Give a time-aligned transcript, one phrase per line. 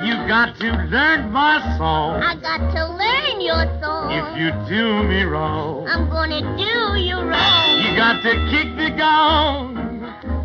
[0.00, 2.22] You got to learn my song.
[2.22, 4.10] I got to learn your song.
[4.10, 6.74] If you do me wrong, I'm gonna do
[7.08, 7.68] you wrong.
[7.82, 9.68] you got to kick the gong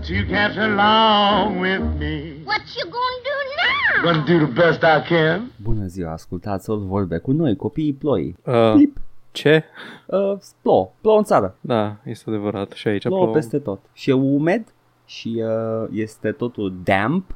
[0.07, 2.41] to catch along with me.
[2.43, 4.03] What you gonna do now?
[4.03, 5.51] Gonna do the best I can.
[5.63, 8.35] Bună ziua, ascultați-l vorbe cu noi, copiii ploi.
[8.45, 8.97] Uh, Plip.
[9.31, 9.63] ce?
[10.05, 12.71] Uh, plouă, plouă în țară, Da, este adevărat.
[12.71, 13.33] Și aici plouă plouă.
[13.35, 13.79] peste tot.
[13.93, 14.63] Și e umed
[15.05, 17.35] și uh, este totul damp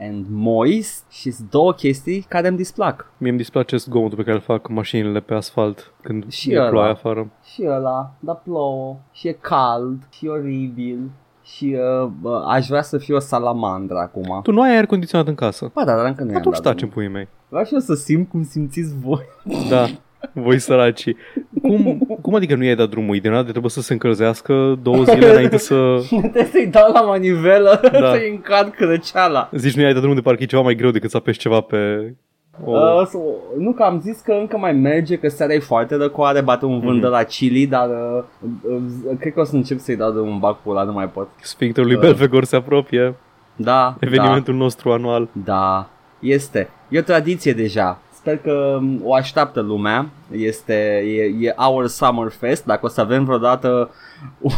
[0.00, 3.06] and moist și sunt două chestii care îmi displac.
[3.18, 6.68] Mie îmi displace zgomotul pe care îl fac mașinile pe asfalt când Și e ăla.
[6.68, 7.30] ploaie afară.
[7.44, 11.10] Și ăla, dar plouă și e cald și e oribil
[11.42, 14.40] și uh, bă, aș vrea să fiu o salamandră acum.
[14.42, 15.70] Tu nu ai aer condiționat în casă.
[15.74, 16.94] Ba da, dar încă nu i-am Atunci dat taci în drumul.
[16.94, 17.28] puii mei.
[17.48, 19.22] Vreau și eu să simt cum simțiți voi.
[19.70, 19.86] Da,
[20.32, 21.04] voi săraci.
[21.62, 23.16] Cum, cum adică nu i-ai dat drumul?
[23.16, 25.74] Ideal trebuie să se încălzească două zile înainte să...
[26.08, 28.10] Trebuie să-i dau la manivelă Da.
[28.14, 29.48] să-i încarc răceala.
[29.52, 31.60] Zici nu i-ai dat drumul de parcă e ceva mai greu decât să apeși ceva
[31.60, 32.12] pe...
[32.64, 32.70] O...
[32.70, 33.18] Uh, so,
[33.58, 36.78] nu că am zis că încă mai merge, că seara e foarte răcoare, bate un
[36.80, 37.00] vânt Mhm.
[37.00, 38.22] de la chili, dar uh,
[38.62, 41.28] uh, cred că o să încep să-i dau de un bac pula, nu mai pot.
[41.40, 42.02] Sfincterul lui Uh.
[42.04, 43.14] Belfegor se apropie.
[43.56, 45.28] Da, Evenimentul nostru anual.
[45.32, 45.88] da, da,
[46.20, 46.68] este.
[46.88, 47.98] E o tradiție deja.
[48.24, 50.08] Sper că um, o așteaptă lumea.
[50.30, 53.90] Este, e, e Our Summer Fest, dacă o să avem vreodată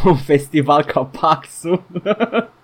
[0.04, 1.82] un festival ca Paxul.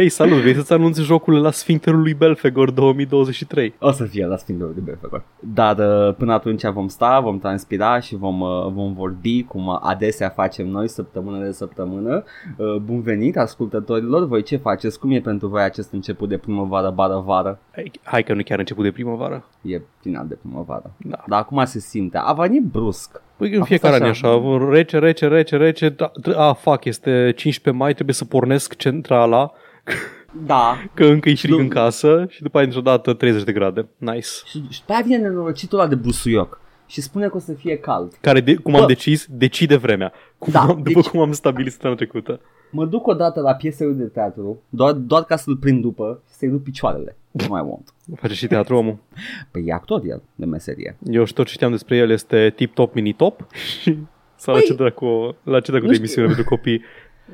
[0.00, 0.40] Hei, salut!
[0.40, 3.74] Vrei să-ți anunți jocurile la Sfincterul lui Belfegor 2023?
[3.78, 5.22] O să fie la Sfântul de Belfegor.
[5.40, 10.28] Dar uh, până atunci vom sta, vom transpira și vom, uh, vom vorbi cum adesea
[10.28, 12.24] facem noi săptămână de săptămână.
[12.56, 14.98] Uh, Bun venit ascultătorilor, voi ce faceți?
[14.98, 17.58] Cum e pentru voi acest început de primăvară, bară, vară?
[17.72, 19.44] Hai, hai că nu chiar început de primăvară.
[19.62, 20.90] E final de primăvară.
[20.96, 21.24] Da.
[21.26, 22.18] Dar acum se simte.
[22.18, 23.22] A venit brusc.
[23.36, 26.52] Păi în A fiecare an fost e așa, rece, rece, rece, rece, da, tr- a,
[26.52, 29.52] fac, este 15 mai, trebuie să pornesc centrala,
[30.46, 30.76] Da.
[30.94, 31.58] că încă e frig Nu.
[31.58, 33.88] în casă și după aia dintr-o dată 30 de grade.
[33.96, 34.28] Nice.
[34.46, 37.76] Și, și pe aia vine nenorocitul ăla de busuioc și spune că o să fie
[37.76, 38.12] cald.
[38.20, 38.78] Care, de, cum Bă.
[38.78, 40.12] am decis, decide vremea.
[40.38, 42.40] Cum Da, am, după deci- cum am stabilit săptămâna trecută.
[42.72, 46.48] Mă duc odată la piesele de teatru, doar, doar ca să-l prind după și să-i
[46.48, 47.16] duc picioarele.
[47.30, 47.94] Nu mai want.
[48.20, 48.96] Face și teatru omul.
[49.50, 50.96] Păi e actor el de meserie.
[51.04, 53.98] Eu și tot ce știam despre el este tip-top, mini-top și
[54.42, 56.04] sau la Păi, ce dracu, la ce dracu nu de știu.
[56.04, 56.82] emisiune pentru copii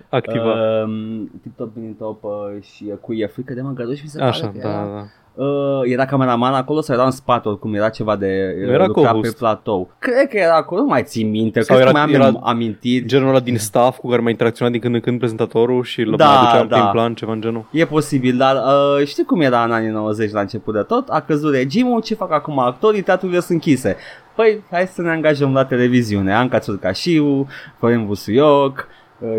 [0.08, 0.54] activa.
[0.84, 2.30] Um, tip-top, mini-top uh,
[2.62, 4.84] și uh, cu e frică de măgăruși mi se Așa, pare că da, era.
[4.94, 5.04] da.
[5.44, 8.86] Uh, era cameraman acolo sau era în spate oricum, era ceva de uh, Nu era
[8.86, 9.30] lucra co-host.
[9.30, 9.90] pe platou.
[9.98, 12.40] Cred că era acolo, nu mai țin minte, Sau cred că era- mai am era-
[12.42, 13.04] amintiri.
[13.06, 16.16] Genul ăla din staff cu care mai interacționat din când în când prezentatorul și îl
[16.16, 16.76] Da, mai aduceam da.
[16.78, 17.64] prin plan, ceva în genul.
[17.70, 21.08] E posibil, dar uh, știi cum era în anii 90 la început de tot?
[21.08, 23.96] A căzut regimul, ce fac acum actorii, teatrurile sunt închise.
[24.34, 26.34] Păi, hai să ne angajăm la televiziune.
[26.34, 27.46] Anca Țurcașiu,
[27.78, 28.94] Florin Busuioc, uh,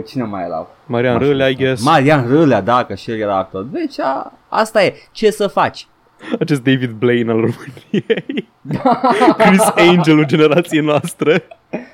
[0.07, 0.75] cine mai erau?
[0.85, 1.31] Marian Nu știu.
[1.31, 1.83] Râlea, I guess.
[1.83, 3.63] Marian Râlea, da, că și el era actor.
[3.63, 4.93] Deci a, asta e.
[5.11, 5.87] Ce să faci?
[6.39, 8.49] Acest David Blaine al României.
[9.47, 11.43] Chris Angelul generației noastre.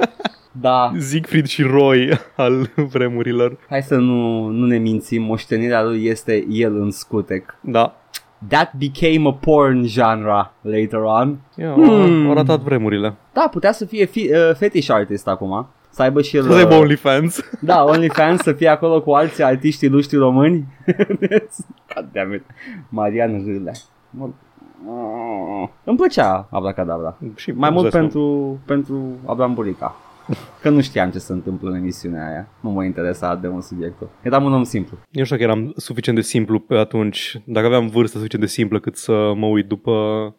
[0.62, 3.58] Da, Siegfried și Roy al vremurilor.
[3.70, 7.56] hai să nu, nu ne mințim, moștenirea lui este el în scutec.
[7.62, 7.96] Da.
[8.48, 11.38] That became a porn genre later on.
[11.56, 11.86] Ia, Hmm.
[11.86, 12.28] hmm.
[12.28, 13.14] au ratat vremurile.
[13.34, 15.68] Da, putea să fie fi, uh, fetish artist acum.
[15.94, 16.44] Să aibă și el...
[16.44, 17.40] Să aibă uh, OnlyFans.
[17.62, 20.66] Da, OnlyFans să fie acolo cu alții artiști luști români.
[21.96, 22.44] God damn it.
[22.90, 23.74] Marian Râlea.
[24.10, 24.30] Mă-
[25.84, 27.18] Îmi plăcea Abracadabra.
[27.36, 29.96] și Mai mult îți dai pentru, pentru Abraham Burica.
[30.62, 32.48] Că nu știam ce se întâmplă în emisiunea aia.
[32.60, 34.10] Nu mă interesa de un subiectul.
[34.22, 34.98] Eram un om simplu.
[35.12, 38.80] Eu știu că eram suficient de simplu pe atunci, dacă aveam vârstă suficient de simplă
[38.80, 39.92] cât să mă uit după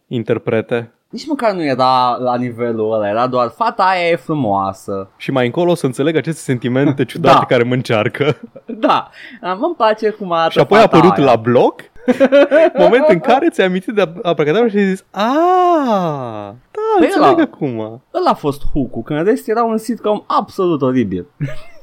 [0.06, 0.92] interprete.
[1.14, 5.08] Nici măcar nu era la nivelul ăla, era doar fata aia e frumoasă.
[5.16, 7.44] Și mai încolo o să înțeleg aceste sentimente ciudate Da.
[7.44, 8.36] care mă încearcă.
[8.66, 9.10] Da,
[9.40, 11.24] îmi place cum arată Și apoi a fata apărut aia.
[11.26, 11.80] la bloc
[12.78, 17.42] moment în care ți-ai amintit de abracadabra și ai zis Aaa, da, Păi înțeleg ăla-
[17.52, 17.78] acum.
[18.14, 21.26] Ăla a fost hook când în rest era un sitcom absolut oribil.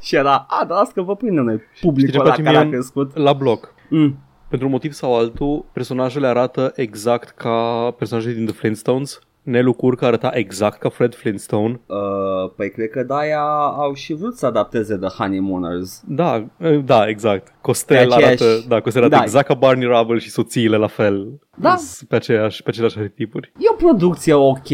[0.01, 2.55] și era, a, dar las că vă prindem noi Știi ce publicul ăla place care
[2.55, 3.17] mie a în- crescut.
[3.17, 3.73] La bloc.
[3.89, 4.17] Mm.
[4.51, 9.19] Pentru un motiv sau altul, personajele arată exact ca personajele din The Flintstones.
[9.43, 11.79] Nelu Curca arăta exact ca Fred Flintstone.
[11.85, 13.41] Uh, păi cred că de-aia
[13.77, 16.01] au și vrut să adapteze The Honeymooners.
[16.07, 16.45] Da,
[16.85, 17.53] da, exact.
[17.61, 19.23] Costel Pe aceeași- arată, da, Costel arată Da.
[19.23, 21.27] exact ca Barney Rubble și soțiile la fel.
[21.55, 21.75] Da.
[21.75, 23.51] S- Pe aceeași, pe aceleași arhetipuri.
[23.57, 24.69] E o producție ok.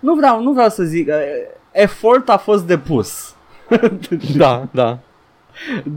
[0.00, 1.08] Nu vreau, nu vreau să zic...
[1.08, 1.14] Uh,
[1.72, 3.34] efort a fost depus.
[4.36, 4.98] Da, da.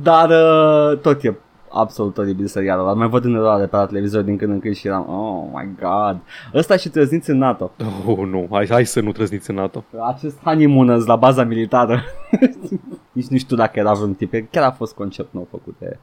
[0.04, 1.34] Dar uh, tot e
[1.74, 2.94] absolut oribil serialul ăla.
[2.94, 5.70] Mai văd în eroare pe la televizor din când în când și eram, oh my
[5.80, 6.18] god.
[6.54, 7.72] Ăsta și trăzniți în NATO.
[8.06, 9.84] Oh, nu, hai, hai să nu trăzniți în NATO.
[10.14, 12.04] Acest honeymooners la baza militară.
[13.14, 15.98] nici nu știu dacă era vreun tip, chiar a fost concept nou făcut de...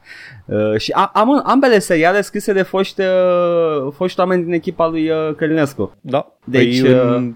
[0.45, 5.09] Uh, și a, am, ambele seriale scrise de foști, uh, foști oameni din echipa lui
[5.09, 5.91] uh, Călinescu.
[6.01, 6.35] Da.
[6.45, 7.33] Deci, Păi, uh, în,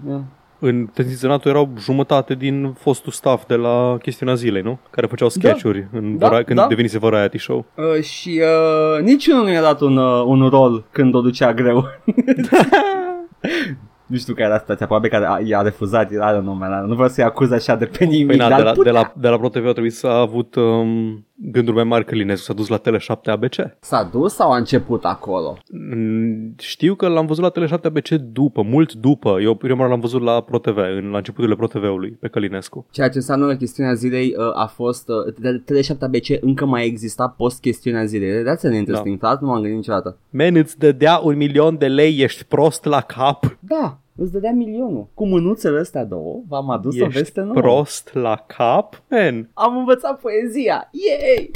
[0.58, 4.78] în Tensiționatul erau jumătate din fostul staff de la chestiunea zilei, nu?
[4.90, 6.66] Care făceau sketch-uri în Da, vari- când da.
[6.66, 7.64] devenise variety show.
[7.74, 11.84] uh, și uh, niciunul nu i-a dat un, uh, un rol când o ducea greu.
[14.06, 17.08] nu știu care era situația, probabil că a- i-a refuzat, era de nume, nu vreau
[17.08, 18.92] să-i acuz așa de pe nimic, Păi na, dar de la, putea.
[18.92, 22.44] de, la, de la ProTV a trebuit să a avut um, gânduri mai mari Călinescu,
[22.44, 23.54] s-a dus la Tele7 ABC.
[23.80, 25.58] S-a dus sau a început acolo?
[25.70, 29.38] Mm, Știu că l-am văzut la Tele7 ABC după, mult după.
[29.40, 32.86] Eu prima oară l-am văzut la ProTV, în, la începuturile ProTV-ului, pe Călinescu.
[32.90, 36.84] Ceea ce înseamnă că chestiunea zilei uh, a fost uh, de- Tele7 ABC încă mai
[36.86, 38.42] exista post chestiunea zilei.
[38.42, 39.26] That's an interesting da.
[39.26, 40.18] thought, nu m-am gândit niciodată.
[40.30, 43.56] Man, îți dădea un milion de lei, ești prost la cap.
[43.60, 45.06] Da, îți dădea milionul.
[45.14, 47.52] Cu mânuțele astea două, v-am adus o Ești veste nouă.
[47.54, 49.02] prost la cap?
[49.10, 50.88] Man, Am învățat poezia.
[50.90, 51.50] Yay!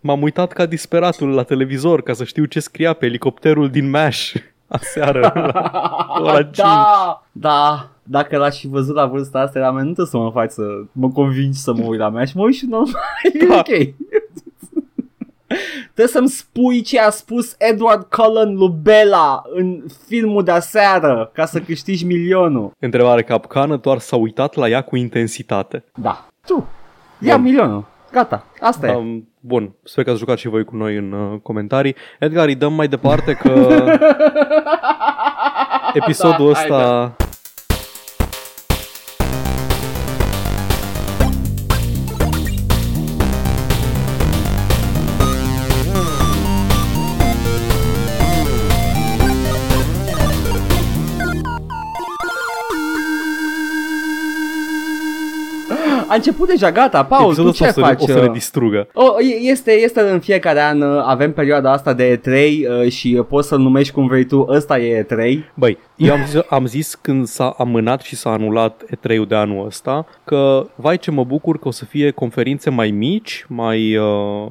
[0.00, 4.34] m-am uitat ca disperatul la televizor ca să știu ce scria pe elicopterul din MASH
[4.66, 6.56] aseară la ora 5.
[6.56, 7.88] da, da.
[8.02, 10.62] Dacă l-aș fi văzut la vârsta asta, era menită să mă faci să
[10.92, 12.94] mă convingi să mă uit la mea și mă uit și normal.
[13.42, 13.56] E Da.
[13.58, 13.94] ok.
[15.82, 21.44] Trebuie să-mi spui ce a spus Edward Cullen lui Bella în filmul de aseară ca
[21.46, 22.72] să câștigi milionul.
[22.78, 25.84] Întrebare capcană, doar s-a uitat la ea cu intensitate.
[25.94, 26.26] Da.
[26.46, 26.66] Tu.
[27.20, 27.44] Ia Bun.
[27.44, 27.84] milionul.
[28.12, 28.44] Gata.
[28.60, 28.94] Asta e.
[28.94, 31.96] Um, bun, sper că ați jucat și voi cu noi în uh, comentarii.
[32.18, 33.50] Edgar, îi dăm mai departe că
[35.94, 37.16] episodul Da, ăsta...
[56.08, 57.04] A început deja, gata.
[57.04, 57.98] Paul, episodul tu ce ăsta o să, faci?
[58.06, 58.32] ne, o să ne uh?
[58.32, 58.88] distrugă.
[58.92, 63.16] O, e- este, este în fiecare an, uh, avem perioada asta de E3 uh, și
[63.18, 65.38] uh, poți să-l numești cum vrei tu, ăsta e E3.
[65.54, 69.66] Băi, eu am zis, am zis când s-a amânat și s-a anulat E3-ul de anul
[69.66, 74.46] ăsta că, vai ce mă bucur că o să fie conferințe mai mici, mai, uh,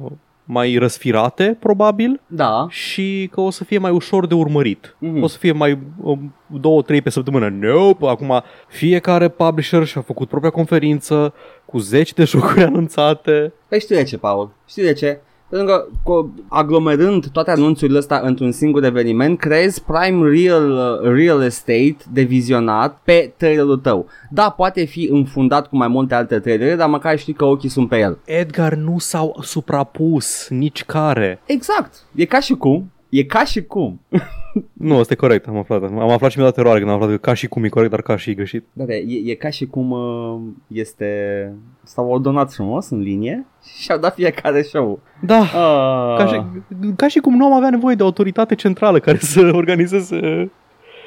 [0.50, 2.66] mai răsfirate, probabil, Da.
[2.68, 4.96] și că o să fie mai ușor de urmărit.
[4.98, 5.22] Mhm.
[5.22, 7.48] O să fie mai um, două, trei pe săptămână.
[7.48, 11.34] Nope, acum fiecare publisher și-a făcut propria conferință
[11.64, 13.52] cu zeci de jocuri anunțate.
[13.68, 14.50] Păi știi de ce, Paul?
[14.68, 15.20] Știi de ce?
[15.48, 21.42] Pentru că cu, aglomerând toate anunțurile astea într-un singur eveniment, creezi prime real, uh, real
[21.42, 24.06] estate de vizionat pe trailerul tău.
[24.30, 27.88] Da, poate fi înfundat cu mai multe alte trailere, dar măcar știi că ochii sunt
[27.88, 28.18] pe el.
[28.24, 31.40] Edgar nu s-au suprapus nici care.
[31.46, 31.94] Exact.
[32.14, 32.90] E ca și cum.
[33.08, 34.00] E ca și cum.
[34.72, 35.82] Nu, asta e corect, am aflat.
[35.82, 37.90] Am aflat și mi-a dat eroare când am aflat că ca și cum e corect,
[37.90, 38.64] dar ca și e greșit.
[38.72, 41.06] Da, da, e, e ca și cum uh, este...
[41.84, 43.46] S-au ordonat frumos în linie
[43.78, 45.00] și au dat fiecare show.
[45.20, 46.16] Da, Ah.
[46.18, 46.40] ca și,
[46.96, 50.50] ca și cum nu am avea nevoie de autoritate centrală care să organizeze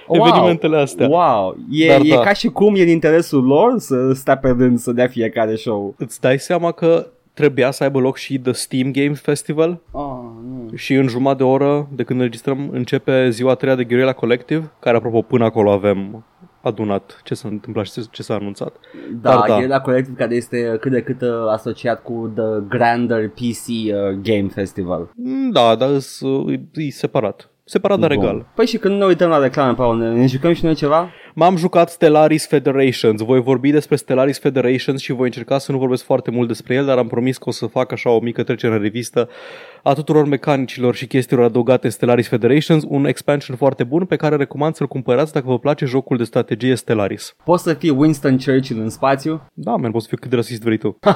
[0.10, 1.08] evenimentele astea.
[1.08, 2.20] Wow, e, Dar e da.
[2.22, 5.94] ca și cum e în interesul lor să stea pe rând să dea fiecare show.
[5.98, 10.20] Îți dai seama că trebuia să aibă loc și The Steam Games Festival Oh,
[10.50, 10.70] nu.
[10.76, 14.72] și în jumătate de oră de când înregistrăm începe ziua a treia de Guerrilla Collective,
[14.80, 16.26] care apropo până acolo avem
[16.62, 18.74] adunat ce s-a întâmplat și ce s-a anunțat.
[19.22, 19.60] Da, Dar da.
[19.62, 23.94] e la colectiv care este cât de cât uh, asociat cu The Grander PC uh,
[24.24, 25.12] Game Festival.
[25.16, 26.22] Mm, Da, dar îs-
[26.74, 27.50] e separat.
[27.72, 28.24] Separat, dar Bun.
[28.24, 28.46] egal.
[28.56, 31.10] Păi și când ne uităm la reclame, Paul, ne, ne jucăm și noi ceva?
[31.34, 33.22] M-am jucat Stellaris Federations.
[33.22, 36.86] Voi vorbi despre Stellaris Federations și voi încerca să nu vorbesc foarte mult despre el,
[36.86, 39.30] dar am promis că o să fac așa o mică trecere în revistă
[39.84, 44.36] a tuturor mecanicilor și chestiilor adăugate în Stellaris Federations, un expansion foarte bun pe care
[44.36, 47.36] recomand să-l cumpărați dacă vă place jocul de strategie Stellaris.
[47.44, 49.42] Poți să fii Winston Churchill în spațiu?
[49.54, 51.00] Da, man, poți să fiu cât de rasist vrei tu.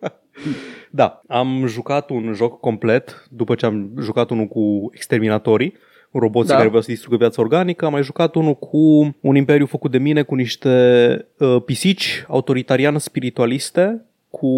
[0.90, 5.74] Da, am jucat un joc complet după ce am jucat unul cu exterminatorii,
[6.12, 6.56] roboții Da.
[6.56, 7.84] care vreau să distrugă viața organică.
[7.84, 12.98] Am mai jucat unul cu un imperiu făcut de mine, cu niște uh, pisici autoritarian
[12.98, 14.48] spiritualiste, cu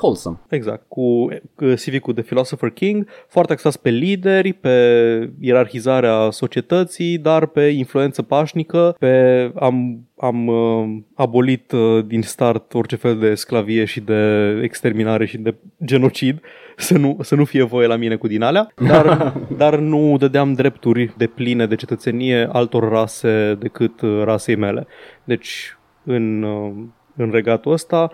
[0.00, 0.40] Wholesome.
[0.48, 7.46] Exact, cu cu Civicul de Philosopher King, foarte axat pe lideri, pe ierarhizarea societății, dar
[7.46, 13.84] pe influență pașnică, pe am, am uh, abolit uh, din start orice fel de sclavie
[13.84, 15.54] și de exterminare și de
[15.84, 16.40] genocid,
[16.76, 20.52] să nu, să nu fie voie la mine cu din alea, dar, dar nu dădeam
[20.52, 24.86] drepturi de pline de cetățenie altor rase decât uh, rasei mele.
[25.24, 26.72] Deci, în, uh,
[27.16, 28.10] în regatul ăsta,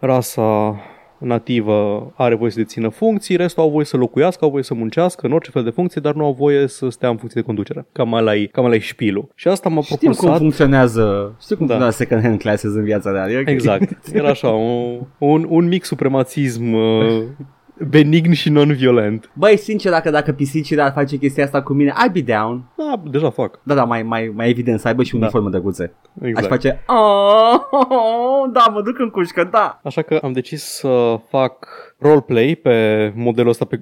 [0.00, 0.76] rasa
[1.18, 5.26] nativă are voie să dețină funcții, restul au voie să locuiască, au voie să muncească
[5.26, 7.86] în orice fel de funcție, dar nu au voie să stea în funcție de conducere.
[7.92, 9.28] Cam ăla e, cam ăla e șpilul.
[9.34, 10.38] Și asta m-a Știm cum propulsat...
[10.38, 11.72] funcționează, știu cum Da.
[11.72, 13.30] funcționează second hand classes în viața reală.
[13.30, 13.48] e ok.
[13.48, 14.14] Exact.
[14.14, 17.22] Era așa, un, un, un mic supremațism uh,
[17.88, 19.30] benign și non-violent.
[19.32, 22.62] Băi, sincer, dacă, dacă pisicile ar face chestia asta cu mine, I'd be down.
[22.76, 23.60] Da, deja fac.
[23.62, 25.18] Da, da, mai, mai, mai evident, să aibă și Da.
[25.18, 25.92] uniformă drăguțe.
[26.22, 26.38] Exact.
[26.38, 29.80] Aș face, "Oh, da, mă duc în cușcă, da.
[29.84, 31.66] Așa că am decis să fac
[31.98, 33.80] roleplay pe modelul ăsta pe,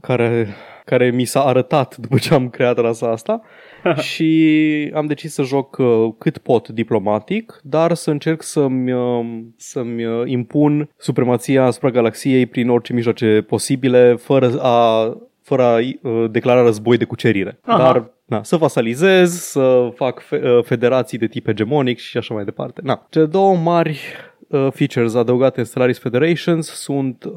[0.00, 0.48] care,
[0.84, 3.40] care mi s-a arătat după ce am creat rasa asta
[4.08, 9.20] și am decis să joc uh, cât pot diplomatic, dar să încerc să-mi, uh,
[9.56, 16.30] să-mi uh, impun supremația asupra galaxiei prin orice mijloace posibile, fără a, fără a uh,
[16.30, 17.58] declara război de cucerire.
[17.64, 17.82] Aha.
[17.82, 22.44] Dar Na, să vasalizez, să fac fe- uh, federații de tip hegemonic și așa mai
[22.44, 22.80] departe.
[22.84, 24.00] Na, cele două mari
[24.50, 27.32] uh, features adăugate în Stellaris Federations sunt uh,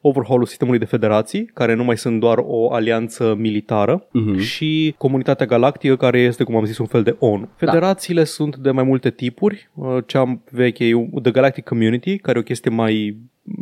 [0.00, 4.38] overhaul-ul sistemului de federații, care nu mai sunt doar o alianță militară, Mhm.
[4.38, 7.48] și comunitatea galactică, care este, cum am zis, un fel de ONU.
[7.56, 9.68] Federațiile sunt de mai multe tipuri.
[9.74, 13.16] Uh, Cea veche e The Galactic Community, care e o chestie mai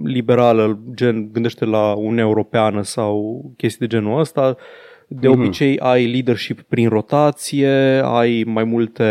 [0.05, 4.57] liberală, gen gândește la Uniunea Europeană sau chestii de genul ăsta.
[5.21, 5.41] De Mhm.
[5.41, 9.05] obicei ai leadership prin rotație, ai mai multe,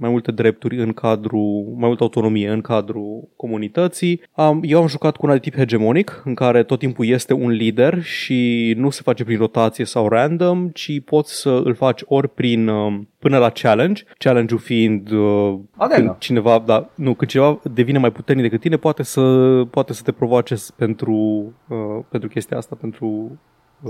[0.00, 4.20] mai multe drepturi în cadrul, mai multă autonomie în cadrul comunității.
[4.32, 7.50] Am, eu am jucat cu una de tip hegemonic, în care tot timpul este un
[7.50, 12.28] lider și nu se face prin rotație sau random, ci poți să îl faci ori
[12.28, 16.04] prin um, până la challenge, challenge-ul fiind uh, Arenă.
[16.04, 19.22] când cineva, da, nu, când cineva devine mai puternic decât tine, poate să,
[19.70, 21.14] poate să te provoace pentru,
[21.68, 23.36] uh, pentru chestia asta, pentru uh,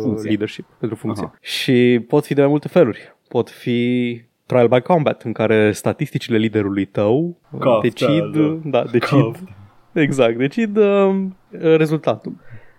[0.02, 0.28] Funcție.
[0.28, 1.24] leadership, pentru funcție.
[1.26, 1.34] Aha.
[1.40, 3.16] Și pot fi de mai multe feluri.
[3.28, 8.80] Pot fi trial by combat, în care statisticile liderului tău uh, Coftă, decid, da.
[8.82, 9.36] da, decid,
[9.92, 11.14] exact, decid uh,
[11.76, 12.32] rezultatul.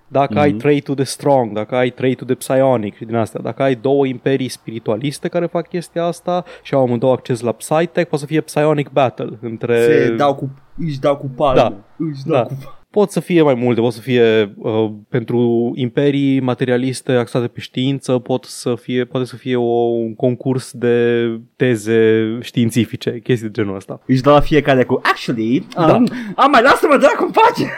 [0.07, 0.41] Dacă Mhm.
[0.41, 4.05] ai trait-ul de strong, dacă ai trait-ul de psionic și din astea, dacă ai două
[4.05, 8.41] imperii spiritualiste care fac chestia asta și au amândouă acces la Psytech, poate să fie
[8.41, 9.81] psionic battle între...
[9.81, 11.61] Se dau cu, își dau cu palmă.
[11.61, 11.73] Da.
[11.97, 12.43] Își dau Da.
[12.43, 12.55] cu
[12.95, 18.19] Pot să fie mai multe, pot să fie uh, pentru imperii materialiste axate pe știință,
[18.19, 21.25] pot să fie, poate să fie o, un concurs de
[21.55, 23.99] teze științifice, chestii de genul ăsta.
[24.05, 25.93] Își dau la fiecare cu Actually, um, Da.
[26.35, 27.71] am mai lasă-mă dracu în pace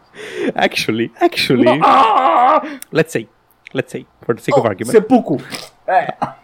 [0.66, 2.60] Actually, actually, Ah!
[3.00, 3.28] let's say,
[3.80, 4.96] let's say, for the sake of Oh, argument.
[4.96, 5.36] Se pucu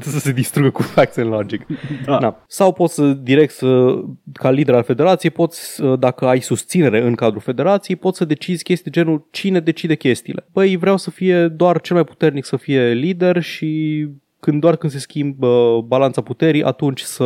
[0.00, 1.66] să se distrugă cu facts and logic.
[2.04, 2.18] Da.
[2.18, 2.44] Na.
[2.46, 4.00] Sau poți să direct să,
[4.32, 8.62] ca lider al federației, poți, uh, dacă ai susținere în cadrul federației, poți să decizi
[8.62, 10.46] chestii de genul cine decide chestiile.
[10.52, 14.06] Băi, vreau să fie doar cel mai puternic să fie lider și
[14.40, 17.24] când doar când se schimbă balanța puterii, atunci să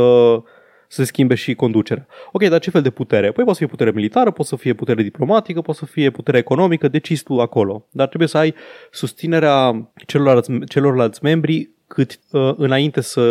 [0.93, 2.07] să se schimbe și conducerea.
[2.33, 3.33] Ok, dar ce fel de putere?
[3.33, 6.39] Păi poate să fie putere militară, poate să fie putere diplomatică, poate să fie putere
[6.39, 7.87] economică, decizi tu acolo.
[7.91, 8.55] Dar trebuie să ai
[8.91, 13.23] susținerea celorlalți, celorlalți membri cât uh, înainte să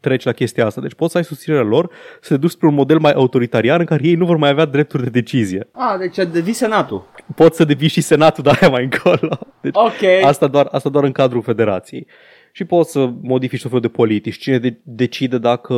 [0.00, 0.80] treci la chestia asta.
[0.80, 1.90] Deci poți să ai susținerea lor
[2.20, 4.64] să te duci spre un model mai autoritarian în care ei nu vor mai avea
[4.64, 5.68] drepturi de decizie.
[5.72, 9.38] Ah, deci devii senatul Poți să devii și senatul de aia mai încolo.
[9.60, 12.06] Deci Ok Asta doar, asta doar în cadrul federației.
[12.52, 14.38] Și poți să modifici tot felul de politici.
[14.38, 15.74] Cine de- decide dacă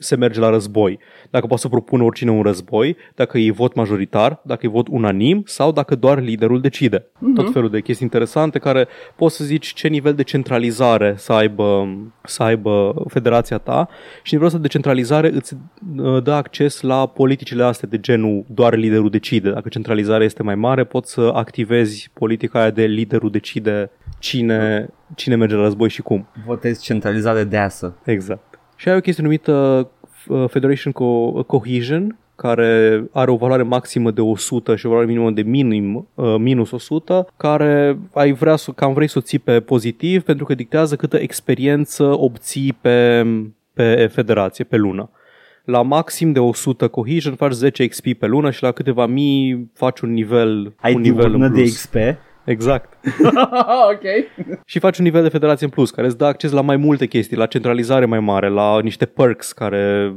[0.00, 0.98] se merge la război.
[1.30, 5.42] Dacă poate să propună oricine un război, dacă e vot majoritar, dacă e vot unanim
[5.46, 7.06] sau dacă doar liderul decide.
[7.18, 7.30] Mhm.
[7.30, 7.34] Mm-hmm.
[7.34, 11.88] Tot felul de chestii interesante care poți să zici ce nivel de centralizare să aibă,
[12.24, 13.88] să aibă federația ta
[14.22, 15.56] și nivelul ăsta de centralizare îți
[15.96, 19.50] uh, dă acces la politicile astea de genul doar liderul decide.
[19.50, 25.34] Dacă centralizarea este mai mare, poți să activezi politica aia de liderul decide cine, cine
[25.34, 26.28] merge la război și cum.
[26.46, 28.49] Votezi centralizare deasă Exact.
[28.80, 29.88] Și ai o chestie numită
[30.28, 35.30] uh, Federation Co- Cohesion, care are o valoare maximă de 100 și o valoare minimă
[35.30, 39.60] de minim, uh, minus 100, care ai vrea să, cam vrei să o ții pe
[39.60, 43.26] pozitiv pentru că dictează câtă experiență obții pe,
[43.72, 45.10] pe federație, pe lună.
[45.64, 50.00] La maxim de 100 cohesion faci 10 XP pe lună și la câteva mii faci
[50.00, 51.74] un nivel, Ai un nivel diurnă în de plus.
[51.74, 51.94] XP
[52.44, 52.98] Exact.
[53.92, 54.02] Ok
[54.64, 57.06] Și faci un nivel de federație în plus, care îți dă acces la mai multe
[57.06, 60.14] chestii, la centralizare mai mare, la niște perks care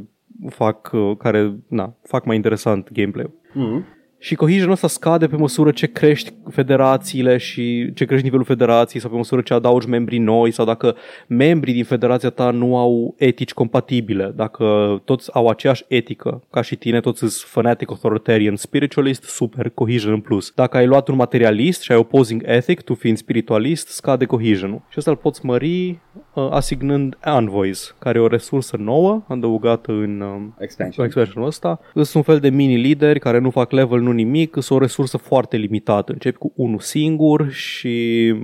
[0.49, 3.85] fac, uh, care, na, fac mai interesant gameplay mm.
[4.23, 9.09] Și cohesion ăsta scade pe măsură ce crești federațiile și ce crești nivelul federației sau
[9.09, 10.95] pe măsură ce adaugi membrii noi sau dacă
[11.27, 16.75] membrii din federația ta nu au etici compatibile, dacă toți au aceeași etică ca și
[16.75, 20.51] tine, toți sunt fanatic, authoritarian, spiritualist, super, cohesion în plus.
[20.55, 24.81] Dacă ai luat un materialist și ai opposing ethic, tu fiind spiritualist, scade cohesionul.
[24.89, 25.99] Și asta îl poți mări
[26.33, 31.05] uh, asignând Envoys, care e o resursă nouă, adăugată în uh, Expansion.
[31.05, 31.79] expansionul ăsta.
[31.93, 35.57] Sunt un fel de mini-lideri care nu fac level, nu nimic, sunt o resursă foarte
[35.57, 36.11] limitată.
[36.11, 38.35] Începi cu unul singur și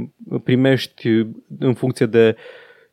[0.44, 1.08] primești
[1.60, 2.36] în funcție de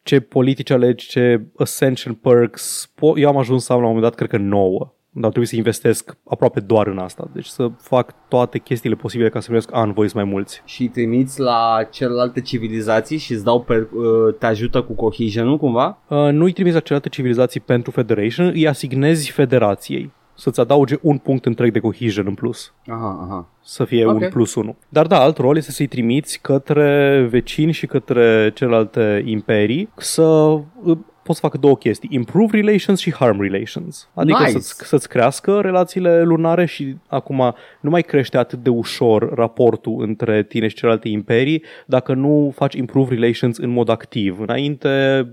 [0.02, 2.92] ce politici alegi, ce Ascension Perks.
[2.94, 5.46] Po- Eu am ajuns să am la un moment dat, cred că 9 dar trebuie
[5.46, 7.30] să investesc aproape doar în asta.
[7.32, 10.62] Deci să fac toate chestiile posibile ca să primesc Envoys mai mulți.
[10.64, 15.98] Și trimiți la celelalte civilizații și îți dau per, uh, te ajută cu cohesion cumva?
[16.08, 21.44] Uh, nu-i trimiți la celelalte civilizații pentru Federation, îi asignezi federației să-ți adauge un punct
[21.46, 22.72] întreg de cohesion în plus.
[22.86, 23.48] Aha, aha.
[23.62, 24.20] Să fie Ok.
[24.20, 24.76] un plus 1.
[24.88, 30.98] Dar da, alt rol este să-i trimiți către vecini și către celelalte imperii să uh,
[31.22, 32.08] poți să facă două chestii.
[32.12, 34.08] Improve relations și harm relations.
[34.14, 34.50] Adică Nice.
[34.50, 40.42] să-ți, să-ți crească relațiile lunare și acum nu mai crește atât de ușor raportul între
[40.42, 44.40] tine și celelalte imperii dacă nu faci improve relations în mod activ.
[44.40, 45.26] Înainte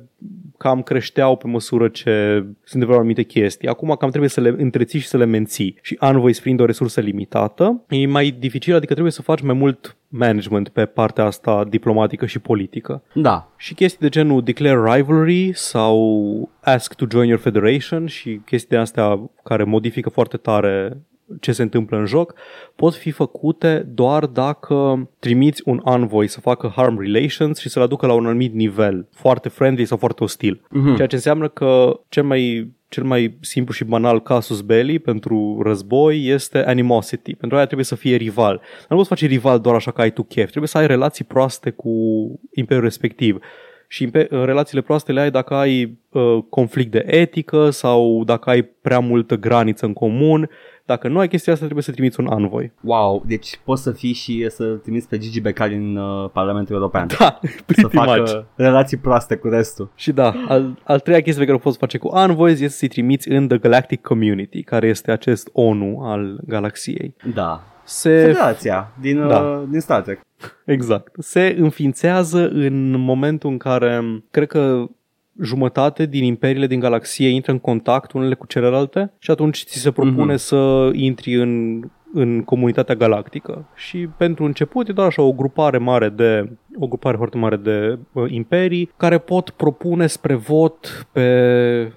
[0.57, 3.67] cam creșteau pe măsură ce se întâmplau anumite chestii.
[3.67, 5.77] Acum cam trebuie să le întreții și să le menții.
[5.81, 9.97] Și Envoy fiind o resursă limitată, e mai dificil, adică trebuie să faci mai mult
[10.07, 13.03] management pe partea asta diplomatică și politică.
[13.13, 13.51] Da.
[13.57, 18.77] Și chestii de genul declare rivalry sau ask to join your federation și chestii de
[18.77, 20.97] astea care modifică foarte tare
[21.39, 22.33] ce se întâmplă în joc,
[22.75, 28.05] pot fi făcute doar dacă trimiți un envoy să facă harm relations și să-l aducă
[28.05, 30.61] la un anumit nivel, foarte friendly sau foarte ostil.
[30.69, 30.95] Mhm.
[30.95, 36.25] Ceea ce înseamnă că cel mai cel mai simplu și banal casus belli pentru război
[36.25, 37.35] este animosity.
[37.35, 38.55] Pentru aia trebuie să fie rival.
[38.55, 40.47] Dar nu poți face rival doar așa că ai tu chef.
[40.47, 41.89] Trebuie să ai relații proaste cu
[42.53, 43.39] imperiul respectiv.
[43.87, 48.61] Și impe- relațiile proaste le ai dacă ai uh, conflict de etică sau dacă ai
[48.61, 50.49] prea multă graniță în comun.
[50.85, 52.71] Dacă nu ai chestia asta, trebuie să trimiți un envoy.
[52.81, 57.07] Wow, deci poți să fii și să trimiți pe Gigi Becali în uh, Parlamentul European.
[57.19, 58.43] Da, să pretty facă much.
[58.55, 59.91] relații proaste cu restul.
[59.95, 62.87] Și da, al, al treia chestie pe care o poți face cu Envoys este să-i
[62.87, 67.15] trimiți în The Galactic Community, care este acest ONU al galaxiei.
[67.33, 67.63] Da.
[67.85, 69.39] Se, Federația din, Da.
[69.39, 70.19] uh, din Star Trek.
[70.65, 74.85] exact, se înființează în momentul în care, cred că
[75.41, 79.91] jumătate din imperiile din galaxie intră în contact unele cu celelalte și atunci ți se
[79.91, 80.41] propune Mhm.
[80.41, 81.81] să intri în,
[82.13, 83.65] în comunitatea galactică.
[83.75, 86.49] Și pentru început e doar așa o grupare mare de
[86.79, 91.21] o grupare foarte mare de uh, imperii care pot propune spre vot pe
[91.87, 91.91] uh,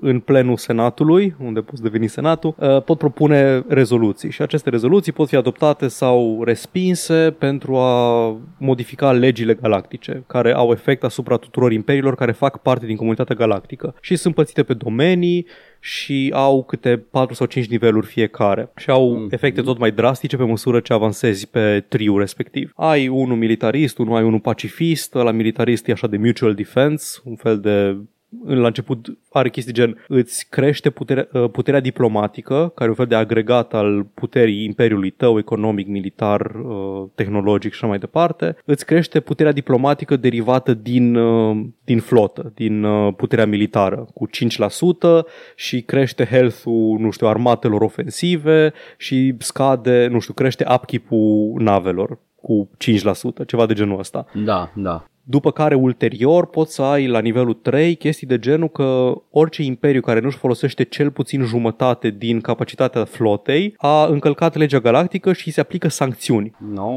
[0.00, 5.28] în plenul Senatului, unde poți deveni Senatul, uh, pot propune rezoluții și aceste rezoluții pot
[5.28, 12.14] fi adoptate sau respinse pentru a modifica legile galactice, care au efect asupra tuturor imperiilor
[12.14, 15.46] care fac parte din comunitatea galactică și sunt pățite pe domenii
[15.80, 19.28] și au câte 4 sau 5 niveluri fiecare și au Mhm.
[19.30, 22.72] efecte tot mai drastice pe măsură ce avansezi pe triul respectiv.
[22.76, 27.36] Ai unul militarist, unul ai unul pacifist, la militarist e așa de mutual defense, un
[27.36, 27.96] fel de
[28.44, 33.06] la început are chestii gen îți crește puterea, uh, puterea diplomatică, care e un fel
[33.06, 38.56] de agregat al puterii imperiului tău, economic, militar, uh, tehnologic și așa mai departe.
[38.64, 45.26] Îți crește puterea diplomatică derivată din, uh, din flotă, din uh, puterea militară, cu 5%
[45.56, 52.70] și crește health-ul, nu știu, armatelor ofensive și scade, nu știu, crește upkeep-ul navelor cu
[52.78, 55.04] 5%, ceva de genul ăsta Da, da.
[55.30, 60.00] După care ulterior poți să ai la nivelul 3 chestii de genul că orice imperiu
[60.00, 65.52] care nu-și folosește cel puțin jumătate din capacitatea flotei a încălcat legea galactică și îi
[65.52, 66.54] se aplică sancțiuni.
[66.72, 66.90] No.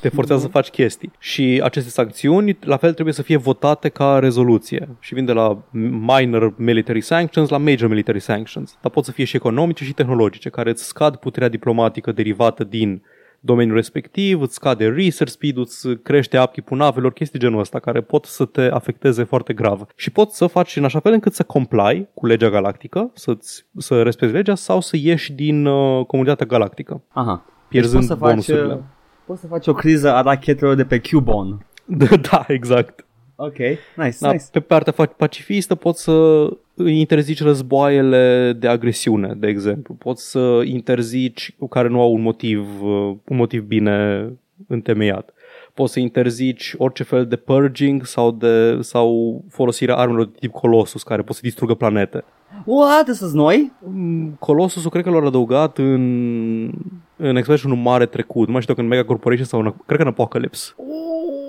[0.00, 1.10] Te forțează să faci chestii.
[1.18, 4.88] Și aceste sancțiuni, la fel, trebuie să fie votate ca rezoluție.
[5.00, 8.78] Și vin de la minor military sanctions la major military sanctions.
[8.82, 13.02] Dar pot să fie și economice și tehnologice, care îți scad puterea diplomatică derivată din
[13.40, 18.24] domeniul respectiv, îți scade research speed îți crește upkeep-ul navelor, chestii genul ăsta care pot
[18.24, 19.86] să te afecteze foarte grav.
[19.96, 24.02] Și poți să faci în așa fel încât să comply cu legea galactică, să-ți, să
[24.02, 27.44] respecti legea sau să ieși din uh, comunitatea galactică, Aha.
[27.68, 28.74] pierzând deci poți să faci, bonusurile.
[28.74, 28.80] uh,
[29.26, 31.66] poți să faci o criză a rachetelor de pe Cubon.
[32.30, 33.06] da, exact.
[33.40, 33.56] Ok,
[33.96, 34.44] nice, Da, nice.
[34.52, 36.46] Pe partea fa- pacifistă poți să
[36.86, 39.94] interzici războaiele de agresiune, de exemplu.
[39.94, 44.28] Poți să interzici care nu au un motiv, uh, un motiv bine
[44.66, 45.32] întemeiat.
[45.78, 51.02] Poți să interzici orice fel de purging sau, de, sau folosirea armelor de tip Colossus
[51.02, 52.24] care pot să distrugă planete.
[52.64, 53.08] What?
[53.08, 53.72] Ăsta noi?
[53.78, 56.70] Mm, Colossusul cred că l-au adăugat în,
[57.16, 58.46] în expansion mare trecut.
[58.46, 60.74] Nu mai știu dacă în Mega Corporation sau în, cred că în Apocalypse.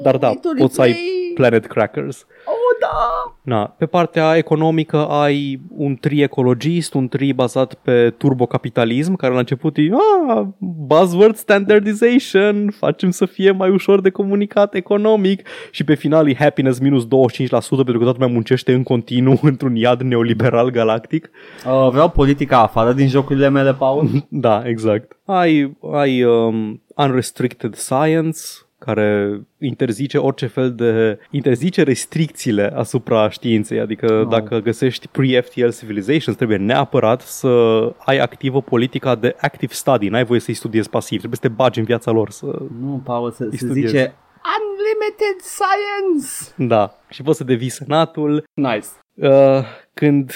[0.04, 1.32] Dar da, Need to poți să ai replay.
[1.36, 2.26] Planet Crackers.
[2.46, 3.34] Oh, da!
[3.42, 9.40] Na, pe partea economică ai un tri ecologist, un tri bazat pe turbocapitalism, care la
[9.40, 15.94] început e ah, buzzword standardization, facem să fie mai ușor de comunicat economic și pe
[15.94, 20.70] final e happiness minus 25% pentru că toată lumea muncește în continuu într-un iad neoliberal
[20.70, 21.30] galactic.
[21.66, 24.10] Uh, vreau politica afară din jocurile mele, Paul.
[24.30, 25.18] Da, exact.
[25.26, 28.40] Ai, ai um, unrestricted science,
[28.80, 31.20] care interzice orice fel de...
[31.32, 34.26] interzice restricțiile asupra științei, adică Oh.
[34.26, 34.28] oh.
[34.28, 37.48] dacă găsești pre-FTL civilizations, trebuie neapărat să
[37.98, 41.80] ai activă politica de active study, n-ai voie să-i studiezi pasiv, trebuie să te bagi
[41.80, 42.30] în viața lor.
[42.30, 42.46] Să...
[42.82, 43.90] Nu, Paul, se, se studiez.
[43.90, 44.16] zice
[44.60, 46.68] Unlimited Science!
[46.74, 48.44] Da, și poți să devii senatul.
[48.54, 48.88] Nice.
[49.14, 49.64] Uh,
[49.94, 50.34] când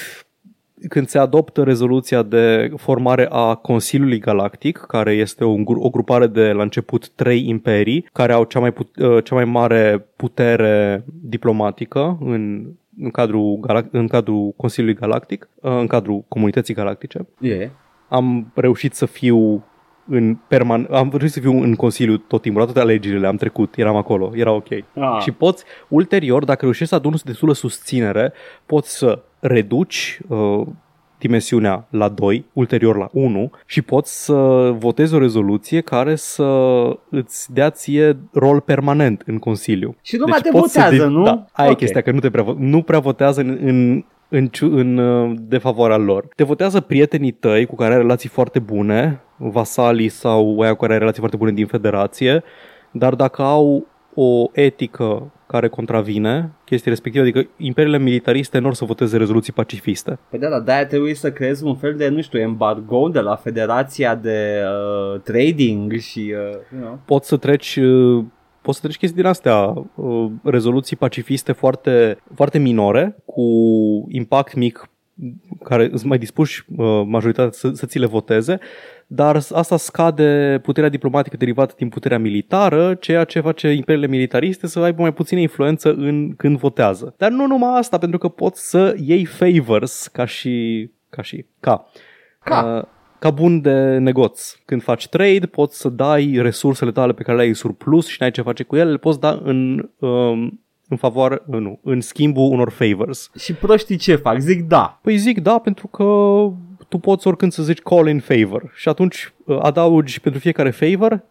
[0.88, 6.28] când se adoptă rezoluția de formare a Consiliului Galactic, care este o, gru- o grupare
[6.28, 11.04] de la început trei imperii, care au cea mai, put- uh, cea mai mare putere
[11.22, 12.66] diplomatică în,
[13.00, 17.28] în, cadrul, galac- în cadrul Consiliului Galactic, uh, în cadrul comunității galactice.
[17.42, 17.70] E.
[18.10, 19.64] Am reușit să fiu
[20.08, 23.76] în perman- am reușit să fiu în Consiliu tot timpul, la toate alegerile am trecut,
[23.78, 24.72] eram acolo, era ok.
[24.72, 25.20] Ah.
[25.22, 28.34] Și poți, ulterior, dacă reușești să aduni destulă susținere,
[28.66, 30.62] poți să reduci uh,
[31.18, 34.34] dimensiunea la 2, ulterior la 1 și poți să
[34.78, 36.44] votezi o rezoluție care să
[37.10, 39.96] îți dea ție rol permanent în Consiliu.
[40.02, 41.24] Și lumea te poți să votează, nu?
[41.24, 41.76] Da, aia Ok.
[41.76, 44.98] e chestia, că nu, te prea, vo- nu prea votează în, în în, ciu- în
[44.98, 46.28] uh, defavoarea lor.
[46.36, 50.92] Te votează prietenii tăi cu care ai relații foarte bune, vasalii sau aia cu care
[50.94, 52.44] ai relații foarte bune din federație,
[52.92, 58.86] dar dacă au o etică care contravine chestia respectivă, adică imperiile militariste nu or să
[58.86, 60.20] voteze rezoluții pacifiste.
[60.30, 63.36] Păi da, dar de-aia trebuie să creezi un fel de, nu știu, embargo de la
[63.36, 67.00] Federația de uh, Trading și, uh, you know.
[67.06, 68.24] Poți să treci uh,
[68.62, 73.44] poți să treci chestii din astea, uh, rezoluții pacifiste foarte, foarte minore, cu
[74.10, 74.90] impact mic,
[75.64, 78.60] care sunt mai dispuși uh, majoritatea să, să ți le voteze,
[79.08, 84.80] dar asta scade puterea diplomatică derivată din puterea militară, ceea ce face imperiile militariste să
[84.80, 87.14] aibă mai puțină influență în când votează.
[87.18, 91.88] Dar nu numai asta, pentru că poți să iei favors ca și ca și ca.
[92.44, 92.76] Ca.
[92.78, 92.84] Uh,
[93.20, 94.56] ca bun de negoț.
[94.66, 98.18] Când faci trade, poți să dai resursele tale pe care le ai în surplus și
[98.20, 102.02] n-ai ce face cu ele, le poți da în, um, în favoare, uh, nu, în
[102.02, 103.32] schimbul unor favors.
[103.38, 104.40] Și proștii ce fac?
[104.40, 105.00] Zic da.
[105.02, 106.04] Păi zic da, pentru că
[106.94, 111.24] tu poți oricând să zici call in favor și atunci uh, adaugi pentru fiecare favor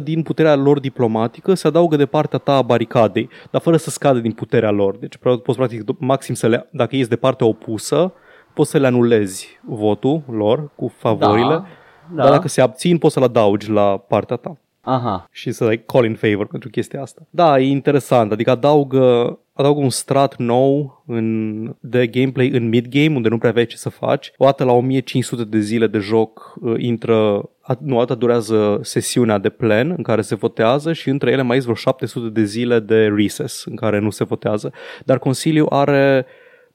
[0.00, 3.90] 10% din puterea lor diplomatică se adaugă de partea ta a baricadei, dar fără să
[3.90, 4.96] scadă din puterea lor.
[4.96, 8.12] Deci poți practic maxim să le, dacă ești de partea opusă,
[8.54, 11.66] poți să le anulezi votul lor cu favorile, Da.
[12.14, 12.22] Da.
[12.22, 15.28] dar dacă se abțin poți să-l adaugi la partea ta Aha.
[15.30, 17.22] și să dai call in favor pentru chestia asta.
[17.30, 23.28] Da, e interesant, adică adaugă, adaugă un strat nou în, de gameplay în mid-game, unde
[23.28, 24.32] nu prea aveai ce să faci.
[24.36, 28.78] O dată la 1500 de zile de joc uh, intră, a- nu, o dată durează
[28.82, 32.44] sesiunea de plan în care se votează și între ele mai sunt vreo 700 de
[32.44, 34.72] zile de recess în care nu se votează.
[35.04, 36.26] Dar Consiliul are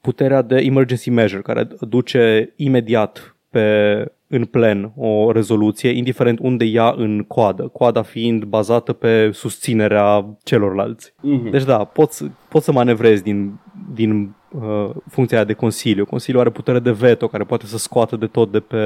[0.02, 6.93] puterea de emergency measure, care duce imediat pe, în plen o rezoluție, indiferent unde ia
[6.98, 11.13] în coadă, coada fiind bazată pe susținerea celorlalți.
[11.22, 11.50] Mhm.
[11.50, 13.60] Deci da, poți, poți să manevrezi din,
[13.93, 16.06] din uh, funcția aia de Consiliu.
[16.06, 18.78] Consiliul are putere de veto care poate să scoată de tot de, pe,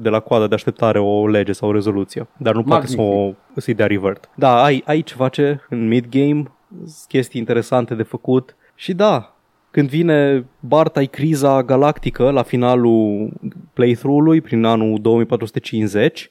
[0.00, 3.32] de la coada de așteptare o lege sau o rezoluție, dar nu poate să o,
[3.56, 4.30] să-i dea revert.
[4.34, 6.42] Da, ai, ai ce face în mid-game,
[6.78, 9.31] sunt chestii interesante de făcut și da,
[9.72, 13.32] când vine Bart, ai criza galactică la finalul
[13.72, 16.30] playthrough-ului, prin anul 2450,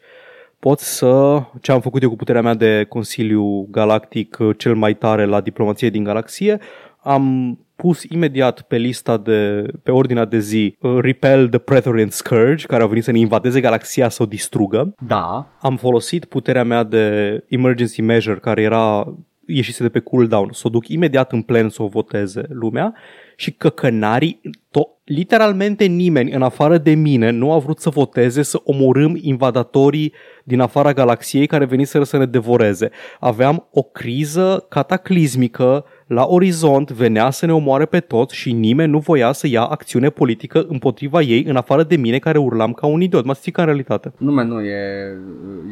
[0.60, 4.93] poți să, ce am făcut eu cu puterea mea de Consiliu Galactic uh, cel mai
[4.93, 6.60] tare la diplomație din galaxie,
[7.04, 12.65] am pus imediat pe lista de, pe ordinea de zi, uh, Repel the Praetorian Scourge,
[12.65, 14.93] care au venit să ne invadeze galaxia să o distrugă.
[15.08, 15.47] Da.
[15.62, 19.13] Am folosit puterea mea de emergency measure, care era
[19.45, 22.93] ieșise de pe cooldown, să o duc imediat în plen să o voteze lumea
[23.36, 28.62] și căcănarii, to- literalmente nimeni în afară de mine nu a vrut să voteze să
[28.63, 30.13] omorâm invadatorii
[30.44, 32.89] din afara galaxiei care veniseră să ne devoreze.
[33.20, 39.00] Aveam o criză cataclismică la orizont, venea să ne omoare pe toți și nimeni nu
[39.00, 43.02] voia să ia acțiune politică împotriva ei în afară de mine care urlam ca un
[43.02, 43.26] idiot.
[43.26, 44.13] Mă știi ca în realitate.
[44.17, 44.80] Nu, mă, nu, e,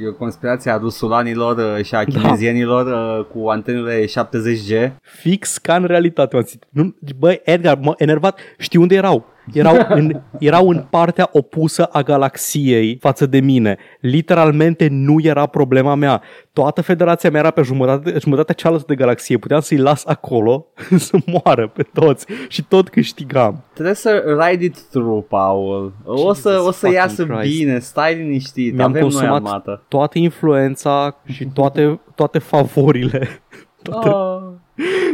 [0.03, 4.91] e o conspirație a rusulanilor uh, și a chinezienilor uh, cu antenele 70G.
[5.01, 6.35] Fix ca în realitate.
[6.35, 6.67] m-am simțit.
[6.69, 8.39] Nu, băi, Edgar, m-a enervat.
[8.57, 9.25] Știi unde unde erau.
[9.53, 13.77] Erau în, erau în partea opusă a galaxiei față de mine.
[13.99, 16.21] Literalmente nu era problema mea.
[16.53, 19.37] Toată federația mea era pe jumătate, jumătatea cealaltă de galaxie.
[19.37, 20.65] Puteam să-i las acolo
[21.07, 23.63] să moară pe toți și tot câștigam.
[23.73, 25.93] Trebuie să ride it through, Paul.
[26.05, 27.57] O să, Jesus o să fucking iasă Christ.
[27.57, 29.83] bine, stai liniștit, Mi-am avem noi consumat armată.
[29.87, 33.27] toată influența și toate, toate favorile,
[33.83, 34.41] toate, Oh.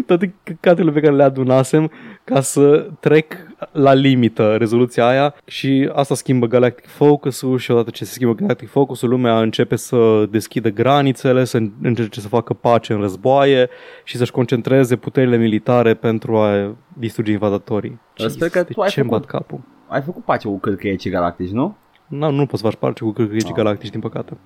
[0.05, 1.91] toate căcatele pe care le adunasem
[2.25, 3.33] ca să trec
[3.71, 8.69] la limită rezoluția aia și asta schimbă Galactic Focus-ul și odată ce se schimbă Galactic
[8.69, 13.69] Focus-ul lumea începe să deschidă granițele, să încerce să facă pace în războaie
[14.03, 17.99] și să-și concentreze puterile militare pentru a distruge invadatorii.
[18.15, 19.59] Eu sper că Jesus, tu ai de ce îmi făcut- bat capul?
[19.87, 21.75] Ai făcut pace cu cârcăiecii galactici, nu?
[22.07, 23.55] Nu, nu poți să faci pace cu cârcăiecii Oh.
[23.55, 24.37] galactici, din păcate.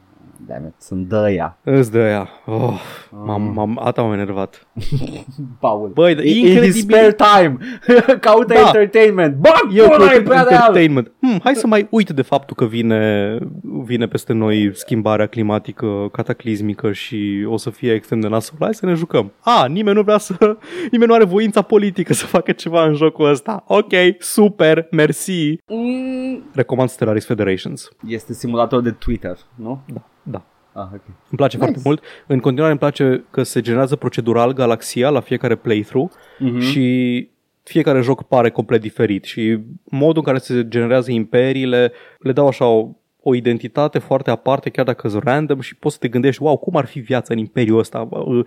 [0.47, 1.57] Damn it, sunt dăia.
[1.63, 2.29] Îți dă ea.
[2.45, 2.79] Oh,
[3.25, 4.67] m-am, m-am, ata m-am enervat.
[5.59, 5.91] Paul.
[5.93, 6.71] Băi, da, in, in incredibil.
[6.71, 7.57] his spare time.
[8.19, 8.59] Caută Da.
[8.59, 9.35] entertainment.
[9.35, 10.51] Bă, Eu cu pula, e prea real.
[10.61, 11.11] entertainment.
[11.21, 13.37] Hmm, hai să mai uit de faptul că vine,
[13.83, 18.57] vine peste noi schimbarea climatică cataclismică și o să fie extrem de nasol.
[18.59, 19.31] Hai să ne jucăm.
[19.39, 20.33] A, nimeni nu vrea să...
[20.91, 23.63] Nimeni nu are voința politică să facă ceva în jocul ăsta.
[23.67, 25.57] Ok, super, mersi.
[25.67, 27.89] Mm, Recomand Stellaris Federations.
[28.07, 29.81] Este simulator de Twitter, nu?
[29.93, 30.41] Da, da.
[30.81, 31.01] Ah, ok.
[31.05, 31.65] Îmi place Nice.
[31.67, 32.03] foarte mult.
[32.27, 36.59] În continuare îmi place că se generează procedural galaxia la fiecare playthrough Mhm.
[36.59, 37.29] și
[37.63, 42.65] fiecare joc pare complet diferit și modul în care se generează imperiile le dau așa
[42.65, 42.89] o,
[43.23, 46.75] o identitate foarte aparte, chiar dacă sunt random și poți să te gândești, wow, cum
[46.75, 48.07] ar fi viața în imperiul ăsta?
[48.09, 48.45] Uh,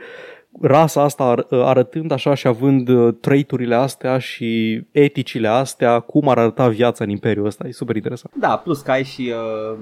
[0.61, 6.39] Rasa asta ar- arătând așa și având uh, traiturile astea și eticile astea, cum ar
[6.39, 7.67] arăta viața în imperiul ăsta?
[7.69, 8.35] E super interesant.
[8.39, 9.33] Da, plus că ai și
[9.73, 9.79] uh,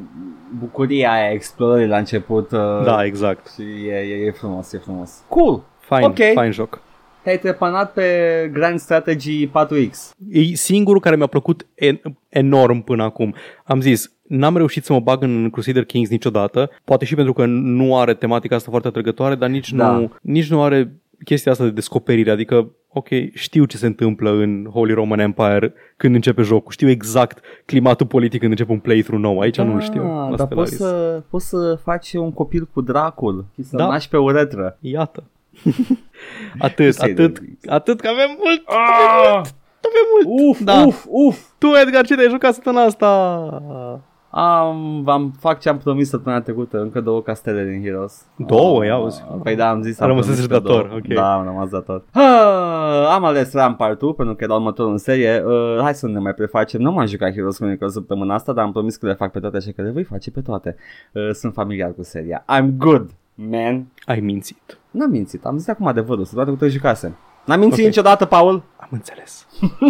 [0.59, 2.51] bucuria aia explorării la început.
[2.51, 3.53] Uh, Da, exact.
[3.55, 5.11] Și e, e, e frumos, e frumos.
[5.29, 5.63] Cool!
[5.81, 6.15] Fine, Ok.
[6.15, 6.81] fine joc.
[7.23, 8.07] Te-ai trepanat pe
[8.53, 10.11] Grand Strategy 4X.
[10.31, 13.35] E singurul care mi-a plăcut en- enorm până acum.
[13.65, 17.45] Am zis, n-am reușit să mă bag în Crusader Kings niciodată, poate și pentru că
[17.47, 19.91] nu are tematica asta foarte atrăgătoare, dar nici, Da.
[19.91, 20.93] nu, nici nu are
[21.25, 26.15] chestia asta de descoperire, adică ok, știu ce se întâmplă în Holy Roman Empire când
[26.15, 30.03] începe jocul, știu exact climatul politic când începe un playthrough nou, aici nu-l știu.
[30.03, 30.77] la Ah, dar poți Stellaris.
[31.17, 33.87] să, poți să faci un copil cu dracul și să Da.
[33.87, 34.77] naști pe uretră.
[34.81, 35.23] Iată.
[36.59, 37.67] atât, Crusader atât, Kings.
[37.67, 39.41] atât că avem mult, Ah!
[39.89, 40.49] avem mult.
[40.49, 40.85] Uf, Da.
[40.87, 41.39] uf, uf!
[41.59, 43.63] Tu, Edgar, ce te-ai jucat săptămâna asta?
[44.33, 48.27] Am, v-am fac ce am promis săptămâna trecută, încă două castele din Heroes.
[48.37, 49.23] Două, Ah, ia uzi.
[49.43, 50.01] Păi da, am zis.
[50.01, 50.97] A am rămas promis dator, două.
[50.97, 51.07] ok.
[51.15, 52.03] Da, am rămas dator.
[52.13, 55.43] Ah, am ales Rampart 2 pentru că era următorul în serie.
[55.47, 56.81] Uh, hai să ne mai prefacem.
[56.81, 59.57] Nu m-am jucat Heroes Chronicles săptămâna asta, dar am promis că le fac pe toate,
[59.57, 60.77] așa că le voi face pe toate.
[61.13, 62.45] Uh, sunt familiar cu seria.
[62.59, 63.87] I'm good, man.
[64.07, 64.79] Ai mințit.
[64.91, 67.17] N-am mințit, am zis acum adevărul, să toate cu te jucasem.
[67.45, 67.87] N-am mințit Ok.
[67.87, 68.63] niciodată, Paul.
[68.77, 69.47] Am înțeles.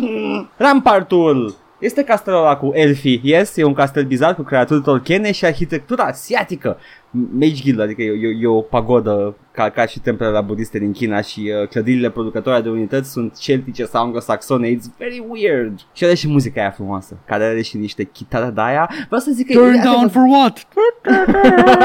[0.57, 5.45] Rampartul este castelul ăla cu elfii, yes, e un castel bizar cu creaturi tolkiene și
[5.45, 6.79] arhitectura asiatică.
[7.11, 11.21] Mage Guild, adică e, e, e o pagodă ca, ca și templele budiste din China
[11.21, 15.81] și uh, clădirile producătoare de unități sunt celtice sau anglosaxone, it's very weird.
[15.93, 18.91] Și are și muzica aia frumoasă, care are și niște chitară de aia.
[19.07, 20.67] Vreau să zic că Turn e, down for what?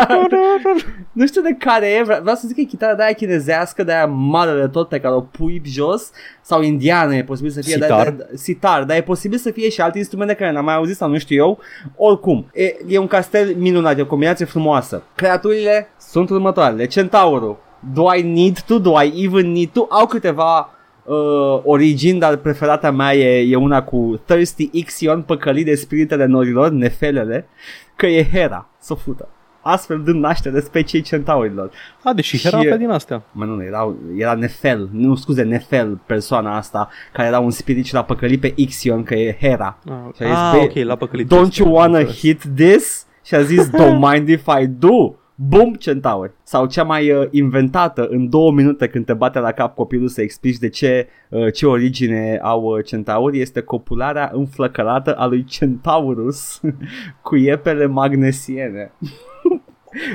[1.12, 3.84] nu știu de care e, vre- vreau să zic că e chitară de aia chinezească,
[3.84, 6.12] de aia mare de tot pe care o pui jos
[6.42, 8.10] sau indiană, e posibil să fie Sitar.
[8.10, 10.96] De, de, sitar, dar e posibil să fie și alte instrumente care n-am mai auzit
[10.96, 11.60] sau nu știu eu.
[11.96, 15.04] Oricum, e, e un castel minunat, e o combinație frumoasă.
[15.16, 16.86] Creaturile sunt următoarele.
[16.86, 17.58] Centaurul.
[17.94, 18.80] Do I need to?
[18.80, 19.86] Do I even need to?
[19.90, 20.70] Au câteva
[21.04, 21.16] uh,
[21.64, 27.48] origini, dar preferata mea e, e una cu Thirsty Ixion, păcălit de spiritele norilor, nefelele,
[27.96, 29.28] că e Hera, să o fută.
[29.62, 31.72] Astfel dând naștere speciei centaurilor.
[32.04, 33.22] A, deși Și Hera e- avea din astea.
[33.32, 37.94] Mă, nu, era, era Nefel, nu scuze, Nefel, persoana asta, care era un spirit și
[37.94, 39.78] l-a păcălit pe Ixion, că e Hera.
[39.90, 41.26] Ah, Și a zis, ah, "Ba- ok, l-a păcălit.
[41.26, 42.20] Don't chestia, you wanna am înțeles.
[42.20, 43.06] hit this?
[43.26, 45.16] Și a zis, don't mind if I do.
[45.36, 46.32] Boom, centauri.
[46.44, 50.22] Sau cea mai uh, inventată în două minute când te bate la cap copilul să
[50.22, 56.62] explici de ce, uh, ce origine au uh, centauri este copularea înflăcărată a lui Centaurus
[57.24, 58.92] cu iepele magnesiene.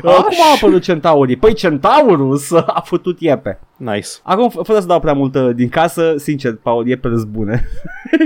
[0.02, 1.36] Uh, Cum au apărut centaurii?
[1.36, 3.60] Păi Centaurus a făcut iepe.
[3.76, 4.08] Nice.
[4.22, 7.64] Acum, f- fără să dau prea multă din casă, sincer, Paul, iepele sunt bune.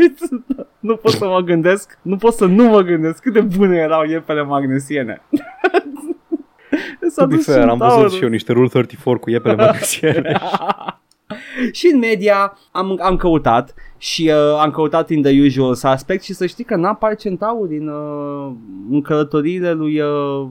[0.81, 4.05] nu pot să mă gândesc, nu pot să nu mă gândesc cât de bune erau
[4.05, 5.23] iepele magnesiene.
[7.09, 8.15] S-a To be dus fair, am văzut Centaurus.
[8.15, 10.41] și eu niște Rule 34 cu iepele magnesiene.
[11.73, 16.33] și în media am, am căutat și uh, am căutat in the usual suspect și
[16.35, 18.53] să știi că n-apar centauri în, uh,
[18.91, 20.47] în călătoriile lui uh,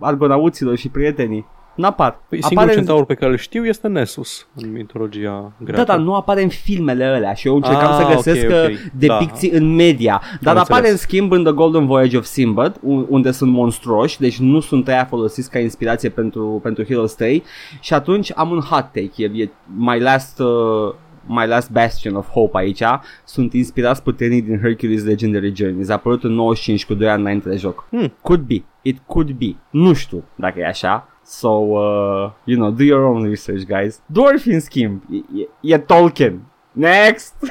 [0.00, 1.46] argonauților și prietenii.
[1.78, 2.10] n-apar.
[2.28, 5.84] Păi singurul Apare în- centaur pe care îl știu este Nessus în mitologia Da, greacă.
[5.84, 8.90] dar nu apare în filmele alea și eu încercam Ah, să găsesc ok, uh, ok.
[8.92, 10.22] depicții în media.
[10.40, 10.90] Dar Am apare înțeles.
[11.00, 14.88] în schimb în The Golden Voyage of Sinbad, un- unde sunt monstruoși, deci nu sunt
[14.88, 17.42] aia folosiți ca inspirație pentru, pentru Heroes 3
[17.80, 20.38] și atunci am un hot take, e, e my last...
[20.40, 20.94] Uh,
[21.30, 22.82] My Last Bastion of Hope aici
[23.24, 25.88] sunt inspirați puternic din Hercules Legendary Journeys.
[25.88, 27.84] A apărut în 95 cu 2 ani înainte de joc.
[27.90, 28.12] Hmm.
[28.22, 28.62] Could be.
[28.88, 29.56] It could be.
[29.70, 31.08] Nu știu dacă e așa.
[31.24, 34.02] So, uh, you know, do your own research, guys.
[34.06, 36.40] Dwarf, în schimb, e, e, e Tolkien.
[36.72, 37.34] Next!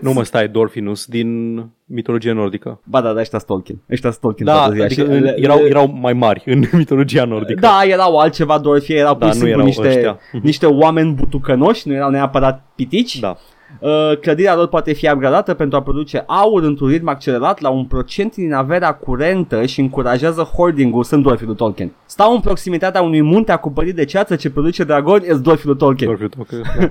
[0.00, 2.80] Nu mă stai, Dorfinus, din mitologia nordică.
[2.84, 3.78] Ba da, da, ăștia sunt Tolkien.
[3.90, 4.84] Ăștia sunt Tolkien Da, toată ziua.
[4.84, 7.60] adică Și în, le- erau, le- erau mai mari în mitologia nordică.
[7.60, 10.18] Da, erau altceva Dorfi, erau Da, pur și nu simplu erau niște, ăștia.
[10.42, 13.18] niște oameni butucănoși, nu erau neapărat pitici.
[13.18, 13.36] Da.
[13.80, 17.84] Uh, clădirea lor poate fi upgradată pentru a produce aur într-un ritm accelerat la un
[17.84, 21.92] procent din averea curentă și încurajează hoarding-ul, sunt Dorfii lui Tolkien.
[22.04, 26.08] Stau în proximitatea unui munte acoperit de ceață ce produce dragoni, e Dorfii lui Tolkien.
[26.08, 26.88] Dorfiu, ok, da.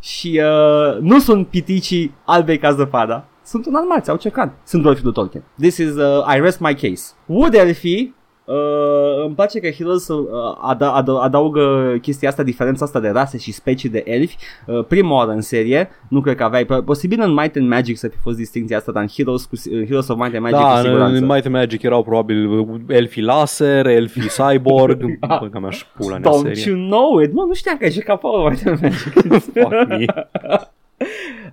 [0.00, 3.24] Și uh, nu sunt piticii albei ca zăpada.
[3.44, 4.52] Sunt un armați, au cecan.
[4.64, 5.42] Sunt Dorfii lui Tolkien.
[5.60, 7.12] This is, uh, I rest my case.
[7.26, 8.14] Wood Elfii,
[8.50, 10.26] Uh, îmi place că Heroes uh,
[10.70, 15.14] ada- ada- adaugă chestia asta, diferența asta de rase și specii de elfi uh, prima
[15.14, 18.16] oară în serie, nu cred că aveai, po- posibil în Might and Magic să fi
[18.16, 20.62] fost distinția asta, dar în Heroes, cu, si- în Heroes of Might and Magic cu
[20.74, 21.16] Da, siguranță.
[21.16, 26.22] în Might and Magic erau probabil elfii laser, elfii cyborg, bă, că mi-aș pula în
[26.22, 26.62] Don't serie.
[26.72, 27.32] you know it?
[27.32, 29.42] Mă, nu știam că ai jucat Power Might and Magic.
[29.42, 30.04] Fuck me.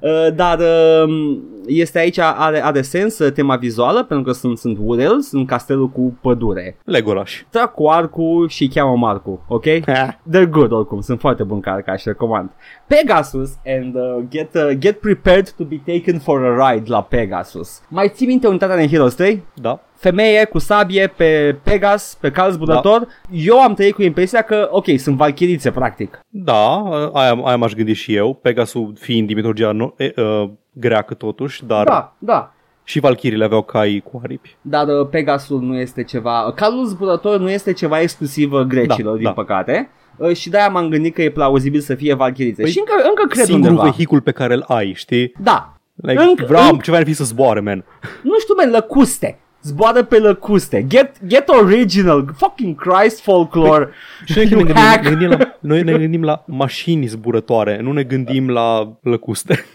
[0.02, 4.78] Uh, dar uh, este aici, are, are sens uh, tema vizuală pentru că sunt, sunt
[4.82, 6.78] wood elves în castelul cu pădure.
[6.86, 7.30] Legolas.
[7.49, 9.65] Trag cu arcul și cheamă Marcu, ok?
[9.65, 12.49] They're good oricum, sunt foarte bun ca arca și recomand.
[12.88, 17.82] Pegasus and uh, get, uh, get prepared to be taken for a ride la Pegasus.
[17.89, 19.43] Mai ții minte unitatea din Heroes 3?
[19.54, 19.80] Da.
[19.95, 22.99] Femeie cu sabie pe Pegas, pe cal zburător.
[22.99, 23.08] Da.
[23.32, 26.19] Eu am trăit cu impresia că, ok, sunt valchirițe practic.
[26.30, 30.49] Da, aia, aia m-aș gândi și eu, Pegasul fiind din mitologia no- e, uh,
[30.80, 32.54] greacă totuși, dar Da, da.
[32.84, 34.56] și valchirile aveau cai cu aripi.
[34.62, 36.52] Dar uh, Pegasul nu este ceva...
[36.56, 39.32] Calul zburător nu este ceva exclusiv uh, grecilor, Da, din da.
[39.32, 39.90] păcate.
[40.18, 42.62] Uh, și de-aia m-am gândit că e plauzibil să fie valchirițe.
[42.62, 43.90] Păi, și încă, încă cred Singurul undeva.
[43.90, 45.34] vehicul pe care îl ai, știi?
[45.44, 45.78] Da.
[45.96, 47.84] Like, Încă- vreau încă- ceva ar fi să zboare, man.
[48.24, 49.40] Nu știu, man, lăcuste.
[49.62, 50.86] Zboară pe lăcuste.
[50.88, 52.30] Get, get original.
[52.38, 53.90] Fucking Christ folklore.
[54.26, 55.04] Și noi, când ne You gândim, hack.
[55.04, 59.66] ne gândim la, noi ne gândim la mașini zburătoare, nu ne gândim la lăcuste.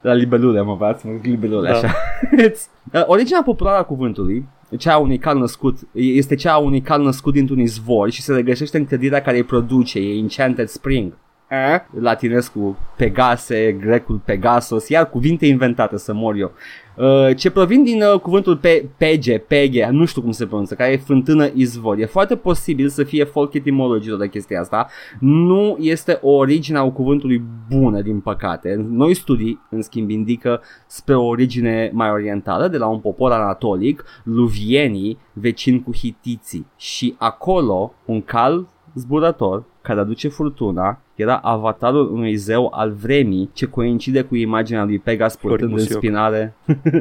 [0.00, 1.76] La libelule, mă, v-ați mă, libelule, Da.
[1.76, 1.94] așa.
[2.48, 4.44] It's- uh, originea populară a cuvântului,
[4.78, 8.34] cea a unui cal născut, este cea a unui cal născut dintr-un izvor și se
[8.34, 11.12] regăsește în clădirea care îi produce, e Enchanted Spring.
[11.48, 11.80] Eh?
[12.00, 16.52] Latinescul Pegase, grecul Pegasos, iar cuvinte inventate să mor eu.
[16.98, 20.92] Uh, ce provin din uh, cuvântul pe, pege, pege, nu știu cum se pronunță, care
[20.92, 21.98] e fântână izvor.
[21.98, 24.88] E foarte posibil să fie folk etymology de chestia asta.
[25.20, 28.86] Nu este o origine a cuvântului bună, din păcate.
[28.88, 34.04] Noi studii, în schimb, indică spre o origine mai orientală, de la un popor anatolic,
[34.22, 36.66] luvienii, vecini cu hitiții.
[36.76, 38.66] Și acolo, un cal
[38.98, 44.98] zburător care aduce furtuna era avatarul unui zeu al vremii ce coincide cu imaginea lui
[44.98, 45.98] Pegas purtând în Musioc.
[45.98, 46.54] spinare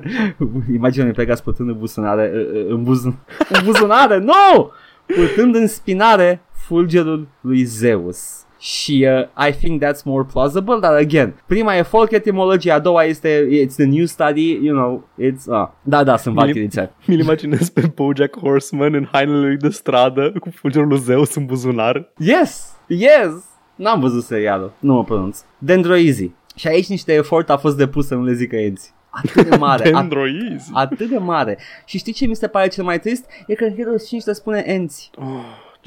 [0.73, 2.31] imaginea lui Pegas purtând în buzunare
[2.67, 4.71] în, buz, în buzunare, nu!
[5.15, 8.45] Purtând în spinare fulgerul lui Zeus.
[8.75, 13.03] Și uh, I think that's more plausible, dar again, prima e folk etymology, a doua
[13.03, 16.91] este it's the new study, you know, it's uh, da, da, sunt Milim- valchirițe.
[17.05, 21.45] Mi-l imaginez pe Bojack Horseman în hainele lui de stradă cu fulgerul lui Zeus în
[21.45, 22.11] buzunar.
[22.17, 23.31] Yes, yes.
[23.75, 25.39] N-am văzut serialul, nu mă pronunț.
[25.57, 26.31] Dendroizi.
[26.55, 28.93] Și aici niște efort a fost depus să nu le zică enți.
[29.09, 30.69] Atât de mare, at- Dendroizi.
[30.73, 31.57] atât de mare.
[31.85, 33.25] Și știi ce mi se pare cel mai trist?
[33.47, 35.09] E că în Heroes 5 te spune enți.
[35.15, 35.25] Oh,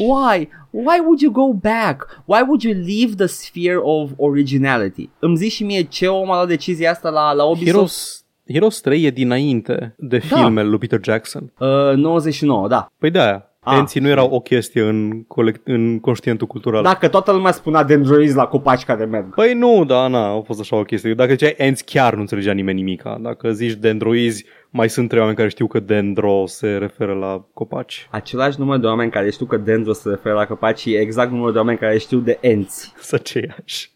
[0.08, 0.48] Why?
[0.70, 2.22] Why would you go back?
[2.24, 5.08] Why would you leave the sphere of originality?
[5.18, 7.66] Îmi zici și mie ce om a luat decizia asta la, la Ubisoft?
[7.70, 10.36] Heroes, Heroes 3 e dinainte de Da.
[10.36, 11.52] filmele lui Peter Jackson.
[11.58, 12.86] Uh, 99, da.
[12.98, 13.44] Păi de-aia.
[13.62, 13.76] Ah.
[13.78, 16.82] Enții nu erau o chestie în, colect- în conștientul cultural.
[16.82, 19.34] Dacă toată lumea spunea dendroizi la copaci care merg.
[19.34, 21.14] Păi nu, da, na, a fost așa o chestie.
[21.14, 23.18] Dacă ziceai enți, chiar nu înțelegea nimeni nimica.
[23.22, 28.08] Dacă zici dendroizi, mai sunt trei oameni care știu că dendro se referă la copaci.
[28.10, 31.52] Același număr de oameni care știu că dendro se referă la copaci e exact numărul
[31.52, 32.92] de oameni care știu de enți.
[32.98, 33.90] Sunt aceiași.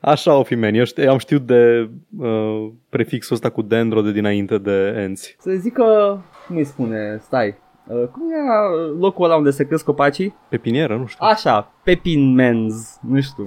[0.00, 0.74] Așa o fi, man.
[0.74, 5.36] Eu știu, am știut de uh, prefixul ăsta cu dendro de dinainte de enți.
[5.38, 7.54] Să zic că, cum îi spune, stai,
[7.86, 8.68] uh, cum era
[8.98, 10.34] locul ăla unde se cresc copacii?
[10.48, 11.26] Pepinieră, nu știu.
[11.26, 13.44] Așa, Pepin Menz, nu știu,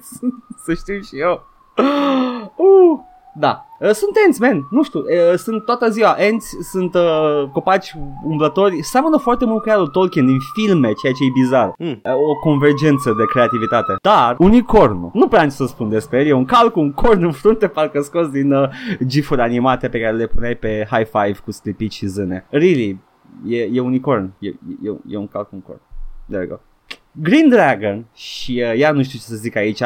[0.64, 1.42] să știu și eu.
[2.56, 2.98] Uh,
[3.34, 3.66] Da.
[3.80, 4.66] Uh, Sunt enți, man.
[4.70, 5.00] Nu știu.
[5.00, 8.82] uh, Sunt toată ziua enți, sunt uh, copaci umblători.
[8.82, 11.72] Seamănă foarte mult cu ea lui Tolkien din filme, ceea ce e bizar.
[11.78, 12.00] Mm.
[12.04, 13.96] Uh, O convergență de creativitate.
[14.02, 15.10] Dar, unicornul.
[15.12, 16.26] Nu prea am ce să spun despre el.
[16.26, 18.68] E un cal cu un corn în frunte, parcă scos din uh,
[19.06, 22.46] gifuri animate pe care le puneai pe high five cu sclipici și zâne.
[22.50, 22.98] Really,
[23.48, 24.32] e, e unicorn.
[24.38, 24.54] E, e,
[25.08, 25.80] e un cal cu un corn.
[26.28, 26.62] There you go.
[27.12, 29.82] Green Dragon și uh, ea nu știu ce să zic aici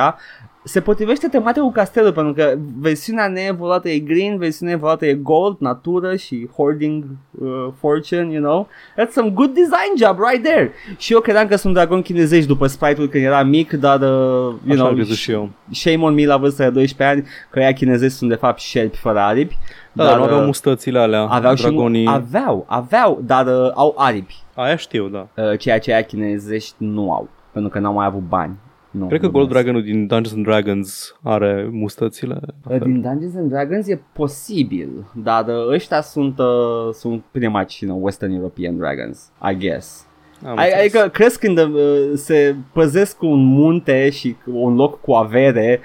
[0.66, 5.56] se potrivește tematic cu castelul pentru că versiunea neevoluată e green, versiunea evoluată e gold,
[5.58, 8.68] natură și hoarding uh, fortune, you know.
[9.00, 10.72] That's some good design job right there.
[10.96, 14.58] Și eu credeam că sunt dragon chinezești după sprite-ul când era mic, dar uh, you
[14.66, 15.50] Așa know, am crezut și eu.
[15.70, 18.96] shame on me la vârsta de 12 ani că ea chinezezi sunt de fapt șerpi
[18.96, 19.58] fără aripi.
[19.92, 22.02] Da, dar nu aveau uh, mustățile alea, aveau dragonii.
[22.02, 25.42] și aveau, aveau, dar uh, au aripi, Aia știu, da.
[25.42, 28.54] uh, ceea ce ea chinezești nu au, pentru că n-au mai avut bani.
[28.98, 32.34] Nu, Cred că nu Gold mai Dragonul din Dungeons and Dragons are mustățile.
[32.34, 32.40] la
[32.70, 32.78] Uh, fel.
[32.78, 37.90] Din Dungeons and Dragons e posibil, dar uh, ăștia sunt, uh, sunt pretty much you
[37.90, 40.06] know, Western European Dragons, I guess.
[40.46, 40.80] Am Ai, înțeles.
[40.94, 41.70] adică crezi când uh,
[42.14, 45.80] se păzesc cu un munte și cu un loc cu avere,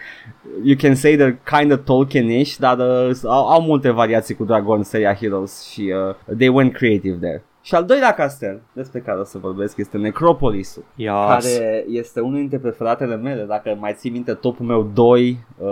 [0.64, 4.84] you can say they're kind of Tolkien-ish, dar uh, au, au multe variații cu Dragon
[4.84, 5.94] Seria Heroes și
[6.28, 7.44] uh, they went creative there.
[7.62, 11.12] Și al doilea castel despre care o să vorbesc este Necropolisul Yes.
[11.28, 13.44] care este unul dintre preferatele mele.
[13.44, 15.70] Dacă mai ții minte topul meu 2, uh,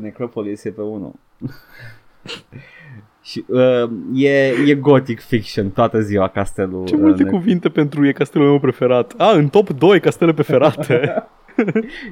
[0.00, 1.14] Necropolis e pe 1.
[3.24, 6.84] Și uh, e, e gothic fiction toată ziua castelul.
[6.84, 9.14] Ce uh, multe Nec- cuvinte pentru e castelul meu preferat.
[9.16, 11.14] A, în top 2 castele preferate.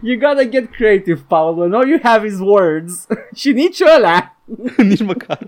[0.02, 1.66] You gotta get creative, Paolo.
[1.66, 3.06] No, you have his words.
[3.40, 4.36] și nici ăla.
[4.76, 5.38] Nici măcar.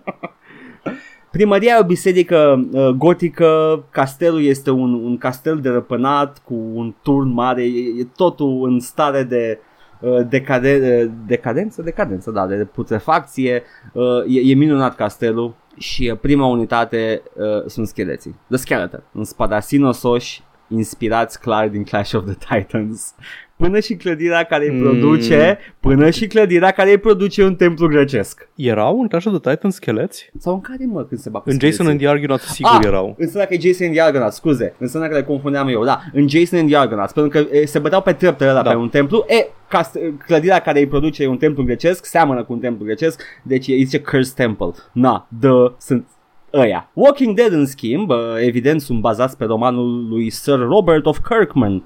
[1.32, 7.32] Primăria e o biserică uh, gotică, castelul este un, un castel derăpânat cu un turn
[7.32, 9.58] mare, e, e totul în stare de
[10.00, 13.62] uh, decade, uh, decadență, decadență, da, de putrefacție,
[13.92, 19.24] uh, e, e minunat castelul și uh, prima unitate uh, sunt scheleții, The Skeleton, în
[19.24, 23.14] spadasinosoși inspirați clar din Clash of the Titans.
[23.56, 24.80] Până și clădirea care îi Mm.
[24.82, 28.48] produce, până și clădirea care îi produce un templu grecesc.
[28.54, 30.30] Erau în Clash of the Titan scheleți?
[30.38, 31.90] Sau în care mă când se bag cu În Jason scheleții?
[31.92, 33.14] and the Argonaut sigur Ah, erau.
[33.18, 34.74] Înseamnă că e Jason and the Argonauts, scuze.
[34.78, 36.00] Înseamnă că le confundeam eu, da.
[36.12, 38.70] În Jason and the Argonauts, pentru că e, se băteau pe treptele ăla Da.
[38.70, 39.24] pe un templu.
[39.28, 43.22] E, cast- clădirea care îi produce e un templu grecesc, seamănă cu un templu grecesc,
[43.42, 44.70] deci e, îi zice Cursed Temple.
[44.92, 46.06] Na, dă, sunt
[46.54, 46.90] ăia.
[46.92, 51.82] Walking Dead, în schimb, uh, evident sunt bazați pe romanul lui Sir Robert of Kirkman.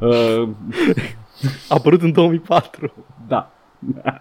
[0.00, 0.48] Uh,
[1.68, 2.92] A apărut în 2004.
[3.28, 3.50] da.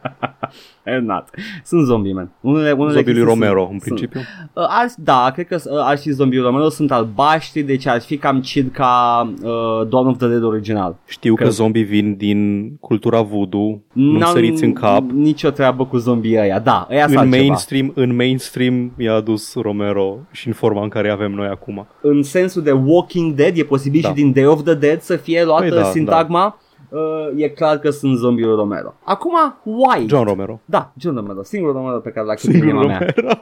[0.88, 1.24] And not.
[1.64, 2.32] Sunt zombie, man.
[2.42, 4.20] Unele, unele Zombii lui chestii Romero, sunt- în sunt- principiu.
[4.54, 8.18] Uh, ar, da, cred că uh, ar fi zombii Romero sunt albaștri, deci ar fi
[8.18, 10.96] cam chid ca uh, Dawn of the Dead original.
[11.08, 15.04] Știu că Că- zombii vin din cultura voodoo, nu N-am săriți în cap.
[15.12, 17.44] Nicio treabă cu zombii ăia, da, ăia sunt În altceva.
[17.46, 21.88] mainstream, în mainstream i-a adus Romero și în forma în care avem noi acum.
[22.02, 24.08] În sensul de Walking Dead, e posibil Da.
[24.08, 26.60] și din Day of the Dead să fie luată Păi da, sintagma.
[26.90, 28.94] Uh, e clar că sunt zombii lui Romero.
[29.04, 29.34] Acum,
[29.64, 30.16] White.
[30.16, 30.60] John Romero.
[30.66, 33.14] Da, John Romero, singurul Romero pe care l-a citit Singurul inima mea.
[33.16, 33.40] Romero.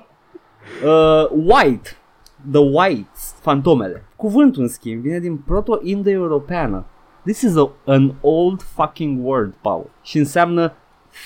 [0.84, 1.90] Uh, white.
[2.52, 3.36] The Whites.
[3.42, 4.06] Fantomele.
[4.16, 6.86] Cuvântul, în schimb, vine din proto-indo-europeană.
[7.24, 9.90] This is a, an old fucking word, Paul.
[10.02, 10.74] Și înseamnă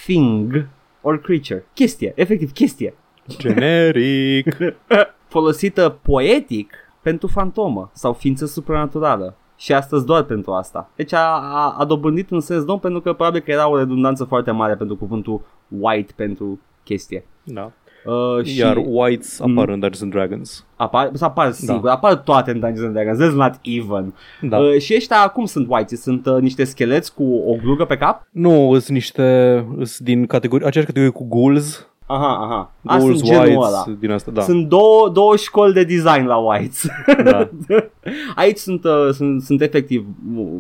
[0.06, 0.68] thing
[1.02, 1.66] or creature.
[1.74, 2.94] Chestie, efectiv chestie.
[3.38, 4.58] Generic.
[5.28, 9.36] Folosită poetic pentru fantomă sau ființă supranaturală.
[9.58, 10.90] Și astăzi doar pentru asta.
[10.96, 14.24] Deci a, a, a dobândit un sens nou pentru că probabil că era o redundanță
[14.24, 15.42] foarte mare pentru cuvântul
[15.80, 17.26] white pentru chestie.
[17.44, 17.72] Da.
[18.06, 19.58] Uh, și Iar Whites apar Mm.
[19.74, 20.66] în Dungeons and Dragons.
[20.76, 24.14] apar, să apar sigur, apar toate în Dungeons and Dragons, that's not even.
[24.42, 24.58] Da.
[24.58, 26.02] Uh, și ăștia cum sunt whites?
[26.02, 28.28] Sunt uh, niște scheleți cu o glugă pe cap?
[28.32, 31.88] Nu, sunt niște, sunt din categorie, aceeași categorie cu ghouls.
[32.10, 32.72] Aha, aha.
[32.86, 33.86] A, Ghouls, sunt genul whites, ăla.
[34.00, 34.42] din asta, da.
[34.42, 36.86] Sunt două, două școli de design la whites.
[37.24, 37.50] da.
[38.36, 40.06] Aici sunt, uh, sunt, sunt efectiv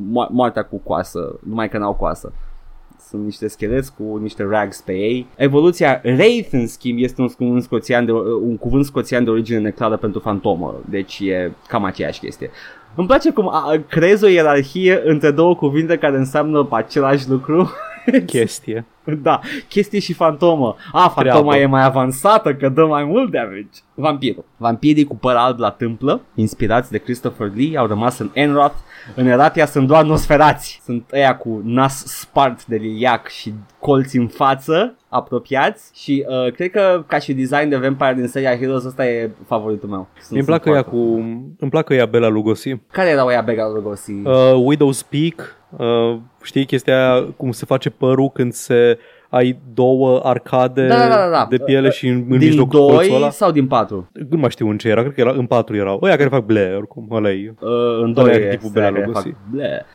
[0.09, 2.33] mo- moartea cu coasă, numai că n-au coasă.
[3.09, 5.25] Sunt niște scheleți cu niște rags pe ei.
[5.35, 8.11] Evoluția Wraith, în schimb, este un, un, scoțian de,
[8.43, 10.75] un cuvânt scoțian de origine neclară pentru fantomă.
[10.89, 12.49] Deci e cam aceeași chestie.
[12.95, 17.69] Îmi place cum a, a- creezi o ierarhie între două cuvinte care înseamnă același lucru.
[18.25, 18.85] Chestie.
[19.21, 19.39] da,
[19.69, 20.75] chestie și fantomă.
[20.91, 21.55] A, fantoma Treabă.
[21.55, 23.67] e mai avansată că dă mai mult damage.
[23.93, 24.45] Vampirul.
[24.57, 28.75] Vampirii cu păr alb la tâmplă, inspirați de Christopher Lee, au rămas în Enroth.
[29.15, 30.81] În Eratia sunt doar nosferați.
[30.83, 35.91] Sunt ăia cu nas spart de liliac și colți în față, apropiați.
[35.93, 39.89] Și uh, cred că ca și design de vampire din seria Heroes ăsta e favoritul
[39.89, 40.07] meu.
[40.21, 41.13] Sunt, Îmi placă sunt ea foarte- cu...
[41.59, 42.75] Îmi placă ea Bela Lugosi.
[42.91, 44.11] Care erau ea Bega Lugosi?
[44.11, 45.55] Uh, Widow's Peak.
[45.78, 48.97] Uh, știi chestia aia, cum se face părul când se
[49.30, 51.47] ai două arcade Da, da, da, da.
[51.49, 53.30] de piele și în, în din mijlocul 2 colțul ăla.
[53.30, 54.09] sau din 4?
[54.30, 55.99] Nu mai știu în ce era, cred că era în patru erau.
[56.03, 57.53] Ăia care fac ble, oricum, ăla e.
[57.59, 57.70] Uh,
[58.01, 59.34] în Ăla 2 e tipul Bela Lugosi.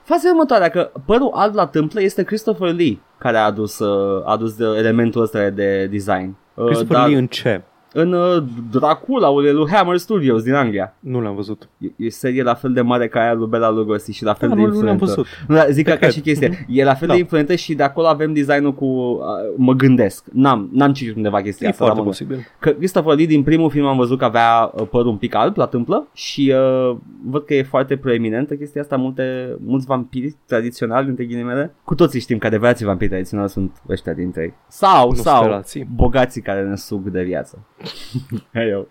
[0.03, 4.33] Faza următoarea că părul alb la tâmplă este Christopher Lee care a adus, uh, a
[4.33, 6.37] adus de elementul ăsta de design.
[6.55, 7.62] Uh, Christopher dar Lee în ce?
[7.95, 10.95] În uh, Dracula lui Hammer Studios din Anglia.
[11.01, 11.68] Nu l-am văzut.
[11.78, 14.49] E, e serie la fel de mare ca aia lui Bela Lugosi și la fel
[14.49, 15.05] Da, de nu, nu l-am influentă.
[15.05, 15.26] văzut.
[15.49, 16.11] Nu, dar zic Te că ca cred.
[16.12, 16.66] și chestie.
[16.68, 17.12] E la fel Da.
[17.14, 18.84] de influentă și de acolo avem designul cu...
[18.84, 19.18] Uh,
[19.57, 20.24] mă gândesc.
[20.32, 21.84] N-am, n-am citit undeva chestia E asta.
[21.84, 22.47] foarte dar mă- posibil.
[22.59, 25.57] Că Christopher Lee din primul film am văzut că avea uh, părul un pic alb
[25.57, 28.97] la tâmplă și uh, văd că e foarte proeminentă chestia asta.
[28.97, 31.74] Multe, mulți vampiri tradiționali, între ghilimele.
[31.84, 34.55] Cu toții știm că adevărații vampiri tradiționali sunt ăștia dintre ei.
[34.68, 35.86] Sau, Nu sau sperații.
[35.95, 37.66] bogații care ne sug de viață.
[38.55, 38.89] Hai eu.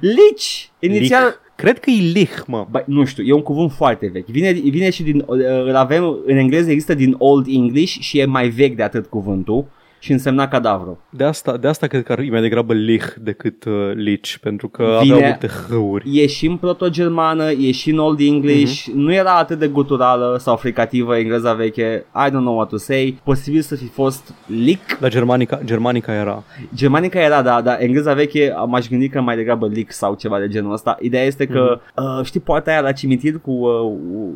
[0.00, 0.68] Lich!
[0.78, 1.36] Inițial, Lich.
[1.56, 2.66] Cred că e lich, mă.
[2.70, 4.26] Bă, nu știu, e un cuvânt foarte vechi.
[4.26, 8.24] Vine, vine și din, uh, îl avem, în engleză există din Old English și e
[8.24, 9.66] mai vechi de atât cuvântul
[9.98, 11.00] și însemna cadavru.
[11.10, 14.68] De asta, de asta cred că ar fi mai degrabă lich decât uh, lich, pentru
[14.68, 16.18] că Vine- aveau multe hăuri.
[16.22, 20.56] E și în proto-germană, e și în Old English, nu era atât de guturală sau
[20.56, 24.98] fricativă engleza veche, I don't know what to say, posibil să fi fost lick.
[24.98, 26.42] Dar germanica, germanica era.
[26.74, 30.48] Germanica era, da, dar engleza veche m-aș gândi că mai degrabă lick sau ceva de
[30.48, 30.96] genul ăsta.
[31.00, 34.34] Ideea este că, uh, știi poarta aia la cimitir cu, uh, uh,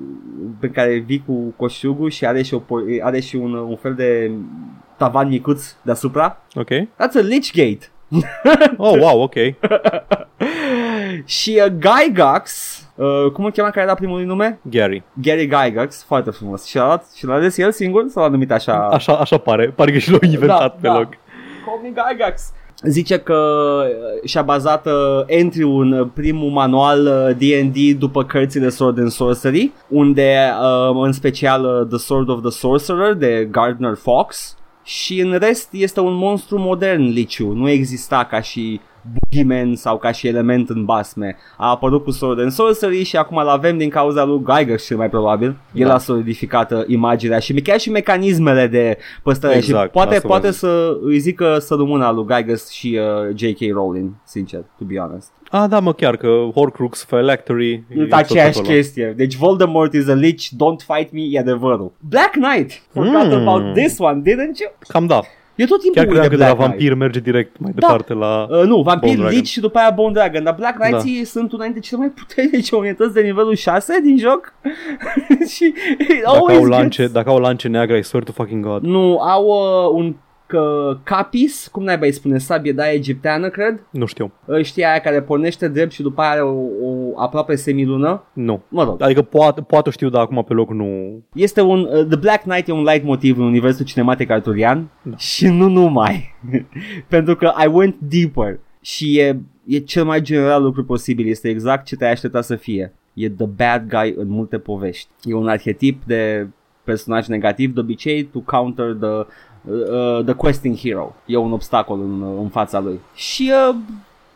[0.61, 3.94] pe care vii cu coșugul și are și, o, por- are și un, un fel
[3.94, 4.30] de
[5.01, 6.36] tavan micuț deasupra?
[6.55, 6.68] Ok?
[6.68, 7.90] That's a lich gate.
[8.76, 9.34] Oh, wow, ok.
[11.36, 14.59] și uh, Gygax, uh, cum îl chema care era primul lui nume?
[14.62, 15.03] Gary.
[15.22, 16.66] Gary Gygax, foarte frumos.
[16.66, 18.88] Și l-a, luat, și l-a ales el singur sau l-a numit așa?
[18.88, 19.66] Așa, așa pare.
[19.66, 20.92] Pare că și l-au inventat pe da.
[20.98, 21.09] loc.
[21.64, 22.53] Call me Gygax.
[22.82, 28.68] Zice că uh, și-a bazat uh, entry-ul în uh, primul manual uh, D&D după cărțile
[28.68, 33.94] Sword and Sorcery, unde uh, în special uh, The Sword of the Sorcerer de Gardner
[33.94, 38.80] Fox și în rest este un monstru modern Liciu, nu exista ca și
[39.12, 41.36] boogeyman sau ca și element în basme.
[41.57, 44.96] A apărut cu Sword and Sorcery și acum îl avem din cauza lui Gygax cel
[44.96, 45.57] mai probabil.
[45.72, 45.94] El Da.
[45.94, 50.42] a solidificat uh, imaginea și chiar și mecanismele de păstrare Exact, și poate, asta poate
[50.42, 52.98] v-am să îi zică să rămână lui Gygax și
[53.28, 53.72] uh, J.K.
[53.72, 55.32] Rowling, sincer, to be honest.
[55.53, 57.72] Ah, da, mă, chiar că Horcrux, Phylactery...
[57.72, 58.74] e E tot aceeași acolo.
[58.74, 59.12] chestie.
[59.16, 61.92] Deci Voldemort is a lich, don't fight me, e adevărul.
[62.09, 62.82] Black Knight!
[62.92, 63.48] Forgot Mm.
[63.48, 64.72] about this one, didn't you?
[64.88, 65.20] Cam da.
[65.61, 66.70] Eu tot timpul Chiar uit credeam de că de la Black Knight.
[66.70, 67.80] vampir merge direct mai Da.
[67.80, 68.46] departe la...
[68.50, 69.36] Uh, nu, Vampir, Bone Dragon.
[69.36, 71.24] Lich și după aia Bone Dragon, dar Black Knights da.
[71.24, 74.52] sunt una dintre cele mai puternice unități de nivelul 6 din joc
[75.54, 77.12] și it Dacă always au, lance, gets...
[77.12, 78.82] dacă au lance neagră, I swear to fucking God.
[78.82, 80.14] Nu, au uh, un
[80.51, 83.80] că capis, cum n-ai mai spune, sabie de aia egipteană, cred.
[83.90, 84.32] Nu știu.
[84.44, 88.24] Uh, Știi aia care pornește drept și după aia are o, o aproape semilună.
[88.32, 88.62] Nu.
[88.68, 91.22] Mă rog, Adică poate, poate o știu, dar acum pe loc nu...
[91.34, 95.16] este un, uh, The Black Knight e un light motiv în universul cinematic arturian Da.
[95.16, 96.34] și nu numai.
[97.09, 101.84] Pentru că I went deeper și e, e cel mai general lucru posibil, este exact
[101.86, 102.92] ce te-ai aștepta să fie.
[103.14, 105.09] E the bad guy în multe povești.
[105.22, 106.48] E un arhetip de
[106.84, 109.26] personaj negativ de obicei to counter the,
[109.64, 111.14] uh, the questing hero.
[111.26, 113.00] E un obstacol în, în fața lui.
[113.14, 113.74] Și uh,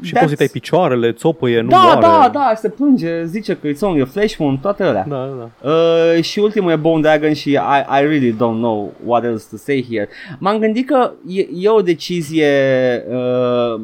[0.02, 2.00] Și that's- poți să-i tai picioarele, țopăie, nu da, moare.
[2.00, 5.06] da, da, se plânge, zice că it's only a flesh wound, toate alea.
[5.08, 5.68] Da, da.
[5.68, 9.56] Uh, și ultimul e Bone Dragon și I, I really don't know what else to
[9.56, 10.08] say here.
[10.38, 12.52] M-am gândit că e, e o decizie
[13.10, 13.80] uh,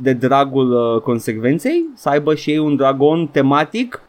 [0.00, 4.02] de dragul uh, consecvenței, să aibă și ei un dragon tematic.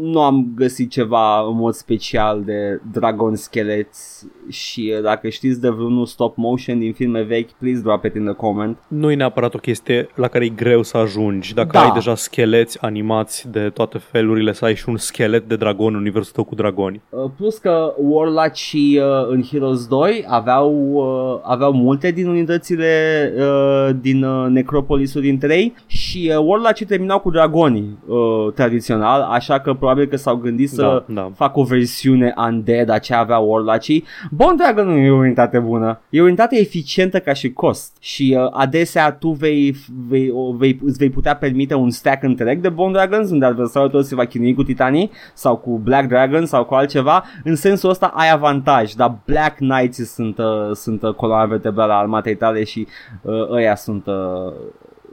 [0.00, 5.68] Nu am găsit ceva în mod special de dragon scheleți și uh, dacă știți de
[5.68, 8.76] vreunul stop motion din filme vechi, please drop it in the comment.
[8.88, 11.54] Nu e neapărat o chestie la care e greu să ajungi.
[11.54, 11.80] Dacă Da.
[11.80, 16.00] ai deja scheleți animați de toate felurile, să ai și un schelet de dragon în
[16.00, 17.00] universul tău cu dragoni.
[17.08, 23.32] Uh, Plus că Warlock și uh, în Heroes 2 aveau, uh, aveau multe din unitățile
[23.38, 29.60] uh, din uh, Necropolisul din 3 și uh, Warlock terminau cu dragonii uh, tradițional, așa
[29.60, 31.30] că probabil că s-au gândit să Da, da.
[31.34, 34.04] facă o versiune undead a ce avea Warlock-ii.
[34.36, 37.96] Bone Dragon nu e o unitate bună, e o unitate eficientă ca și cost.
[38.00, 39.76] Și uh, adesea tu vei,
[40.08, 43.90] vei, o, vei, îți vei putea permite un stack întreg de Bone Dragons unde adversarul
[43.90, 47.90] tău se va chinui cu titanii sau cu Black Dragon sau cu altceva, în sensul
[47.90, 52.64] ăsta ai avantaj, dar Black Knights sunt, uh, sunt uh, coloana vertebrală a armatei tale
[52.64, 52.86] și
[53.22, 54.52] uh, ăia sunt, uh,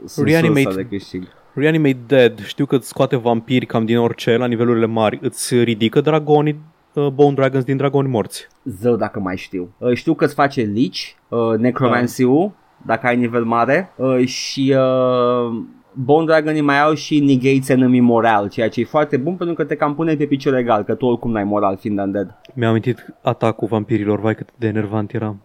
[0.04, 1.28] sunt Reanimate- sursa de câștig.
[1.54, 5.18] Reanimate Dead, știu că îți scoate vampiri cam din orice la nivelurile mari.
[5.22, 8.48] Îți ridică dragonii, uh, Bone Dragons din dragoni morți.
[8.64, 9.74] Zău dacă mai știu.
[9.78, 12.52] Uh, știu că îți face Lich, uh, Necromancy-ul,
[12.86, 15.62] dacă ai nivel mare, uh, și uh,
[15.92, 19.64] Bone Dragonii mai au și negates enemy moral, ceea ce e foarte bun pentru că
[19.64, 22.40] te cam pune pe picior egal, că tu oricum n-ai moral fiind undead.
[22.54, 25.36] Mi-am amintit atacul vampirilor, vai cât de enervant era.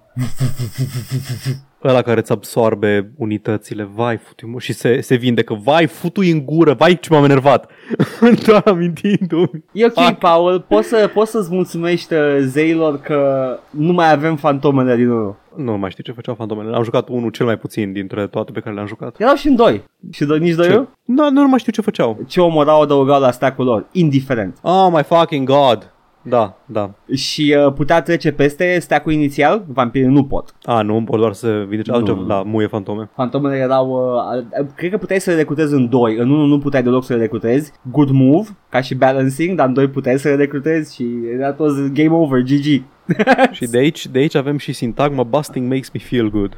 [1.84, 6.74] Ăla care îți absorbe unitățile, vai futu și se, se vindecă, vai futu în gură,
[6.74, 7.72] vai ce m-am enervat.
[8.48, 10.18] da, amintindu E ok, Fuck.
[10.18, 15.36] Paul, poți, să, poți să-ți mulțumești uh, zeilor că nu mai avem fantomele din 1.
[15.56, 16.76] Nu mai știu ce făceau fantomele.
[16.76, 19.16] Am jucat unul cel mai puțin dintre toate pe care le-am jucat.
[19.20, 19.84] Erau și în 2.
[20.12, 20.88] Și doi, nici 2 Ce?
[21.04, 22.20] Nu, nu mai știu ce făceau.
[22.28, 24.58] Ce omorau adăugau la stack-ul lor, indiferent.
[24.62, 25.92] Oh my fucking god.
[26.30, 26.92] Da, da.
[27.16, 30.54] Și uh, putea trece peste stack-ul inițial, vampirii nu pot.
[30.64, 31.98] A, nu, pot doar să vindece Nu.
[31.98, 32.22] altceva.
[32.28, 33.10] Da, muie fantome.
[33.16, 36.84] Fantomele erau, uh, cred că puteai să le recrutezi în 2, în 1 nu puteai
[36.84, 37.72] deloc să le recrutezi.
[37.92, 41.06] Good move, ca și balancing, dar în 2 puteai să le recrutezi și
[41.38, 42.84] era toți game over, GG.
[43.52, 46.56] Și de aici, de aici avem și sintagma Busting makes me feel good.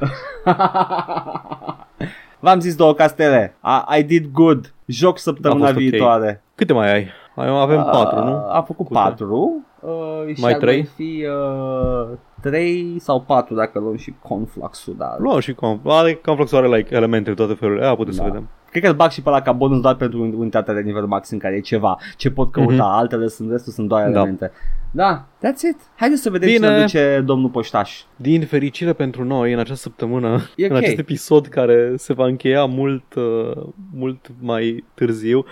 [2.40, 3.56] V-am zis două castele.
[3.64, 4.74] I, I did good.
[4.86, 5.88] Joc săptămâna A fost ok.
[5.88, 6.42] viitoare.
[6.54, 7.06] Câte mai ai?
[7.40, 8.30] Ai- Avem patru, nu?
[8.36, 8.98] Uh, Am făcut Câte?
[8.98, 9.64] patru.
[9.80, 10.82] Uh, și Mai ar trei?
[10.82, 12.08] fi uh,
[12.40, 15.80] trei sau patru dacă luăm și confluxul, dar Luăm și com.
[15.84, 17.84] Are Conflux are like elemente de toate felurile.
[17.84, 18.26] Aia putem să Da.
[18.26, 18.48] vedem.
[18.70, 21.38] Cred că îl bag și pe la ca bonus doar pentru unitatea de nivel maxim
[21.38, 22.82] care e ceva ce pot căuta, Mhm.
[22.82, 24.08] altele sunt, restul sunt doar Da.
[24.08, 24.50] elemente.
[24.92, 25.76] Da, that's it.
[25.96, 26.66] Haideți să vedem Bine.
[26.66, 28.00] ce ne duce domnul Poștaș.
[28.16, 30.76] Din fericire pentru noi, în această săptămână, E în ok.
[30.78, 33.62] acest episod care se va încheia mult, uh,
[33.94, 35.44] mult mai târziu,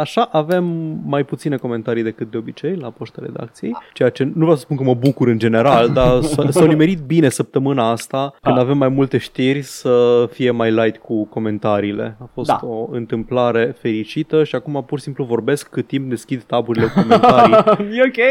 [0.00, 0.64] Așa, avem
[1.06, 4.76] mai puține comentarii decât de obicei la poșta redacției, ceea ce nu vreau să spun
[4.76, 8.62] că mă bucur în general, dar s- s-a nimerit bine săptămâna asta, când Ah.
[8.62, 12.16] avem mai multe știri, să fie mai light cu comentariile.
[12.20, 12.60] A fost Da.
[12.62, 17.54] o întâmplare fericită și acum pur și simplu vorbesc cât timp deschid taburile cu comentarii
[17.98, 18.24] e ok.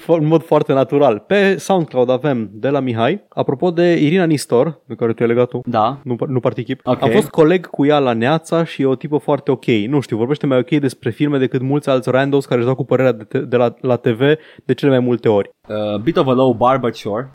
[0.00, 1.18] fo- în mod foarte natural.
[1.26, 5.48] Pe SoundCloud avem de la Mihai, apropo de Irina Nistor, de care tu ai legat
[5.48, 5.60] tu.
[5.64, 5.98] Da.
[6.02, 6.80] Nu, nu particip.
[6.84, 7.02] Ok.
[7.02, 9.64] Am fost coleg cu ea la Neața și e o tipă foarte ok.
[9.66, 12.84] Nu știu, vorbește mai ok despre filme decât mulți alți randos care își dau cu
[12.84, 14.20] părerea de, te- de la, la TV
[14.64, 15.50] de cele mai multe ori.
[15.68, 17.30] Uh, bit of a low bar, but sure.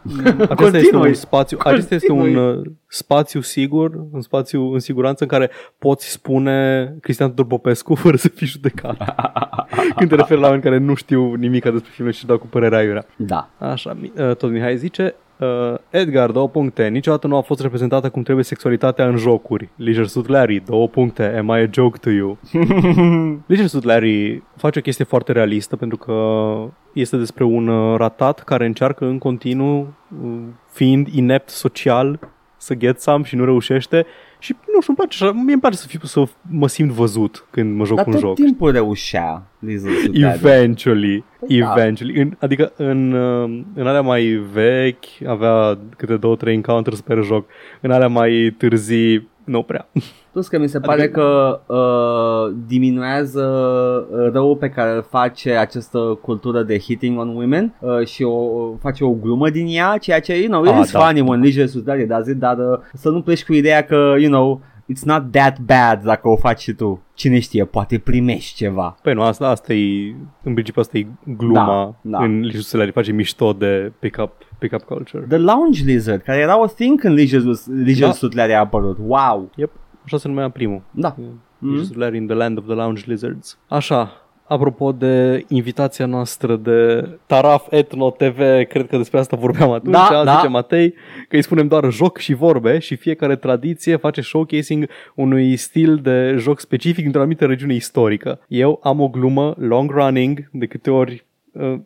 [0.50, 2.50] Acesta este un spațiu, acesta este un Continui.
[2.58, 5.50] uh, spațiu sigur, un spațiu în siguranță în care
[5.80, 8.98] poți spune Cristian Tudor Popescu fără să fii judecat.
[9.98, 12.48] Când te referi la oameni care nu știu nimic despre filme și își dau cu
[12.48, 13.06] părerea iurea.
[13.18, 13.50] Da.
[13.60, 16.88] Așa, Mi- uh, tot Mihai zice uh, Edgar, două puncte.
[16.88, 19.70] Niciodată nu a fost reprezentată cum trebuie sexualitatea în jocuri.
[19.76, 21.36] Leisure Suit Larry, două puncte.
[21.38, 22.38] Am I a joke to you?
[23.48, 26.14] Leisure Suit Larry face o chestie foarte realistă pentru că
[26.94, 30.32] este despre un uh, ratat care încearcă în continuu, uh,
[30.72, 32.20] fiind inept social,
[32.58, 34.06] să get some și nu reușește
[34.46, 37.46] și nu știu, îmi place, așa, mie îmi place să, fiu, să mă simt văzut
[37.52, 38.36] când mă joc Dar un tot joc.
[38.36, 40.38] timpul reușea Lizard Suit Larry.
[40.38, 41.72] Eventually, Da.
[41.72, 42.22] eventually.
[42.22, 44.24] În, adică în, uh, în alea mai
[44.54, 47.46] vechi avea câte două, trei encounters pe joc.
[47.82, 49.88] În alea mai târzii, nu prea.
[50.32, 53.41] Plus că mi se pare Adică- că uh, diminuează
[54.12, 58.50] uh, răul pe care îl face această cultură de hitting on women uh, și o
[58.82, 61.00] face o glumă din ea, ceea ce, you know, it Ah, is da.
[61.00, 64.14] funny when Leisure Suit Larry does it, dar uh, să nu pleci cu ideea că,
[64.18, 64.62] you know,
[64.94, 67.04] it's not that bad dacă o faci și tu.
[67.14, 68.98] Cine știe, poate primești ceva.
[69.02, 72.24] Păi nu, asta, asta e, în principiu asta e gluma Da, da.
[72.24, 75.26] în Leisure face mișto de pick-up, pick-up culture.
[75.28, 77.44] The Lounge Lizard, care era o thing când Leisure,
[77.84, 78.12] Leisure Da.
[78.12, 78.98] Suit Larry a apărut.
[79.00, 79.50] Wow!
[79.56, 79.72] Yep,
[80.06, 80.82] așa se numea primul.
[80.92, 81.16] Da.
[81.16, 81.94] Mm-hmm.
[81.94, 83.58] Larry in the Land of the Lounge Lizards.
[83.68, 84.12] Așa,
[84.48, 88.38] apropo de invitația noastră de Taraf Etno TV,
[88.70, 90.36] cred că despre asta vorbeam atunci, Da, da.
[90.36, 90.93] zice Matei,
[91.28, 96.36] că îi spunem doar joc și vorbe și fiecare tradiție face showcasing unui stil de
[96.38, 98.39] joc specific dintr-o anumită regiune istorică.
[98.48, 101.25] Eu am o glumă long running de câte ori Uh,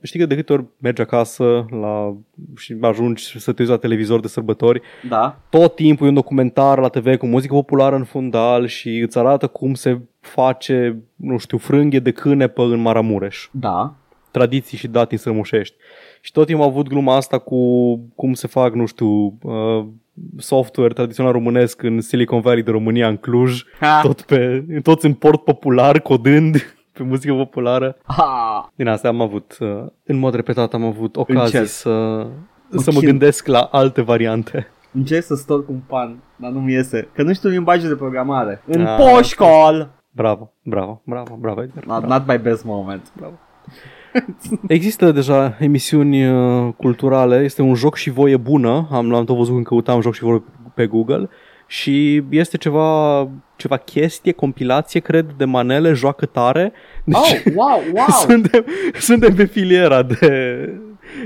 [0.02, 2.16] știi că de câte ori mergi acasă la,
[2.58, 5.40] și ajungi să te uiți la televizor de sărbători, Da.
[5.50, 9.48] tot timpul e un documentar la TV cu muzică populară în fundal și îți arată
[9.48, 13.48] cum se face, nu știu, frânghe de cânepă în Maramureș.
[13.52, 13.94] Da.
[14.32, 15.76] Tradiții și dati strămușești.
[16.22, 19.86] Și tot timpul am avut gluma asta cu cum se fac, nu știu, uh,
[20.38, 24.00] software tradițional românesc în Silicon Valley de România, în Cluj, Ha.
[24.04, 27.98] tot pe, toți în port popular, codând pe muzică populară.
[28.06, 28.70] Ha.
[28.76, 29.68] Din asta am avut, uh,
[30.06, 31.66] în mod repetat, am avut ocazii Încerc.
[31.68, 32.26] să,
[32.78, 33.10] să mă chin.
[33.10, 34.68] gândesc la alte variante.
[34.94, 37.08] Încerc să storc un pan, dar nu-mi iese.
[37.14, 38.62] Că nu știu limbajul de programare.
[38.68, 39.90] În Ah, poșcol!
[40.12, 41.84] Bravo, bravo, bravo, bravo, Edgar.
[41.86, 42.14] Not, bravo.
[42.14, 43.12] not my best moment.
[44.68, 49.54] Există deja emisiuni uh, culturale, este un joc și voie bună, am, l-am tot văzut
[49.54, 50.44] când căutam joc și voie
[50.76, 51.30] pe Google
[51.72, 56.72] și este ceva, ceva chestie, compilație, cred, de manele, joacă tare.
[57.04, 58.06] Deci Oh, wow, wow!
[58.28, 58.66] suntem,
[59.00, 60.24] suntem pe filiera de,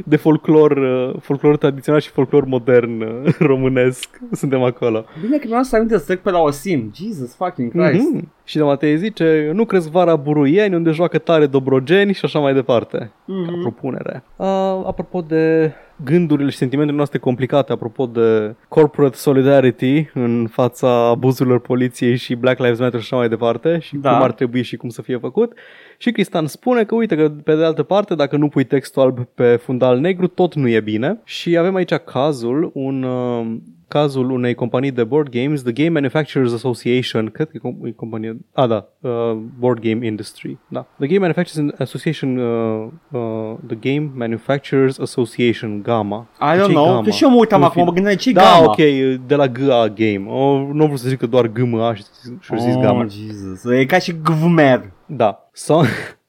[0.05, 4.19] de folclor, uh, folclor tradițional și folclor modern uh, românesc.
[4.31, 5.05] Suntem acolo.
[5.21, 6.91] Bine că mi-am să aminte să trec pe la Osim.
[6.95, 8.09] Jesus fucking Christ.
[8.09, 8.31] Mhm.
[8.43, 12.53] Și de Matei zice, nu crezi vara buruieni unde joacă tare dobrogeni și așa mai
[12.53, 13.11] departe.
[13.25, 13.45] Mhm.
[13.45, 14.23] Ca propunere.
[14.35, 14.47] Uh,
[14.85, 15.73] apropo de
[16.03, 22.59] gândurile și sentimentele noastre complicate apropo de corporate solidarity în fața abuzurilor poliției și Black
[22.59, 24.13] Lives Matter și așa mai departe și Da.
[24.13, 25.53] cum ar trebui și cum să fie făcut.
[25.97, 29.19] Și Cristian spune că uite că pe de altă parte dacă nu pui textul alb
[29.35, 33.55] pe fundal negru tot nu e bine și avem aici cazul un uh,
[33.93, 37.91] cazul unei companii de board games, the Game Manufacturers Association, cred că e com- e
[37.91, 40.85] companie, a da, uh, board game industry, da.
[40.97, 46.27] The Game Manufacturers Association, uh, uh, the Game Manufacturers Association, GAMA.
[46.41, 47.01] I don't Ce-i know, GAMA?
[47.01, 47.85] că și eu mă uitam În acum, fine.
[47.85, 48.63] mă gândeam ce Da, gama.
[48.65, 48.75] ok,
[49.27, 50.23] de la GA Game.
[50.27, 52.03] Oh, nu vreau să zic că doar GMA și
[52.39, 53.03] și-au zis GAMA.
[53.03, 53.63] Oh, Jesus.
[53.79, 54.91] E ca și Gvmer.
[55.05, 55.49] Da.
[55.51, 55.81] S-a,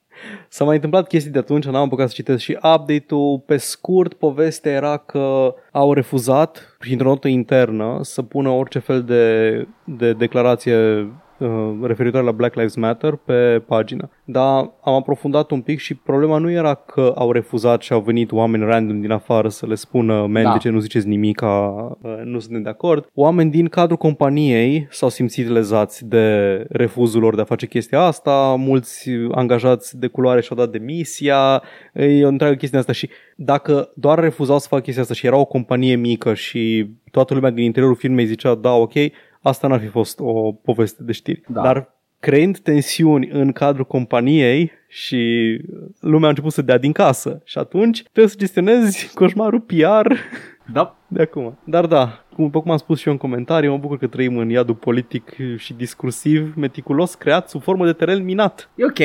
[0.55, 3.39] s-a mai întâmplat chestii de atunci, n-am apucat să citesc și update-ul.
[3.45, 9.67] Pe scurt, povestea era că au refuzat, printr-o notă internă, să pună orice fel de,
[9.83, 11.07] de declarație
[11.39, 14.09] uh, referitoare la Black Lives Matter pe pagină.
[14.23, 18.31] Dar am aprofundat un pic și problema nu era că au refuzat și au venit
[18.31, 20.51] oameni random din afară să le spună man, Da.
[20.51, 21.41] de ce nu ziceți nimic,
[22.23, 23.09] nu suntem de acord.
[23.13, 28.55] Oameni din cadrul companiei s-au simțit lezați de refuzul lor de a face chestia asta,
[28.57, 31.61] mulți angajați de culoare și-au dat demisia,
[31.93, 35.37] e o întreagă chestie asta și dacă doar refuzau să facă chestia asta și era
[35.37, 38.93] o companie mică și toată lumea din interiorul firmei zicea da, ok,
[39.47, 41.41] asta n-ar fi fost o poveste de știri.
[41.47, 41.61] Da.
[41.61, 45.21] Dar creând tensiuni în cadrul companiei și
[45.99, 47.41] lumea a început să dea din casă.
[47.43, 50.13] Și atunci trebuie să gestionezi coșmarul PR
[50.73, 50.97] Da.
[51.07, 51.59] de acum.
[51.63, 54.37] Dar da, cum, după cum am spus și eu în comentarii, mă bucur că trăim
[54.37, 58.69] în iadul politic și discursiv, meticulos, creat sub formă de teren minat.
[58.75, 58.99] E ok.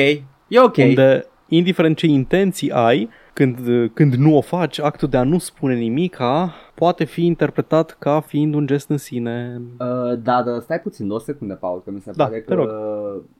[0.47, 0.77] E ok.
[0.77, 3.57] Unde, indiferent ce intenții ai, când,
[3.93, 8.53] când nu o faci, actul de a nu spune nimica poate fi interpretat ca fiind
[8.53, 9.61] un gest în sine.
[9.79, 12.53] Uh, da, dar stai puțin, o secundă, Paul, că mi se Da, pare te că
[12.53, 12.69] rog.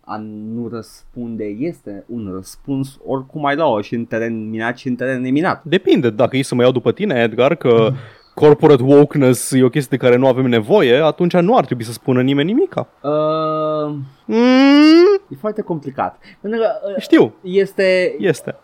[0.05, 0.17] a
[0.53, 5.21] nu răspunde este un răspuns oricum ai lua și în teren minat și în teren
[5.21, 5.63] neminat.
[5.63, 7.91] Depinde, dacă e să mă iau după tine, Edgar, că
[8.33, 11.91] corporate wokeness e o chestie de care nu avem nevoie, atunci nu ar trebui să
[11.91, 12.87] spună nimeni nimica.
[13.01, 16.19] Uh, Mm, e foarte complicat.
[16.41, 18.55] Pentru că uh, știu, este este.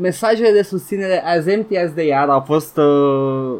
[0.00, 2.84] Mesajele de susținere as empty as they are au fost, uh,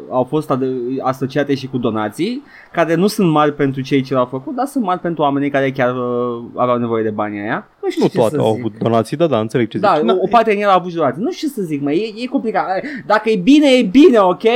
[0.09, 4.25] au fost ad- asociate și cu donații care nu sunt mari pentru cei ce l-au
[4.25, 7.67] făcut, dar sunt mari pentru oamenii care chiar uh, aveau nevoie de banii aia.
[7.83, 8.59] Nu știu Nu ce toate să au zic.
[8.59, 10.09] avut donații, da, da, înțeleg ce Da, zici.
[10.09, 11.21] o, o parte din el a avut și donații.
[11.23, 12.65] Nu știu ce să zic, mă, e, e complicat.
[13.05, 14.43] Dacă e bine, e bine, ok?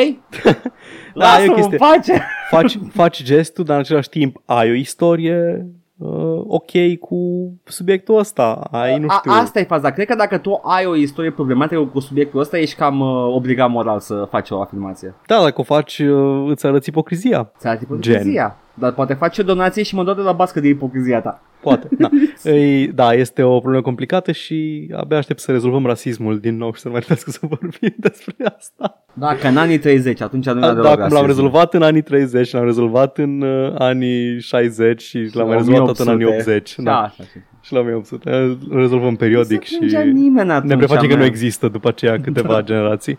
[1.15, 1.77] Da, e o Lasă-mă chestie.
[1.79, 2.23] în pace.
[2.49, 5.65] faci, faci gestul, dar în același timp ai o istorie
[6.01, 7.17] uh, ok cu
[7.63, 8.67] subiectul ăsta.
[8.71, 9.31] Ai, nu știu.
[9.31, 9.91] A, asta e faza.
[9.91, 13.69] Cred că dacă tu ai o istorie problematică cu subiectul ăsta, ești cam uh, obligat
[13.69, 15.13] moral să faci o afirmație.
[15.27, 17.51] Da, dacă o faci, uh, îți arăți ipocrizia.
[17.57, 18.57] Ți arăt ipocrizia.
[18.73, 21.41] Dar poate faci o donație și mă dau de la bască de ipocrizia ta.
[21.61, 21.87] Poate.
[21.97, 22.09] Da.
[22.43, 26.79] Ei, da, este o problemă complicată și abia aștept să rezolvăm rasismul din nou și
[26.81, 29.03] să nu mai trebuiască să vorbim despre asta.
[29.13, 31.27] Da, că în anii 30, atunci nu era Da, deloc da cum l-am rasism.
[31.27, 35.99] rezolvat în anii 30, l-am rezolvat în uh, anii 60 și l-am mai rezolvat tot
[35.99, 36.75] în anii 80.
[36.77, 36.97] Da, Da.
[36.97, 37.39] așa, așa.
[37.61, 38.29] Și la 1800.
[38.31, 41.27] Îl rezolvăm periodic Nu se și plângea nimeni atunci, ne prefacem că nu man.
[41.29, 42.61] există după aceea câteva Da.
[42.61, 43.17] generații.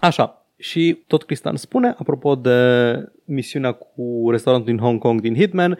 [0.00, 0.46] Așa.
[0.56, 2.50] Și tot Cristian spune, apropo de
[3.24, 5.78] misiunea cu restaurantul din Hong Kong din Hitman,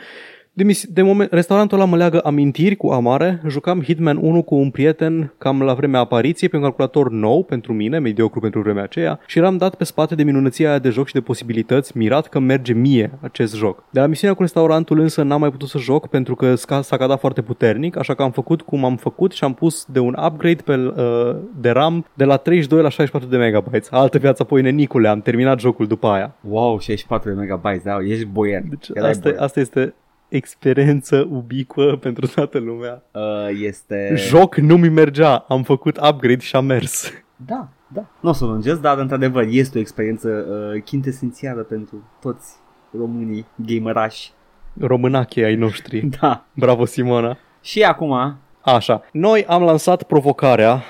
[0.57, 3.43] de, mis- de moment, restaurantul ăla mă leagă amintiri cu amare.
[3.49, 7.73] Jucam Hitman 1 cu un prieten cam la vremea apariției pe un calculator nou pentru
[7.73, 11.07] mine, mediocru pentru vremea aceea, și eram dat pe spate de minunăția aia de joc
[11.07, 13.85] și de posibilități, mirat că merge mie acest joc.
[13.91, 16.97] De la misiunea cu restaurantul însă n-am mai putut să joc pentru că sca- s-a
[16.97, 20.17] cadat foarte puternic, așa că am făcut cum am făcut și am pus de un
[20.27, 23.89] upgrade pe, uh, de RAM de la 32 la 64 de megabytes.
[23.91, 26.35] Altă viață apoi nenicule, am terminat jocul după aia.
[26.49, 28.63] Wow, 64 de megabytes, da, ești boier.
[28.69, 29.41] Deci Erai asta, boier.
[29.41, 29.95] asta este
[30.37, 33.03] experiență ubicuă pentru toată lumea.
[33.13, 33.23] Uh,
[33.63, 34.15] este...
[34.17, 37.13] Joc nu mi mergea, am făcut upgrade și a mers.
[37.37, 38.07] Da, da.
[38.21, 42.55] Nu o să o lungesc, dar într-adevăr este o experiență uh, chintesențială pentru toți
[42.99, 44.33] românii gamerași.
[44.81, 46.01] Românache ai noștri.
[46.21, 46.47] Da.
[46.55, 47.37] Bravo, Simona.
[47.61, 50.83] Și acum, Așa, noi am lansat provocarea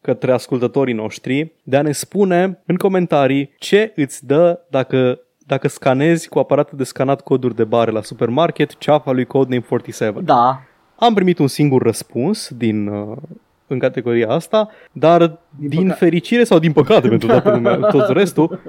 [0.00, 5.20] către ascultătorii noștri de a ne spune în comentarii ce îți dă dacă,
[5.50, 10.20] dacă scanezi cu aparatul de scanat coduri de bare la supermarket ceafa lui Codename 47.
[10.20, 10.62] da,
[10.96, 13.16] Am primit un singur răspuns din, uh,
[13.66, 15.20] în categoria asta, dar
[15.58, 18.60] din, din păca- fericire sau din păcate pentru toată lumea, tot restul,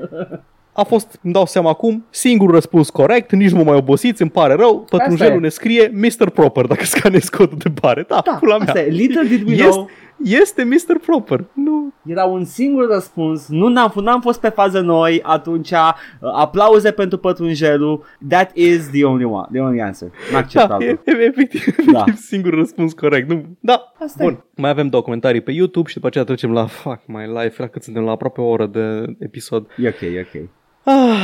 [0.74, 4.32] a fost, îmi dau seama acum, singurul răspuns corect, nici nu mă mai obosiți, îmi
[4.32, 5.40] pare rău, pătrunjelul e.
[5.40, 6.30] ne scrie Mr.
[6.30, 8.06] Proper dacă scanezi codul de bare.
[8.08, 8.66] Da, da, pula mea.
[8.68, 8.90] asta e.
[8.90, 9.90] Little did we Este, know.
[10.24, 10.98] Este Mr.
[11.06, 11.44] Proper.
[11.54, 11.94] Nu.
[12.06, 15.94] Era un singur răspuns, nu n-am, f- n-am fost pe fază noi, atunci uh,
[16.36, 20.10] aplauze pentru pătrunjelul, that is the only one, the only answer.
[20.32, 20.88] N-accept Da, altul.
[21.06, 22.00] e, e, efectiv, Da.
[22.00, 23.30] efectiv singur răspuns corect.
[23.30, 23.46] Nu.
[23.60, 23.94] Da.
[24.00, 24.44] Asta Bun.
[24.56, 27.62] Mai avem două comentarii pe YouTube și după aceea trecem la Fuck My Life.
[27.62, 29.68] La cât suntem la aproape o oră de episod.
[29.78, 30.50] E ok, e ok.
[30.84, 31.18] Ah,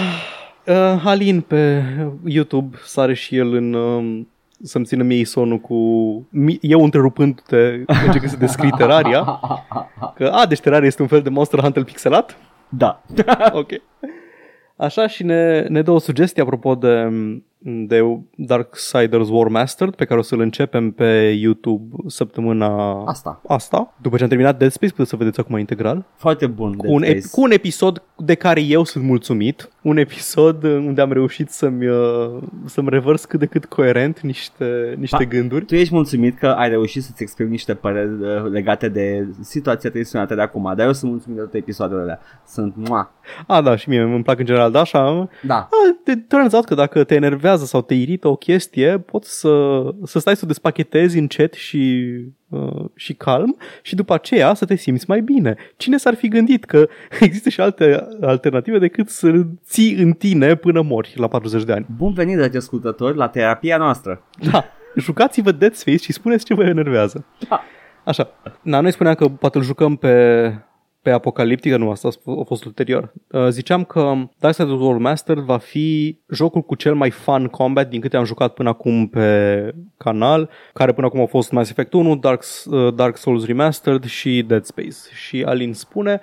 [0.66, 1.84] uh, Halin pe
[2.26, 3.74] YouTube sare și el în...
[3.74, 4.28] Um,
[4.62, 5.76] să-mi țină mie sonul cu...
[6.30, 9.40] mi- Eu întrerupându-te încercând să descrii Terraria.
[10.16, 12.38] Că, a, deci Terraria este un fel de Monster Hunter pixelat?
[12.70, 13.04] Da.
[13.52, 13.70] ok.
[14.76, 17.10] Așa și ne, ne dă o sugestie apropo de,
[17.60, 18.02] de
[18.36, 23.42] Darksiders War Mastered pe care o să-l începem pe YouTube săptămâna Asta.
[23.48, 23.94] asta.
[24.02, 26.06] După ce am terminat Dead Space, puteți să vedeți acum integral.
[26.16, 26.74] Foarte bun.
[26.74, 29.70] Cu un, ep- cu un episod de care eu sunt mulțumit.
[29.82, 35.24] Un episod unde am reușit să-mi, uh, să-mi revărs cât de cât coerent niște, niște
[35.26, 35.66] Pa- gânduri.
[35.66, 40.36] Tu ești mulțumit că ai reușit să-ți exprimi niște păreri uh, legate de situația tensionată
[40.36, 42.20] de acum, dar eu sunt mulțumit de toate episoadele alea.
[42.48, 43.12] Sunt mua.
[43.48, 45.30] A, da, și mie îmi plac în general, da, așa.
[45.44, 45.56] Da.
[45.56, 47.16] A, te turns out că dacă te
[47.48, 52.14] enervează sau te irită o chestie, poți să, să stai să o despachetezi încet și,
[52.50, 55.56] uh, și calm și după aceea să te simți mai bine.
[55.78, 56.88] Cine s-ar fi gândit că
[57.20, 61.86] există și alte alternative decât să ții în tine până mori la 40 de ani?
[61.98, 64.24] Bun venit, dragi ascultători, la terapia noastră.
[64.52, 67.26] Da, jucați-vă Dead Space și spuneți ce vă enervează.
[67.50, 67.62] Da.
[68.04, 68.30] Așa.
[68.62, 70.14] Na, noi spuneam că poate îl jucăm pe,
[71.08, 73.14] pe Apocaliptică, nu, asta a fost ulterior.
[73.32, 78.02] Uh, ziceam că Darksiders War Master va fi jocul cu cel mai fun combat din
[78.02, 82.16] câte am jucat până acum pe canal, care până acum au fost Mass Effect 1,
[82.16, 84.96] Dark, uh, Dark Souls Remastered și Dead Space.
[85.14, 86.20] Și Alin spune...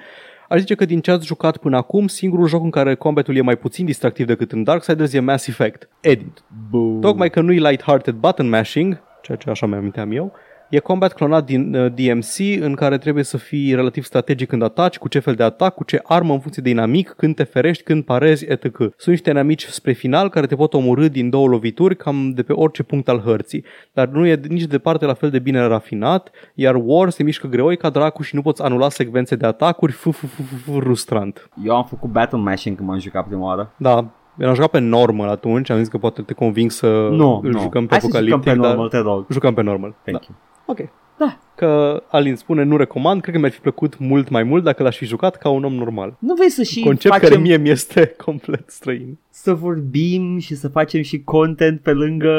[0.48, 3.40] Aș zice că din ce ați jucat până acum, singurul joc în care combatul e
[3.40, 5.88] mai puțin distractiv decât în Darksiders e Mass Effect.
[6.00, 6.44] Edit.
[6.70, 6.98] Boo.
[7.00, 10.32] Tocmai că nu-i light-hearted button mashing, ceea ce așa mi-aminteam eu,
[10.74, 14.98] e combat clonat din uh, DMC în care trebuie să fii relativ strategic când ataci,
[14.98, 17.82] cu ce fel de atac, cu ce armă în funcție de inamic, când te ferești,
[17.82, 18.76] când parezi, etc.
[18.76, 22.52] Sunt niște inamici spre final care te pot omorâ din două lovituri cam de pe
[22.52, 26.30] orice punct al hărții, dar nu e nici de departe la fel de bine rafinat,
[26.54, 30.10] iar War se mișcă greoi ca dracu și nu poți anula secvențe de atacuri, fu,
[30.10, 31.48] fu, fu, fu, fu, rustrant.
[31.64, 33.72] Eu am făcut battle mashing când m-am jucat prima oară.
[33.76, 37.40] Da, eu am jucat pe normal atunci, am zis că poate te conving să Nu,
[37.42, 37.60] îl nu.
[37.60, 39.26] jucăm pe Hai să jucăm Apocaliptic, pe normal, dar te rog.
[39.30, 39.94] jucăm pe normal.
[40.04, 40.26] Thank da.
[40.28, 40.36] you.
[40.66, 40.78] Ok.
[41.18, 41.38] Da.
[41.54, 44.96] Că Alin spune nu recomand, cred că mi-ar fi plăcut mult mai mult dacă l-aș
[44.96, 46.16] fi jucat ca un om normal.
[46.18, 49.18] Nu vrei să și Concept facem, care mie mi este complet străin.
[49.30, 52.32] să vorbim și să facem și content pe lângă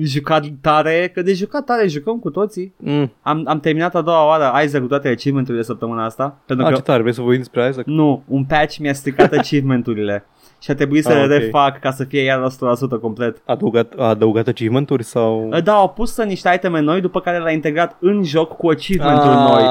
[0.00, 1.10] jucat tare?
[1.14, 2.74] Că de jucat tare jucăm cu toții.
[2.76, 3.12] Mm.
[3.22, 6.40] Am, am terminat a doua oară Isaac cu toate achievementurile săptămâna asta.
[6.46, 7.86] Pentru A, că ce tare, vrei să vorbim despre Isaac?
[7.86, 10.24] Nu, un patch mi-a stricat achievementurile
[10.60, 11.40] și a trebuit să Ah, le ok.
[11.40, 13.36] refac ca să fie iar la 100% complet.
[13.36, 15.48] A adăugat, a adăugat achievement-uri sau...
[15.64, 19.34] Da, au pus să niște iteme noi după care l-a integrat în joc cu achievement-uri
[19.34, 19.62] noi.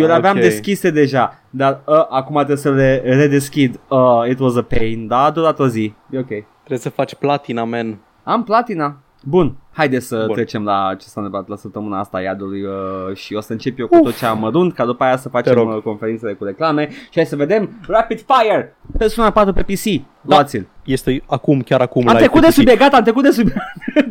[0.00, 0.48] Eu le aveam Ah, ok.
[0.48, 3.80] deschise deja, dar uh, acum trebuie să le redeschid.
[3.88, 5.94] Uh, it was a pain, da, a durat o zi.
[6.10, 6.26] E ok.
[6.26, 7.98] Trebuie să faci platina, man.
[8.22, 8.96] Am platina.
[9.24, 10.26] Bun, haide să Bun.
[10.26, 10.34] Bun.
[10.34, 13.78] trecem la ce s-a întâmplat la săptămâna asta a iadului uh, și o să încep
[13.78, 15.68] eu cu tot ce am mărunt, ca după aia să facem rog.
[15.76, 20.66] uh, conferințele cu reclame și hai să vedem Rapid Fire, Persona 4 pe PC, luați-l.
[20.92, 22.00] Este acum, chiar acum.
[22.02, 22.54] Am live trecut pe de PC.
[22.58, 23.58] subiect, gata, am trecut de subiect.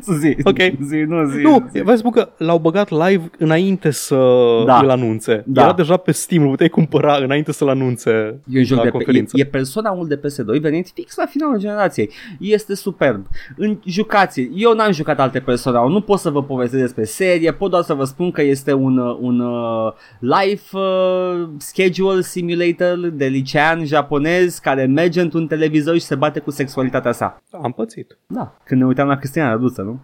[0.22, 0.58] zi, Ok.
[0.88, 1.38] zi, nu zi.
[1.42, 1.82] Nu, zi.
[1.82, 4.16] vă spun că l-au băgat live înainte să
[4.66, 4.80] Da.
[4.80, 5.44] îl anunțe.
[5.46, 5.62] Da.
[5.64, 8.10] Era deja pe Steam, îl puteai cumpăra înainte să-l anunțe
[8.52, 9.38] E un joc la de pe, e, conferință.
[9.40, 12.10] e Persona 1 de PS2 venit fix la finalul generației.
[12.40, 13.26] Este superb.
[13.58, 17.54] În jucați Eu n-am jucat alte Persona 1, nu pot să vă povestesc despre serie,
[17.54, 22.98] pot doar să vă spun că este un, uh, un uh, life uh, schedule simulator
[23.14, 27.42] de licean japonez care merge într-un televizor și se bate cu sexualitatea sa.
[27.64, 28.18] Am pățit.
[28.28, 30.00] Da, când ne uitam la Cristina Răduță, nu?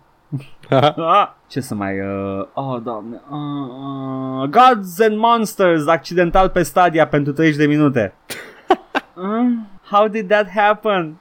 [0.96, 2.00] Ah, ce să mai...
[2.00, 3.22] Uh, oh, doamne...
[3.30, 8.14] Uh, uh, Gods and Monsters, accidental pe Stadia pentru 30 de minute.
[9.16, 9.26] uh,
[9.90, 11.20] how did that happen?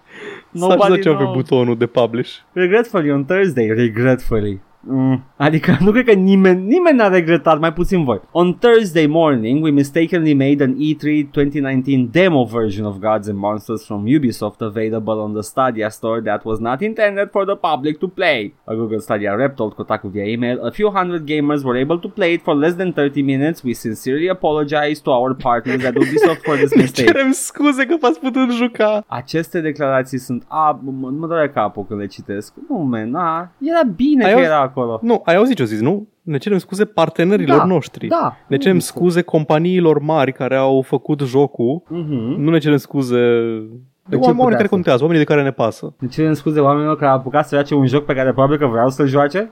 [0.54, 1.34] S-a pe knows.
[1.34, 2.38] butonul de publish.
[2.52, 4.60] Regretfully on Thursday, regretfully.
[4.86, 5.24] Mm.
[5.36, 8.20] Adică nu cred că nimeni, nimeni n-a regretat, mai puțin voi.
[8.32, 13.84] On Thursday morning, we mistakenly made an E3 2019 demo version of Gods and Monsters
[13.86, 18.08] from Ubisoft available on the Stadia store that was not intended for the public to
[18.08, 18.52] play.
[18.64, 22.08] A Google Stadia rep told Kotaku via email, a few hundred gamers were able to
[22.08, 23.62] play it for less than 30 minutes.
[23.62, 27.06] We sincerely apologize to our partners at Ubisoft for this mistake.
[27.06, 29.04] Cerem scuze că v-ați putut juca.
[29.06, 30.44] Aceste declarații sunt...
[30.48, 32.52] A, mă, mă doare capul când le citesc.
[32.68, 34.50] Nu, man, a, era bine Ai că auzit?
[34.50, 34.98] era acolo.
[35.02, 36.08] Nu, ai auzit ce-o zis, nu?
[36.22, 38.06] Ne cerem scuze partenerilor Da, noștri.
[38.06, 38.36] Da.
[38.46, 41.82] Ne cerem scuze companiilor mari care au făcut jocul.
[41.88, 42.34] Mhm.
[42.42, 43.16] Nu ne cerem scuze
[44.08, 45.94] de ce oameni putea care să- contează, oamenii de care ne pasă.
[45.98, 48.66] Ne cerem scuze oamenilor care au apucat să joace un joc pe care probabil că
[48.66, 49.50] vreau să-l joace?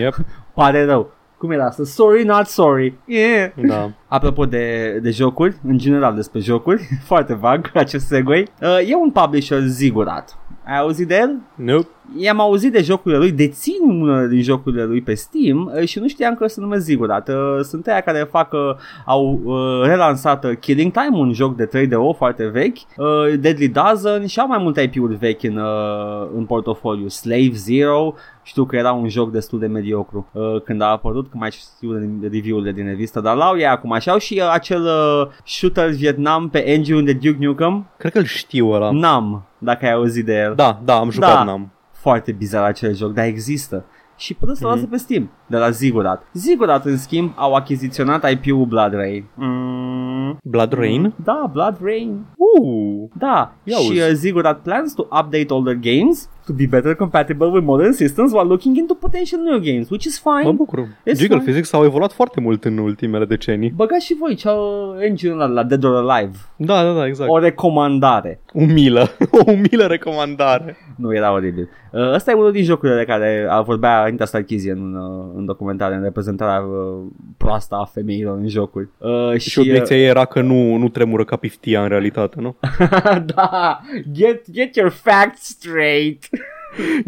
[0.00, 0.14] Yep.
[0.54, 1.10] Pare rău.
[1.38, 1.82] Cum era asta?
[1.84, 2.94] Sorry, not sorry.
[3.06, 3.50] Yeah.
[3.66, 3.90] Da.
[4.08, 9.10] Apropo de, de jocuri, în general despre jocuri, foarte vag acest segue, uh, e un
[9.10, 10.38] publisher zigurat.
[10.66, 11.38] Ai auzit de el?
[11.54, 11.88] Nope.
[12.16, 16.08] I-am auzit de jocurile lui, dețin unele din jocurile lui pe Steam uh, și nu
[16.08, 17.28] știam că se numesc zigurat.
[17.28, 18.60] Uh, Sunt aia care fac, uh,
[19.06, 24.26] au uh, relansat uh, Killing Time, un joc de 3DO foarte vechi, uh, Deadly Dozen
[24.26, 27.08] și au mai multe IP-uri vechi în, uh, în portofoliu.
[27.08, 31.36] Slave Zero, știu că era un joc destul de mediocru uh, când a apărut, că
[31.36, 33.96] mai știu de review-urile din revistă, dar l-au ei acum.
[33.98, 38.18] Și au și uh, acel uh, shooter Vietnam pe engine de Duke Nukem, Cred că
[38.18, 38.90] îl știu ăla.
[38.90, 40.54] Nam, dacă ai auzit de el.
[40.54, 41.42] Da, da, am jucat Da.
[41.44, 41.70] n-am.
[41.92, 43.84] Foarte bizar acel joc, dar există.
[44.16, 44.86] Și puteți să-l Mhm.
[44.86, 44.90] mm-hmm.
[44.90, 46.22] pe Steam, de la Zigurat.
[46.32, 49.24] Zigurat, în schimb, au achiziționat IP-ul Blood Rain.
[49.34, 51.14] Mm, Blood Rain?
[51.24, 52.24] da, Blood Rain.
[52.36, 54.00] Uh, Da, Ia și uzi.
[54.00, 58.46] uh, Zigurat plans to update older games to be better compatible with modern systems while
[58.46, 60.42] looking into potential new games, which is fine.
[60.44, 60.78] mă bucur.
[60.78, 61.50] It's Jiggle fine.
[61.50, 63.70] Physics au evoluat foarte mult în ultimele decenii.
[63.76, 66.36] Băgați și voi ce-au engine la, la Dead or Alive.
[66.56, 67.30] Da, da, da, exact.
[67.30, 68.40] O recomandare.
[68.52, 69.08] Umilă.
[69.30, 70.76] O umilă recomandare.
[70.96, 71.68] Nu, era oribil.
[71.90, 75.44] Uh, ăsta e unul din jocurile de care a vorbea Anita Sarkeesian în, uh, în
[75.44, 78.88] documentare, în reprezentarea uh, proastă a femeilor în jocuri.
[78.98, 82.56] Uh, Și obiecția ei era că nu, nu tremură ca piftia în realitate, nu?
[83.34, 83.80] da,
[84.12, 86.28] get, get your facts straight.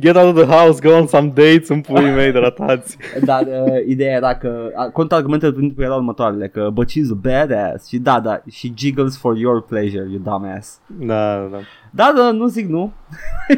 [0.01, 2.97] Get out of the house, go on some dates în puii mei de ratați.
[3.25, 7.89] Dar uh, ideea era că uh, contraargumentele pentru erau următoarele, că but she's a badass
[7.89, 10.81] și da, da, și jiggles for your pleasure, you dumbass.
[10.87, 11.59] Da, da, da.
[11.91, 12.93] Da, da, nu zic nu.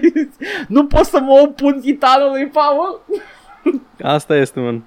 [0.68, 3.00] nu pot să mă opun titanului, Paul.
[4.02, 4.84] Asta este, man.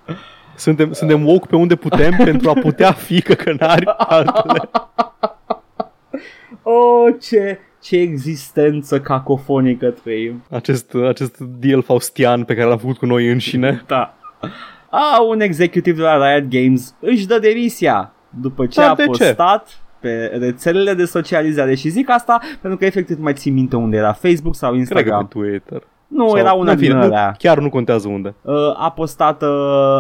[0.56, 4.70] Suntem, suntem woke pe unde putem pentru a putea fi căcănari altele.
[6.62, 7.60] Oh, ce,
[7.90, 10.44] ce existență cacofonică trăim.
[10.50, 13.84] Acest, acest deal faustian pe care l-am făcut cu noi înșine.
[13.88, 14.14] Da.
[14.90, 19.02] A, un executiv de la Riot Games își dă demisia după ce Da, a de
[19.04, 19.08] ce?
[19.10, 19.68] postat
[20.00, 23.98] pe rețelele de socializare și zic asta pentru că efectiv nu mai țin minte unde
[23.98, 25.28] era Facebook sau Cred că Instagram.
[25.28, 25.84] pe Twitter.
[26.08, 27.36] Nu, Sau- era una în fine, din nu, alea.
[27.38, 28.34] Chiar nu contează unde.
[28.42, 29.48] Uh, a postat uh,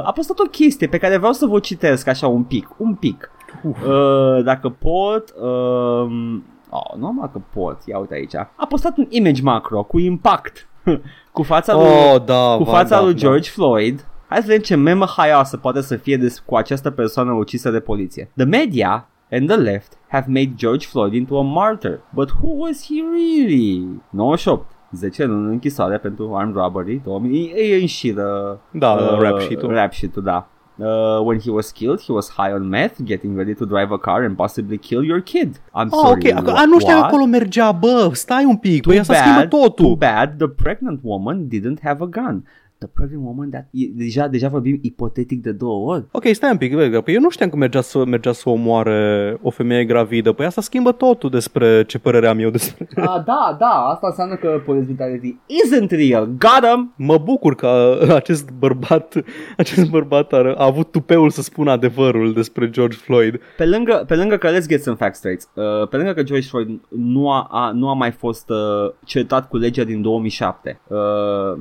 [0.08, 3.32] a postat o chestie pe care vreau să vă citesc așa un pic, un pic.
[3.64, 6.38] Uh, dacă pot uh,
[6.70, 8.36] oh, nu numai că pot, ia uite aici.
[8.36, 10.68] A postat un image macro cu impact
[11.34, 13.20] cu fața lui Oh, da, cu va, fața da, lui da.
[13.20, 14.06] George Floyd.
[14.28, 17.80] Hai să vedem ce memă haioasă poate să fie des- cu această persoană ucisă de
[17.80, 18.32] poliție.
[18.36, 22.00] The media and the left have made George Floyd into a martyr.
[22.14, 23.88] But who was he really?
[24.10, 24.66] 98.
[24.92, 27.02] 10 luni în închisoare pentru armed robbery.
[27.04, 27.54] 2000.
[27.56, 28.60] E, e în șiră.
[28.72, 29.74] Da, da, rap sheet-ul.
[29.74, 30.48] Rap sheet-ul, da.
[30.82, 33.98] Uh, when he was killed, he was high on meth, getting ready to drive a
[33.98, 35.50] car and possibly kill your kid.
[35.74, 36.32] I'm Ah, sorry.
[36.34, 36.38] ok.
[36.40, 37.12] Ac- A, nu știam că what?
[37.12, 39.96] acolo mergea, bă, stai un pic, Too păi asta schimbă bad, Too totul.
[39.96, 42.46] bad the pregnant woman didn't have a gun.
[42.80, 43.68] The pregnant woman that...
[43.72, 46.06] e- Deja, deja vorbim ipotetic de două ori.
[46.12, 49.38] Ok, stai un pic, bă, păi eu nu știam că mergea să, mergea să omoare
[49.42, 50.32] o femeie gravidă.
[50.32, 52.88] Păi asta schimbă totul despre ce părere am eu despre...
[52.96, 56.26] Ah, da, da, asta înseamnă că police brutality isn't real.
[56.26, 56.94] Got him!
[56.96, 59.14] Mă bucur că acest bărbat,
[59.58, 63.40] acest bărbat a, a avut tupeul să spună adevărul despre George Floyd.
[63.58, 66.48] Pe lângă, pe lângă că let's get some facts straight, uh, pe lângă că George
[66.48, 68.58] Floyd nu a, a, nu a mai fost uh,
[69.06, 70.82] certat cu legea din 2007.
[70.88, 70.98] Uh,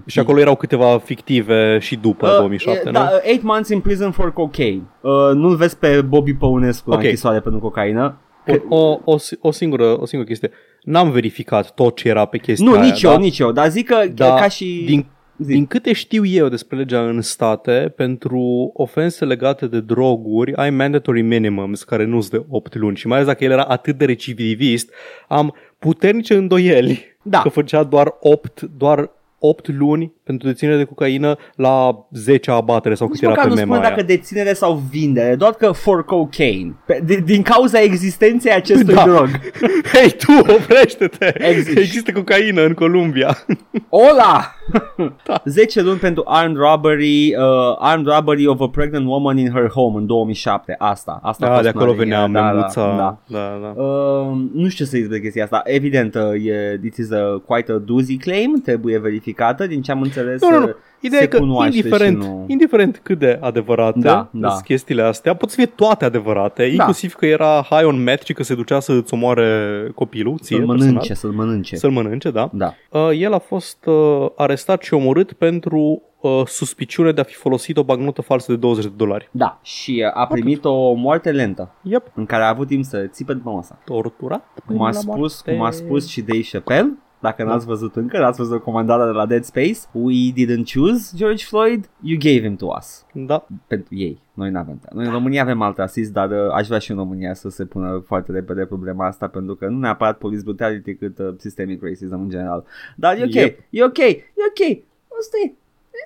[0.06, 2.92] Și acolo erau câteva fictive și după Uh, 2007, e, nu?
[2.92, 4.82] Da, 8 months in prison for cocaine.
[5.00, 6.96] Uh, nu-l vezi pe Bobby Păunescu Ok.
[6.96, 8.18] la închisoare pentru cocaină.
[8.68, 10.50] O, o, o, si- o, singură, o singură chestie.
[10.82, 13.12] N-am verificat tot ce era pe chestia Nu, aia, nici da?
[13.12, 14.82] eu, nici eu, dar zic că Da, ca și...
[14.86, 15.06] din,
[15.36, 15.52] zi.
[15.52, 21.22] din câte știu eu despre legea în state, pentru ofense legate de droguri ai mandatory
[21.22, 24.04] minimums care nu sunt de 8 luni și mai ales dacă el era atât de
[24.04, 24.92] recidivist,
[25.28, 27.40] am puternice îndoieli Da.
[27.42, 33.06] că făcea doar 8, doar 8 luni pentru deținere de cocaină la 10 abatere sau
[33.06, 33.94] cât Nici era măcar pe nu mema spune aia.
[33.96, 36.74] dacă deținere sau vindere, doar că for cocaine.
[36.86, 39.02] Pe, din, din cauza existenței acestui Da.
[39.04, 39.28] drog.
[39.94, 41.48] Hei, tu, oprește-te!
[41.48, 41.80] Există.
[41.80, 43.36] Există cocaină în Columbia.
[44.08, 44.52] Ola!
[45.26, 45.42] Da.
[45.44, 49.98] 10 luni pentru armed robbery, uh, armed robbery of a pregnant woman in her home
[49.98, 50.74] în 2007.
[50.78, 52.96] Asta, asta a Da, fost de acolo mare, venea da, da, memuța.
[52.96, 53.18] da.
[53.38, 53.82] Da, da.
[53.82, 55.60] Uh, nu știu să zic de chestia asta.
[55.64, 60.00] Evident, uh, e, this is a, quite a doozy claim, trebuie verificată, din ce am
[60.02, 60.17] înțeles.
[60.40, 60.64] Nu, nu, nu.
[60.64, 62.44] uh, Ideea se e că cunoaște indiferent, și nu...
[62.48, 64.56] indiferent cât de adevărate Da, sunt da.
[64.64, 68.42] chestiile astea, pot să fie toate adevărate, inclusiv că era high on meth și că
[68.42, 70.86] se ducea să-ți omoare copilul, ție, Să-l personal.
[70.92, 71.76] mănânce, să-l mănânce.
[71.76, 72.50] Să-l mănânce, da.
[72.52, 72.74] Da.
[72.90, 77.76] Uh, el a fost uh, arestat și omorât pentru uh, suspiciune de a fi folosit
[77.76, 79.28] o bagnotă falsă de 20 de dolari.
[79.32, 83.06] Da, și uh, a primit o moarte lentă, Yep, în care a avut timp să
[83.10, 83.78] țipe după masa.
[83.84, 88.38] torturat Cum a, spus, cum a spus și Dave Chappelle, Dacă n-ați văzut încă, n-ați
[88.38, 92.66] văzut recomandarea de la Dead Space, we didn't choose George Floyd, you gave him to
[92.78, 93.04] us.
[93.12, 93.46] Da.
[93.66, 94.22] Pentru ei.
[94.34, 94.80] Noi nu avem.
[94.92, 97.64] Noi în România avem alt rasist, dar uh, aș vrea și în România să se
[97.64, 102.20] pună foarte repede problema asta, pentru că nu neapărat police brutality, cât uh, systemic racism
[102.20, 102.64] în general.
[102.96, 103.58] Dar e ok, Yep.
[103.70, 104.78] e ok, e ok.
[105.18, 105.52] Asta e.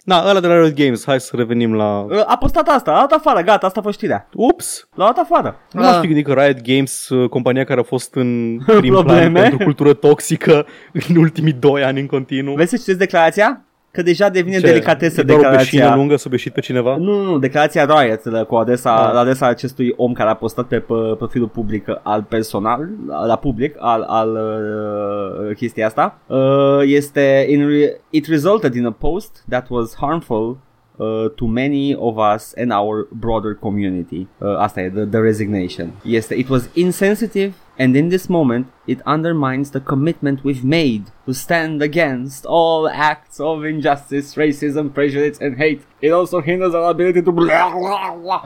[0.04, 1.98] Na, ăla de la Riot Games, hai să revenim la...
[2.00, 4.28] Uh, A postat asta, a dat afară, gata, asta a fost știrea.
[4.34, 4.88] Ups!
[4.94, 5.56] L-a dat afară.
[5.72, 6.00] Nu m-aș Ah.
[6.00, 9.40] fi gândit că Riot Games, uh, compania care a fost în prim plan Probleme.
[9.40, 10.66] pentru cultură toxică
[11.08, 12.54] în ultimii doi ani în continuu.
[12.54, 13.64] Vrei să citeți declarația?
[13.92, 14.66] Că deja devine Ce?
[14.66, 15.94] delicatesă E doar o beșină declarația.
[15.96, 16.96] lungă să beșit pe cineva?
[16.96, 19.12] Nu, nu, nu, declarația Riot la- cu adresa, Ah.
[19.12, 23.36] la adresa acestui om care a postat pe, pe profilul public al personal, la, la
[23.36, 26.38] public, al, al uh, chestia asta, uh,
[26.84, 30.58] este in re- it resulted in a post that was harmful
[30.96, 34.26] uh, to many of us and our broader community.
[34.38, 35.90] Uh, asta e, the, the resignation.
[36.04, 41.32] Este, it was insensitive and in this moment it undermines the commitment we've made to
[41.32, 45.80] stand against all acts of injustice, racism, prejudice and hate.
[46.00, 48.44] It also hinders our ability to blah, blah, blah.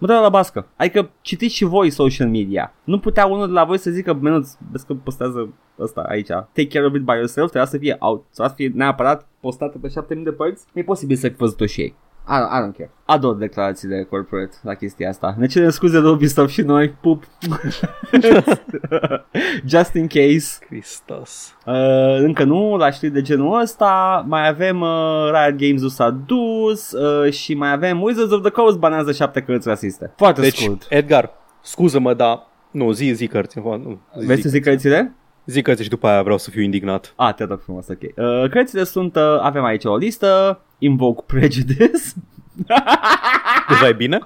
[0.00, 0.66] Mă dă la bască.
[0.76, 2.74] Adică citiți și voi social media.
[2.84, 6.26] Nu putea unul de la voi să zică, menuț, vezi că postează ăsta aici.
[6.28, 8.24] Take care of it by yourself, trebuia să fie out.
[8.30, 10.64] Să fie neapărat postată pe 7000 de părți.
[10.74, 11.94] E posibil să fi văzut-o și ei.
[12.28, 12.90] I, I don't care.
[13.04, 15.34] Ador declarațiile corporate la chestia asta.
[15.38, 16.88] Ne cerem scuze de Ubisoft și noi.
[16.88, 17.24] Pup.
[19.66, 20.58] Just in case.
[20.68, 21.56] Christos.
[21.66, 21.74] Uh,
[22.18, 27.32] încă nu, la știri de genul ăsta Mai avem uh, Riot Games-ul s-a dus uh,
[27.32, 31.30] Și mai avem Wizards of the Coast banează șapte cărți rasiste Foarte Deci, scurt Edgar,
[31.62, 32.46] scuză-mă, dar...
[32.70, 33.58] Nu, zi, zi cărți.
[33.58, 35.14] Nu, Vrei zi, să zic cărțile?
[35.50, 37.12] Zi cărți și după aia vreau să fiu indignat.
[37.16, 41.90] Ah, te rog frumos, ok uh, Cărțile sunt, uh, avem aici o listă Invoke Prejudice
[43.68, 44.18] Deja e bine?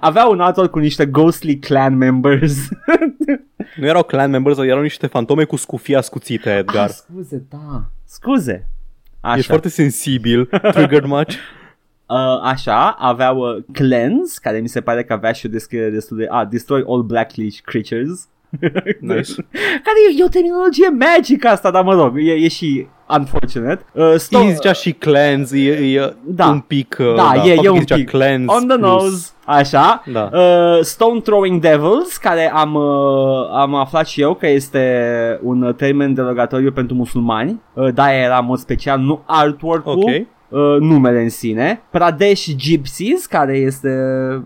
[0.00, 2.68] Avea un autor cu niște ghostly clan members
[3.76, 6.88] Nu erau clan members, erau niște fantome cu scufii ascuțite, Edgar.
[6.88, 8.68] ah, Scuze, da Scuze
[9.20, 9.36] Așa.
[9.36, 10.44] Ești foarte sensibil.
[10.44, 11.32] Triggered much?
[12.08, 16.16] Uh, așa, aveau uh, Cleanse, care mi se pare că avea și o descriere destul
[16.16, 16.26] de...
[16.30, 18.28] Ah, Destroy all blacklish creatures.
[19.00, 19.34] Nice.
[19.84, 22.86] care e, e o terminologie magic asta, dar mă rog, e, e și
[23.18, 23.84] unfortunate.
[23.92, 26.46] Uh, sto- Știi, zicea și clans, e, e Da.
[26.46, 26.96] un pic...
[27.00, 30.02] uh, da, e, faptul e că un zicea pic clans on the plus- nose, așa.
[30.12, 30.30] Da.
[30.32, 35.00] Uh, Stone Throwing Devils, care am, uh, am aflat și eu că este
[35.42, 37.60] un termen derogatoriu pentru musulmani.
[37.74, 40.08] Uh, da, era în mod special, nu artwork-ul, Ok.
[40.48, 41.82] uh, numele în sine.
[41.90, 43.88] Pradesh Gypsies, care este...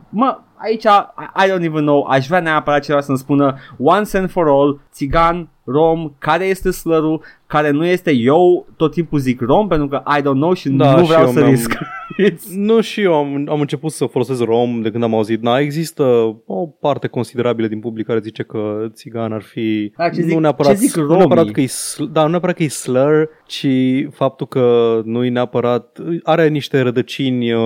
[0.08, 4.30] Mă, aici, I, I don't even know, aș vrea neapărat cineva să-mi spună once and
[4.30, 9.68] for all, țigan, rom, care este slărul, care nu este eu, tot timpul zic rom,
[9.68, 11.78] pentru că I don't know și Da, nu și vreau eu să mi-am- risc.
[12.18, 15.42] It's- Nu și eu am, am început să folosesc rom de când am auzit.
[15.42, 16.02] Na, există
[16.46, 20.38] o parte considerabilă din public care zice că țigan ar fi Da, ce zic- nu
[20.38, 21.52] neapărat, ce zic nu neapărat romii?
[21.52, 23.66] că e, sl- da, nu neapărat că e slur, ci
[24.12, 27.60] faptul că nu e neapărat are niște rădăcini, uh,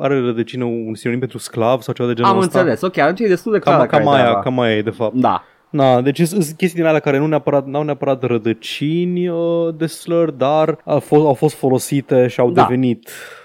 [0.00, 2.58] are rădăcină un sinonim pentru sclav sau ceva de genul Am ăsta.
[2.58, 4.40] înțeles, ok, atunci e destul de clar Cam, care cam, e aia, treaba.
[4.42, 5.14] cam aia e de fapt.
[5.14, 5.44] Da.
[5.70, 9.38] Na, deci sunt sunt chestii din alea care nu neapărat, n-au neapărat rădăcini uh,
[9.76, 12.62] de slur, dar au fost, au fost folosite și au Da.
[12.62, 13.44] devenit uh,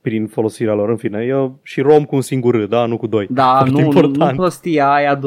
[0.00, 0.88] prin folosirea lor.
[0.88, 3.26] În fine, eu și rom cu un singur R, da, nu cu doi.
[3.30, 4.16] Da, Foarte nu, nu, important.
[4.30, 5.26] nu prostia aia de,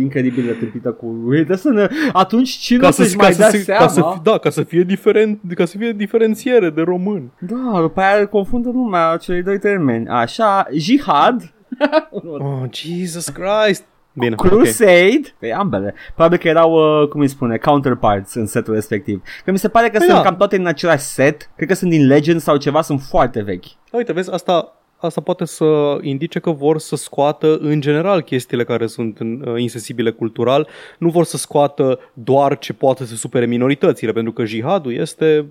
[0.00, 3.32] incredibil de tâmpită cu Uite să ne, atunci cine ca o să, să-și ca, mai
[3.32, 3.80] să, dea se- seama?
[3.84, 7.30] ca să, fi- da, ca să fie diferent, ca să fie diferențiere de român.
[7.40, 10.06] Da, după aia confundă lumea celei doi termeni.
[10.08, 11.52] Așa, jihad,
[12.38, 13.84] Oh, Jesus Christ.
[14.16, 14.46] Bine, ok.
[14.48, 15.50] crusade, okay.
[15.50, 15.94] ambele.
[16.14, 19.22] Probabil că erau, uh, cum îi spune, counterparts în setul respectiv.
[19.44, 20.22] Că mi se pare că Păi sunt da.
[20.22, 21.50] cam toate în același set.
[21.56, 23.64] Cred că sunt din Legends sau ceva, sunt foarte vechi.
[23.92, 24.72] Uite, vezi, asta,
[25.04, 29.26] asta poate să indice că vor să scoată în general chestiile care sunt uh,
[29.56, 34.94] insensibile cultural, nu vor să scoată doar ce poate să supere minoritățile, pentru că jihadul
[34.94, 35.46] este,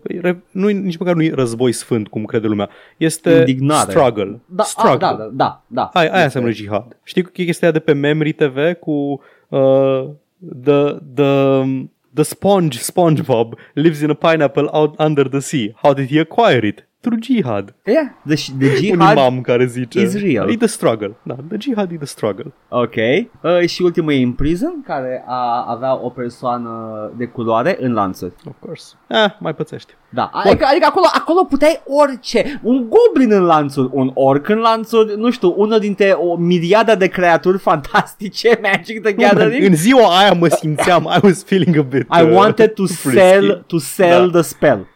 [0.52, 3.92] nu nici măcar nu e război sfânt, cum crede lumea, este Indignare.
[3.92, 4.40] struggle.
[4.46, 5.06] Da, struggle.
[5.06, 5.90] a, da, da, da, da.
[5.94, 6.98] Aia, aia înseamnă jihad.
[7.04, 10.06] Știi chestia de pe Memory TV cu uh,
[10.64, 11.64] the, the,
[12.14, 15.72] the sponge SpongeBob lives in a pineapple out under the sea.
[15.76, 16.88] How did he acquire it?
[17.04, 17.74] Through jihad.
[17.86, 20.50] Yeah, the, the Un jihad imam care zice is real.
[20.50, 21.16] E the struggle.
[21.24, 22.54] Da, the jihad e the struggle.
[22.70, 22.96] Ok.
[23.42, 26.72] Uh, și ultimul e In Prison, care a, avea o persoană
[27.18, 28.34] de culoare în lanțuri.
[28.48, 28.94] Of course.
[29.08, 29.94] Eh, mai pățești.
[30.10, 32.60] Da, adică, adică acolo, acolo puteai orice.
[32.62, 37.08] Un goblin în lanțuri, un orc în lanțuri, nu știu, unul dintre o miriadă de
[37.08, 39.64] creaturi fantastice, Magic the Gathering.
[39.64, 43.20] În ziua aia mă simțeam, I was feeling a bit I uh, wanted to frisky.
[43.20, 44.40] sell, to sell Da.
[44.40, 44.88] the spell.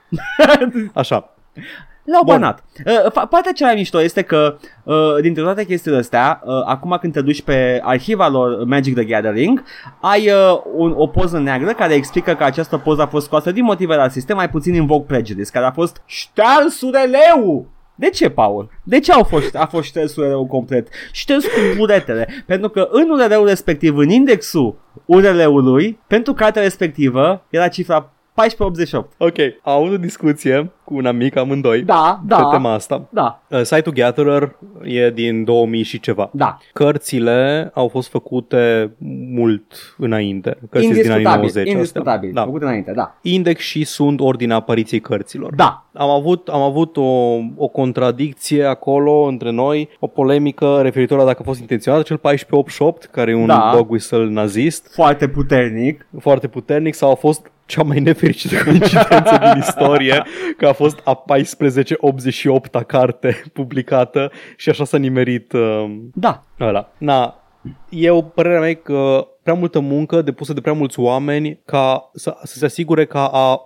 [0.94, 1.30] Așa.
[2.08, 2.34] Le-au Bun.
[2.34, 2.64] banat.
[2.86, 6.98] Uh, fa- partea cea mai mișto este că uh, dintre toate chestiile astea, uh, acum
[7.02, 9.64] când te duci pe arhiva lor Magic the Gathering,
[10.02, 13.64] ai uh, un, o poză neagră care explică că această poză a fost scoasă din
[13.64, 17.66] motive la sistem, mai puțin Invoke Prejudice, care a fost șters URL-ul!
[17.96, 18.70] De ce, Paul?
[18.84, 20.88] De ce au fost, a fost șters URL-ul complet?
[21.12, 22.44] Șters cu buretele.
[22.46, 24.76] Pentru că în URL-ul respectiv, în indexul
[25.06, 29.14] URL-ului, pentru cartea respectivă, era cifra 1488.
[29.18, 33.08] Ok, am avut o discuție cu un amic amândoi Da, pe da, tema asta.
[33.10, 36.30] da, Uh, Site-ul Gatherer e din 2000 și ceva.
[36.34, 36.58] da.
[36.74, 38.92] Cărțile au fost făcute
[39.32, 40.58] mult înainte.
[40.70, 42.30] Cărțile din anii Indiscutabil, 90 indiscutabil.
[42.30, 42.42] astea.
[42.42, 42.46] Da.
[42.46, 43.16] Făcut înainte, da.
[43.22, 45.56] Index și sunt ordinea apariției cărților.
[45.56, 51.28] Da, Am avut, am avut o, o contradicție acolo între noi, o polemică referitoare la
[51.28, 53.72] dacă a fost intenționat cel 1488, care e un Da.
[53.76, 56.08] dog whistle nazist, foarte puternic.
[56.20, 60.24] foarte puternic, sau a fost cea mai nefericită coincidență din istorie,
[60.58, 66.92] că a fost a 1488-a carte publicată și așa s-a nimerit uh, Da, ăla.
[66.98, 67.47] Na,
[67.90, 72.38] eu, părerea mea e că prea multă muncă depusă de prea mulți oameni ca să,
[72.44, 73.60] să se asigure ca a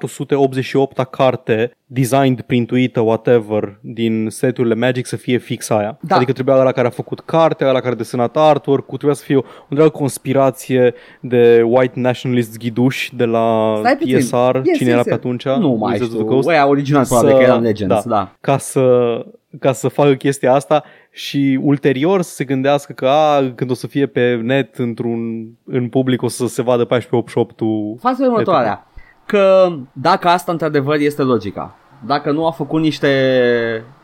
[0.00, 5.98] 1488-a carte designed, printuită, whatever, din seturile Magic să fie fix aia.
[6.00, 6.16] Da.
[6.16, 9.36] Adică trebuia ăla care a făcut cartea, ăla care a desenat artwork, trebuia să fie
[9.36, 14.18] o întreagă conspirație de white nationalist ghiduși de la Stai puțin.
[14.18, 15.04] TSR, Yes, cine yes, era yes.
[15.06, 15.44] pe atunci?
[15.44, 16.24] nu mai Wizards of the știu.
[16.26, 16.48] Coast?
[16.48, 18.32] Ăia original probabil că eram Legends, da.
[18.40, 19.24] ca să,
[19.60, 20.84] ca să facă chestia asta
[21.16, 25.88] și ulterior să se gândească că a, când o să fie pe net într-un, în
[25.88, 27.98] public o să se vadă 1488-ul.
[28.00, 28.86] Fața următoarea.
[29.26, 31.74] Că dacă asta într-adevăr este logica,
[32.06, 33.08] dacă nu a făcut niște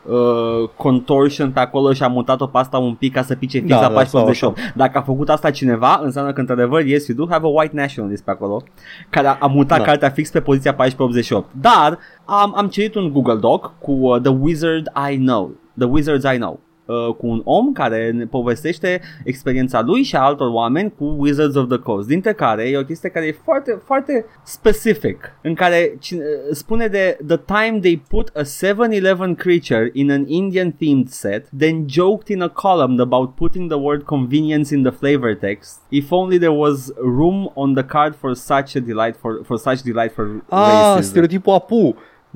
[0.05, 3.69] uh, contortion pe acolo și a mutat-o pe asta un pic ca să pice fix
[3.69, 7.31] Da, la da, 1488, dacă a făcut asta cineva, înseamnă că într-adevăr, yes, you do
[7.31, 8.63] have a white nationalist pe acolo,
[9.09, 9.83] care a, a mutat Da.
[9.83, 11.49] cartea fix pe poziția 1488.
[11.61, 16.23] Dar am, am citit un Google Doc cu uh, The Wizard I Know, The Wizards
[16.23, 16.59] I Know.
[16.85, 21.55] Uh, cu un om care ne povestește experiența lui și a altor oameni cu Wizards
[21.55, 25.95] of the Coast, dintre care e o chestie care e foarte, foarte specific, în care
[25.99, 31.07] cine- uh, spune de the time they put a 7-Eleven creature in an Indian themed
[31.09, 35.79] set, then joked in a column about putting the word convenience in the flavor text,
[35.89, 39.81] if only there was room on the card for such a delight for, for such
[39.81, 41.01] delight for Ah, racism.
[41.09, 41.95] stereotipul apu.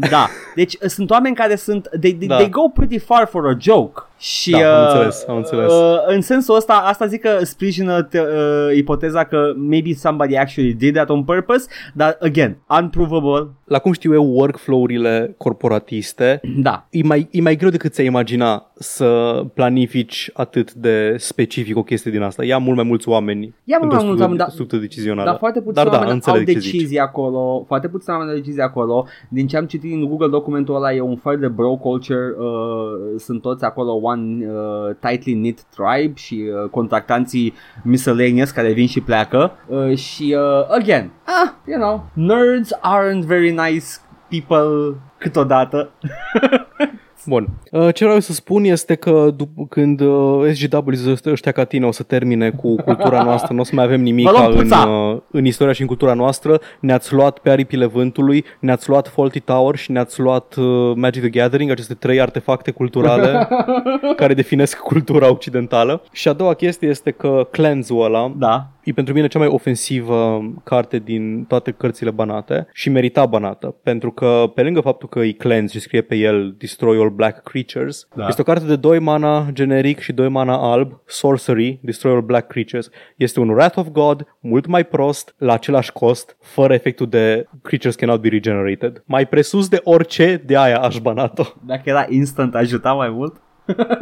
[0.10, 2.36] Da, deci uh, sunt oameni care sunt they, they, Da.
[2.38, 4.02] they go pretty far for a joke.
[4.18, 5.72] Și Da, am uh, înțeles, am înțeles.
[5.72, 10.74] Uh, în sensul ăsta, asta zic că sprijină te, uh, ipoteza că maybe somebody actually
[10.74, 13.48] did that on purpose, dar again, unprovable.
[13.64, 16.88] La cum știu eu workflow-urile corporatiste, Da.
[16.90, 22.12] e mai, e mai greu decât ți-ai imagina să planifici atât de specific o chestie
[22.12, 22.44] din asta.
[22.46, 25.30] Ia mult mai mulți oameni Ia mult mai într-o mulți structură- oameni, dar- structură decizională.
[25.30, 26.72] Dar foarte puțini Dar da, oameni au înțeleg ce zici.
[26.72, 29.06] decizii acolo, foarte puțini oameni au decizii acolo.
[29.30, 33.20] Din ce am citit în Google documentul ăla e un fel de bro culture, uh,
[33.20, 37.54] sunt toți acolo one uh, tightly knit tribe și uh, contractanții
[37.84, 43.52] miscellaneous care vin și pleacă uh, și uh, again, ah, you know, nerds aren't very
[43.52, 43.86] nice
[44.30, 45.90] people câteodată.
[47.28, 47.48] Bun.
[47.72, 50.92] Uh, Ce vreau să spun este că dup- când uh, SGW
[51.26, 54.26] ăștia ca tine o să termine cu cultura noastră, nu o să mai avem nimic
[54.26, 54.78] Vă luăm în, puța!
[54.88, 56.60] uh, în istoria și în cultura noastră.
[56.80, 61.30] Ne-ați luat pe aripile vântului, ne-ați luat Faulty Tower și ne-ați luat uh, Magic the
[61.40, 63.48] Gathering, aceste trei artefacte culturale
[64.16, 66.02] care definesc cultura occidentală.
[66.12, 68.68] Și a doua chestie este că cleanse-ul ăla Da.
[68.88, 74.12] E pentru mine cea mai ofensivă carte din toate cărțile banate și merita banată, pentru
[74.12, 78.08] că pe lângă faptul că e cleanse și scrie pe el Destroy All Black Creatures,
[78.16, 78.28] Da.
[78.28, 82.48] este o carte de 2 mana generic și 2 mana alb, Sorcery, Destroy All Black
[82.48, 82.90] Creatures.
[83.16, 87.96] Este un Wrath of God, mult mai prost, la același cost, fără efectul de Creatures
[87.96, 89.04] cannot be regenerated.
[89.06, 91.44] Mai presus de orice, de aia aș banat-o.
[91.66, 93.36] Dacă era instant ajuta mai mult.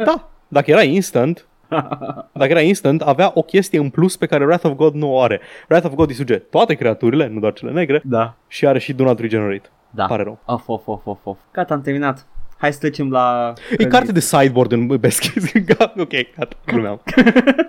[0.04, 1.48] Da, dacă era instant,
[2.40, 5.20] dacă era instant, avea o chestie în plus pe care Wrath of God nu o
[5.20, 5.40] are.
[5.68, 8.34] Wrath of God distruge toate creaturile, nu doar cele negre, Da.
[8.48, 9.68] și are și Do Not Regenerate.
[9.90, 10.04] Da.
[10.04, 10.38] Pare rău.
[10.44, 11.38] Of, of, of, of, of.
[11.52, 12.26] Gata, am terminat.
[12.58, 13.52] Hai să trecem la...
[13.78, 15.60] E carte de sideboard în best case.
[15.60, 17.00] Ga- ok, gata, glumeam.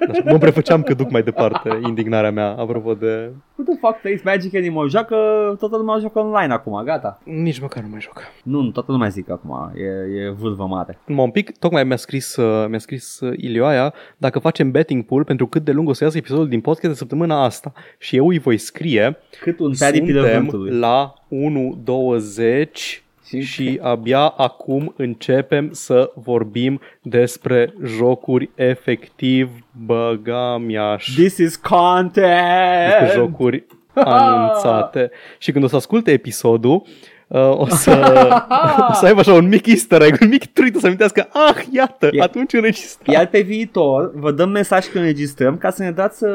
[0.10, 3.32] Așa, Mă prefăceam că duc mai departe indignarea mea, apropo de...
[3.56, 4.90] Who the fuck plays Magic anymore?
[4.90, 5.16] Joacă,
[5.60, 7.22] toată lumea joacă online acum, gata.
[7.24, 8.22] Nici măcar nu mai joc.
[8.44, 11.00] Nu, nu, toată lumea zic acum, e, e vârvă mare.
[11.06, 15.24] Numai un pic, tocmai mi-a scris, uh, mi-a scris uh, Ilioaia dacă facem betting pool
[15.24, 17.74] pentru cât de lung o să iasă episodul din podcast de săptămâna asta.
[17.98, 20.80] Și eu îi voi scrie Cât un pe aripile Suntem vântului.
[20.80, 29.50] la 1.20 Și- și abia acum începem să vorbim despre jocuri efectiv
[29.86, 31.06] băgamiaș.
[31.16, 32.90] This is content!
[33.00, 35.12] Despre jocuri anunțate.
[35.38, 36.88] Și când o să asculte episodul, uh,
[37.30, 37.92] o, să,
[38.90, 42.10] o să aibă așa un mic easter egg, un mic treat să amintească, ah, iată,
[42.12, 43.14] E- atunci înregistrăm.
[43.16, 46.30] Iar pe viitor vă dăm mesaj când înregistrăm ca să ne dați uh,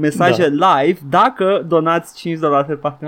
[0.00, 3.06] mesaje live dacă donați 5 dolari pe parte.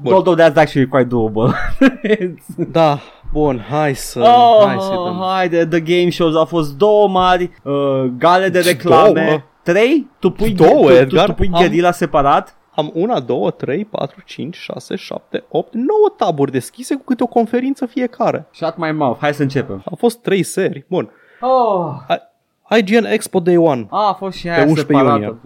[0.00, 0.12] Bun.
[0.12, 1.50] Although that's actually quite doable.
[2.72, 2.98] Da,
[3.32, 4.20] bun, hai să...
[4.20, 5.22] oh, hai să dăm.
[5.30, 9.24] haide, the game shows au fost două mari, uh, gale de reclame.
[9.26, 9.40] Două?
[9.62, 10.06] Trei?
[10.18, 11.26] Tu pui, Două, tu, tu, Edgar?
[11.26, 12.56] tu pui Am- gherila separat?
[12.74, 17.26] Am una, două, trei, patru, cinci, șase, șapte, opt, nouă taburi deschise cu câte o
[17.26, 18.46] conferință fiecare.
[18.52, 19.82] Shut my mouth, hai să începem.
[19.84, 20.84] Au fost trei seri.
[20.88, 21.10] Bun.
[21.40, 21.94] Oh,
[22.78, 23.86] IGN Expo Day 1.
[23.90, 25.40] a, a fost și aia Pe 11 separată.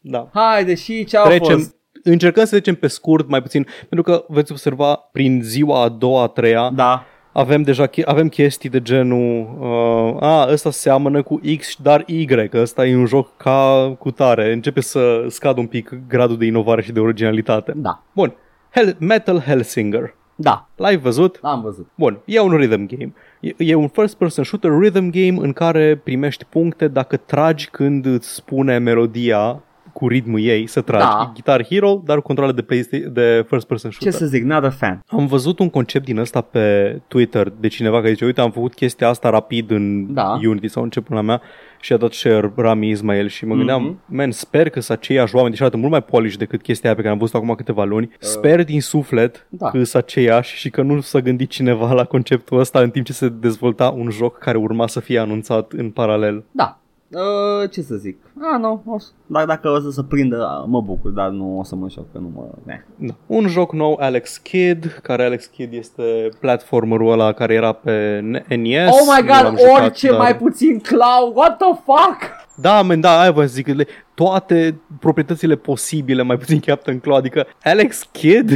[0.00, 0.28] Da.
[0.32, 1.74] Haide, și ce a Trecem, fost?
[2.02, 6.22] încercăm să trecem pe scurt mai puțin, pentru că veți observa prin ziua a doua,
[6.22, 7.04] a treia, Da.
[7.32, 12.26] Avem deja che- avem chestii de genul uh, a, ăsta seamănă cu X, dar Y,
[12.48, 14.52] că ăsta e un joc ca cu tare.
[14.52, 17.72] Începe să scadă un pic gradul de inovare și de originalitate.
[17.76, 18.02] Da.
[18.12, 18.32] Bun.
[18.74, 20.14] Hell, Metal Hellsinger.
[20.34, 21.38] Da, L-ai văzut?
[21.42, 21.88] am văzut.
[21.94, 23.12] Bun, e un rhythm game.
[23.40, 28.34] E, e un first-person shooter rhythm game în care primești puncte dacă tragi când îți
[28.34, 31.04] spune melodia cu ritmul ei să tragi.
[31.04, 31.24] Da.
[31.28, 34.18] E Guitar Hero, dar cu controle de, PlayStation, de first-person Ce shooter.
[34.20, 35.02] să zic, not a fan.
[35.06, 38.74] Am văzut un concept din ăsta pe Twitter de cineva care zice, uite, am făcut
[38.74, 40.38] chestia asta rapid în Da.
[40.46, 41.40] Unity sau început la mea
[41.80, 43.98] și a dat share Rami Ismail și mă gândeam, Mhm.
[44.06, 47.02] man, sper că sunt aceiași oameni, deși arată mult mai polish decât chestia aia pe
[47.02, 48.10] care am văzut acum câteva luni.
[48.18, 49.58] Sper din suflet Uh.
[49.58, 49.70] da.
[49.70, 53.12] că sunt aceiași și că nu s-a gândit cineva la conceptul ăsta în timp ce
[53.12, 56.44] se dezvolta un joc care urma să fie anunțat în paralel.
[56.50, 56.76] Da.
[57.14, 58.16] Uh, ce să zic?
[58.52, 58.82] Ah, nu.
[58.86, 59.08] O să...
[59.26, 62.18] Dar dacă o să se prindă, mă bucur, dar nu o să mă șoc, că
[62.18, 62.72] nu mă...
[62.72, 62.80] Eh.
[62.96, 63.14] Da.
[63.26, 68.90] Un joc nou, Alex Kidd, care Alex Kidd este platformerul ăla care era pe NES.
[68.90, 72.41] Oh my Nu l-am god, jucat, orice dar- mai puțin cloud, what the fuck?
[72.54, 77.46] Da, men, da, aia vă zic, le, toate proprietățile posibile, mai puțin Captain Claw, adică
[77.64, 78.52] Alex Kidd?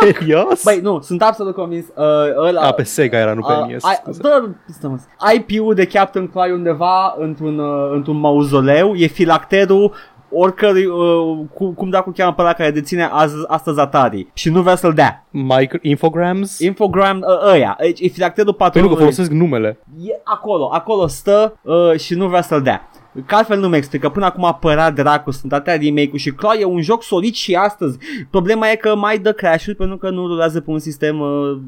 [0.00, 0.62] Serios?
[0.64, 1.84] Băi, nu, sunt absolut convins.
[1.94, 2.04] Uh,
[2.46, 3.84] ăla, A, pe Sega era, nu pe Uh, NES.
[3.84, 4.20] ai- scuze.
[4.22, 4.98] dă, stă-mă.
[5.34, 9.92] IP-ul de Captain Clay undeva într-un, uh, într-un mauzoleu, e filacterul
[10.30, 14.50] oricărui, uh, cu, cum da cu cheamă pe ăla care deține azi, astăzi Atari și
[14.50, 15.26] nu vrea să-l dea.
[15.30, 16.58] Micro, Infograms?
[16.58, 18.96] Infogram uh, ăia, e, e filacterul Păi nu, că patronului.
[18.96, 19.78] folosesc numele.
[20.02, 22.90] E acolo, acolo stă uh, și nu vrea să-l dea.
[23.26, 26.64] Că altfel nu mi explică, până acum apăra dracu, sunt atâtea remake-uri și Claw e
[26.64, 27.98] un joc solid și astăzi.
[28.30, 31.58] Problema e că mai dă crash-uri pentru că nu rulează pe un sistem, uh,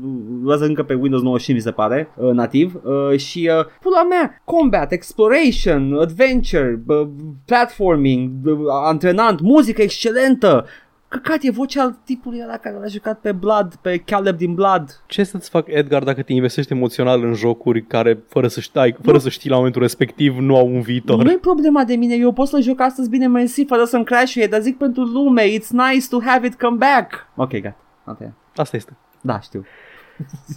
[0.43, 2.81] rulează încă pe Windows 95 mi se pare, uh, nativ.
[2.83, 7.09] Uh, și uh, pula mea, combat, exploration, adventure, uh,
[7.45, 10.67] platforming, uh, antrenant, muzică excelentă.
[11.09, 15.03] Căcat, e vocea tipului ăla care l-a jucat pe Blood, pe Caleb din Blood.
[15.07, 19.19] Ce să-ți fac, Edgar, dacă te investești emoțional în jocuri care, fără să știi, fără
[19.19, 21.23] să știi la momentul respectiv, nu au un viitor?
[21.23, 24.47] Nu e problema de mine, eu pot să joc astăzi bine mersi fără să-mi crash
[24.51, 27.27] dar zic pentru lume, it's nice to have it come back.
[27.37, 27.77] Ok, gata.
[28.05, 28.33] Okay.
[28.57, 28.97] Asta este.
[29.21, 29.65] Da, știu.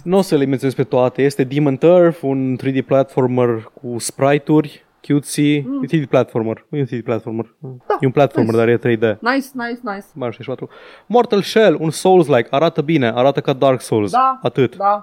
[0.04, 1.22] Nu o să le menționez pe toate.
[1.22, 5.60] Este Demon Turf, un 3D platformer cu sprite-uri, cutesy.
[5.60, 5.82] Mm.
[5.82, 6.66] E 3D platformer.
[6.68, 7.54] Nu e un 3D platformer.
[7.60, 8.76] Da, e un platformer, nice.
[8.76, 9.18] dar e 3D.
[9.20, 10.06] Nice, nice, nice.
[10.14, 10.68] Mario 64.
[11.06, 12.48] Mortal Shell, un Souls-like.
[12.50, 14.10] Arată bine, arată ca Dark Souls.
[14.10, 14.76] Da, Atât.
[14.76, 15.00] Da.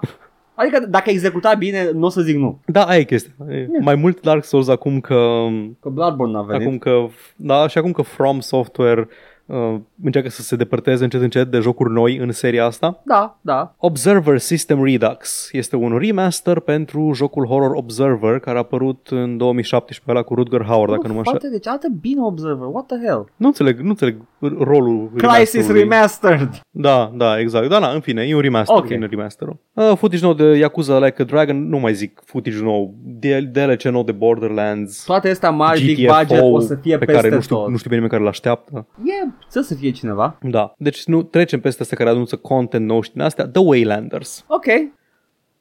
[0.54, 2.60] Adică dacă executa bine, nu o să zic nu.
[2.66, 3.32] Da, aia e chestia.
[3.48, 5.46] E Mai mult Dark Souls acum că...
[5.80, 6.66] Că Bloodborne a venit.
[6.66, 7.06] Acum că...
[7.36, 9.08] Da, și acum că From Software
[9.50, 13.00] uh, încearcă să se depărteze încet încet de jocuri noi în seria asta.
[13.04, 13.74] Da, da.
[13.78, 20.10] Observer System Redux este un remaster pentru jocul Horror Observer care a apărut în 2017
[20.16, 21.32] ăla cu Rutger Hauer, dacă nu mă înșel.
[21.38, 22.66] Frate, deci arată bine Observer.
[22.66, 23.32] What the hell?
[23.36, 24.16] Nu înțeleg, nu înțeleg
[24.58, 25.80] rolul Crisis remasterului.
[25.80, 26.60] Remastered.
[26.70, 27.68] Da, da, exact.
[27.68, 28.84] Da, na, în fine, e un remaster, Ok.
[28.84, 28.96] okay.
[28.96, 29.56] vine remasterul.
[29.72, 33.82] Uh, footage nou de Yakuza Like a Dragon, nu mai zic footage nou, DL- DLC
[33.82, 37.34] nou de Borderlands, Toate astea mari, big GTFO, budget, o să fie pe peste care
[37.34, 37.68] nu știu, tot.
[37.68, 38.86] nu știu pe nimeni care îl așteaptă.
[39.04, 40.38] E, să să fie cineva.
[40.42, 43.48] Da, deci nu trecem peste astea care anunță content nou și din astea.
[43.48, 44.44] The Waylanders.
[44.48, 44.66] Ok.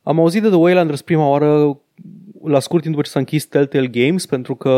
[0.04, 1.80] Am auzit de The Waylanders prima oară
[2.44, 4.74] la scurt timp după ce s-a închis Telltale Games pentru că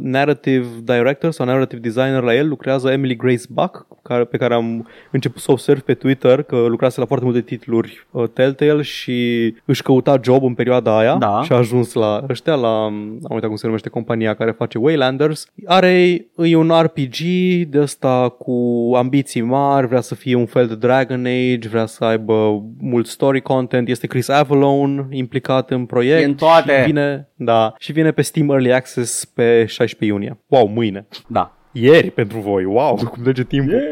[0.00, 4.88] narrative director sau narrative designer la el lucrează Emily Grace Buck care, pe care am
[5.10, 9.82] început să observ pe Twitter că lucrase la foarte multe titluri uh, Telltale și își
[9.82, 11.40] căuta job în perioada aia Da.
[11.44, 15.46] și a ajuns la ăștia, la, am uitat cum se numește compania care face Waylanders.
[15.66, 17.16] Are, e un RPG
[17.68, 18.54] de ăsta cu
[18.96, 23.40] ambiții mari, vrea să fie un fel de Dragon Age, vrea să aibă mult story
[23.40, 26.22] content, este Chris Avalon implicat în proiect.
[26.22, 26.82] E în toate.
[26.86, 30.38] Și vine, da, și vine pe Steam Early Access pe 16 iunie.
[30.46, 31.06] Wow, mâine.
[31.26, 31.54] Da.
[31.72, 33.82] Ieri pentru voi, wow, cum trece timpul.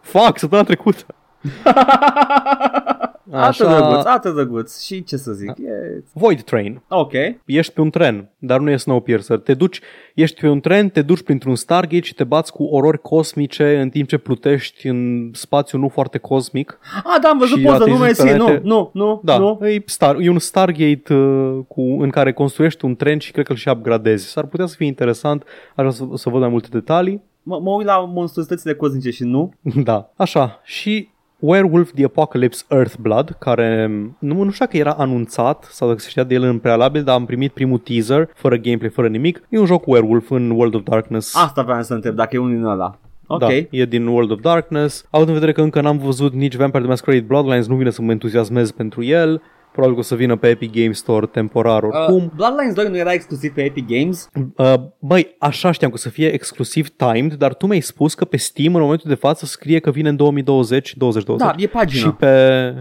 [0.00, 1.04] Fuck, săptămâna trecută.
[3.30, 4.84] Atât drăguț, atât drăguț.
[4.84, 5.50] Și ce să zic?
[5.50, 6.02] E...
[6.12, 6.82] Void Train.
[6.88, 7.12] Ok.
[7.44, 9.38] Ești pe un tren, dar nu e Snowpiercer.
[9.38, 9.80] Te duci,
[10.14, 13.88] ești pe un tren, te duci printr-un Stargate și te bați cu orori cosmice în
[13.88, 16.78] timp ce plutești în spațiu nu foarte cosmic.
[17.04, 18.60] Ah, da, am văzut Și poză, nu atingi mersi, nu, planete.
[18.64, 19.66] nu, nu, Da, nu.
[19.66, 23.52] E, star, e un Stargate uh, cu, în care construiești un tren și cred că
[23.52, 24.30] îl și upgradezi.
[24.30, 27.22] S-ar putea să fie interesant, aș vrea să, să văd mai multe detalii.
[27.42, 29.52] Mă, mă uit la monstruositățile cosmice și nu.
[29.84, 30.60] Da, așa.
[30.64, 33.86] Și Werewolf The Apocalypse Earthblood, care
[34.18, 37.14] nu, nu știu dacă era anunțat sau dacă se știa de el în prealabil, dar
[37.14, 39.42] am primit primul teaser, fără gameplay, fără nimic.
[39.48, 41.36] E un joc Werewolf în World of Darkness.
[41.36, 42.98] Asta vreau să întreb, dacă e unul din ăla.
[43.26, 43.38] Ok.
[43.38, 45.06] Da, e din World of Darkness.
[45.10, 48.02] Având în vedere că încă n-am văzut nici Vampire the Masquerade Bloodlines, nu vine să
[48.02, 49.42] mă entuziasmez pentru el.
[49.76, 52.24] Probabil că o să vină pe Epic Games Store temporar oricum.
[52.24, 54.28] Uh, Bloodlines 2 nu era exclusiv pe Epic Games?
[54.56, 58.24] Uh, băi, așa știam că o să fie exclusiv timed, dar tu mi-ai spus că
[58.24, 61.46] pe Steam în momentul de față scrie că vine în 2020, 2020.
[61.46, 62.00] Da, e pagină.
[62.00, 62.26] Și pe...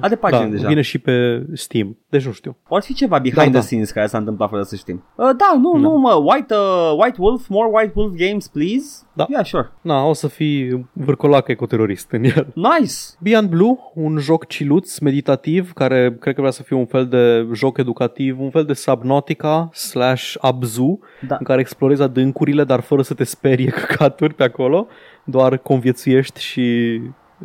[0.01, 0.67] Are pagină da, deja.
[0.67, 1.97] vine și pe Steam.
[2.09, 2.57] Deci nu știu.
[2.67, 3.61] Poate fi ceva behind Da, the da.
[3.61, 5.03] scenes care s-a întâmplat fără să știm.
[5.15, 8.85] Uh, da, nu, nu, mă, White, uh, White Wolf, more White Wolf games, please?
[9.13, 9.25] Da.
[9.29, 9.71] Yeah, sure.
[9.81, 12.47] Na, o să fii vârcolac ecoterorist în el.
[12.53, 12.93] Nice.
[13.19, 17.47] Beyond Blue, un joc ciluț, meditativ, care cred că vrea să fie un fel de
[17.53, 21.35] joc educativ, un fel de Subnautica slash Abzu, Da.
[21.39, 24.87] în care explorezi adâncurile, dar fără să te sperie căcaturi pe acolo,
[25.23, 26.99] doar conviețuiești și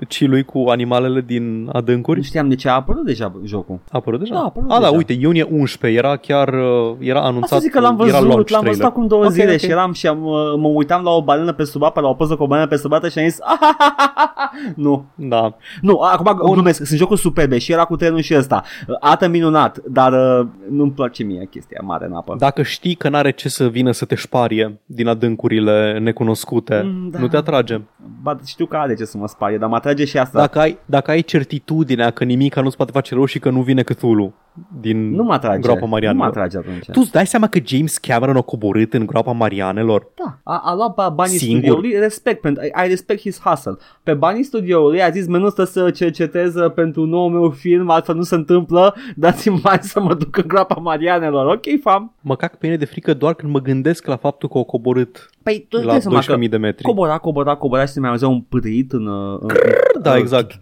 [0.09, 2.23] cilui cu animalele din Nu adâncuri.
[2.23, 3.75] știam de ce a apărut deja jocul.
[3.85, 4.35] A apărut deja?
[4.35, 4.91] Da, a apărut a, da, deja.
[4.97, 8.51] uite, iunie 11, era chiar, uh, era anunțat, Asta zic că l-am era văzut, launch
[8.51, 8.85] l-am văzut trailer.
[8.85, 9.59] acum două Ok, zile ok.
[9.59, 12.15] și eram și am, uh, mă uitam la o balenă pe sub apă, la o
[12.15, 13.39] poză cu o balenă pe sub apă și am zis
[14.75, 18.62] nu, Da, nu, acum glumesc, sunt jocuri superbe și era cu trenul și ăsta,
[19.01, 22.35] arată minunat, dar uh, nu-mi place mie chestia mare în apă.
[22.39, 27.19] Dacă știi că n-are ce să vină să te șparie din adâncurile necunoscute, Mm, da.
[27.19, 27.81] nu te atrage.
[28.23, 30.39] Ba, știu că are ce să mă sparie, dar mă atrage și asta.
[30.39, 33.82] Dacă ai, dacă ai certitudinea că nimic nu-ți poate face rău și că nu vine
[33.82, 34.35] Cthulhu
[34.81, 36.27] din nu mă atrage, groapa nu mă Marianelor.
[36.27, 36.85] atrage atunci.
[36.85, 40.07] Tu îți dai seama că James Cameron a coborât în groapa Marianelor?
[40.24, 41.59] Da, a, a luat ba- banii Singur.
[41.59, 43.77] studioului, respect, pentru, I, I respect his hustle.
[44.03, 48.15] Pe banii studioului a zis, mă, nu stă să cercetez pentru noul meu film, altfel
[48.15, 51.47] nu se întâmplă, dați-mi bani să mă duc în groapa Marianelor.
[51.55, 52.12] Ok, fam.
[52.20, 55.31] Mă cac pe mine de frică doar când mă gândesc la faptul că o coborât
[55.43, 56.85] Păi, tu la dai seama că 12.000 de metri.
[56.85, 59.07] cobora, cobora, cobora și se mai auzea un pârit în...
[59.07, 59.49] uh, în,
[59.95, 60.59] în Da, exact.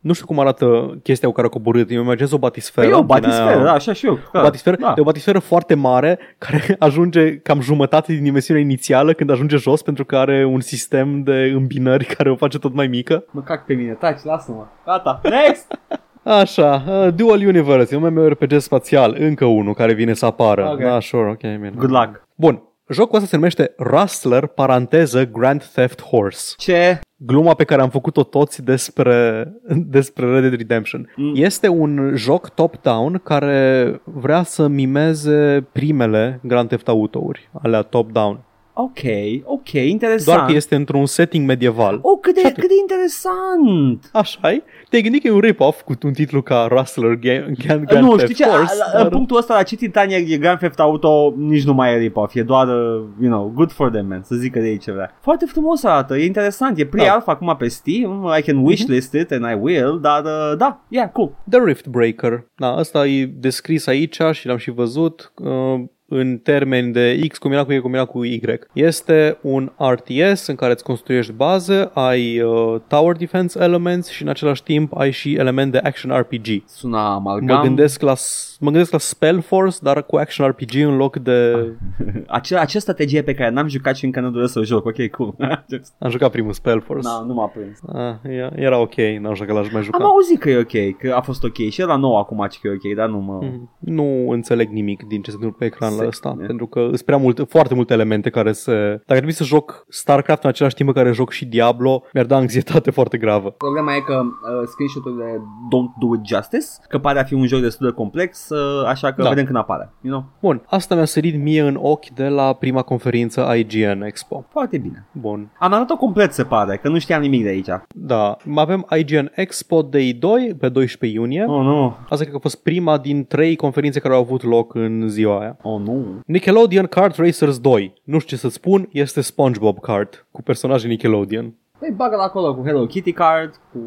[0.00, 1.90] Nu știu cum arată chestia cu care a coborât.
[1.90, 2.86] Eu îmi imaginez o batisferă.
[2.88, 4.18] Păi e o din aia- batisferă, da, așa și eu.
[4.32, 4.94] O batisferă, da.
[4.96, 9.82] E o batisferă foarte mare care ajunge cam jumătate din dimensiunea inițială când ajunge jos
[9.82, 13.24] pentru că are un sistem de îmbinări care o face tot mai mică.
[13.30, 14.66] Mă cac pe mine, taci, lasă-mă.
[14.86, 15.66] Gata, next!
[16.22, 20.68] Așa, uh, Dual Universe, e un MMORPG spațial, încă unul care vine să apară.
[20.72, 20.80] Ok.
[20.80, 21.72] Da, sure, ok, bine.
[21.76, 22.26] Good luck.
[22.34, 26.54] Bun, jocul ăsta se numește Rustler, paranteză, Grand Theft Horse.
[26.56, 27.00] Ce?
[27.16, 31.12] Gluma pe care am făcut-o toți despre, despre Red Dead Redemption.
[31.16, 31.32] Mm.
[31.34, 38.47] Este un joc top-down care vrea să mimeze primele Grand Theft Auto-uri, alea top-down.
[38.80, 38.98] Ok,
[39.44, 40.36] ok, interesant.
[40.36, 41.98] Doar că este într-un setting medieval.
[42.02, 42.58] Oh, cât de, Și atât.
[42.58, 44.10] cât de interesant!
[44.12, 44.62] așa -i?
[44.88, 48.16] Te-ai gândit că e un rip-off cu un titlu ca Rustler Game, Grand, Grand nu,
[48.16, 48.76] Theft știi ce, Horse?
[48.78, 51.92] la, la, dar- punctul ăsta la ce Titania e Grand Theft Auto nici nu mai
[51.92, 54.78] e rip-off, e doar, uh, you know, good for them, man, să zică de ei
[54.78, 55.16] ce vrea.
[55.20, 59.44] Foarte frumos arată, e interesant, e pre-alpha acum pe Steam, I can wishlist it and
[59.50, 61.30] I will, dar uh, da, yeah, cool.
[61.50, 62.46] The Rift Breaker.
[62.56, 65.80] Da, asta e descris aici și l-am și văzut uh,
[66.10, 68.40] în termeni de X combinat cu Y combinat cu Y.
[68.72, 74.28] Este un RTS în care îți construiești bază, ai uh, tower defense elements și în
[74.28, 76.46] același timp ai și element de action RPG.
[76.66, 77.56] Sună amalgam.
[77.56, 78.14] Mă gândesc la
[78.60, 81.52] mă gândesc la Spellforce, dar cu action RPG în loc de
[82.26, 85.06] Acea, acea strategie pe care n-am jucat și încă nu doresc să o joc, ok,
[85.06, 85.34] cool.
[85.98, 87.08] am jucat primul Spellforce.
[87.08, 87.78] no, nu m-a prins.
[87.92, 89.98] Ah, e- era ok, n-am jucat l-aș mai juca.
[89.98, 92.68] Am auzit că e ok, că a fost ok și la nou acum ce că
[92.68, 93.38] e ok, dar nu mă...
[93.42, 93.70] Mhm.
[93.78, 96.46] Nu înțeleg nimic din ce se întâmplă pe ecran la Se- ăsta, e.
[96.46, 98.72] pentru că sunt prea multe, foarte multe elemente care se...
[98.88, 102.36] Dacă trebuie să joc StarCraft în același timp în care joc și Diablo, mi-ar da
[102.36, 103.50] anxietate foarte gravă.
[103.50, 105.40] Problema e că uh, screenshot-urile
[105.74, 109.12] don't do it justice, că pare a fi un joc destul de complex, uh, așa
[109.12, 109.28] că Da.
[109.28, 110.24] vedem când apare, you know?
[110.40, 114.44] Bun, asta mi-a sărit mie în ochi de la prima conferință IGN Expo.
[114.50, 115.06] Foarte bine.
[115.12, 115.50] Bun.
[115.58, 117.68] Am arătat-o complet, se pare, că nu știam nimic de aici.
[117.94, 121.44] Da, mai avem IGN Expo Day 2 pe 12 iunie.
[121.48, 121.84] Oh, nu.
[122.02, 125.40] Asta cred că a fost prima din trei conferințe care au avut loc în ziua
[125.40, 125.56] aia.
[125.62, 126.20] Oh, nu.
[126.26, 127.94] Nickelodeon Kart Racers 2.
[128.04, 131.54] Nu știu ce să spun, este SpongeBob Kart cu personaje Nickelodeon.
[131.78, 133.78] Păi bagă la acolo cu Hello Kitty card, cu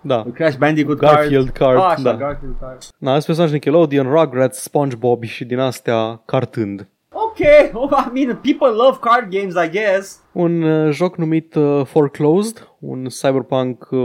[0.00, 0.24] Da.
[0.34, 1.76] Crash Bandicoot Garfield card.
[1.76, 2.16] card, Ah, așa, da.
[2.16, 2.78] Garfield card.
[2.98, 6.88] Na, sunt personaje Nickelodeon, Rugrats, SpongeBob și din astea cartând.
[7.12, 7.38] Ok,
[7.72, 10.20] oh, I mean, people love card games, I guess.
[10.32, 14.00] Un uh, joc numit uh, Foreclosed, un cyberpunk uh,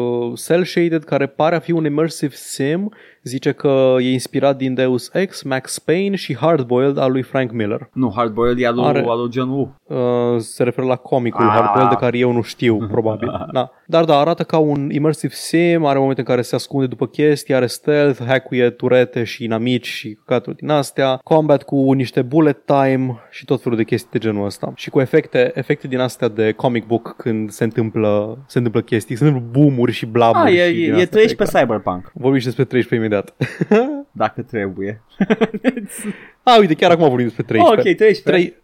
[0.46, 2.92] cel-shaded care pare a fi un immersive sim.
[3.28, 7.90] Zice că e inspirat din Deus Ex, Max Payne și Hardboiled al lui Frank Miller.
[7.94, 9.76] Nu, Hardboiled e al lui, Are- al lui John Woo.
[10.34, 11.52] Uh, se referă la comicul Ah.
[11.52, 13.48] Hardboiled de care eu nu știu, probabil.
[13.52, 13.72] Da.
[13.88, 17.54] Dar da, arată ca un immersive sim, are momente în care se ascunde după chestii,
[17.56, 23.20] are stealth, hackuie turete și inamici și căcaturi din astea, combat cu niște bullet time
[23.32, 24.72] și tot felul de chestii de genul ăsta.
[24.76, 29.16] Și cu efecte, efecte din astea de comic book când se întâmplă, se întâmplă chestii,
[29.16, 30.52] se întâmplă boom-uri și blamuri.
[30.52, 31.64] Ah, e, și din e, e astea 13 pe pe ecran.
[31.66, 33.15] Cyberpunk, Vorbim și despre 13 imediat.
[34.12, 35.02] dacă trebuie.
[36.44, 37.90] ah, uite, chiar acum vorbim despre 13.
[37.90, 38.22] ok, 13.
[38.22, 38.56] 3,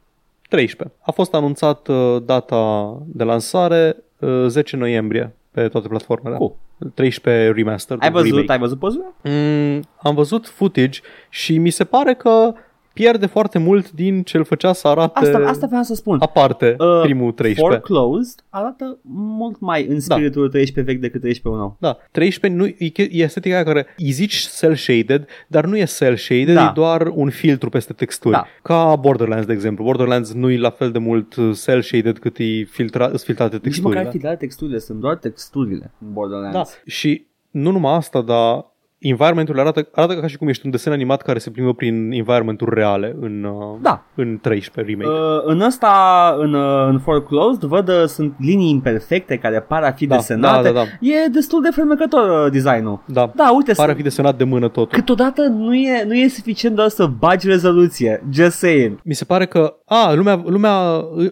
[0.49, 0.97] 13.
[1.01, 6.35] A fost anunțat uh, data de lansare uh, 10 noiembrie pe toate platformele.
[6.35, 6.55] Cool.
[6.93, 7.97] 13 remaster.
[7.99, 8.51] Ai văzut, remake.
[8.51, 9.05] ai văzut pozele?
[9.23, 10.99] Mm, am văzut footage
[11.29, 12.53] și mi se pare că
[12.93, 16.17] pierde foarte mult din ce îl făcea să arate Asta, asta vreau să spun.
[16.21, 17.61] aparte Uh, primul 13.
[17.61, 21.75] Foreclosed arată mult mai în spiritul 13 vechi decât 13 nou.
[21.79, 25.83] Da, 13 nu, e, che- e estetica aia care îi zici cel-shaded, dar nu e
[25.83, 26.67] cel-shaded, Da.
[26.69, 28.33] e doar un filtru peste texturi.
[28.33, 28.45] Da.
[28.63, 29.83] Ca Borderlands, de exemplu.
[29.83, 33.63] Borderlands nu e la fel de mult uh, cel-shaded cât e filtra, sunt filtrate Nici
[33.63, 33.95] texturile.
[33.97, 36.53] măcar filtrate texturile, sunt doar texturile în Borderlands.
[36.53, 38.65] Da, și nu numai asta, dar
[39.01, 42.75] environmentul arată, arată ca și cum ești un desen animat care se plimbă prin environmenturi
[42.75, 44.03] reale în, uh, Da.
[44.15, 45.19] în 13 remake.
[45.21, 49.91] Uh, în ăsta, în, uh, în Foreclosed, văd uh, sunt linii imperfecte care par a
[49.91, 50.63] fi Da, desenate.
[50.67, 51.07] da, da, da.
[51.07, 53.03] E destul de fermecător uh, designul.
[53.07, 54.97] da, Da, uite, pare a să- fi desenat de mână totul.
[54.97, 58.23] câteodată nu e, nu e suficient doar să bagi rezoluție.
[58.31, 58.99] Just saying.
[59.03, 60.71] Mi se pare că, a, lumea, lumea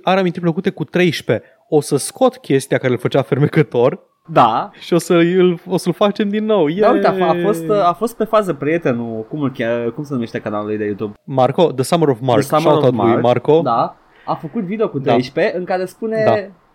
[0.04, 1.46] are amintiri plăcute cu 13.
[1.70, 4.72] O să scot chestia care îl făcea fermecător Da.
[4.80, 6.65] și o, să îl, o să-l facem din nou.
[6.68, 6.93] Da, Yeah!
[6.93, 10.14] uite, a, a, fost, uh, a fost pe fază prietenul, cum, îl cheamă, cum se
[10.14, 11.14] numește canalul lui de YouTube?
[11.23, 12.39] Marco, The Summer of Mark.
[12.39, 13.22] The Summer Shout-out of lui Mark.
[13.22, 13.61] Marco.
[13.61, 13.95] Da.
[14.26, 15.11] A făcut video cu Da.
[15.11, 16.34] 13 în care spune Da.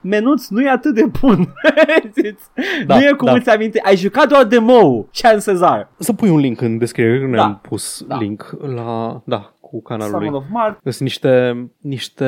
[0.09, 1.39] Menuț nu e atât de bun.
[2.87, 3.33] Da, nu e cum da.
[3.33, 3.81] îți aminte.
[3.85, 5.89] Ai jucat doar demo, Chances are.
[5.99, 7.43] Să pui un link în descriere, că nu Da.
[7.43, 8.17] am pus Da.
[8.19, 10.39] link la, da, cu canalul Summer lui.
[10.39, 10.79] of Mark.
[10.83, 12.25] Sunt niște, niște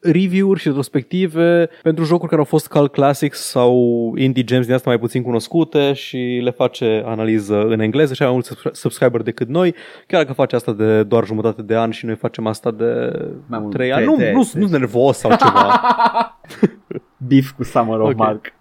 [0.00, 3.74] review-uri și retrospective pentru jocuri care au fost cult classics sau
[4.16, 8.30] indie gems din asta mai puțin cunoscute și le face analiză în engleză și are
[8.30, 9.74] mai mulți subscri- subscriber decât noi,
[10.06, 13.12] chiar dacă face asta de doar jumătate de an și noi facem asta de
[13.46, 14.04] Mai mult, 3 ani.
[14.04, 15.80] trei- Nu, trei- nu, nu sunt nervos sau ceva.
[17.28, 18.16] Beef cu Summer of Ok.
[18.16, 18.52] Mark.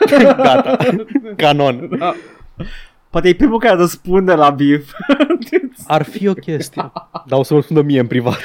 [0.36, 0.76] Gata.
[1.36, 1.88] Canon.
[1.98, 2.12] Da.
[3.12, 4.92] Poate e primul care răspunde la beef.
[5.86, 6.92] Ar fi o chestie.
[7.26, 8.38] Dar o să-mi răspundă mie în privat.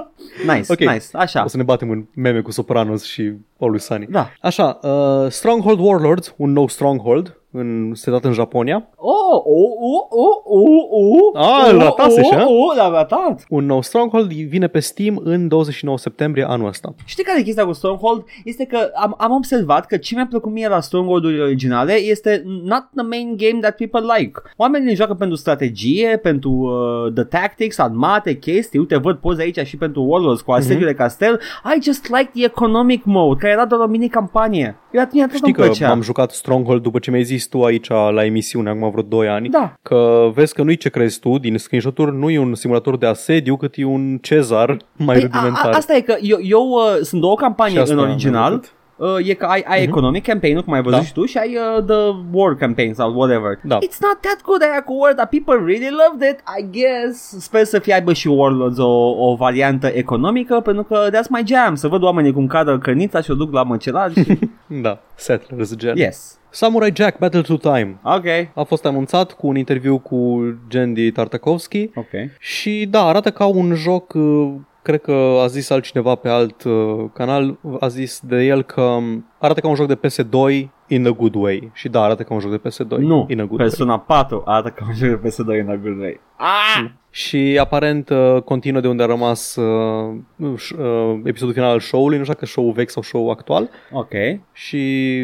[0.54, 0.78] nice, Ok.
[0.78, 1.06] nice.
[1.12, 1.44] Așa.
[1.44, 4.06] O să ne batem în meme cu Sopranos și Always Sunny.
[4.10, 4.30] Da.
[4.40, 8.88] Așa, uh, Stronghold Warlords, un nou Stronghold în, setat în Japonia.
[8.96, 11.42] Oh, oh, oh, oh, oh, oh.
[11.42, 12.46] Ah, îl oh, ratase oh, și, a?
[12.46, 13.44] Oh, l-a ratat.
[13.48, 16.94] Un nou Stronghold vine pe Steam în 29 septembrie anul ăsta.
[17.04, 18.24] Știi care e chestia cu Stronghold?
[18.44, 22.88] Este că am, am observat că ce mi-a plăcut mie la Stronghold-urile originale este not
[22.94, 24.40] the main game that people like.
[24.56, 28.78] Oamenii le joacă pentru strategie, pentru uh, the tactics, armate, chestii.
[28.78, 31.40] Uite, văd poze aici și pentru Warlords cu asediul de castel.
[31.76, 34.76] I just like the economic mode, care era doar o mini-campanie.
[34.92, 35.90] Eu atunci tot Știi îmi că plăcea.
[35.90, 39.48] am jucat Stronghold după ce mi-ai zis tu aici la emisiune acum vreo 2 ani.
[39.48, 39.74] Da.
[39.82, 43.56] Că vezi că nu-i ce crezi tu din screenshot-uri, nu e un simulator de asediu,
[43.56, 45.72] cât e un Cezar mai Păi, a, rudimentar.
[45.72, 48.62] a, asta e că eu, eu uh, sunt două campanii Și asta în am original.
[48.96, 49.18] Văzut.
[49.18, 51.04] Uh, e că ai, ai economic campaign cum ai văzut Da.
[51.04, 51.96] și tu, și ai uh, the
[52.32, 53.58] war campaign sau whatever.
[53.62, 53.78] Da.
[53.78, 57.36] It's not that good aia cu war, dar people really loved it, I guess.
[57.38, 61.74] Sper să fie aibă și Warlords o, o variantă economică, pentru că that's my jam,
[61.74, 64.38] să văd oamenii cum cadă cărnița și o duc la măcelar și...
[64.82, 65.96] Da, Settlers gen.
[65.96, 66.36] yes.
[66.54, 68.24] Samurai Jack Battle to Time Ok.
[68.54, 72.08] a fost anunțat cu un interviu cu Gendy Tartakovsky Ok.
[72.38, 74.52] și da, arată ca un joc, uh,
[74.82, 79.26] cred că a zis altcineva pe alt uh, canal, a zis de el că um,
[79.38, 81.70] arată ca un joc de PS2 in a good way.
[81.72, 83.68] Și da, arată ca un joc de PS2 Nu, in a good way.
[83.68, 86.20] Persona 4 arată ca un joc de PS2 în a good way.
[86.36, 86.90] Ah!
[87.10, 90.14] Și aparent uh, continuă de unde a rămas uh,
[90.56, 93.70] ș- uh, episodul final al show-ului, nu știu dacă show vechi sau show actual.
[93.92, 94.12] Ok.
[94.52, 94.80] Și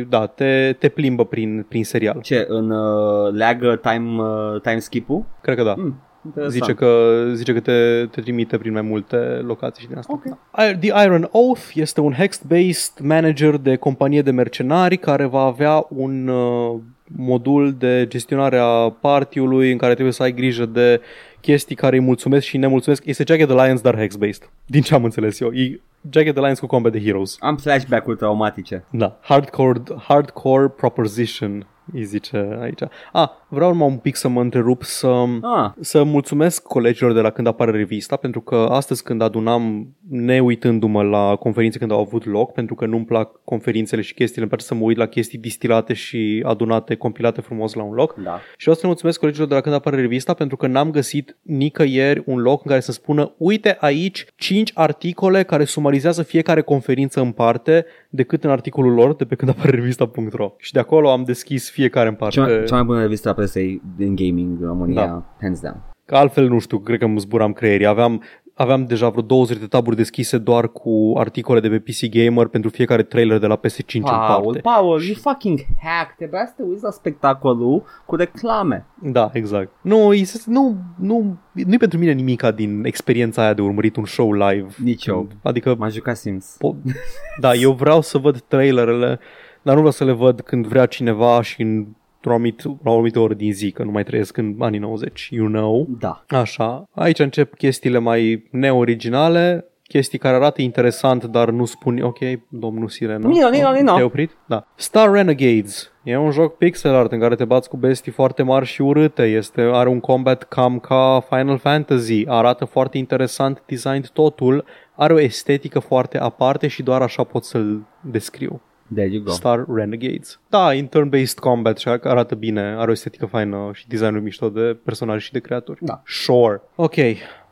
[0.08, 2.20] da, te, te plimbă prin, prin serial.
[2.22, 5.24] Ce, în uh, leagă time, uh, time skip-ul?
[5.40, 5.74] Cred că da.
[5.76, 6.52] Mm, interesant.
[6.64, 10.12] Zice că, zice că te, te trimite prin mai multe locații și din asta.
[10.12, 10.24] Ok.
[10.26, 15.86] I- The Iron Oath este un hex-based manager de companie de mercenari care va avea
[15.88, 16.80] un uh,
[17.16, 21.00] modul de gestionare a partiului în care trebuie să ai grijă de
[21.40, 23.04] chestii care îi mulțumesc și îi nemulțumesc.
[23.04, 24.50] Este Jagged Alliance, dar hex-based.
[24.66, 25.52] Din ce am înțeles eu.
[25.52, 25.80] E
[26.10, 27.36] Jagged Alliance cu Combat de Heroes.
[27.40, 28.84] Am flashback-uri traumatice.
[28.90, 29.18] Da.
[29.20, 32.80] Hardcore, hardcore proposition îi zice aici.
[33.12, 35.06] Ah, vreau numai un pic să mă întrerup să,
[35.42, 40.40] Ah, să mulțumesc colegilor de la când apare revista, pentru că astăzi când adunam, ne
[40.40, 44.48] uitându-mă la conferințe când au avut loc, pentru că nu-mi plac conferințele și chestiile, îmi
[44.50, 48.14] place să mă uit la chestii distilate și adunate, compilate frumos la un loc.
[48.24, 48.40] da.
[48.56, 51.36] Și vreau să le mulțumesc colegilor de la când apare revista pentru că n-am găsit
[51.42, 57.20] nicăieri un loc în care să spună uite aici 5 articole care sumarizează fiecare conferință
[57.20, 60.52] în parte decât în articolul lor de pe când apare revista.ro.
[60.58, 62.34] Și de acolo am deschis fiecare în parte.
[62.34, 65.22] Cea, mai- cea mai bună revistă a presei din gaming în România, Da.
[65.40, 65.82] hands down.
[66.04, 67.86] Că altfel nu știu, cred că îmi zburam creierii.
[67.86, 68.22] Aveam,
[68.54, 72.70] aveam deja vreo 20 de taburi deschise doar cu articole de pe PC Gamer pentru
[72.70, 74.58] fiecare trailer de la PS5 în Paul, parte.
[74.60, 78.86] Paul, you fucking hack, trebuia să te uiți la spectacolul cu reclame.
[79.02, 79.70] Da, exact.
[79.80, 84.04] Nu, e- nu, nu, nu e pentru mine nimica din experiența aia de urmărit un
[84.04, 84.66] show live.
[84.82, 85.28] Nici eu.
[85.42, 86.56] Adică M-a jucat Sims.
[86.56, 86.92] Po-
[87.40, 89.18] da, eu vreau să văd trailerele,
[89.62, 91.86] dar nu vreau să le văd când vrea cineva și în
[92.24, 95.28] o anumit, la o anumită oră din zi, că nu mai trăiesc în anii 90,
[95.30, 95.86] you know.
[95.98, 96.24] Da.
[96.28, 102.18] Așa, aici încep chestiile mai neoriginale, chestii care arată interesant, dar nu spun, ok,
[102.48, 103.28] domnul Sirena.
[103.28, 103.92] Nino, Nino, Nino.
[103.92, 104.36] Te-ai oprit?
[104.46, 104.66] Da.
[104.74, 105.92] Star Renegades.
[106.02, 109.22] E un joc pixel art în care te bați cu bestii foarte mari și urâte.
[109.22, 112.24] Este, are un combat cam ca Final Fantasy.
[112.26, 114.64] Arată foarte interesant, designed totul.
[114.94, 118.60] Are o estetică foarte aparte și doar așa pot să-l descriu.
[118.94, 119.30] There you go.
[119.30, 120.40] Star Renegades.
[120.48, 124.76] Da, in turn-based combat și arată bine, are o estetică faină și designul mișto de
[124.84, 125.84] personaje și de creaturi.
[125.84, 126.02] Da.
[126.06, 126.62] Sure.
[126.74, 126.94] Ok,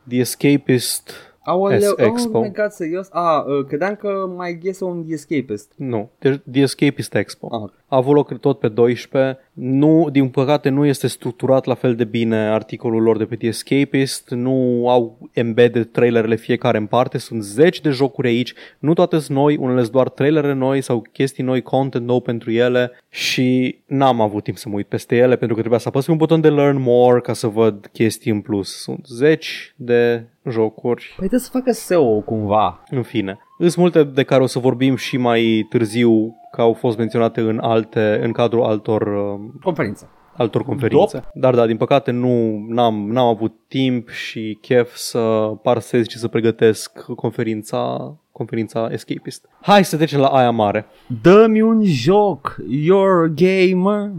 [0.07, 1.11] The Escapist.
[1.39, 2.41] Aoleu, S oh Expo.
[2.41, 3.07] my god, serios?
[3.11, 5.71] Ah, uh, credeam că mai ghiese un The Escapist.
[5.75, 7.47] Nu, The, The Escapist Expo.
[7.51, 7.73] Ah, ok.
[7.87, 9.39] A avut loc tot pe 12.
[9.59, 13.47] Nu, din păcate nu este structurat la fel de bine articolul lor de pe The
[13.47, 14.29] Escapist.
[14.29, 17.17] Nu au embedded trailerele fiecare în parte.
[17.17, 18.53] Sunt zeci de jocuri aici.
[18.79, 22.51] Nu toate sunt noi, unele sunt doar trailere noi sau chestii noi, content nou pentru
[22.51, 26.05] ele și n-am avut timp să mă uit peste ele pentru că trebuia să apăs
[26.05, 28.81] pe un buton de Learn More ca să văd chestii în plus.
[28.81, 32.83] Sunt zeci de jocuri Păi trebuie să facă SEO cumva.
[32.89, 33.39] în fine.
[33.59, 37.59] Sunt multe de care o să vorbim și mai târziu că au fost menționate în
[37.59, 40.09] alte în cadrul altor uh, Conferință.
[40.33, 41.21] altor conferințe.
[41.33, 45.19] Dar da, din păcate nu n-am, n-am avut timp și chef să
[45.61, 49.49] parsez și să pregătesc conferința conferința Escapist.
[49.61, 50.85] Hai să trecem la aia mare.
[51.21, 54.11] Dă-mi un joc, you're a gamer.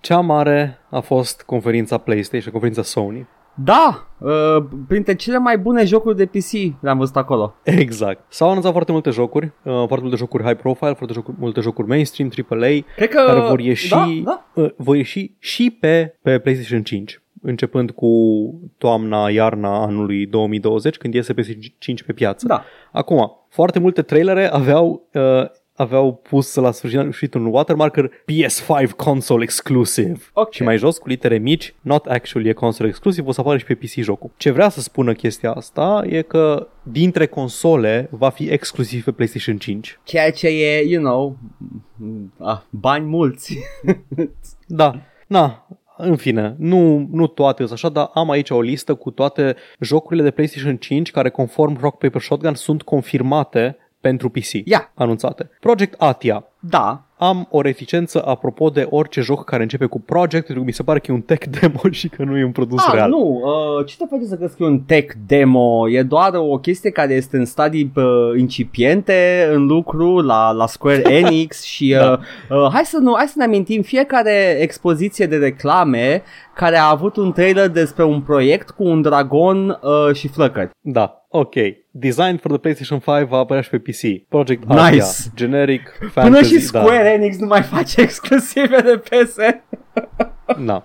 [0.00, 3.26] Cea mare a fost conferința PlayStation, conferința Sony.
[3.64, 7.54] Da, uh, printre cele mai bune jocuri de PC le-am văzut acolo.
[7.62, 8.24] Exact.
[8.28, 11.88] S-au anunțat foarte multe jocuri, uh, foarte multe jocuri high profile, foarte jocuri, multe jocuri
[11.88, 13.22] mainstream, AAA, Cred că...
[13.26, 14.46] care vor ieși, Da, da.
[14.54, 18.10] uh, vor ieși și pe, pe PlayStation 5 începând cu
[18.78, 22.46] toamna, iarna anului 2020, când iese PS5 pe piață.
[22.46, 22.64] Da.
[22.92, 25.22] Acum, foarte multe trailere aveau, uh,
[25.78, 30.18] aveau pus la sfârșit un watermarker PS5 console exclusive.
[30.32, 30.52] Ok.
[30.52, 33.64] Și mai jos, cu litere mici, not actually a console exclusive, o să apară și
[33.64, 34.30] pe PC jocul.
[34.36, 39.56] Ce vrea să spună chestia asta e că dintre console va fi exclusiv pe PlayStation
[39.56, 39.98] 5.
[40.04, 41.36] Ceea ce e, you know,
[42.38, 43.58] ah, bani mulți.
[44.70, 49.10] Da, na, în fine, nu, nu toate sunt așa, dar am aici o listă cu
[49.10, 54.52] toate jocurile de PlayStation 5 care conform Rock Paper Shotgun sunt confirmate pentru PC.
[54.64, 54.90] Ia.
[54.94, 55.50] Anunțate.
[55.60, 56.44] Project Atia.
[56.60, 60.72] da, Am o reticență apropo de orice joc care începe cu Project, pentru că mi
[60.72, 63.08] se pare că e un tech demo și că nu e un produs Ah, real.
[63.10, 65.88] nu, uh, ce te face să crezi că e un tech demo?
[65.90, 68.04] E doar o chestie care este în stadii uh,
[68.36, 72.20] incipiente în lucru la, la Square Enix și uh, Da.
[72.56, 76.22] uh, hai, să nu, hai să ne amintim fiecare expoziție de reclame
[76.54, 80.70] care a avut un trailer despre un proiect cu un dragon uh, și flăcări.
[80.80, 81.54] Da, ok.
[81.90, 84.28] Design for the PlayStation 5 va apărea și pe PC.
[84.28, 84.80] Project Nice.
[84.80, 85.04] Atia.
[85.34, 86.28] Generic fantasy.
[86.30, 86.80] Până și da.
[86.80, 89.36] Square Enix nu mai face exclusive de PS.
[90.64, 90.82] Da.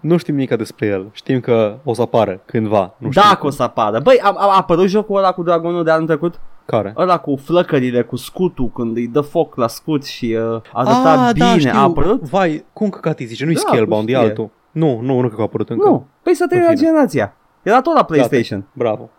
[0.00, 1.08] Nu știm nimic despre el.
[1.12, 2.94] Știm că o să apară cândva.
[2.98, 4.00] Nu știu Dacă o să apară.
[4.00, 6.40] Băi, a, a apărut jocul ăla cu dragonul de anul trecut?
[6.66, 6.92] care.
[6.96, 11.32] Ăla cu flăcările, cu scutul, când îi dă foc la scut și uh, arăta Ah,
[11.32, 11.44] bine.
[11.46, 11.70] da, știu.
[11.74, 12.22] a apărut?
[12.22, 13.44] Vai, cum căcat îi zice?
[13.44, 14.24] Nu-i Da, Scalebound, e știe.
[14.24, 14.50] altul.
[14.70, 15.88] Nu, nu, nu cred că a apărut încă.
[15.88, 16.06] Nu.
[16.22, 16.86] Păi să treia În fine.
[16.88, 17.36] generația.
[17.62, 18.68] Era tot la PlayStation.
[18.72, 19.10] Bravo.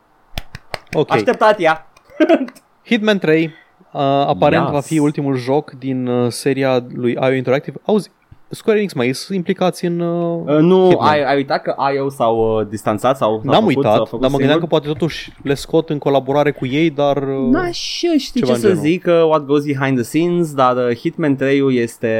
[1.00, 1.12] Ok.
[1.12, 1.88] Așteptat ea.
[2.90, 4.72] Hitman 3 uh, aparent Yes.
[4.72, 7.78] va fi ultimul joc din uh, seria lui IO Interactive.
[7.86, 8.12] Auzi,
[8.50, 11.08] Square Enix mai sunt implicați în uh, Uh, nu, Hitman.
[11.08, 14.22] ai, ai uitat că IO s-au uh, distanțat sau s-au N-am făcut, s-au uitat, făcut
[14.22, 14.80] dar mă gândeam că singur?
[14.80, 17.18] poate totuși le scot în colaborare cu ei, dar...
[17.18, 18.84] uh, Da, și știi ceva ce în să genul.
[18.84, 22.12] zic, uh, what goes behind the scenes, dar uh, Hitman 3 este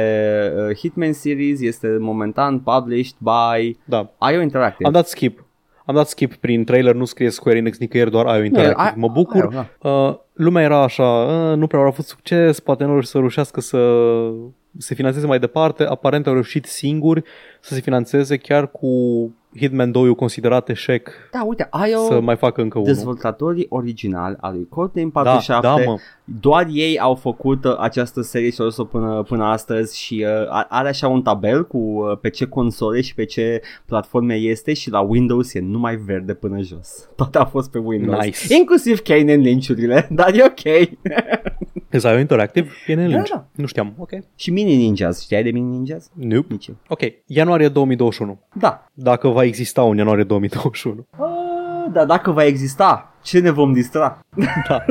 [0.68, 4.10] uh, Hitman series, este momentan published by da.
[4.32, 4.84] IO Interactive.
[4.86, 5.46] Am dat skip.
[5.88, 8.92] Am dat skip prin trailer, nu scrie Square Enix nicăieri, doar IO Interactive.
[8.96, 9.42] I- Mă bucur.
[9.52, 9.90] IO, da.
[9.90, 13.60] Uh, lumea era așa, uh, nu prea au avut succes, poate nu o să reușească
[13.60, 13.78] să
[14.78, 17.22] se finanțeze mai departe, aparent au reușit singuri
[17.60, 18.88] să se finanțeze chiar cu
[19.56, 21.98] Hitman 2 considerat eșec Da, uite, ai o...
[22.04, 22.92] să mai facă încă unul.
[22.92, 25.98] Dezvoltatorii originali al lui Codename Da, 47 da, mă.
[26.24, 30.48] doar ei au făcut uh, această serie și au dus-o până, până astăzi și uh,
[30.50, 34.72] a- are așa un tabel cu uh, pe ce console și pe ce platforme este
[34.74, 37.08] și la Windows e numai verde până jos.
[37.16, 38.24] Toate a fost pe Windows.
[38.24, 38.54] Nice.
[38.54, 40.88] Inclusiv Kane and Lynch-urile, dar e ok.
[41.90, 43.30] Exact, interactiv, e Da, Lynch.
[43.30, 43.44] da.
[43.54, 44.10] Nu știam, ok.
[44.34, 46.10] și Mini Ninjas, știai de Mini Ninjas?
[46.14, 46.46] Nope.
[46.50, 46.74] Nici eu.
[46.88, 48.38] Ok, ianuarie 2021.
[48.54, 48.84] Da.
[48.94, 51.06] Dacă va exista un ianuarie 2021.
[51.18, 51.26] Uh,
[51.92, 54.18] dar dacă va exista, ce ne vom distra?
[54.68, 54.84] Da.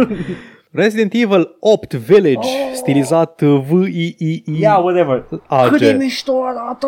[0.72, 4.44] Resident Evil 8 Village, stilizat V-I-I-I.
[4.60, 5.26] Yeah, whatever.
[5.48, 5.70] AG.
[5.70, 6.88] Cât de mișto arată!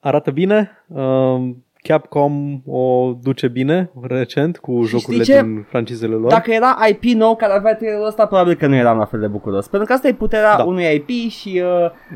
[0.00, 0.70] Arată bine.
[0.86, 5.40] Um, Capcom o duce bine recent cu jocurile ce?
[5.42, 6.30] din francizele lor.
[6.30, 9.26] Dacă era IP nou care avea trailerul ăsta, probabil că nu eram la fel de
[9.26, 9.68] bucuros.
[9.68, 10.62] Pentru că asta e puterea Da.
[10.64, 11.62] unui IP și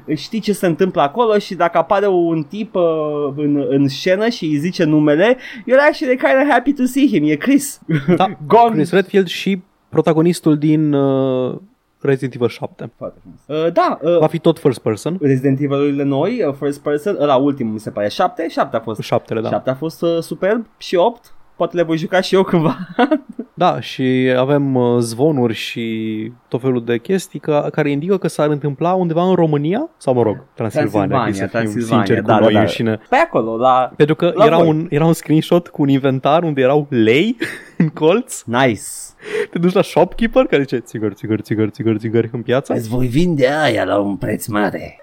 [0.08, 2.82] uh, știi ce se întâmplă acolo și dacă apare un tip uh,
[3.36, 7.24] în, în scenă și îi zice numele, you're actually kind of happy to see him.
[7.28, 7.80] E Chris.
[8.16, 8.74] Da, Gone.
[8.74, 11.56] Chris Redfield și protagonistul din uh,
[12.00, 12.90] Resident Evil 7.
[12.96, 13.64] Foarte frumos.
[13.64, 15.18] Uh, da, uh, Va fi tot first person.
[15.20, 19.00] Resident Evil-urile noi, uh, first person, ăla ultimul mi se pare, 7, 7 a fost.
[19.00, 19.48] Șaptele, da.
[19.48, 22.76] 7 a fost uh, superb și 8, poate le voi juca și eu cândva.
[23.55, 25.86] Da, și avem uh, zvonuri și
[26.48, 30.22] tot felul de chestii că, care indică că s-ar întâmpla undeva în România sau, mă
[30.22, 32.60] rog, Transilvania, Transilvania, să fim Transilvania, sinceri da, cu da, noi da.
[32.60, 33.01] înșine.
[33.09, 33.93] Pe acolo, la...
[33.97, 34.68] Pentru că La era voi.
[34.68, 37.36] un, era un screenshot cu un inventar unde erau lei
[37.78, 38.43] în colț.
[38.43, 38.80] Nice.
[39.51, 42.72] Te duci la shopkeeper care zice țigări, țigări, țigări, țigări, țigări în piață.
[42.72, 45.01] Îți voi vinde aia la un preț mare.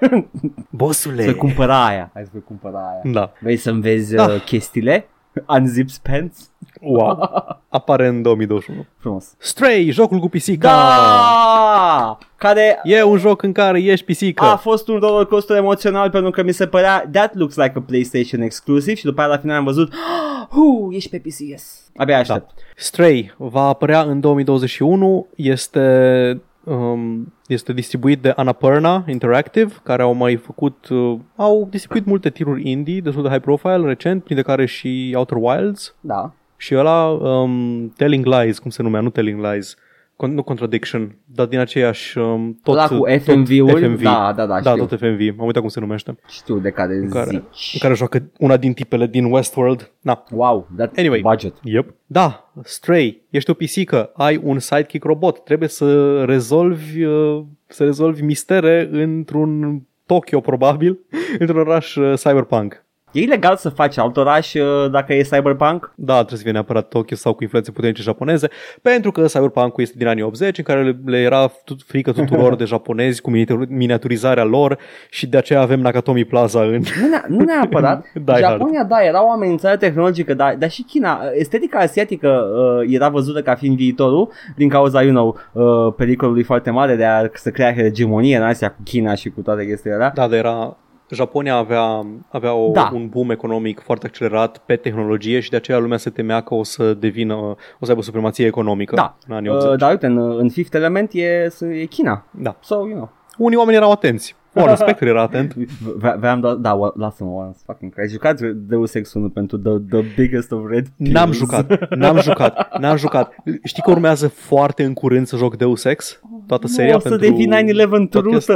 [0.69, 1.23] Bosule!
[1.23, 2.10] Să cumpăra aia.
[2.14, 3.14] Hai să voi cumpăra aia.
[3.14, 3.32] Da.
[3.40, 4.27] Vrei să-mi vezi Ah.
[4.27, 5.07] uh, chestiile?
[5.48, 6.49] Unzips pants?
[6.82, 7.30] Wow.
[7.70, 8.86] Apare în 2021.
[8.98, 9.34] Frumos.
[9.38, 10.68] Stray, jocul cu pisica.
[10.68, 12.18] Da!
[12.36, 14.44] Care E un joc în care ești pisică.
[14.44, 17.82] a fost un roller coaster emoțional pentru că mi se părea that looks like a
[17.82, 19.94] PlayStation exclusive și după aia la final am văzut
[20.56, 21.82] Hu, ești pe PC, yes.
[21.95, 22.49] Abia aștept.
[22.76, 30.35] Stray va apărea în 2021, este um, este distribuit de Annapurna Interactive, care au mai
[30.35, 35.13] făcut, uh, au distribuit multe tiruri indie destul de high profile recent, printre care și
[35.15, 36.33] Outer Wilds Da.
[36.57, 39.79] și ăla um, Telling Lies, cum se numea, nu Telling Lies, Con-
[40.19, 43.83] nu Contradiction, dar din aceeași um, tot, Ăla cu tot FMV-uri?
[43.85, 44.01] FMV.
[44.01, 44.85] Da, da, da, da, știu.
[44.85, 47.71] tot FMV, am uitat cum se numește, Știu de care în care, zici.
[47.73, 49.91] în care joacă una din tipele din Westworld.
[50.01, 51.21] Na, Wow, that Anyway.
[51.21, 51.53] budget.
[51.63, 51.93] Yep.
[52.05, 58.21] Da, Stray, ești o pisică, ai un sidekick robot, trebuie să rezolvi, uh, să rezolvi
[58.23, 60.99] mistere într-un Tokyo probabil,
[61.39, 62.85] într-un oraș uh, cyberpunk.
[63.15, 65.91] E ilegal să faci alt oraș uh, dacă e cyberpunk?
[65.95, 68.47] Da, trebuie să fie neapărat Tokyo sau cu influențe puternice japoneze,
[68.81, 72.55] pentru că cyberpunk este din anii 80, în care le, le era tut, frică tuturor
[72.61, 74.77] de japonezi cu miniatur- miniaturizarea lor
[75.09, 76.71] și de aceea avem Nakatomi Plaza în...
[76.71, 78.05] Nu, ne- nu neapărat.
[78.25, 78.45] Die Hard.
[78.45, 81.19] Japonia, da, era o amenințare tehnologică, dar, dar și China.
[81.33, 86.69] Estetica asiatică uh, era văzută ca fiind viitorul din cauza, you know, uh, pericolului foarte
[86.69, 90.11] mare de a să crea hegemonie în Asia cu China și cu toate chestiile alea.
[90.15, 90.77] Da, dar era...
[91.10, 92.90] Japonia avea, avea o, Da.
[92.94, 96.64] un boom economic foarte accelerat pe tehnologie și de aceea lumea se temea că o
[96.64, 97.34] să devină,
[97.80, 99.72] o să aibă supremație economică Da, în anii 80.
[99.72, 102.26] uh, dar uite, în, în Fifth Element e, e China.
[102.32, 102.56] da.
[102.61, 103.10] So, you know.
[103.38, 104.36] Unii oameni erau atenți.
[104.53, 105.53] Warren Spector era atent.
[105.53, 108.07] V- Vreau doar, da, wa- lasă-mă, once fucking Christ.
[108.10, 111.38] Ai jucat Deus Ex 1 pentru the, the biggest of red N-am pills.
[111.38, 113.36] jucat, n-am jucat, n-am jucat.
[113.64, 116.19] Știi că urmează foarte în curând să joc Deus Ex?
[116.48, 118.49] Toată seria Nu, o să pentru devii 9-11 podcast?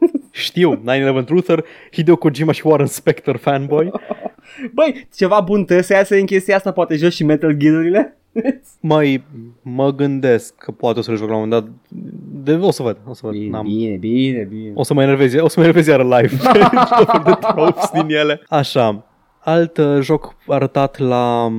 [0.00, 0.20] Truther.
[0.30, 0.82] Știu,
[1.22, 3.90] 9-11 Truther, Hideo Kojima și Warren Spector fanboy.
[4.72, 8.18] Băi, ceva bun trebuie să iasă în chestia asta, poate joci și Metal Gear-urile?
[8.80, 9.24] Mai
[9.62, 11.72] mă gândesc că poate o să le joc la un moment dat.
[12.44, 13.32] De, o să văd, o să văd.
[13.32, 14.72] Bine, N-am, bine, bine, bine.
[14.74, 16.36] O să mă enervez, o să mă enervez iară live.
[16.98, 18.42] Tot felul de tropes din ele.
[18.48, 19.04] Așa,
[19.38, 21.52] alt uh, joc arătat la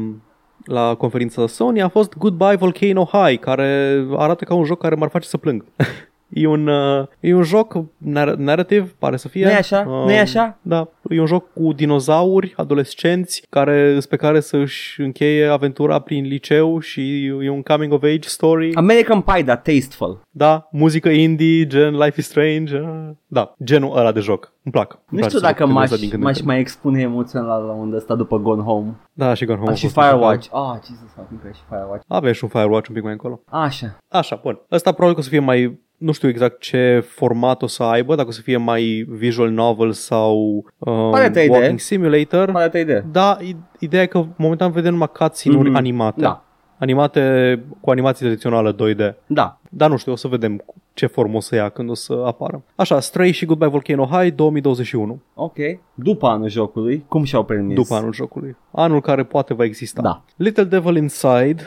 [0.66, 5.10] la conferința Sony a fost Goodbye Volcano High, care arată ca un joc care m-ar
[5.10, 5.66] face să plâng.
[6.34, 9.44] E un, uh, e un joc nar- narrativ, pare să fie.
[9.46, 9.84] Nu-i așa?
[9.84, 10.58] Nu-i așa?
[10.62, 16.24] Da, e un joc cu dinozauri, adolescenți, care, pe care să își încheie aventura prin
[16.26, 18.76] liceu și e un coming of age story.
[18.76, 20.22] American Pie, dar tasteful.
[20.30, 22.78] Da, muzică indie, gen Life is Strange.
[22.78, 24.54] uh, Da, genul ăla de joc.
[24.64, 24.92] Îmi plac.
[24.92, 26.48] Îmi Nu place știu să dacă joc m-aș, genul ăsta din când în m-aș când.
[26.48, 28.96] mai expune emoțional la unde ăsta după Gone Home.
[29.14, 29.70] Da, și Gone Home.
[29.70, 30.48] Ah, a și fost Firewatch.
[30.52, 32.04] Ah, Jesus fucking Christ, și Firewatch.
[32.08, 33.42] Avem și un Firewatch un pic mai încolo.
[33.50, 33.98] Așa.
[34.08, 34.60] Așa, bun.
[34.72, 35.80] Ăsta probabil că o să fie mai...
[35.98, 39.92] Nu știu exact ce format o să aibă, dacă o să fie mai visual novel
[39.92, 40.38] sau
[40.78, 41.50] um, Pare 3D.
[41.50, 42.52] walking simulator.
[42.52, 43.06] Pare idee.
[43.12, 45.78] Da, i- ideea e că momentan vedem numai cutscene-uri Mhm.
[45.78, 46.22] animate.
[46.22, 46.44] Da.
[46.78, 49.16] Animate cu animație tradițională 2D.
[49.28, 49.60] Da.
[49.70, 52.64] Dar nu știu, o să vedem ce formă o să ia când o să apară.
[52.76, 55.58] Așa, Stray și Goodbye Volcano High 2021, Ok.
[55.94, 57.76] După anul jocului, cum și-au permis?
[57.76, 58.56] după anul jocului.
[58.72, 60.02] Anul care poate va exista.
[60.02, 60.24] Da.
[60.36, 61.64] Little Devil Inside,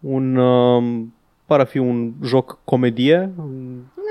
[0.00, 0.36] un...
[0.36, 1.14] Um,
[1.46, 3.30] pare a fi un joc comedie.
[3.36, 3.42] Nu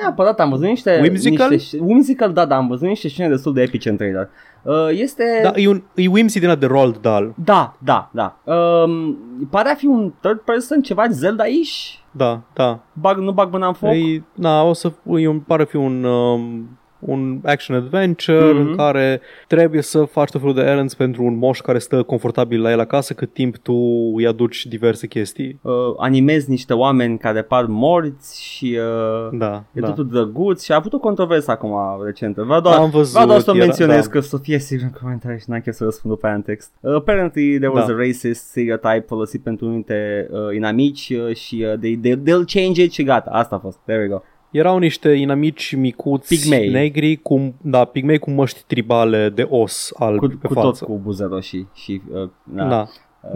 [0.01, 0.99] Neapărat, am văzut niște...
[1.01, 1.49] Whimsical?
[1.49, 4.29] Niște, whimsical, da, da, am văzut niște scene destul de epice în trailer.
[4.61, 5.23] Uh, este...
[5.43, 7.25] Da, e, un, e whimsy din ăla de Roald Dahl.
[7.43, 8.37] Da, da, da.
[8.53, 9.17] Um,
[9.49, 12.00] pare a fi un third person, ceva Zelda-ish.
[12.11, 12.79] Da, da.
[12.93, 13.89] Bag, nu bag mâna în foc.
[13.89, 16.69] E, na, o să, e un, pare fi un, um,
[17.01, 18.57] un action adventure Mhm.
[18.67, 22.61] în care trebuie să faci tot felul de errands pentru un moș care stă confortabil
[22.61, 23.73] la el acasă cât timp tu
[24.15, 25.59] îi aduci diverse chestii.
[25.61, 29.87] Uh, animezi niște oameni care par morți și uh, Da, e da.
[29.87, 31.73] totul drăguț și a avut o controversă acum
[32.05, 32.43] recentă.
[32.43, 34.11] Vreau doar, Am văzut, vreau doar să o era- menționez da.
[34.11, 36.71] că Sofia sigur în comentarii și n-am chef să răspund după aia în text.
[36.79, 37.93] Uh, apparently there was Da.
[37.93, 42.83] a racist stereotype folosit pentru unite uh, inamici uh, și uh, they, they, they'll change
[42.83, 43.29] it și gata.
[43.31, 43.77] Asta a fost.
[43.85, 44.21] There we go.
[44.51, 46.69] Erau niște inamici micuți Pigmei.
[46.69, 50.85] negri cu, da, pigmei cu măști tribale de os albi Cu, pe cu tot față.
[50.85, 52.87] cu buze roșii și uh, Da, da,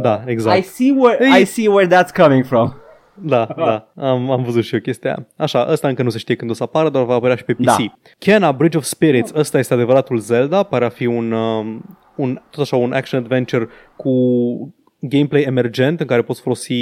[0.02, 0.64] da I exact.
[0.64, 2.74] see where Ei- I see where that's coming from.
[3.22, 5.28] Da, da, am, am văzut și eu chestia aia.
[5.38, 7.54] Așa, ăsta încă nu se știe când o să apară, dar va apărea și pe
[7.54, 7.64] PC.
[7.66, 7.76] Da.
[8.18, 11.82] Kena, Bridge of Spirits, ăsta este adevăratul Zelda, pare a fi un, um,
[12.16, 14.12] un tot așa, un action adventure cu
[15.10, 16.74] gameplay emergent în care poți folosi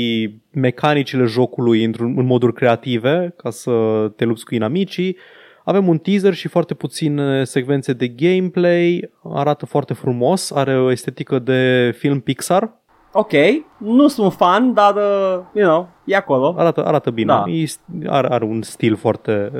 [0.52, 3.72] mecanicile jocului într-un, în moduri creative ca să
[4.16, 5.18] te lupți cu inamicii.
[5.64, 11.40] Avem un teaser și foarte puține secvențe de gameplay, arată foarte frumos, are o estetică
[11.40, 12.82] de film Pixar,
[13.16, 13.32] Ok,
[13.78, 16.56] nu sunt fan, dar uh, you know, e acolo.
[16.58, 17.34] Arată, arată bine.
[17.34, 17.44] Da.
[17.48, 17.66] E,
[18.08, 19.52] are, are un stil foarte,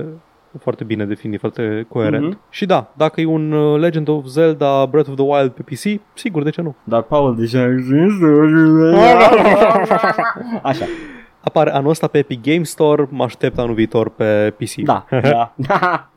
[0.60, 2.28] foarte bine definit, foarte coerent.
[2.28, 2.40] Mhm.
[2.50, 6.02] Și da, dacă e un uh, Legend of Zelda Breath of the Wild pe PC,
[6.14, 6.76] sigur, de ce nu?
[6.84, 8.26] Dar Paul deja există.
[10.62, 10.86] Așa,
[11.46, 14.76] Apare anul ăsta pe Epic Game Store, mă aștept anul viitor pe PC.
[14.76, 15.06] da,
[15.56, 16.10] da.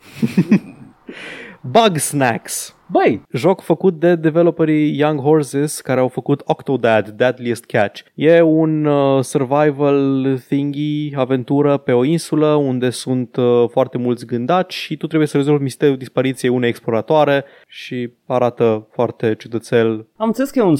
[1.60, 2.75] Bug Snacks.
[2.88, 8.00] Băi, Joc făcut de developerii Young Horses care au făcut Octodad, Deadliest Catch.
[8.14, 14.74] E un uh, survival thingy, aventură pe o insulă unde sunt uh, foarte mulți gândaci
[14.74, 20.06] și tu trebuie să rezolvi misterul dispariției unei exploratoare și arată foarte ciudățel.
[20.16, 20.74] am înțeles că e un,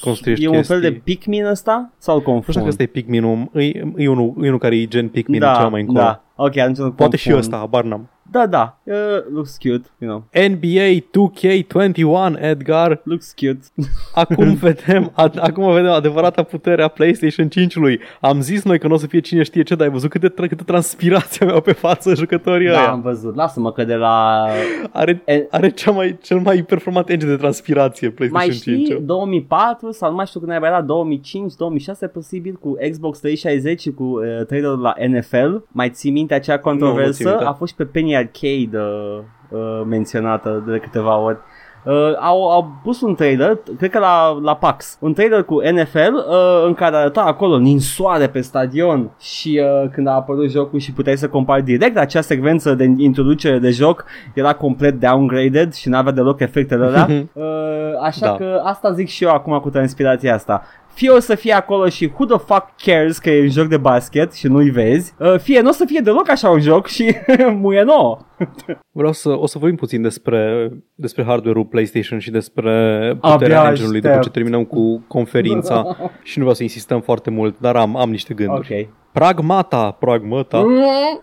[0.00, 1.02] construiești e un fel de chestii.
[1.14, 1.92] Pikmin ăsta?
[1.98, 2.56] Sau îl Nu știu confund?
[2.56, 3.64] dacă ăsta e Pikmin, e,
[3.96, 5.98] e, unul, e unul care e gen Pikmin da, cel mai încolo.
[5.98, 6.24] da.
[6.36, 7.44] Ok, atunci nu Poate și confund.
[7.44, 8.10] ăsta, habar n-am.
[8.32, 8.94] Da, da, uh,
[9.32, 10.24] looks cute, you know.
[10.48, 13.60] NBA 2K21, Edgar, Looks cute.
[14.14, 17.98] Acum vedem, ad, acum vedem adevărata putere a PlayStation 5-ului.
[18.20, 20.28] Am zis noi că nu o să fie cine știe ce, dar ai văzut câte,
[20.32, 22.90] tra- câte transpirație aveau pe față jucătorii Da, ăia.
[22.90, 23.34] am văzut.
[23.34, 24.46] Lasă-mă că de la...
[24.92, 29.00] Are, E- are cea mai, cel mai performant engine de transpirație Mai PlayStation știi, 5.
[29.06, 34.02] 2004 sau nu mai știu când era 2005, 2006 posibil cu Xbox 360 și cu
[34.04, 35.54] uh, trailerul la NFL.
[35.68, 37.28] Mai ții minte acea Nu, nu țin controversă?
[37.28, 37.44] minte.
[37.44, 39.18] A fost și pe Penny Arcade uh,
[39.48, 41.38] uh, menționată de câteva ori.
[41.84, 46.14] Uh, au, au pus un trailer, cred că la, la PAX, un trailer cu NFL
[46.14, 50.92] uh, în care arăta acolo ninsoare pe stadion și uh, când a apărut jocul și
[50.92, 54.04] puteai să compari direct acea secvență de introducere de joc
[54.34, 57.06] era complet downgraded și n-avea deloc efectele alea.
[57.32, 57.44] uh,
[58.02, 58.34] așa Da.
[58.34, 60.62] că asta zic și eu acum cu transpirația asta.
[60.94, 63.76] Fie o să fie acolo și who the fuck cares că e un joc de
[63.76, 67.14] basket și nu-i vezi, uh, fie nu o să fie deloc așa un joc și
[67.62, 68.18] muie nouă.
[68.92, 72.70] Vreau să, o să vorbim puțin despre, despre hardware-ul PlayStation și despre
[73.20, 74.26] Abia puterea engine-ului după aștept.
[74.26, 78.34] ce terminăm cu conferința și nu vreau să insistăm foarte mult, dar am, am niște
[78.34, 78.74] gânduri.
[78.82, 78.88] Ok.
[79.12, 80.64] Pragmata, Pragmata,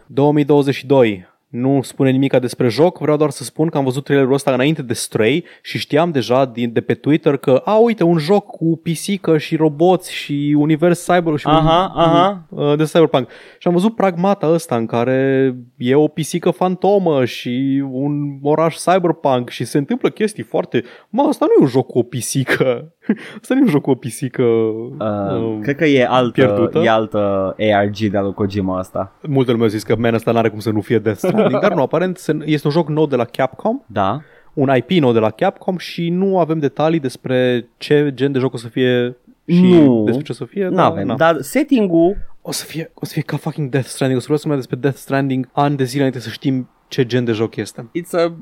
[0.08, 1.29] 2022.
[1.50, 4.82] Nu spune nimica despre joc, vreau doar să spun că am văzut trailerul ăsta înainte
[4.82, 8.80] de Stray și știam deja din, de pe Twitter că, a, uite, un joc cu
[8.84, 12.46] pisică și roboți și univers cyber și Aha, un, aha.
[12.50, 13.28] uh, de cyberpunk.
[13.58, 19.50] Și am văzut Pragmata ăsta în care e o pisică fantomă și un oraș cyberpunk
[19.50, 20.84] și se întâmplă chestii foarte...
[21.10, 22.94] Mă, asta nu e un joc cu o pisică.
[23.42, 24.44] Asta nu e un joc cu o pisică...
[24.44, 26.80] Uh, uh, cred că e altă, pierdută.
[26.80, 29.16] e altă ARG de-a lui Kojima asta.
[29.28, 31.74] Multă lume a zis că man ăsta n-are cum să nu fie Death Stranding, dar
[31.74, 34.22] nu, aparent se- este un joc nou de la Capcom, Da.
[34.54, 38.54] un IP nou de la Capcom și nu avem detalii despre ce gen de joc
[38.54, 40.02] o să fie și Nu.
[40.06, 40.68] despre ce o să fie.
[40.68, 41.16] Nu dar avem, na.
[41.16, 44.40] dar setting-ul O să fie, o să fie ca fucking Death Stranding, o să vreau
[44.42, 47.56] să mai despre Death Stranding ani de zile înainte să știm ce gen de joc
[47.56, 47.90] este.
[47.98, 48.34] it's a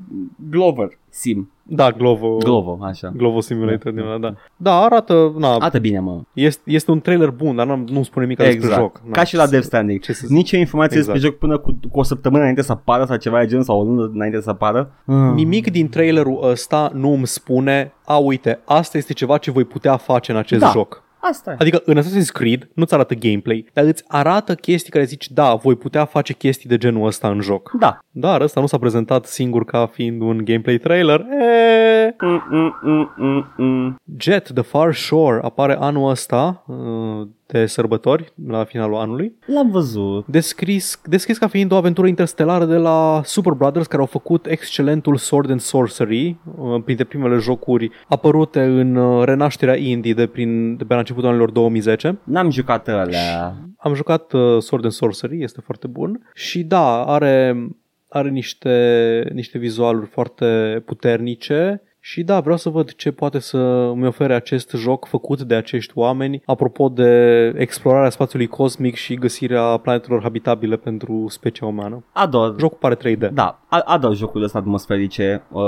[0.50, 1.52] Glover sim.
[1.70, 2.38] Da, Glovo.
[2.38, 3.12] Glovo, așa.
[3.16, 4.34] Glovo Simulator din ăla, da.
[4.58, 6.22] Da, arată, na, Arată bine, mă.
[6.34, 9.02] este, este un trailer bun, dar n-am, nu spune nimic despre joc.
[9.06, 10.00] Na, Ca și la Death Stranding.
[10.00, 10.36] ce să zic?
[10.36, 11.14] Nici o informație Exact.
[11.20, 13.80] despre joc până cu, cu o săptămână înainte să apară sau ceva de genul sau
[13.80, 14.92] o lună înainte să apară.
[15.06, 15.34] Mm.
[15.34, 19.98] Nimic din trailerul ăsta nu îmi spune, a, uite, asta este ceva ce voi putea
[19.98, 20.70] face în acest Da.
[20.70, 21.04] joc.
[21.30, 21.56] Asta e.
[21.60, 25.76] Adică în Assassin's Creed nu-ți arată gameplay, dar îți arată chestii care zici, da, voi
[25.76, 27.72] putea face chestii de genul ăsta în joc.
[27.80, 27.98] Da.
[28.12, 31.20] Dar ăsta nu s-a prezentat singur ca fiind un gameplay trailer.
[31.20, 32.16] E...
[32.22, 33.96] Mm, mm, mm, mm, mm.
[34.18, 39.36] Jet The Far Shore apare anul ăsta uh, de sărbători, la finalul anului.
[39.46, 40.28] L-am văzut.
[40.28, 45.18] Descris, descris ca fiind o aventură interstelară de la Super Brothers care au făcut excelentul
[45.18, 50.84] Sword and Sorcery, uh, printre primele jocuri apărute în uh, renașterea indie de, prin, de
[50.84, 52.18] pe la începutul anilor 2010.
[52.24, 53.56] N-am jucat alea.
[53.78, 56.30] Am jucat uh, Sword and Sorcery, este foarte bun.
[56.34, 57.68] Și da, are,
[58.10, 64.08] are niște, niște vizualuri foarte puternice și da, vreau să văd ce poate să mi
[64.08, 67.12] ofere acest joc făcut de acești oameni apropo de
[67.58, 72.04] explorarea spațiului cosmic și găsirea planetelor habitabile pentru specia umană.
[72.12, 72.56] Ador.
[72.60, 73.30] Jocul pare 3D.
[73.34, 75.62] Da, a- ador jocurile astea atmosferice uh,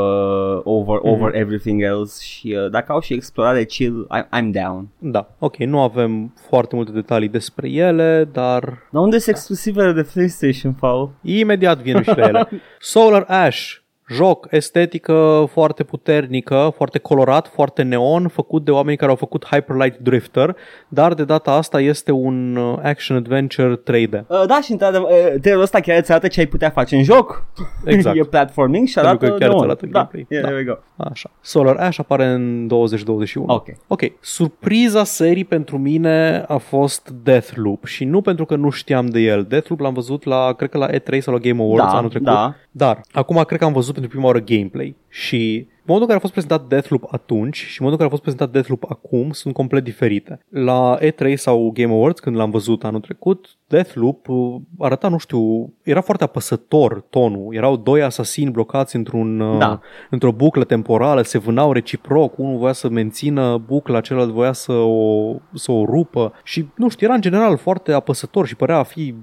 [0.64, 4.88] over, over everything else și uh, dacă au și explorare chill, I- I'm down.
[4.98, 10.08] Da, ok, nu avem foarte multe detalii despre ele, dar Dar unde sunt exclusivele de
[10.14, 11.10] PlayStation, Paul?
[11.22, 12.48] imediat vin și la ele.
[12.80, 13.76] Solar Ash,
[14.10, 19.76] joc, estetică foarte puternică, foarte colorat, foarte neon, făcut de oameni care au făcut Hyper
[19.76, 20.56] Light Drifter,
[20.88, 24.12] dar de data asta este un uh, action-adventure 3D.
[24.28, 27.04] Uh, da, și într-adevăr, uh, trailerul ăsta chiar îți arată ce ai putea face în
[27.04, 27.46] joc.
[27.86, 28.18] Exact.
[28.18, 29.64] e platforming și Pentru arată că chiar îți neon.
[29.70, 30.26] arată da, gameplay.
[30.30, 30.50] yeah, Da.
[30.50, 31.04] there we go.
[31.10, 31.32] Așa.
[31.42, 33.46] Solar Ash apare în 2021.
[33.54, 33.68] Ok.
[33.88, 34.02] Ok.
[34.20, 39.44] Surpriza serii pentru mine a fost Deathloop și nu pentru că nu știam de el.
[39.50, 42.28] Deathloop l-am văzut la, cred că la E3 sau la Game Awards Da, anul trecut.
[42.28, 42.56] da.
[42.72, 46.22] Dar acum cred că am văzut pentru prima oară gameplay și modul în care a
[46.22, 49.84] fost prezentat Deathloop atunci și modul în care a fost prezentat Deathloop acum sunt complet
[49.84, 50.40] diferite.
[50.50, 55.74] La E3 sau Game Awards, când l-am văzut anul trecut, Deathloop uh, arăta, nu știu,
[55.84, 57.56] era foarte apăsător tonul.
[57.56, 59.80] Erau doi asasini blocați într-un, uh, Da.
[60.10, 65.36] într-o buclă temporală, se vânau reciproc, unul voia să mențină bucla, celălalt voia să o,
[65.54, 69.16] să o rupă și, nu știu, era în general foarte apăsător și părea a fi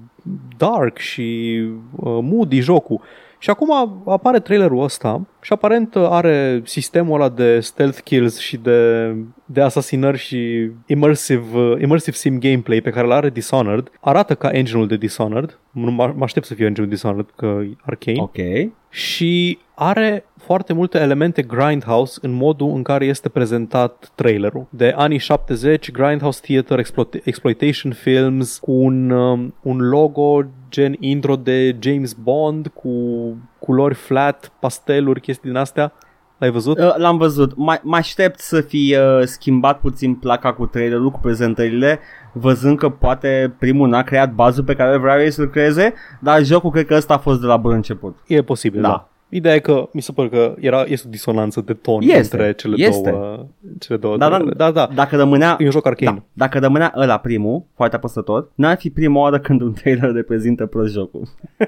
[0.57, 1.57] dark și
[1.95, 3.01] uh, moody jocul.
[3.39, 9.13] Și acum apare trailerul ăsta și aparent are sistemul ăla de stealth kills și de,
[9.45, 13.91] de asasinări și immersive, uh, immersive sim gameplay pe care îl are Dishonored.
[13.99, 15.59] Arată ca engine-ul de Dishonored.
[15.71, 18.71] Nu mă mă aștept să fie engine-ul Dishonored, că e arcane Ok.
[18.89, 24.67] și are foarte multe elemente Grindhouse în modul în care este prezentat trailerul.
[24.69, 31.35] De anii 70, Grindhouse Theater exploit- Exploitation Films cu un, um, un logo gen intro
[31.35, 32.91] de James Bond cu
[33.59, 35.93] culori flat, pasteluri, chestii din astea.
[36.37, 36.79] L-ai văzut?
[36.79, 37.55] Uh, L-am văzut.
[37.55, 41.99] Mai, mă aștept să fi uh, schimbat puțin placa cu trailerul, cu prezentările,
[42.33, 46.71] văzând că poate primul n-a creat bazul pe care vrea ei să-l creeze, dar jocul
[46.71, 48.17] cred că ăsta a fost de la bun început.
[48.27, 48.87] E posibil, da.
[48.87, 49.09] Da.
[49.29, 49.35] Da.
[49.37, 52.53] Ideea e că mi se pare că era, este o disonanță de ton Este, între
[52.53, 53.09] cele este.
[53.09, 53.45] două.
[53.79, 54.55] Cele două Da, da, trailere.
[54.57, 54.89] da, da.
[54.95, 56.17] Dacă rămânea, E un joc arcane.
[56.17, 60.65] da, dacă rămânea ăla primul, foarte apăsător, n-ar fi prima oară când un trailer reprezintă
[60.65, 61.27] prost jocul.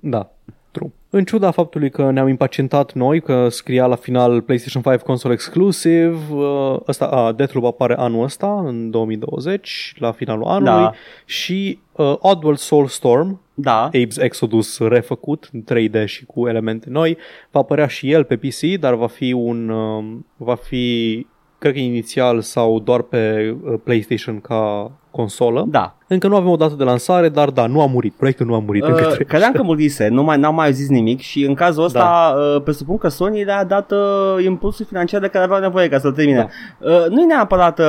[0.00, 0.30] Da,
[0.70, 0.90] true.
[1.10, 6.18] În ciuda faptului că ne-am impacientat noi, că scria la final PlayStation 5 console exclusive,
[6.30, 10.92] uh, ăsta, a, Deathloop apare anul ăsta, în 2020, la finalul anului, Da.
[11.24, 17.16] și uh, Oddworld Soulstorm, da, Abe's Exodus refăcut în 3D și cu elemente noi,
[17.50, 21.26] va apărea și el pe PC, dar va fi un, um, va fi,
[21.58, 25.64] cred că inițial sau doar pe uh, PlayStation ca consolă.
[25.68, 25.92] da.
[26.10, 28.12] Încă nu avem o dată de lansare, dar da, nu a murit.
[28.14, 28.82] Proiectul nu a murit.
[28.82, 29.24] încă Uh, trăiește.
[29.24, 31.98] credeam că murise, nu mai, n-am mai zis nimic și în cazul ăsta
[32.34, 32.40] da.
[32.40, 36.12] uh, presupun că Sony le-a dat uh, impulsul financiar de care aveau nevoie ca să-l
[36.12, 36.48] termine.
[36.80, 36.90] Da.
[36.90, 37.86] Uh, nu e neapărat uh,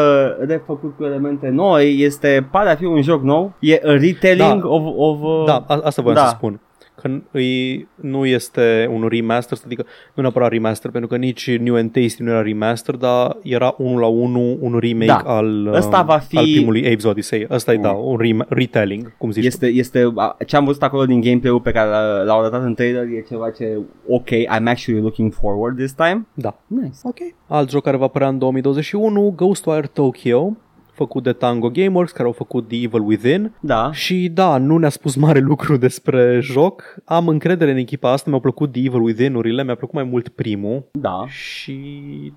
[0.47, 4.67] refăcut cu elemente noi, este, pare a fi un joc nou, e a retelling Da.
[4.67, 4.83] of...
[4.95, 6.25] of uh, Da, a- asta voiam da.
[6.25, 6.59] să spun.
[7.01, 11.91] Că îi, nu este un remaster, adică nu neapărat remaster, pentru că nici New and
[11.91, 15.21] Tasty nu era remaster, dar era unul la unul un remake Da.
[15.25, 17.47] al, Ăsta um, va fi- al primului Abe's Odyssey.
[17.49, 19.47] Ăsta e, da, un rem- retelling, cum zici tu.
[19.47, 22.73] Este, este, a, ce am văzut acolo din gameplay-ul pe care l- l-au arătat în
[22.73, 23.77] trailer e ceva ce,
[24.07, 26.27] ok, I'm actually looking forward this time.
[26.33, 26.59] Da.
[26.67, 26.97] Nice.
[27.03, 27.17] Ok.
[27.47, 30.51] Alt joc care va apărea în 2021, Ghostwire Tokyo,
[30.99, 33.51] făcut de Tango Gameworks, care au făcut The Evil Within.
[33.59, 33.91] Da.
[33.91, 36.83] Și da, nu ne-a spus mare lucru despre joc.
[37.05, 40.89] Am încredere în echipa asta, mi-au plăcut The Evil Within-urile, mi-a plăcut mai mult primul.
[40.91, 41.25] Da.
[41.27, 41.77] Și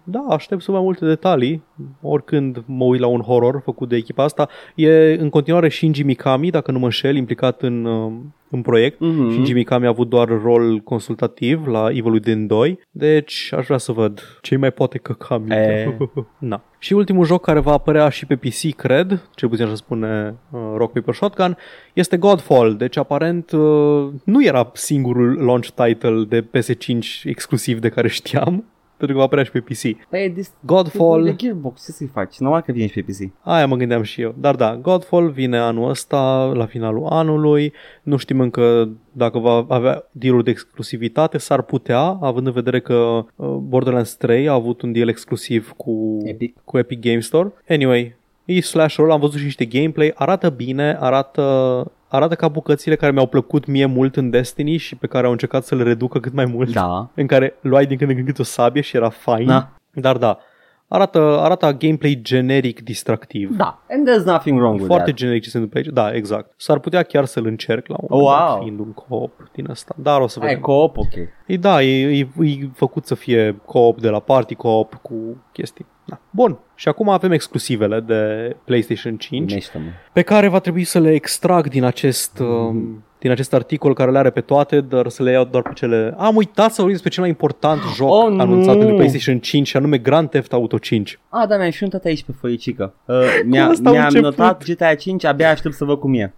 [0.04, 1.62] da, aștept să mai multe detalii.
[2.00, 6.50] Oricând mă uit la un horror făcut de echipa asta, e în continuare Shinji Mikami,
[6.50, 8.12] dacă nu mă înșel, implicat în, uh,
[8.50, 9.00] în proiect.
[9.00, 9.30] Mhm.
[9.30, 13.92] Shinji Mikami a avut doar rol consultativ la Evil Within 2, deci aș vrea să
[13.92, 15.80] văd ce mai poate căca mintea.
[15.80, 15.96] E.
[16.50, 16.64] Na.
[16.82, 20.60] Și ultimul joc care va apărea și pe PC, cred, cel puțin așa spune uh,
[20.76, 21.56] Rock Paper Shotgun,
[21.92, 22.76] este Godfall.
[22.76, 28.64] Deci aparent uh, nu era singurul launch title de PS5 exclusiv de care știam
[29.02, 30.08] Pentru că va apărea și pe PC.
[30.08, 31.24] Păi e dis- Godfall.
[31.24, 32.38] de Gearbox, ce să-i faci?
[32.38, 33.32] Normal că vine și pe PC.
[33.40, 34.34] Aia mă gândeam și eu.
[34.38, 37.72] Dar da, Godfall vine anul ăsta, la finalul anului.
[38.02, 41.38] Nu știm încă dacă va avea deal de exclusivitate.
[41.38, 46.18] S-ar putea, având în vedere că uh, Borderlands 3 a avut un deal exclusiv cu
[46.24, 46.56] Epic.
[46.64, 47.52] cu Epic Game Store.
[47.68, 51.42] Anyway, e slasher am văzut și niște gameplay, arată bine, arată
[52.16, 55.64] arată ca bucățile care mi-au plăcut mie mult în Destiny și pe care au încercat
[55.64, 56.72] să le reducă cât mai mult.
[56.72, 57.08] Da.
[57.14, 59.46] În care luai din când în când câte o sabie și era fain.
[59.46, 59.68] Da.
[59.94, 60.38] Dar da,
[60.88, 63.56] arată, arată gameplay generic distractiv.
[63.56, 63.82] Da.
[63.90, 65.16] And there's nothing wrong with Foarte that.
[65.16, 65.94] generic ce se întâmplă aici.
[65.94, 66.52] Da, exact.
[66.56, 68.48] S-ar putea chiar să-l încerc la un moment Wow.
[68.48, 69.94] dat, fiind un co-op din asta.
[69.98, 70.60] Dar o să Ai vedem.
[70.62, 71.12] co-op, ok.
[71.46, 75.14] E, da, e, e, e făcut să fie co-op de la party co-op cu
[75.52, 75.86] chestii.
[76.12, 76.20] Da.
[76.30, 76.58] Bun.
[76.74, 79.84] Și acum avem exclusivele de PlayStation 5 Mește-mă.
[80.12, 84.18] pe care va trebui să le extrag din acest, um, din acest articol care le
[84.18, 86.14] are pe toate, dar să le iau doar pe cele...
[86.18, 88.40] Am uitat să vorbim despre cel mai important joc Oh, nu!
[88.40, 91.18] anunțat pentru PlayStation 5 și anume Grand Theft Auto 5.
[91.28, 92.94] Ah, da, mi-am și notat aici pe foicică.
[93.04, 94.36] Uh, mi-a, asta au mi-am început?
[94.38, 96.34] notat GTA 5, abia aștept să văd cum e.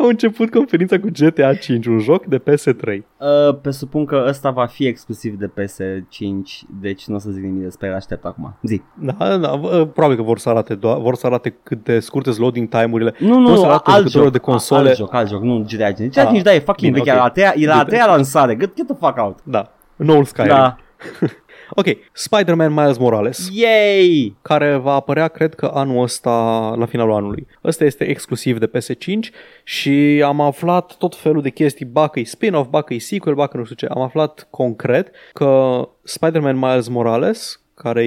[0.00, 2.82] Au început conferința cu GTA 5, un joc de PS3.
[2.86, 7.62] Uh, presupun că ăsta va fi exclusiv de PS5, deci nu o să zic nimic
[7.62, 8.54] despre el, aștept acum.
[8.62, 8.82] Zi.
[8.94, 12.28] Da, da, v- probabil că vor să arate, doar, vor să arate cât de scurte
[12.30, 13.14] sunt loading time-urile.
[13.18, 14.88] Nu, nu, Vor să nu, arate alt jucătorilor joc, de console.
[14.88, 16.12] alt joc, alt joc, nu GTA 5.
[16.12, 17.22] GTA Ah, 5, da, e fucking bine, veche, ok.
[17.22, 17.88] la a treia, e la a Bine.
[17.96, 19.38] treia lansare, get, get the fuck out.
[19.42, 20.48] Da, noul Skyrim.
[20.54, 20.76] Da.
[21.74, 23.48] Ok, Spider-Man Miles Morales.
[23.52, 24.36] Yay!
[24.42, 26.30] care va apărea, cred că anul ăsta,
[26.76, 27.46] la finalul anului.
[27.64, 29.34] Ăsta este exclusiv de PS5
[29.64, 33.34] și am aflat tot felul de chestii, ba că e spin-off, ba că e sequel,
[33.34, 33.86] ba că nu știu ce.
[33.86, 38.06] Am aflat concret că Spider-Man Miles Morales, care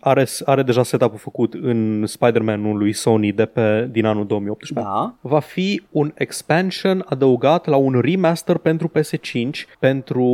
[0.00, 5.14] are, are deja setup-ul făcut în Spider-Man-ul lui Sony de pe, din anul 2018, Da.
[5.20, 10.26] va fi un expansion adăugat la un remaster pentru PS5 pentru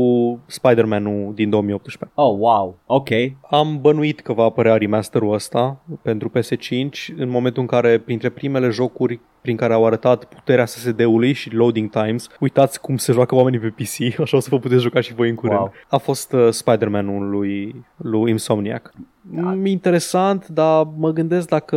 [0.47, 2.11] Spider-Man-ul din 2018.
[2.15, 3.09] Oh, wow, ok.
[3.51, 8.69] Am bănuit că va apărea remasterul ăsta pentru PS5 în momentul în care printre primele
[8.69, 13.59] jocuri prin care au arătat puterea SSD-ului și loading times, uitați cum se joacă oamenii
[13.59, 15.59] pe PC, așa o să vă puteți juca și voi în curând.
[15.59, 15.73] Wow.
[15.89, 18.93] A fost uh, Spider-Man-ul lui, lui Insomniac.
[19.31, 19.55] Da.
[19.65, 21.77] Interesant, dar mă gândesc dacă,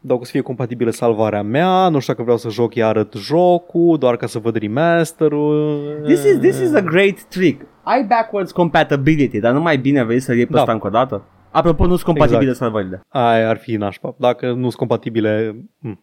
[0.00, 3.98] dacă o să fie compatibilă salvarea mea, nu știu dacă vreau să joc iar jocul,
[3.98, 5.80] doar ca să văd remasterul.
[6.04, 7.66] This is, this is a great trick.
[7.82, 10.58] Ai backwards compatibility, dar nu mai bine vrei să iei pe Da.
[10.58, 11.22] ăsta încă o dată?
[11.50, 12.58] Apropo, nu sunt compatibile Exact.
[12.58, 13.00] salvările.
[13.08, 14.14] Aia ar fi nașpa.
[14.18, 15.64] Dacă nu sunt compatibile...
[15.78, 16.00] Mm.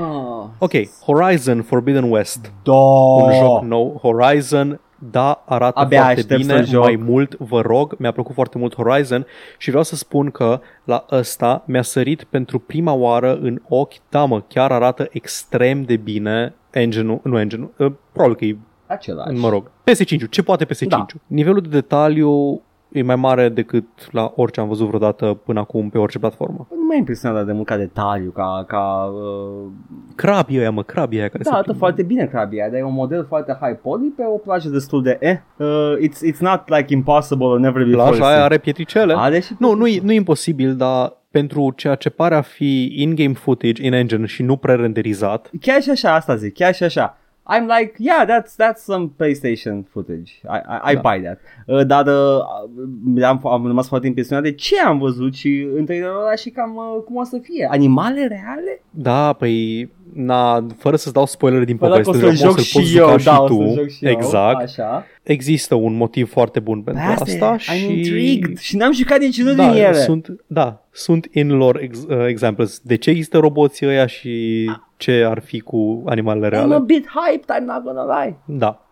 [0.00, 0.44] Oh.
[0.58, 0.72] Ok,
[1.04, 2.52] Horizon Forbidden West.
[2.62, 2.72] Da.
[2.72, 6.82] un joc nou, Horizon, da, arată Abia foarte aștept bine, să-l joc.
[6.82, 9.26] mai mult, vă rog, mi-a plăcut foarte mult Horizon
[9.58, 14.24] și vreau să spun că la ăsta mi-a sărit pentru prima oară în ochi, da
[14.24, 18.56] mă, chiar arată extrem de bine engine-ul, nu engine-ul, uh, probabil că e,
[18.86, 19.38] Același.
[19.38, 20.86] mă rog, PS5, ce poate PS5?
[20.88, 21.06] Da.
[21.26, 25.98] Nivelul de detaliu e mai mare decât la orice am văzut vreodată până acum pe
[25.98, 26.66] orice platformă.
[26.70, 28.64] Nu m-a impresionat de mult ca detaliu, ca...
[28.66, 29.70] ca uh...
[30.14, 31.84] Crabii ăia, mă, crabii ăia care Da, se arată plimbă.
[31.84, 35.16] foarte bine crabia, dar e un model foarte high poly pe o plajă destul de
[35.20, 35.36] eh.
[35.56, 35.66] Uh,
[36.08, 38.44] it's, it's not like impossible or never before Plaja aia seen.
[38.44, 39.14] are pietricele.
[39.16, 42.92] Are și Nu, nu e, nu e imposibil, dar pentru ceea ce pare a fi
[42.96, 47.18] in-game footage, in-engine și nu pre-renderizat, Chiar și așa, asta zic, chiar și așa.
[47.56, 50.30] I'm like, yeah, that's that's some PlayStation footage.
[50.44, 51.00] I, I, I Da.
[51.00, 51.38] buy that.
[51.66, 56.20] Uh, dar uh, am, am rămas foarte impresionat de ce am văzut și în trailerul
[56.20, 57.68] ăla și cam uh, cum o să fie.
[57.70, 58.82] Animale reale?
[58.90, 62.58] da, păi, na, fără să-ți dau spoilere din Păi dacă poveste, o să o joc
[62.58, 63.68] să-l poți și eu, juca da, și o tu.
[63.68, 64.10] să joc și eu.
[64.10, 64.62] exact.
[64.62, 65.04] Așa.
[65.22, 67.84] Există un motiv foarte bun pentru Pe asta I'm și...
[67.96, 68.58] intrigued.
[68.58, 69.92] Și n-am jucat niciunul da, din ele.
[69.92, 72.80] Sunt, da, sunt in-lore ex- uh, examples.
[72.82, 74.64] De ce există roboții ăia și
[74.96, 76.78] ce ar fi cu animalele I'm a reale?
[76.78, 78.36] bit hyped, I'm not gonna lie.
[78.44, 78.84] Da.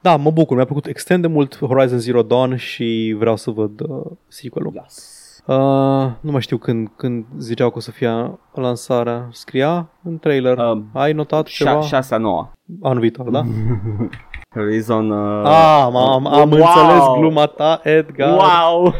[0.00, 3.80] Da, mă bucur, mi-a plăcut extrem de mult Horizon Zero Dawn și vreau să văd
[3.80, 4.72] uh, sequel-ul.
[4.82, 5.21] Yes.
[5.46, 9.28] Uh, nu mai știu când, când ziceau că o să fie lansarea.
[9.30, 10.58] Scria în trailer.
[10.58, 11.78] Um, Ai notat ceva?
[11.80, 12.50] Șa- șasea nouă.
[12.82, 13.42] Anul viitor, da?
[14.54, 15.10] Horizon...
[15.10, 16.58] Uh, Ah, am, am, am wow.
[16.60, 18.30] înțeles gluma ta, Edgar.
[18.36, 18.94] Wow!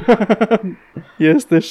[1.18, 1.62] Este 6-9,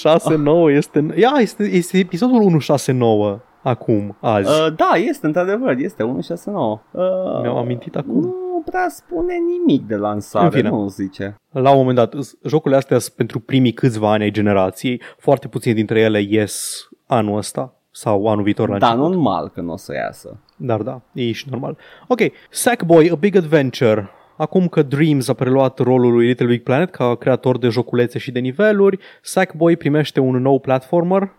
[0.76, 1.06] este...
[1.16, 4.50] Ia, este, este episodul 169 acum, azi.
[4.50, 6.80] Uh, uh, da, este, într-adevăr, este 169.
[6.92, 7.02] Uh,
[7.42, 8.36] Mi-am amintit acum.
[8.66, 10.70] Nu prea spune nimic de lansare, În fine.
[10.70, 11.36] nu zice.
[11.52, 15.02] La un moment dat, s- jocurile astea sunt pentru primii câțiva ani ai generației.
[15.18, 19.10] Foarte puțini dintre ele ies anul ăsta sau anul viitor la Da, început.
[19.12, 20.40] normal că nu o să iasă.
[20.56, 21.78] Dar da, e și normal.
[22.08, 22.20] Ok,
[22.50, 24.10] Sackboy, A Big Adventure.
[24.38, 28.32] Acum că Dreams a preluat rolul lui Little Big Planet ca creator de joculețe și
[28.32, 31.32] de niveluri, Sackboy primește un nou platformer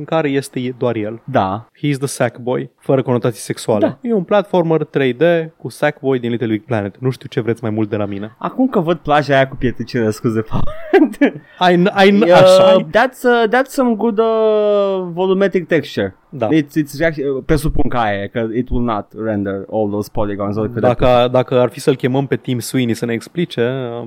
[0.00, 1.20] în care este doar el.
[1.24, 1.66] Da.
[1.78, 3.86] He's the Sackboy, fără conotații sexuale.
[3.86, 4.08] Da.
[4.08, 6.94] E un platformer 3D cu Sackboy din Little Big Planet.
[6.98, 8.34] Nu știu ce vreți mai mult de la mine.
[8.38, 10.62] Acum că văd plaja aia cu pietricele, scuze, Paul.
[11.58, 14.24] Ai, ai, Uh, așa that's, uh, that's some good uh,
[15.12, 16.14] volumetric texture.
[16.28, 16.48] Da.
[16.48, 20.56] It's, it's actually, presupun că aia e, că it will not render all those polygons.
[20.56, 23.60] oricât de Dacă, dacă ar fi să-l chemăm pe Tim Sweeney să ne explice,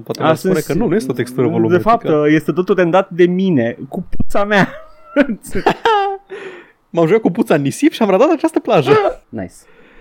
[0.04, 1.90] poate ar Asta spune că nu, nu este o textură De volumetrică.
[1.90, 4.68] fapt, uh, este totul rendat de mine, cu puța mea.
[6.90, 8.92] M-am jucat cu puța în nisip și am radat această plajă.
[9.30, 9.54] nice.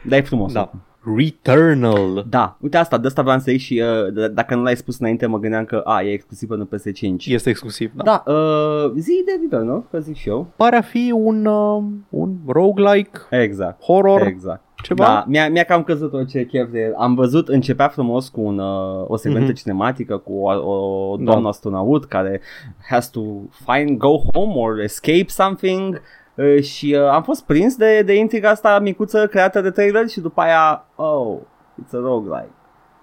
[0.09, 0.52] Dar e frumos.
[0.52, 0.70] da.
[1.16, 2.24] Returnal.
[2.28, 4.98] Da, uite asta, de asta vreau să iei și uh, d- dacă nu l-ai spus
[4.98, 7.14] înainte mă gândeam că a, e exclusiv pentru PS5.
[7.24, 7.90] Este exclusiv.
[7.94, 8.02] Da.
[8.05, 9.86] Da, uh, zi de video, nu?
[9.90, 10.47] Că zic și eu.
[10.56, 13.82] Pare a fi un, uh, un roguelike Exact.
[13.82, 14.62] horror Exact.
[14.82, 15.04] Ceva.
[15.04, 16.94] Da, mi-a, mi-a cam căzut orice chef de el.
[16.96, 19.56] Am văzut, începea frumos cu un, uh, o secvență Mhm.
[19.56, 21.24] cinematică cu o, o Da.
[21.24, 22.40] doamnă astronaut care
[22.88, 23.20] has to
[23.66, 26.00] find, go home or escape something
[26.34, 30.20] uh, și uh, am fost prins de, de intriga asta micuță creată de trailer și
[30.20, 31.36] după aia, oh,
[31.82, 32.50] it's a roguelike.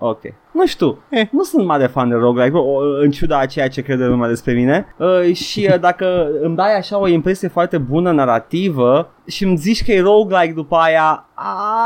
[0.01, 0.21] Ok.
[0.51, 1.27] Nu știu, Eh.
[1.31, 4.53] nu sunt mare fan de roguelike, o- în ciuda a ceea ce crede lumea despre
[4.53, 4.95] mine.
[4.97, 9.83] Uh, și uh, dacă îmi dai așa o impresie foarte bună narrativă și îmi zici
[9.83, 11.29] că e roguelike după aia,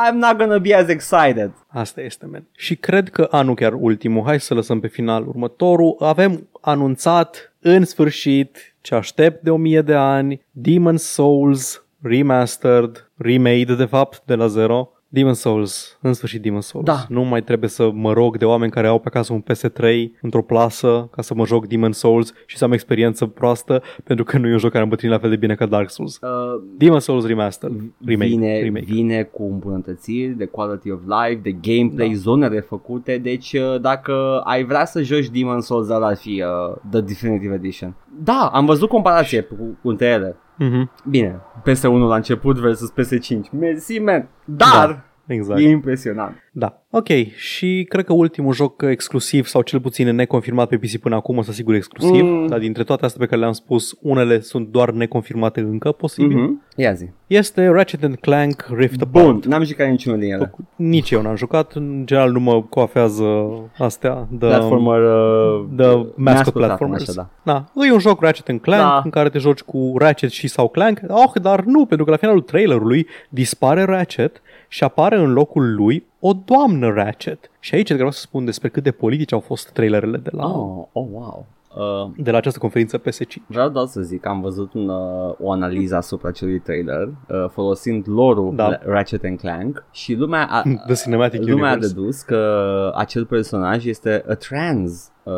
[0.09, 1.51] I'm not gonna be as excited.
[1.67, 2.47] Asta este, man.
[2.57, 5.95] Și cred că, a, nu chiar ultimul, hai să lăsăm pe final următorul.
[5.99, 13.75] Avem anunțat în sfârșit ce aștept de o mie de ani, Demon Souls Remastered, remade
[13.77, 14.89] de fapt, de la zero.
[15.13, 16.85] Demon Souls, în sfârșit Demon Souls.
[16.85, 17.05] Da.
[17.09, 19.83] Nu mai trebuie să mă rog de oameni care au pe acasă un PS3
[20.21, 24.37] într-o plasă ca să mă joc Demon Souls și să am experiență proastă pentru că
[24.37, 26.19] nu e un joc care am bătrânit la fel de bine ca Dark Souls.
[26.21, 26.29] Uh,
[26.77, 28.85] Demon Souls Remastered, remake, vine, remake.
[28.85, 32.15] vine cu îmbunătățiri de quality of life, de gameplay, Da.
[32.15, 36.75] zone refăcute, deci uh, dacă ai vrea să joci Demon Souls, ăla ar fi uh,
[36.91, 37.95] The Definitive Edition.
[38.23, 40.35] Da, am văzut comparație cu, cu între ele.
[40.57, 40.89] Mhm.
[41.09, 43.49] Bine, PS1 la început versus PS5.
[43.59, 44.27] Mersi, man.
[44.45, 45.59] Dar Da, exact.
[45.59, 46.35] e impresionant.
[46.51, 46.77] Da.
[46.89, 51.37] Ok, și cred că ultimul joc exclusiv sau cel puțin neconfirmat pe PC până acum,
[51.37, 52.27] o să sigur exclusiv, Mm.
[52.29, 52.47] mm.
[52.47, 56.49] dar dintre toate astea pe care le-am spus, unele sunt doar neconfirmate încă posibil, mm-hmm.
[56.49, 56.61] Mhm.
[56.75, 57.09] Ia zi.
[57.27, 59.25] este Ratchet and Clank Rift Apart.
[59.25, 60.51] Bun, n-am jucat niciunul din ele.
[60.75, 63.23] Nici eu n-am jucat, în general nu mă coafează
[63.77, 64.13] astea.
[64.39, 65.01] The, Platformer...
[65.01, 67.09] Uh, The mascot mascot platformers.
[67.09, 67.53] Așa, da.
[67.75, 67.83] da.
[67.87, 69.01] E un joc Ratchet and Clank Da.
[69.03, 70.99] în care te joci cu Ratchet și sau Clank.
[71.07, 74.41] Oh, dar nu, pentru că la finalul trailerului dispare Ratchet
[74.73, 77.51] și apare în locul lui o doamnă Ratchet.
[77.59, 80.85] Și aici vreau să spun despre cât de politici au fost trailerele de la, Oh,
[80.91, 81.45] oh wow.
[81.75, 83.33] Uh, de la această conferință PS5.
[83.47, 87.45] Vreau doar să zic că am văzut un, uh, o analiză asupra acelui trailer uh,
[87.49, 88.69] folosind lore-ul Da.
[88.69, 88.79] da.
[88.85, 91.93] Ratchet and Clank și lumea a, The Cinematic lumea a Universe.
[91.93, 95.33] dedus că acel personaj este a trans uh,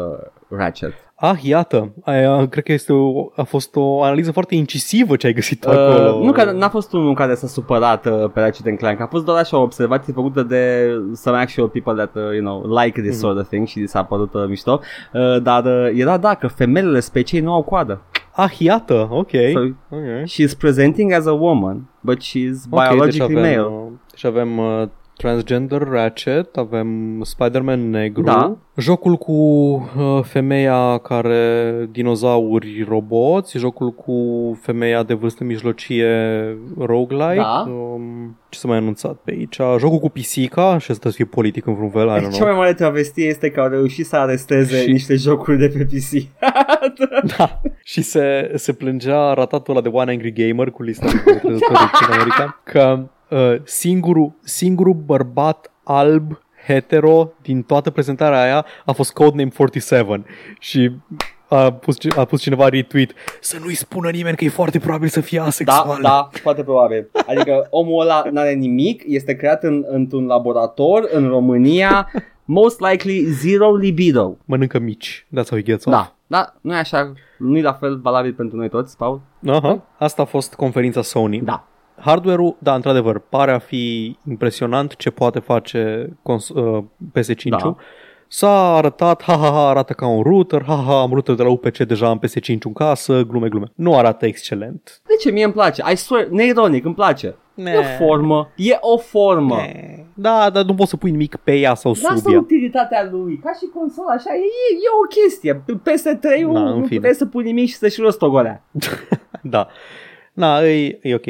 [0.49, 0.93] Ratchet.
[1.17, 5.33] Ah, iată, aia, cred că este o, a fost o analiză foarte incisivă ce ai
[5.33, 6.15] găsit acolo.
[6.17, 9.07] Uh, nu că n-a fost unul care s-a supărat uh, pe Ratchet and Clank, a
[9.07, 13.01] fost doar așa o observație făcută de some actual people that, uh, you know, like
[13.01, 14.79] this sort of thing și li s-a părut uh, mișto,
[15.13, 18.01] uh, dar uh, era da, că femelele speciei nu au coadă.
[18.31, 19.29] Ah, iată, ok.
[19.53, 19.59] So,
[19.89, 20.23] okay.
[20.25, 23.75] she's presenting as a woman, but she's Ok, biologically deci avem, male.
[23.85, 24.87] uh, Deci avem uh,
[25.17, 28.57] Transgender Ratchet, avem Spider-Man negru, Da.
[28.77, 34.13] jocul cu uh, femeia care dinozauri roboți, jocul cu
[34.61, 36.07] femeia de vârstă mijlocie
[36.79, 37.65] roguelike, Da.
[37.69, 41.65] um, ce s-a mai anunțat pe aici, jocul cu pisica, și asta să fie politic
[41.65, 42.47] în vreun fel, I don't Cea know.
[42.47, 46.23] mai mare travestie este că au reușit să aresteze Și- niște jocuri de pe PC.
[47.37, 47.61] Da.
[47.83, 52.13] Și se, se plângea ratatul ăla de One Angry Gamer cu lista de crezători în
[52.19, 53.05] America că uh,
[53.63, 60.23] singurul, singurul bărbat alb hetero din toată prezentarea aia a fost Codename 47
[60.59, 60.91] și
[61.49, 63.11] a pus, a pus cineva retweet
[63.41, 65.99] să nu-i spună nimeni că e foarte probabil să fie Da, asexual.
[66.01, 67.09] da, foarte probabil.
[67.27, 72.11] Adică omul ăla n-are nimic, este creat în, într-un laborator în România,
[72.45, 74.37] most likely zero libido.
[74.45, 75.25] Mănâncă mici.
[75.25, 75.95] That's how he gets off.
[75.95, 79.21] Da, da, nu e așa, nu e la fel valabil pentru noi toți, Paul?
[79.47, 79.81] Aha.
[79.97, 81.41] Asta a fost conferința Sony.
[81.41, 81.67] Da.
[81.99, 86.83] Hardware-ul, da, într-adevăr, pare a fi impresionant ce poate face cons- uh,
[87.17, 87.49] PS5-ul.
[87.49, 87.75] Da.
[88.27, 91.49] S-a arătat, ha, ha, ha, arată ca un router, ha, ha, am router de la
[91.49, 93.65] UPC deja am PS5 în casă, glume, glume.
[93.75, 95.01] Nu arată excelent.
[95.07, 95.31] De ce?
[95.31, 95.83] Mie îmi place.
[95.91, 97.35] I swear, neironic, îmi place.
[97.55, 97.75] E Ne.
[97.77, 99.57] o formă, e o formă.
[100.13, 102.37] Da, dar nu poți să pui nimic pe ea sau De sub asta ea.
[102.39, 105.63] utilitatea lui, ca și consola, așa, e, e, e o chestie.
[105.65, 106.95] PS3-ul Da, da, în nu fine.
[106.95, 108.63] puteai să pui nimic și să-și rostogolea.
[109.41, 109.67] Da.
[110.33, 111.25] Na, e, e ok.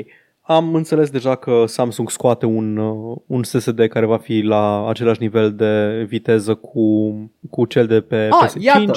[0.48, 5.22] Am înțeles deja că Samsung scoate un, uh, un SSD care va fi la același
[5.22, 7.12] nivel de viteză cu,
[7.50, 8.62] cu cel de pe Ah, PS5.
[8.64, 8.92] iată.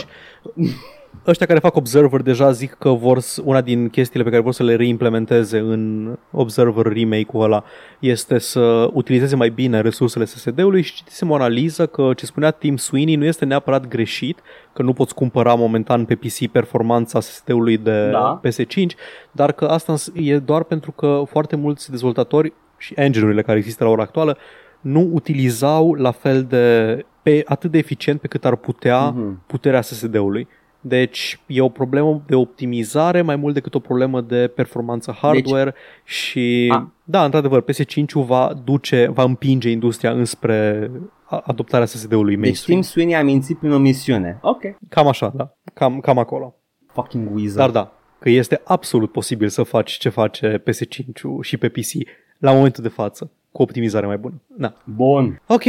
[1.26, 4.52] ăștia care fac Observer deja zic că vor s- una din chestiile pe care vor
[4.52, 7.64] să le reimplementeze în Observer remake-ul ăla
[7.98, 12.76] este să utilizeze mai bine resursele SSD-ului și citisem o analiză că ce spunea Tim
[12.76, 14.38] Sweeney nu este neapărat greșit,
[14.72, 18.40] că nu poți cumpăra momentan pe PC performanța SSD-ului de Da.
[18.48, 18.94] PS5,
[19.32, 23.90] dar că asta e doar pentru că foarte mulți dezvoltatori și engine-urile care există la
[23.90, 24.36] ora actuală
[24.80, 29.42] nu utilizau la fel de pe atât de eficient pe cât ar putea Mhm.
[29.46, 30.48] puterea SSD-ului.
[30.80, 35.74] Deci e o problemă de optimizare mai mult decât o problemă de performanță hardware
[36.04, 36.92] și A.
[37.04, 40.90] da, într-adevăr, PS5-ul va duce, va împinge industria înspre
[41.24, 42.80] a- adoptarea SSD-ului Deci mainstream.
[42.80, 44.38] Tim Sweeney a mințit prin o misiune.
[44.42, 44.60] Ok.
[44.88, 45.54] Cam așa, da.
[45.74, 46.54] Cam, cam acolo.
[46.92, 47.72] Fucking wizard.
[47.72, 52.52] Dar da, că este absolut posibil să faci ce face PS5-ul și pe PC la
[52.52, 54.34] momentul de față, cu optimizare mai bună.
[54.56, 54.74] Da.
[54.84, 55.40] Bun.
[55.46, 55.64] Ok,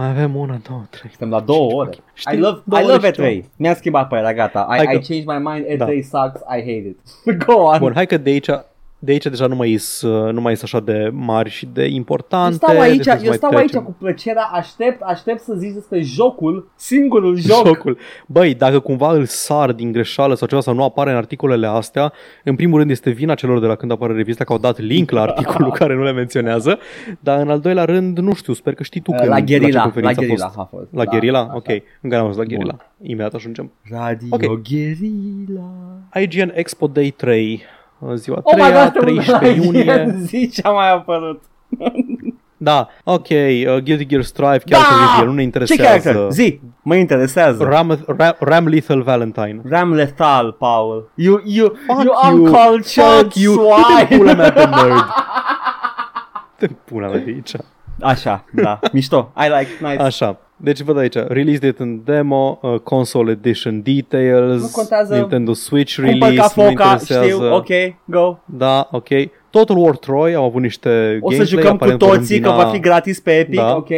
[0.00, 1.10] mai avem una, două, trei.
[1.10, 1.90] Suntem la două ore.
[2.14, 3.50] Știi, I love, două I love ore și E3.
[3.56, 4.66] Mi-am schimbat părerea, gata.
[4.70, 5.64] I, Hai I că- changed my mind.
[5.64, 5.86] E3 Da.
[6.02, 6.40] sucks.
[6.40, 6.98] I hate it.
[7.46, 7.78] Go on.
[7.78, 8.48] Bun, hai că de aici,
[9.02, 11.88] de aici deja nu mai sunt nu mai sunt așa de mari și de Eu
[11.90, 12.54] importante.
[12.54, 13.78] stau aici, deci o să eu mai stau trecem.
[13.78, 17.66] aici cu plăcerea, aștept, aștept să zici despre jocul, singurul joc.
[17.66, 17.98] Jocul.
[18.26, 22.12] Băi, dacă cumva îl sar din greșeală sau ceva sau nu apare în articolele astea,
[22.44, 25.10] în primul rând este vina celor de la când apare revista că au dat link
[25.10, 26.78] la articolul care nu le menționează,
[27.20, 29.76] dar în al doilea rând, nu știu, sper că știi tu când, La ce Guerilla,
[29.78, 30.58] la conferință a Guerilla fost.
[30.58, 30.86] a fost.
[30.92, 31.40] La Da, Guerilla?
[31.40, 31.52] așa.
[31.54, 31.66] Ok,
[32.00, 32.76] încă n-am fost la Guerilla.
[33.02, 33.72] Imediat ajungem.
[33.90, 34.40] Radio Ok.
[34.68, 35.70] Guerilla.
[36.20, 37.62] IGN Expo Day 3,
[38.14, 40.14] ziua Oh my 3 god, 13 iunie.
[40.18, 41.42] Zi ce a mai apărut.
[42.62, 44.86] Da, ok, uh, Guilty Gear Strive, chiar Da!
[45.10, 45.82] reveal, nu ne Ce interesează.
[45.82, 46.30] character?
[46.30, 47.64] Zi, mă interesează.
[47.64, 49.60] Ram, Ram, Ram Lethal Valentine.
[49.68, 51.10] Ram Lethal, Paul.
[51.14, 52.34] You, you, Fuck you you.
[52.44, 53.54] uncultured Fuck you.
[53.54, 54.16] Du-te swine.
[54.18, 55.04] pula mea de nerd.
[56.58, 57.52] Te pula mea de aici.
[58.02, 58.78] Așa, da.
[58.92, 59.32] Mișto.
[59.36, 60.02] I like, nice.
[60.02, 60.36] Așa.
[60.56, 65.14] Deci văd aici, release date în demo, uh, console edition details, Nu contează.
[65.14, 67.24] Nintendo Switch Cumpăr release, ca nu foca, interesează.
[67.26, 67.68] știu, ok,
[68.04, 68.38] go.
[68.44, 69.08] Da, ok.
[69.50, 70.88] Total War Troy, au avut niște
[71.20, 73.58] O să gameplay, jucăm cu aparent vor toții, că îmbina- va fi gratis pe Epic,
[73.58, 73.76] Da.
[73.76, 73.88] ok?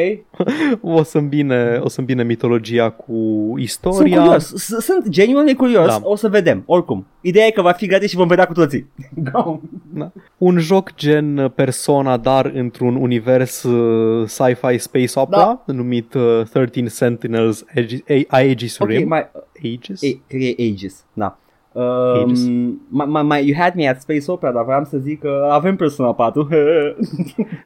[0.99, 3.13] o să îmbine, o să îmbine mitologia cu
[3.49, 4.23] Sunt istoria.
[4.23, 6.01] curios, S- sunt genuine curios, Da.
[6.03, 7.07] o să vedem, oricum.
[7.21, 8.87] Ideea e că va fi gratis și vom vedea cu toții.
[9.33, 9.61] Go.
[9.95, 10.11] Da.
[10.39, 17.65] Un joc gen Persona, dar într-un univers uh, sci-fi space opera, numit uh, 13 Sentinels
[17.75, 19.09] Aegis, A- Aegis Ok, Rim.
[19.09, 19.31] mai,
[19.65, 20.03] Aegis?
[20.03, 21.37] e, cred că e Aegis, da.
[21.75, 22.47] Aegis.
[22.47, 25.49] Um, mai, mai, mai, you had me at Space Opera, dar vreau să zic că
[25.51, 26.49] avem Persona 4.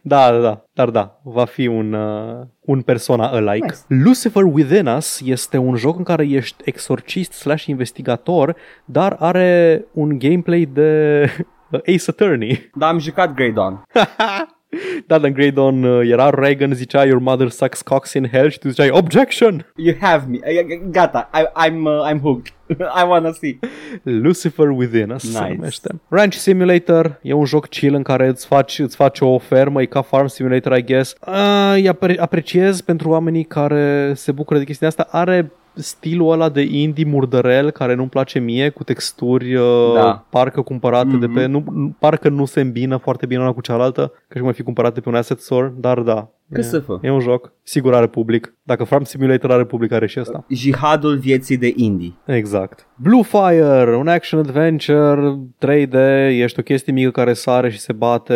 [0.03, 0.65] Da, da, da.
[0.73, 3.67] Dar da, va fi un, uh, un Persona alike.
[3.89, 4.05] Nice.
[4.05, 10.19] Lucifer Within Us este un joc în care ești exorcist slash investigator, dar are un
[10.19, 11.23] gameplay de
[11.95, 12.71] Ace Attorney.
[12.75, 13.83] Dar am jucat Grey Dawn.
[15.07, 18.59] da, în Grey Dawn uh, era Reagan, zicea Your mother sucks cocks in hell și
[18.59, 19.73] tu ziceai Objection!
[19.77, 20.39] You have me.
[20.43, 22.53] Uh, Gata, I, I'm, uh, I'm hooked.
[23.01, 23.59] I wanna see.
[24.03, 25.55] Lucifer Within Us se Nice.
[25.55, 26.01] numește.
[26.09, 29.87] Ranch Simulator e un joc chill în care îți faci, îți faci o fermă, e
[29.87, 31.15] ca Farm Simulator, I guess.
[31.27, 35.07] Uh, îi apre- apreciez pentru oamenii care se bucură de chestia asta.
[35.11, 40.27] Are stilul ăla de indie murdărel care nu-mi place mie, cu texturi uh, Da.
[40.31, 41.19] parcă cumpărate Mhm.
[41.21, 41.47] de pe...
[41.47, 44.55] Nu, nu- parcă nu se îmbină foarte bine una cu cealaltă, ca și cum ar
[44.55, 46.29] fi cumpărate pe un asset store, dar da.
[46.53, 46.99] Cât e, să fă?
[47.03, 47.53] e un joc.
[47.63, 48.55] Sigur are public.
[48.63, 50.45] Dacă Farm Simulator are public, are și ăsta.
[50.49, 52.13] Jihadul vieții de indie.
[52.25, 52.87] Exact.
[52.95, 55.95] Blue Fire, un action adventure 3D,
[56.31, 58.35] ești o chestie mică care sare și se bate,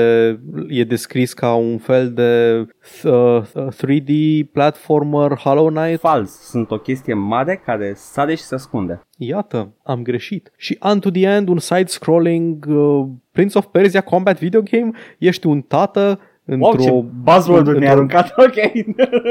[0.68, 2.64] e descris ca un fel de
[3.04, 3.42] uh,
[3.86, 4.12] 3D
[4.52, 6.00] platformer Hollow Knight.
[6.00, 6.30] Fals.
[6.30, 9.00] Sunt o chestie mare care sare și se ascunde.
[9.16, 10.52] Iată, am greșit.
[10.56, 15.60] Și Unto the End, un side-scrolling uh, Prince of Persia combat video game, ești un
[15.60, 16.82] tată Wow, într-o...
[16.82, 18.34] ce buzzword-uri mi-ai într-o- aruncat.
[18.46, 18.56] Ok.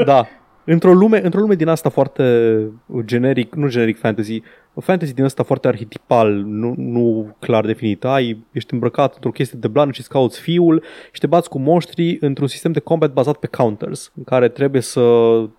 [0.04, 0.26] Da.
[0.64, 2.58] Într-o lume, într-o lume din asta foarte
[3.04, 4.42] generic, nu generic fantasy,
[4.74, 8.04] o fantasy din asta foarte arhetipal, nu, nu clar definit.
[8.04, 10.82] Ai, ești îmbrăcat într-o chestie de blană și îți cauți fiul
[11.12, 14.82] și te bați cu monștri într-un sistem de combat bazat pe counters, în care trebuie
[14.82, 15.00] să,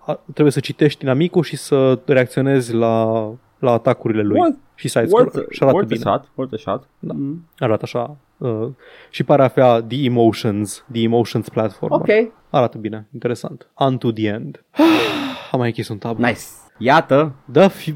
[0.05, 3.13] a- trebuie să citești inamicul și să reacționezi la,
[3.59, 4.39] la atacurile lui.
[4.39, 4.55] What?
[4.81, 6.09] Și side Worth, și arată worth a bine.
[6.09, 6.27] shot.
[6.35, 6.87] Worth a shot.
[6.99, 7.13] Da.
[7.17, 7.47] Mm.
[7.57, 8.15] Arată așa.
[8.37, 8.67] Uh,
[9.09, 11.93] și pare a fi The Emotions, The Emotions platform.
[11.93, 12.07] Ok.
[12.49, 13.67] Arată bine, interesant.
[13.79, 14.63] Unto the end.
[15.51, 16.17] Am mai închis un tab.
[16.17, 16.39] Nice.
[16.77, 17.31] Iată.
[17.45, 17.95] Da, fi...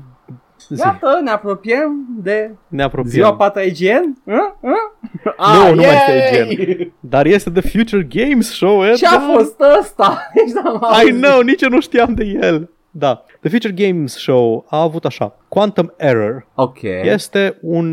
[0.69, 3.11] Zi, Iată, ne apropiem de ne apropiem.
[3.11, 4.17] ziua 4 IGN.
[4.25, 4.55] Hă?
[4.61, 4.73] Hă?
[5.53, 6.51] Nu, nu mai este yay!
[6.51, 6.91] IGN.
[6.99, 8.95] Dar este The Future Games Show, Edgar.
[8.97, 10.17] Ce a fost ăsta?
[10.45, 11.21] Nici n-am I auzit.
[11.21, 12.69] know, nici eu nu știam de el.
[12.97, 13.23] Da.
[13.41, 15.38] The Future Games Show a avut așa.
[15.47, 16.47] Quantum Error.
[16.55, 16.81] Ok.
[17.03, 17.88] Este un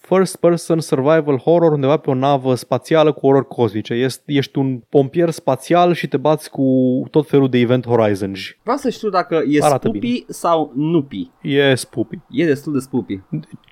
[0.00, 3.94] first-person survival horror undeva pe o navă spațială cu orori cosmice.
[3.94, 6.62] Ești, ești un pompier spațial și te bați cu
[7.10, 8.32] tot felul de event horizon.
[8.62, 11.30] Vreau să știu dacă e Arată spoopy sau nupi.
[11.42, 12.18] E spoopy.
[12.30, 13.20] E destul de spoopy.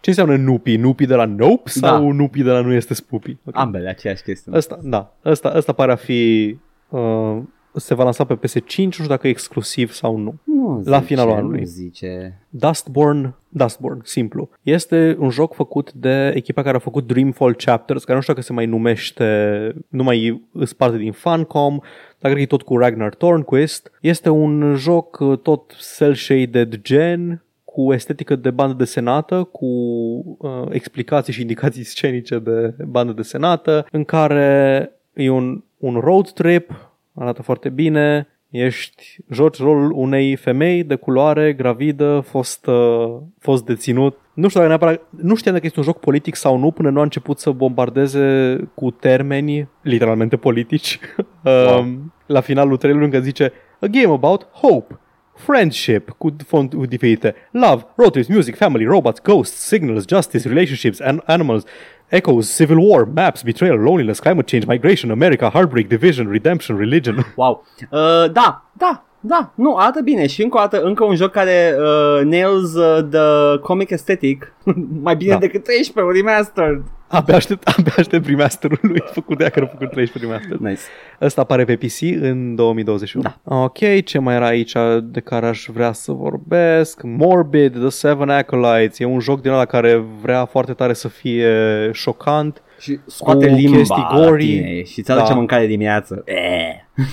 [0.00, 0.76] Ce înseamnă nupi?
[0.76, 1.88] Nupi de la Nope Da.
[1.88, 3.36] sau nupi de la nu este spoopy?
[3.44, 3.58] Ok.
[3.58, 4.52] Ambele aceeași chestie.
[4.54, 5.14] Ăsta, da.
[5.24, 6.56] Ăsta, ăsta pare a fi...
[6.88, 7.38] Uh,
[7.74, 10.34] se va lansa pe PS5, nu știu dacă e exclusiv sau nu.
[10.44, 11.58] Nu La zice, finalul anului.
[11.58, 12.38] Nu zice.
[12.48, 14.48] Dustborn, Dustborn, simplu.
[14.62, 18.46] Este un joc făcut de echipa care a făcut Dreamfall Chapters, care nu știu dacă
[18.46, 21.78] se mai numește, nu mai îs parte din Funcom,
[22.18, 23.92] dar cred că e tot cu Ragnar Thornquist.
[24.00, 31.32] Este un joc uh, tot cel-shaded gen, cu estetică de bandă desenată, cu uh, explicații
[31.32, 37.68] și indicații scenice de bandă desenată, în care e un, un road trip, arată foarte
[37.68, 44.18] bine, ești, joci rolul unei femei de culoare, gravidă, fost, uh, fost deținut.
[44.34, 47.00] Nu știu dacă neapărat, nu știam dacă este un joc politic sau nu până nu
[47.00, 50.98] a început să bombardeze cu termeni, literalmente politici,
[51.78, 54.98] um, la finalul trailerului încă zice A game about hope,
[55.34, 61.00] friendship cu font cu diferite, love, road trips, music, family, robots, ghosts, signals, justice, relationships,
[61.00, 61.64] and animals,
[62.10, 67.24] echoes, civil war, maps, betrayal, loneliness, climate change, migration, America, heartbreak, division, redemption, religion.
[67.36, 67.62] Wow.
[67.90, 71.74] Uh, da, da, da, nu, arată bine și încă o dată, încă un joc care
[71.78, 74.52] uh, nails uh, the comic aesthetic
[75.02, 75.38] mai bine Da.
[75.38, 76.82] decât 13 remastered.
[77.08, 80.58] Abia aștept, abia aștept remasterul lui făcut de ea care a făcut 13 remaster.
[80.68, 80.80] Nice.
[81.20, 83.24] Ăsta apare pe PC în 2021.
[83.24, 83.56] Da.
[83.56, 84.72] Ok, ce mai era aici
[85.02, 87.02] de care aș vrea să vorbesc?
[87.02, 88.98] Morbid, The Seven Acolytes.
[88.98, 91.50] E un joc din ăla care vrea foarte tare să fie
[91.92, 92.62] șocant.
[92.82, 94.46] Și scoate Cu limba chestii la gory.
[94.46, 95.34] tine și ți aduce Da.
[95.34, 96.22] mâncare dimineață.
[96.24, 97.04] Eh.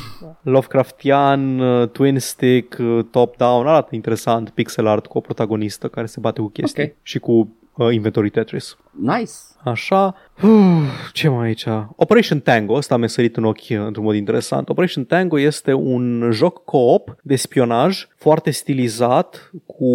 [0.41, 6.19] Lovecraftian, uh, twin stick, uh, top-down, arată interesant, pixel art cu o protagonistă care se
[6.19, 6.91] bate cu chestii Ok.
[7.01, 8.77] și cu uh, inventory Tetris.
[8.91, 9.31] Nice.
[9.63, 10.15] Așa.
[10.43, 11.65] Uf, ce mai aici?
[11.95, 14.69] Operation Tango, ăsta mi-a sărit în ochi uh, într-un mod interesant.
[14.69, 19.85] Operation Tango este un joc co-op de spionaj foarte stilizat, cu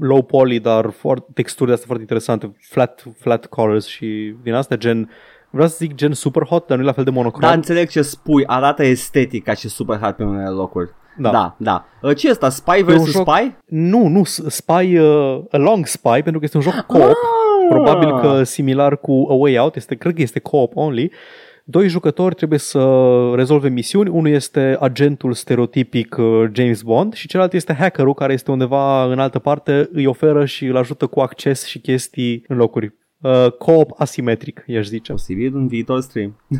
[0.00, 4.76] low poly, dar foarte, texturi de astea foarte interesante, flat, flat colors și din astea
[4.76, 5.10] gen,
[5.50, 7.48] vreau să zic gen super hot, dar nu e la fel de monocrom.
[7.48, 8.46] Da, înțeleg ce spui.
[8.46, 10.90] Arată estetic ca și super hard pe unele locuri.
[11.18, 11.30] Da.
[11.30, 11.84] Da, da.
[12.02, 12.48] Uh, Ce e asta?
[12.48, 13.12] Spy E un vs.
[13.16, 13.54] joc- Spy?
[13.66, 17.14] Nu, nu, s- Spy, uh, Along Spy, pentru că este un joc co-op, Ah!
[17.74, 21.10] Probabil că similar cu A Way Out, este, cred că este co-op only.
[21.64, 22.80] Doi jucători trebuie să
[23.34, 28.50] rezolve misiuni, unul este agentul stereotipic uh, James Bond și celălalt este hackerul care este
[28.50, 32.94] undeva în altă parte, îi oferă și îl ajută cu acces și chestii în locuri.
[33.20, 35.12] Uh, co-op asimetric, i-aș zice.
[35.12, 36.36] Posibil un viitor stream.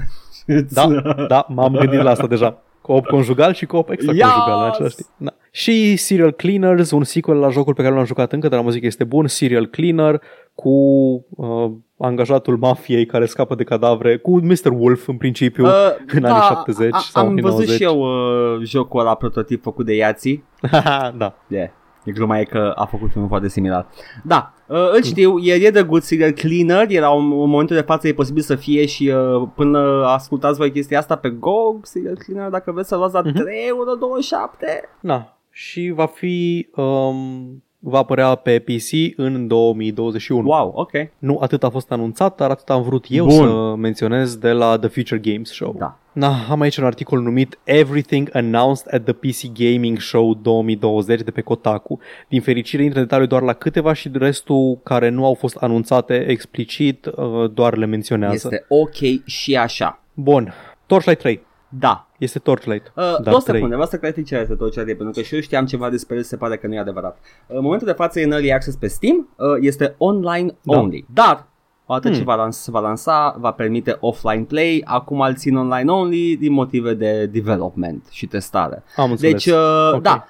[0.70, 0.86] Da,
[1.28, 2.62] da, m-am gândit la asta deja.
[2.80, 4.72] Co-op conjugal și co-op extra-conjugal în Yes!
[4.74, 5.08] același timp.
[5.16, 5.30] Da.
[5.50, 8.64] Și Serial Cleaners, un sequel la jocul pe care nu l-am jucat încă, dar la
[8.64, 10.20] muzică este bun, Serial Cleaner,
[10.62, 14.70] cu uh, angajatul mafiei care scapă de cadavre, cu Mr.
[14.78, 15.72] Wolf în principiu, Uh,
[16.16, 17.76] în anii 70 sau am anii văzut 90.
[17.76, 20.44] și eu uh, jocul ăla prototip făcut de Yații.
[21.22, 21.34] da.
[21.48, 21.68] Yeah.
[22.04, 23.86] E gluma e că a făcut unul foarte similar.
[24.24, 27.82] Da, uh, îl știu, e, e de good serial cleaner, era un, în momentul de
[27.82, 32.16] față e posibil să fie și uh, până ascultați voi chestia asta pe GOG, serial
[32.16, 33.32] cleaner, dacă vreți să luați la Mhm.
[33.34, 34.88] 3,27€.
[35.00, 35.36] Da.
[35.50, 36.68] Și va fi...
[36.76, 40.48] Um, va apărea pe PC în 2021.
[40.48, 40.90] Wow, ok.
[41.19, 43.47] Nu atât a fost anunțat, dar atât am vrut eu Bun.
[43.48, 45.74] să menționez de la The Future Games Show.
[45.78, 45.98] Da.
[46.12, 51.31] Na, am aici un articol numit Everything Announced at the PC Gaming Show 2020 de
[51.31, 51.98] pe Kotaku.
[52.28, 56.24] Din fericire intră în detaliu doar la câteva și restul care nu au fost anunțate
[56.28, 58.48] explicit uh, doar le menționează.
[58.52, 60.02] Este ok și așa.
[60.15, 60.55] Bun.
[60.86, 61.40] Torchlight 3.
[61.78, 62.06] Da.
[62.18, 62.86] Este Torchlight.
[62.86, 63.42] Uh, dar două 3.
[63.55, 65.90] secunde, vreau să clarific ce este tot ce are, pentru că și eu știam ceva
[65.90, 67.18] despre el, se pare că nu e adevărat.
[67.47, 70.78] Uh, În momentul de față e în early access pe Steam, uh, este online Da.
[70.78, 71.47] only, dar
[71.86, 72.16] odată Hmm.
[72.16, 76.36] ce va lans- se va lansa, va permite offline play, acum îl țin online only
[76.36, 78.82] din motive de development și testare.
[78.97, 79.32] Am înțeles.
[79.32, 80.02] Deci, uh, Ok.
[80.02, 80.24] da,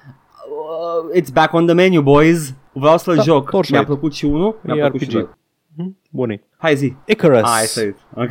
[1.13, 2.53] uh, it's back on the menu, boys.
[2.73, 3.49] Vreau să-l Da, joc.
[3.49, 3.69] Torchlight.
[3.71, 5.13] Mi-a plăcut și unul, mi-a E plăcut și RPG.
[5.13, 5.29] doi.
[5.77, 5.97] Mhm.
[6.11, 6.41] Bune.
[6.57, 6.95] Hai zi.
[7.05, 7.37] Icarus.
[7.41, 7.97] Ah, ai sărit.
[8.15, 8.29] Ok.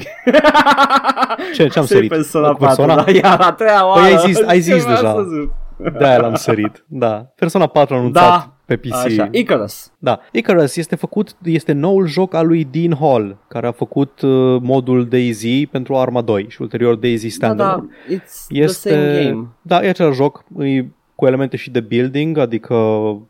[1.55, 2.09] Ce, ce am Sărit sărit?
[2.09, 2.95] Persona Cu Persona?
[3.05, 4.01] 4, da, iar a treia oară.
[4.01, 5.12] Păi ai zis- ai zis Ce vreau deja.
[5.12, 5.51] să zic?
[5.99, 6.85] De-aia l-am sărit.
[6.87, 7.27] Da.
[7.35, 8.53] Persona 4 anunțat Da.
[8.65, 8.95] pe PC.
[8.95, 9.93] Așa, Icarus.
[9.99, 14.59] Da, Icarus este făcut, este noul joc al lui Dean Hall, care a făcut uh,
[14.62, 17.89] modul DayZ pentru Arma 2 și ulterior DayZ Da, Standalone.
[18.09, 19.47] da, it's the same game.
[19.62, 20.85] Da, e același joc, e
[21.21, 22.75] cu elemente și de building, adică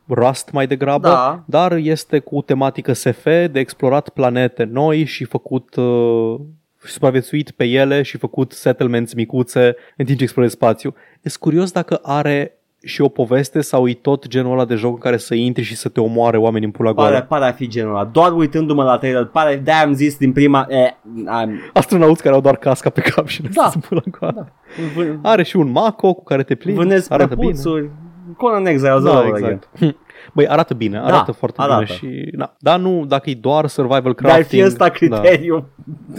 [0.08, 1.42] Rust mai degrabă, Da.
[1.46, 6.40] dar este cu tematică SF, de explorat planete noi și făcut uh,
[6.84, 10.94] și supraviețuit pe ele și făcut settlements micuțe în timp ce explorezi spațiu.
[11.22, 14.98] E curios dacă are și o poveste sau e tot genul ăla de joc în
[14.98, 17.24] care să intri și să te omoare oameni în pula Pare, goală?
[17.28, 18.04] pare a fi genul ăla.
[18.04, 20.66] Doar uitându-mă la trailer, pare, de am zis din prima...
[20.68, 20.90] Eh,
[21.26, 23.48] am, Astronauți care au doar casca pe cap și Da.
[23.54, 23.70] da.
[23.74, 24.52] în pula goală.
[24.96, 26.80] v- Are și un Mako cu care te plimbi.
[26.80, 27.46] vânez arată bine.
[27.52, 27.90] prăpuțuri.
[28.36, 29.68] Conan Exiles Da, all over exact.
[29.78, 29.96] Hm.
[30.32, 31.84] Băi, arată bine, arată Da, foarte arată.
[31.84, 32.30] bine și...
[32.36, 34.46] Da, dar nu, dacă e doar survival Dar crafting...
[34.46, 35.66] fie ăsta criteriu.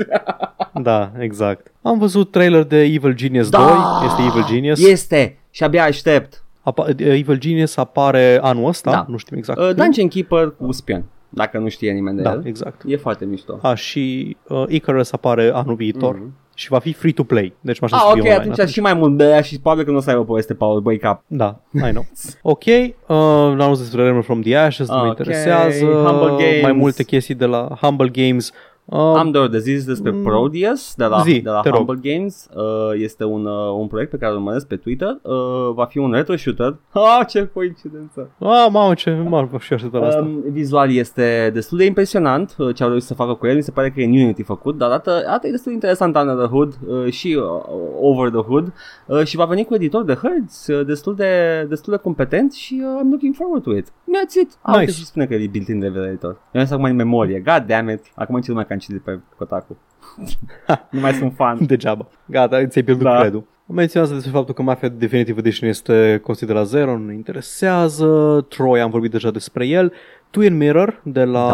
[0.10, 0.24] Da,
[0.82, 1.72] da, exact.
[1.82, 3.62] Am văzut trailer de Evil Genius 2,
[4.06, 4.88] este Evil Genius.
[4.88, 5.38] Este.
[5.52, 6.44] Și abia aștept.
[6.64, 9.06] Apa- Evil Genius apare anul ăsta, Da.
[9.08, 9.60] nu știm exact.
[9.60, 9.78] Uh, când.
[9.78, 11.04] Dungeon Keeper cu spion.
[11.30, 12.42] Dacă nu știe nimeni de Da, el.
[12.46, 12.82] exact.
[12.86, 13.60] E foarte mișto.
[13.62, 16.34] A, și uh, Icarus apare anul viitor Mhm.
[16.56, 17.54] și va fi free to play.
[17.62, 19.84] Deci mă Ah, aștept să ok, fie online atunci și mai mult de și probabil
[19.86, 21.24] că nu o să aibă poveste Paul băi cap.
[21.28, 22.06] Da, I know.
[22.42, 25.86] Ok, uh, am auzit despre Remnant from the Ashes, nu mă Ok, interesează.
[25.86, 26.62] Humble Games.
[26.62, 28.52] Mai multe chestii de la Humble Games.
[28.92, 30.24] Uh, Am doar de zis despre mm.
[30.24, 31.78] Proteus de la, Zi, de la te rog.
[31.78, 32.48] Humble Games.
[32.56, 35.20] Uh, este un, uh, un proiect pe care îl urmăresc pe Twitter.
[35.22, 36.78] Uh, va fi un retro shooter.
[36.90, 38.30] Ah, ce coincidență!
[38.40, 40.20] ah, mamă, ce mă și așteptat la asta.
[40.20, 43.56] Um, vizual este destul de impresionant uh, ce au reușit să facă cu el.
[43.56, 46.36] Mi se pare că e în Unity făcut, dar arată, arată destul de interesant under
[46.36, 47.44] the hood uh, și uh,
[48.02, 48.74] over the hood
[49.06, 52.82] uh, și va veni cu editor de hărți uh, destul, de, destul de competent și
[52.84, 53.88] uh, I'm looking forward to it.
[53.88, 54.52] That's țit.
[54.62, 54.80] Ah, Nice.
[54.80, 54.92] nice.
[54.92, 56.38] și spune că e built-in de editor.
[56.52, 57.40] Eu am acum în memorie.
[57.40, 58.02] God damn it.
[58.16, 59.78] Acum ce lumea că am citit pe Kotaku.
[60.92, 61.66] nu mai sunt fan.
[61.66, 62.08] Degeaba.
[62.26, 63.20] Gata, ți-ai pierdut Da.
[63.20, 63.44] credul.
[63.66, 68.46] Menționează despre faptul că Mafia Definitive Edition este considerat zero, nu ne interesează.
[68.50, 69.94] Troy, am vorbit deja despre el.
[70.30, 71.48] Twin Mirror de la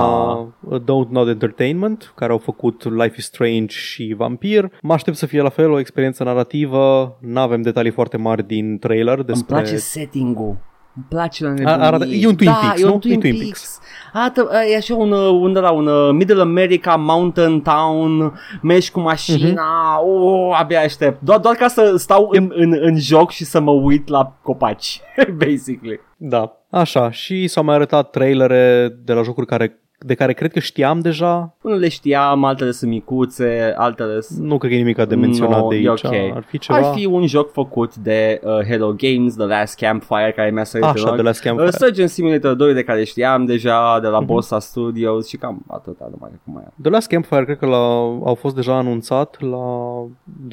[0.69, 0.79] Da.
[0.79, 4.71] Don't Nod Entertainment, care au făcut Life is Strange și Vampir.
[4.81, 7.17] Mă aștept să fie la fel o experiență narrativă.
[7.21, 9.55] Nu avem detalii foarte mari din trailer Îmi despre...
[9.55, 10.57] place setting-ul.
[10.97, 12.21] Îmi place la A- arată- nebunie.
[12.23, 12.93] e un Twin da, Peaks, e nu?
[12.93, 13.79] un Twin, E Twin Peaks.
[14.13, 18.91] Arată, e așa un, uh, un, de la un uh, Middle America Mountain Town, mergi
[18.91, 19.63] cu mașina,
[20.01, 20.09] Mhm.
[20.09, 21.21] oh, abia aștept.
[21.21, 24.99] Doar, doar ca să stau în, în, în joc și să mă uit la copaci,
[25.45, 25.99] basically.
[26.17, 27.11] Da, așa.
[27.11, 31.55] Și s-au mai arătat trailere de la jocuri care, de care cred că știam deja.
[31.61, 34.39] Unele știam, altele sunt micuțe, altele sunt...
[34.39, 36.03] Nu cred că e nimic de menționat No, de e aici.
[36.03, 36.13] ok.
[36.35, 36.77] Ar fi ceva...
[36.77, 40.85] Ar fi un joc făcut de uh, Hello Games, The Last Campfire, care mi-a sărit
[40.85, 41.15] în Așa, ochi.
[41.15, 41.67] de la Campfire.
[41.67, 44.25] Uh, Surgeon Simulator 2 de care știam deja, de la Mhm.
[44.27, 47.77] Bossa Studios și cam atâta, nu mai cum mai The Last Campfire cred că la,
[48.23, 49.57] au fost deja anunțat la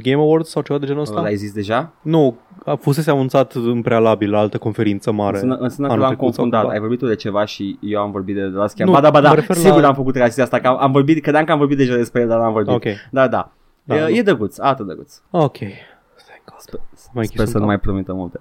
[0.03, 1.21] Game Awards sau ceva de genul ăsta?
[1.21, 1.93] L-ai zis deja?
[2.03, 2.35] Nu,
[2.65, 5.33] a fusese anunțat în prealabil la altă conferință mare.
[5.33, 6.61] Înseamnă, înseamnă că anul l-am trecut sau confundat.
[6.61, 6.75] cumva.
[6.75, 8.97] Ai vorbit tu de ceva și eu am vorbit de The Last Nu, Camp.
[8.97, 10.93] Ba da, ba mă da, refer sigur la- am făcut reacția asta, că am, am
[10.93, 12.75] vorbit, credeam că am vorbit deja despre el, dar n-am vorbit.
[12.75, 13.51] Ok, Da, da.
[13.85, 14.09] Da, e, da.
[14.09, 15.15] e drăguț, atât drăguț.
[15.31, 15.57] ok.
[15.59, 16.81] Thank God.
[17.13, 18.41] Mai Sper să nu mai promită multe.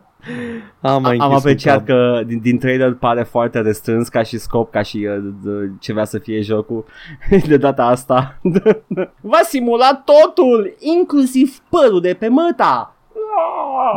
[0.81, 1.85] Am, mai Am închis un apreciat tab.
[1.85, 5.91] că din, din trailer pare foarte restrâns ca și scop, ca și uh, d- ce
[5.93, 6.85] vrea să fie jocul.
[7.47, 8.39] De data asta
[9.21, 12.92] va simula totul, inclusiv părul de pe măta.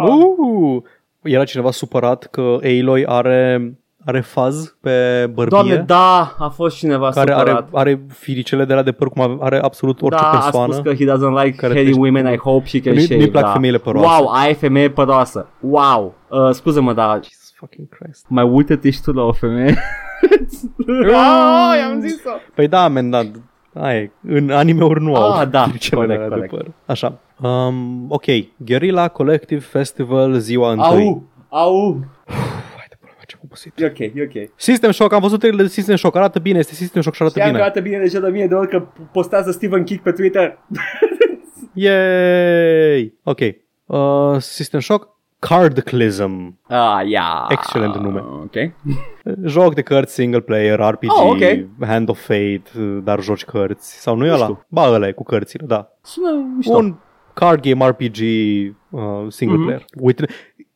[0.08, 0.82] Uh,
[1.22, 3.72] era cineva supărat că Aloy are,
[4.04, 4.90] are faz pe
[5.34, 5.46] bărbie.
[5.58, 7.56] Doamne, da, a fost cineva care supărat.
[7.56, 10.72] are, are firicele de la de păr cum ave- are absolut orice da, persoană.
[10.72, 13.02] a spus că he doesn't like care hairy te- women, I hope she can Nu-i-
[13.02, 13.20] shave.
[13.20, 13.50] nu-i plac da.
[13.52, 14.06] femeile păroase.
[14.22, 15.48] Wow, ai femeie păroasă.
[15.60, 16.14] Wow.
[16.28, 18.26] Uh, scuze-mă, dar Jesus fucking Christ.
[18.28, 19.74] mai uită-te și tu la o femeie.
[20.88, 22.30] oh, i-am zis-o.
[22.54, 23.22] Păi da, men, da.
[23.80, 26.50] Aia, în anime-uri nu au Ah, da, firicele corect, alea corect.
[26.52, 26.66] de păr.
[26.86, 27.18] Așa.
[27.42, 28.24] Um, ok,
[28.56, 31.06] Guerrilla Collective Festival ziua întâi.
[31.06, 32.00] Au, au.
[32.26, 33.72] Hai de pula mea, ce obosit.
[33.80, 34.50] E ok, e ok.
[34.56, 37.38] System Shock, am văzut trailerul de System Shock, arată bine, este System Shock și arată
[37.38, 37.70] Știam că bine.
[37.70, 38.82] arată bine deja de mie de ori că
[39.12, 40.58] postează Stephen King pe Twitter.
[41.74, 43.14] Yay!
[43.22, 43.38] Ok.
[43.86, 45.08] Uh, System Shock,
[45.38, 46.58] Cardclism.
[46.68, 47.46] Ah, ia.
[47.48, 48.20] Excelent nume.
[48.20, 48.54] Ok.
[49.44, 51.40] Joc de cărți single player, RPG, Oh, ok.
[51.88, 52.62] Hand of Fate,
[53.02, 54.00] dar joci cărți.
[54.00, 54.42] Sau nu e Nu ăla?
[54.44, 54.66] știu.
[54.68, 55.88] Ba, ăla e cu cărțile, da.
[56.02, 56.76] Sună mișto.
[56.76, 56.94] Un
[57.38, 58.18] card game RPG
[58.90, 59.64] uh, single Mhm.
[59.64, 59.84] player.
[60.00, 60.26] Uite,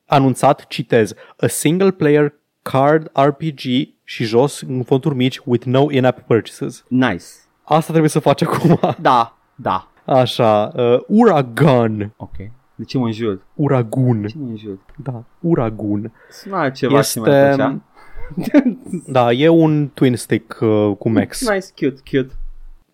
[0.07, 2.33] anunțat, citez, a single player
[2.63, 3.61] card RPG
[4.05, 6.85] și jos, în fonduri mici, with no in-app purchases.
[6.89, 7.25] Nice.
[7.63, 8.81] Asta trebuie să faci acum.
[9.01, 9.89] Da, da.
[10.05, 12.13] Așa, uh, Uragun.
[12.17, 12.37] Ok.
[12.75, 13.43] De ce mă înjur?
[13.55, 14.27] Uragun.
[14.27, 14.79] Ce mă înjur?
[14.97, 16.13] Da, Uragun.
[16.31, 17.81] Sună ceva Este- ce mai plăcea.
[19.07, 21.49] Da, e un twin stick uh, cu Max.
[21.51, 22.35] Nice, cute, cute.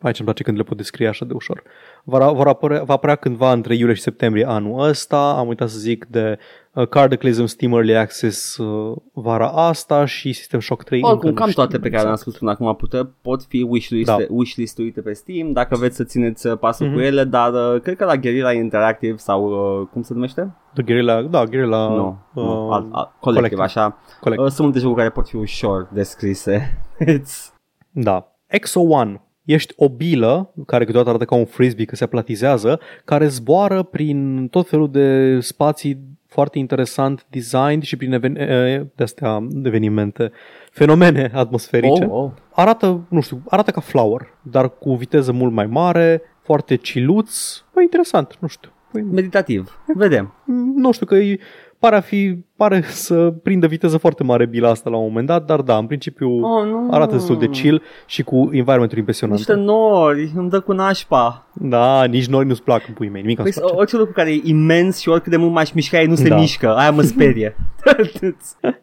[0.00, 1.62] Aici îmi place când le pot descrie așa de ușor.
[2.04, 5.34] Va, va, apărea, va apărea cândva între iulie și septembrie anul ăsta.
[5.38, 6.38] Am uitat să zic de
[6.72, 10.98] uh, Cardaclysm Steam Early Access uh, vara asta și System Shock 3.
[10.98, 12.20] încă Oricum, nu cam știm toate pe care le-am exact.
[12.20, 14.16] spus până acum pută, pot fi wishlist- Da.
[14.28, 16.94] wishlist-uite pe Steam dacă vreți să țineți uh, pasul Mhm.
[16.94, 19.44] cu ele, dar uh, cred că la Guerrilla Interactive sau
[19.80, 20.54] uh, cum se numește?
[20.74, 23.62] The Guerrilla, da, Guerrilla nu, uh, nu, alt, alt, colectiv, Collective.
[23.62, 23.98] așa.
[24.20, 24.48] Collective.
[24.48, 26.82] Uh, sunt multe jocuri care pot fi ușor descrise.
[27.18, 27.52] It's...
[27.90, 28.30] Da.
[28.46, 29.20] Exo One.
[29.46, 34.48] Ești o bilă, care câteodată arată ca un frisbee că se aplatizează, care zboară prin
[34.50, 40.32] tot felul de spații foarte interesant designed și prin even- e, de-astea evenimente,
[40.70, 42.04] fenomene atmosferice.
[42.04, 42.30] Oh, oh.
[42.50, 47.82] Arată, nu știu, arată ca Flower, dar cu viteză mult mai mare, foarte ciluț, bă,
[47.82, 48.70] interesant, nu știu.
[48.92, 49.80] Păi, Meditativ.
[49.94, 50.34] Vedem.
[50.76, 51.38] nu știu că e,
[51.86, 55.44] pare a fi, pare să prindă viteză foarte mare bila asta la un moment dat,
[55.44, 56.88] dar da, în principiu Oh, nu.
[56.90, 59.38] arată destul de chill și cu environmentul impresionant.
[59.38, 61.46] Niște nori, îmi dă cu nașpa.
[61.54, 63.74] Da, nici nori nu-ți plac în puii mei, nimic Păi, îți place.
[63.74, 66.36] orice lucru care e imens și oricât de mult m-aș mișca, ei nu se Da.
[66.38, 66.74] mișcă.
[66.76, 67.56] Aia mă sperie.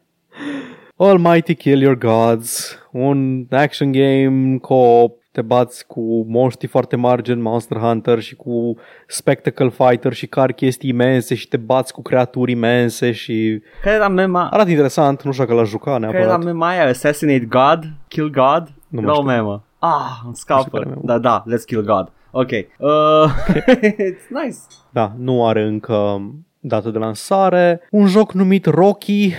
[0.97, 7.41] Almighty Kill Your Gods, un action game co-op, te bați cu monștri foarte mari gen
[7.41, 8.75] Monster Hunter și cu
[9.07, 14.07] Spectacle Fighter și car chestii imense și te bați cu creaturi imense și care era
[14.07, 14.49] mema?
[14.51, 16.43] arată interesant, nu știu dacă l-aș juca Care era neapărat.
[16.43, 16.87] mema aia?
[16.87, 17.83] Assassinate God?
[18.07, 18.67] Kill God?
[18.87, 19.27] Nu era mai o știu.
[19.27, 19.63] memă.
[19.79, 20.69] Ah, îmi scapă.
[20.71, 21.01] care memă.
[21.03, 22.11] Da, da, let's kill God.
[22.31, 22.49] Ok.
[22.49, 22.89] Uh,
[24.09, 24.57] it's nice.
[24.89, 26.21] Da, nu are încă
[26.59, 27.81] dată de lansare.
[27.91, 29.33] Un joc numit Rocky,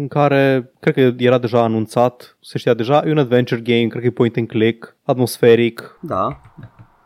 [0.00, 4.00] în care cred că era deja anunțat, se știa deja, e un adventure game, cred
[4.02, 6.40] că e point and click, atmosferic, Da.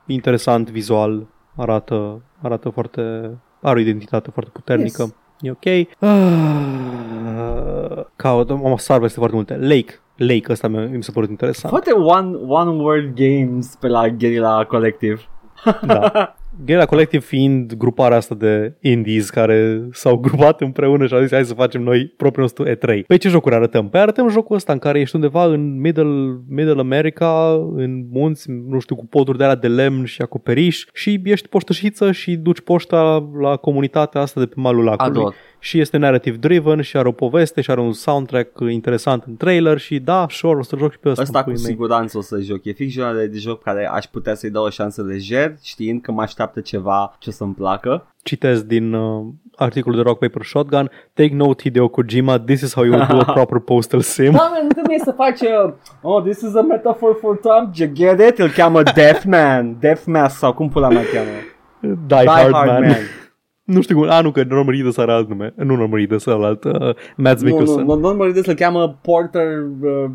[0.06, 3.30] interesant vizual, arată, arată foarte,
[3.62, 5.02] are o identitate foarte puternică.
[5.02, 5.14] Yes.
[5.40, 5.88] E ok.
[5.98, 6.08] Ah,
[8.16, 9.56] caut, am sar peste foarte multe.
[9.56, 10.00] Lake.
[10.16, 11.72] Lake ăsta mi mi s-a părut interesant.
[11.72, 15.20] Foarte one, one world games pe la Guerrilla Collective.
[15.86, 16.34] Da.
[16.56, 21.44] Guerrilla Collective fiind gruparea asta de indies care s-au grupat împreună și au zis hai
[21.44, 23.06] să facem noi propriul nostru E3.
[23.06, 23.88] Păi ce jocuri arătăm?
[23.88, 28.78] Păi arătăm jocul ăsta în care ești undeva în Middle, Middle America, în munți, nu
[28.78, 33.30] știu, cu poduri de alea de lemn și acoperiș și ești poștășiță și duci poșta
[33.40, 35.20] la comunitatea asta de pe malul lacului.
[35.20, 35.34] Ador.
[35.64, 39.78] Și este narrative driven și are o poveste și are un soundtrack interesant în trailer
[39.78, 41.22] și da, sure, o să joc și pe ăsta.
[41.22, 41.72] Ăsta în cu puii mei.
[41.72, 42.64] siguranță o să joc.
[42.64, 46.12] E fix genul de joc care aș putea să-i dau o șansă lejer, știind că
[46.12, 48.06] mă așteaptă ceva ce să-mi placă.
[48.22, 49.24] citesc din uh,
[49.56, 53.18] articolul de Rock Paper Shotgun Take note Hideo Kojima, this is how you would do
[53.18, 54.32] a proper postal sim.
[54.32, 57.90] Da, man, nu trebuie să faci uh, Oh, this is a metaphor for Trump You
[57.92, 58.38] get it?
[58.38, 61.28] Îl cheamă Deathman Deathmask sau cum pula mea cheamă
[62.06, 62.96] Die, Hard, Man.
[63.72, 65.52] Nu știu cum, a, nu, că Norman Reedus are alt nume.
[65.56, 66.72] Nu Norman Reedus, alt, uh,
[67.16, 67.84] Mads Nu, nu, Mikkelsen.
[67.84, 70.10] nu, nu mă gândesc să-l cheamă Porter uh,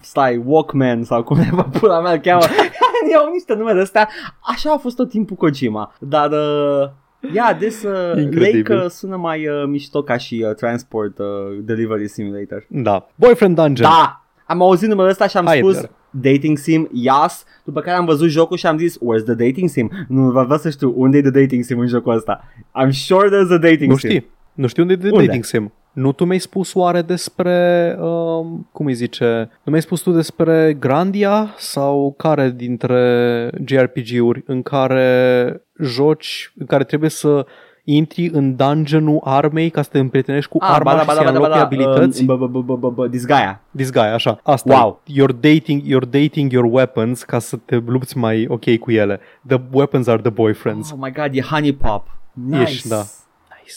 [0.00, 2.42] Stai, Walkman sau cum neva pula mea îl cheamă
[3.10, 4.08] Iau niște nume de astea
[4.40, 6.88] Așa a fost tot timpul Kojima Dar uh,
[7.34, 8.64] Yeah, this uh, Incredibil.
[8.74, 11.26] Lake uh, sună mai uh, mișto ca și uh, Transport uh,
[11.60, 13.06] Delivery Simulator Da.
[13.14, 13.90] Boyfriend Dungeon.
[13.90, 14.24] Da!
[14.46, 15.90] Am auzit numele ăsta și am Hai, spus Edgar.
[16.20, 19.90] Dating Sim, yes După care am văzut jocul și am zis Where's the Dating Sim?
[20.08, 22.44] Nu vreau vreau să știu unde e the Dating Sim în jocul ăsta
[22.84, 24.30] I'm sure there's a Dating Nu Sim știi.
[24.54, 25.24] Nu știu unde e de Unde?
[25.24, 25.72] dating sim.
[25.92, 30.76] Nu tu mi-ai spus oare despre, um, cum îi zice, nu mi-ai spus tu despre
[30.80, 37.46] Grandia sau care dintre JRPG-uri în care joci, în care trebuie să
[37.84, 41.12] intri în dungeonul armei ca să te împrietenești cu Ah, arma ba da, și ba
[41.12, 42.20] să da, ba da, ba înlocuie da, abilități?
[42.20, 44.40] um, bă, bă, bă, bă, bă, Disgaea Disgaea, așa.
[44.42, 45.00] Asta Wow.
[45.06, 45.12] e.
[45.22, 49.20] You're dating, you're dating your weapons ca să te lupți mai ok cu ele.
[49.46, 50.90] The weapons are the boyfriends.
[50.90, 52.96] Oh my god, e Honey Pop Nice Ești, da.
[52.96, 53.74] Nice.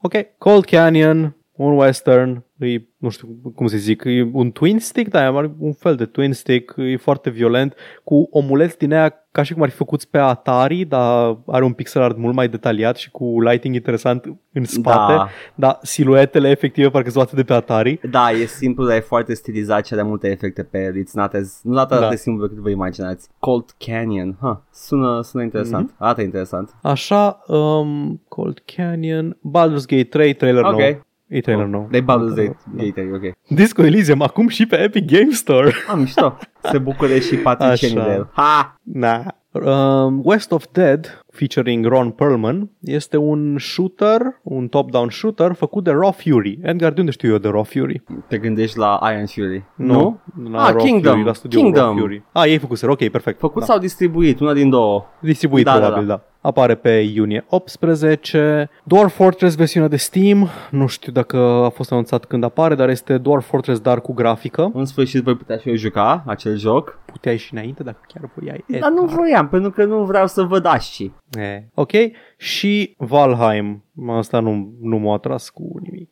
[0.00, 0.12] Ok.
[0.38, 5.20] Cold Canyon, un western, e, nu știu cum să zic, e un twin stick, da,
[5.26, 7.74] are un fel de twin stick, e foarte violent,
[8.04, 11.72] cu omuleți din aia ca și cum ar fi făcuți pe Atari, dar are un
[11.72, 15.28] pixel art mult mai detaliat și cu lighting interesant în spate, Da.
[15.54, 18.00] dar siluetele efective parcă sunt luate de pe Atari.
[18.10, 20.92] Da, e simplu, dar e foarte stilizat și are multe efecte pe el.
[21.02, 22.08] It's not as, nu atât Da.
[22.08, 23.28] de simplu cât vă imaginați.
[23.38, 24.56] Cold Canyon, huh.
[24.72, 25.86] sună, sună interesant.
[25.86, 25.94] Mhm.
[25.98, 26.74] Arată interesant.
[26.82, 30.70] Așa, um, Cold Canyon, Baldur's Gate 3, trailer Ok.
[30.70, 31.00] nou.
[31.32, 31.88] E trailer nou.
[31.90, 32.82] De Baldur's Gate, Da.
[32.84, 33.32] Gate, ok.
[33.48, 35.72] Disco Elysium, acum și pe Epic Game Store.
[35.90, 36.38] Am mișto.
[36.62, 38.06] Se bucure și patricienii Așa.
[38.08, 38.28] de el.
[38.32, 38.74] Ha!
[38.82, 39.34] Na.
[39.52, 45.90] Um, West of Dead, featuring Ron Perlman, este un shooter, un top-down shooter făcut de
[45.90, 46.58] Raw Fury.
[46.62, 48.02] Edgar, de unde știu eu de Raw Fury?
[48.28, 49.64] Te gândești la Iron Fury.
[49.74, 50.20] Nu?
[50.52, 51.12] La Ah, Raw Kingdom.
[51.12, 51.84] Fury, la studioul Kingdom.
[51.84, 52.22] Raw Fury.
[52.32, 53.38] Ah, ei făcuseră, ok, perfect.
[53.38, 53.66] Făcut da.
[53.66, 54.40] sau distribuit?
[54.40, 55.04] Una din două.
[55.20, 58.68] Distribuit Da, da, probabil, da, Apare pe iunie 18.
[58.84, 60.48] Dwarf Fortress versiunea de Steam.
[60.70, 64.70] Nu știu dacă a fost anunțat când apare, dar este Dwarf Fortress dar cu grafică.
[64.74, 66.98] În sfârșit voi putea și eu juca acel joc.
[67.04, 68.64] Puteai și înainte dacă chiar voiai.
[68.80, 71.10] Dar nu vroiam, pentru că nu vreau să văd asci.
[71.38, 71.90] E, ok.
[72.36, 73.84] Și Valheim.
[74.08, 76.08] Asta nu, nu m-a atras cu nimic.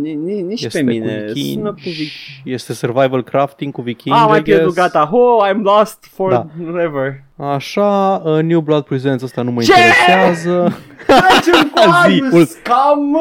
[0.00, 1.16] Ni- ni- Nici Este pe mine.
[1.18, 2.42] cu vikingi, Sună cu vikingi.
[2.44, 4.92] Este survival crafting cu vikingi, Ah, I mai pierdut, guess.
[4.92, 5.08] gata.
[5.12, 6.46] Oh, I'm lost Da.
[7.38, 7.54] Forever.
[7.54, 9.72] Așa, uh, New Blood Presents ăsta nu mă Ce?
[9.72, 10.78] interesează.
[11.06, 13.16] Tragem cu Zi, aia, ult- scam!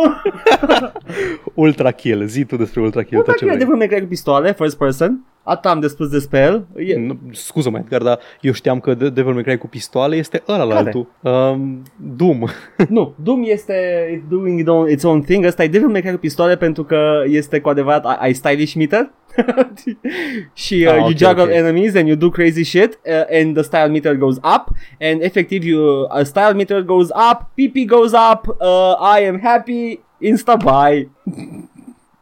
[1.54, 3.58] Ultra Kill, zi tu despre Ultra Kill, tot ce Ultra vrei.
[3.58, 5.26] Devil May Cry cu pistoale, first person.
[5.44, 6.66] Atât am de spus despre el.
[6.76, 10.44] E, Nu, Scuză-mă, Edgar, dar eu știam că De- Devil May Cry cu pistoale este
[10.48, 10.86] ăla la Care?
[10.86, 11.08] altul.
[11.22, 11.82] Um,
[12.16, 12.44] Doom.
[12.90, 13.74] nu, Doom este
[14.16, 15.46] it's doing its own, its own thing.
[15.46, 19.12] Ăsta e Devil May Cry cu pistoale pentru că este cu adevărat ai stylish meter.
[20.54, 21.50] și uh, Ah, you ok, juggle ok.
[21.52, 24.68] enemies and you do crazy shit uh, and the style meter goes up
[25.00, 30.00] and efectiv you, uh, style meter goes up, PP goes up, uh, I am happy,
[30.20, 31.10] insta buy.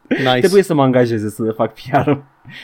[0.08, 0.40] Nice.
[0.40, 2.12] Trebuie să mă angajeze să le fac PR.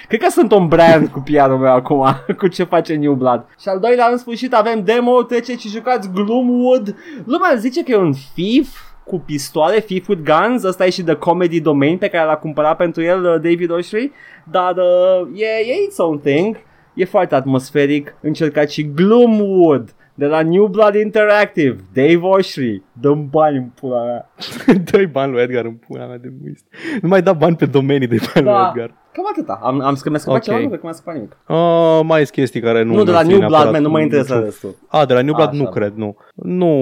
[0.08, 2.06] Cred că sunt un brand cu PR-ul meu acum,
[2.40, 3.45] cu ce face New Blood.
[3.61, 6.95] Și al doilea, în sfârșit, avem demo, treceți și jucați Gloomwood.
[7.26, 8.80] Lumea zice că e un FIF
[9.12, 10.64] cu pistoale, FIF with guns.
[10.64, 14.12] Ăsta e și The Comedy Domain pe care l-a cumpărat pentru el uh, David Oshry.
[14.44, 16.58] Dar uh, e, e its own thing.
[16.94, 18.16] E foarte atmosferic.
[18.22, 21.75] Încercați și Gloomwood de la New Blood Interactive.
[21.93, 22.82] Dave Oshry.
[22.93, 24.30] Dăm bani în pula mea.
[24.91, 26.66] Dă-i bani lui Edgar în pula mea de muist.
[27.01, 28.51] Nu mai da bani pe domenii de bani Da.
[28.59, 29.00] lui Edgar.
[29.14, 29.59] Cam atâta.
[29.64, 30.35] Am, am scăpat okay.
[30.38, 30.43] Ok.
[30.43, 31.38] ceva, nu cred că m-a scăpat nimic.
[31.48, 33.90] Uh, mai sunt chestii care nu Nu, de la țin New neapărat Blood, man, nu
[33.90, 34.75] mă cu- interesează restul.
[34.88, 35.58] A, de la New Blood Așa.
[35.64, 36.16] nu cred, nu.
[36.35, 36.74] Nu,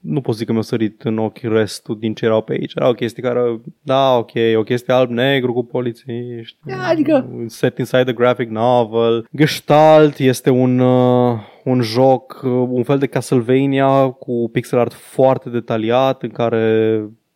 [0.00, 2.72] nu pot zic că mi-a sărit în ochi restul din ce erau pe aici.
[2.74, 6.56] Erau chestii care, da, ok, o chestie alb-negru cu polițiști.
[6.64, 9.26] Da, adică- Set inside the graphic novel.
[9.36, 15.50] Gestalt este un, uh, un joc, uh, un fel de Castlevania cu pixel art foarte
[15.50, 16.58] detaliat în care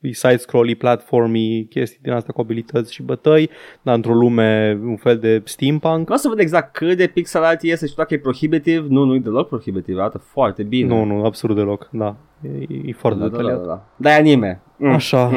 [0.00, 3.50] e side-scrolly, platformy, chestii din asta cu abilități și bătăi,
[3.83, 6.09] dar într-o lume, un fel de steampunk.
[6.09, 8.86] Nu o să văd exact cât de pixel art este și dacă e prohibitiv.
[8.89, 10.89] Nu, nu e deloc prohibitiv, arată foarte bine.
[10.89, 12.17] Nu, nu, absolut deloc, da.
[12.42, 12.49] E,
[12.84, 13.67] e foarte da, da, da, detaliat.
[13.67, 13.86] da, da.
[13.97, 14.62] Dar e anime.
[14.76, 14.91] Mm.
[14.91, 15.31] Așa.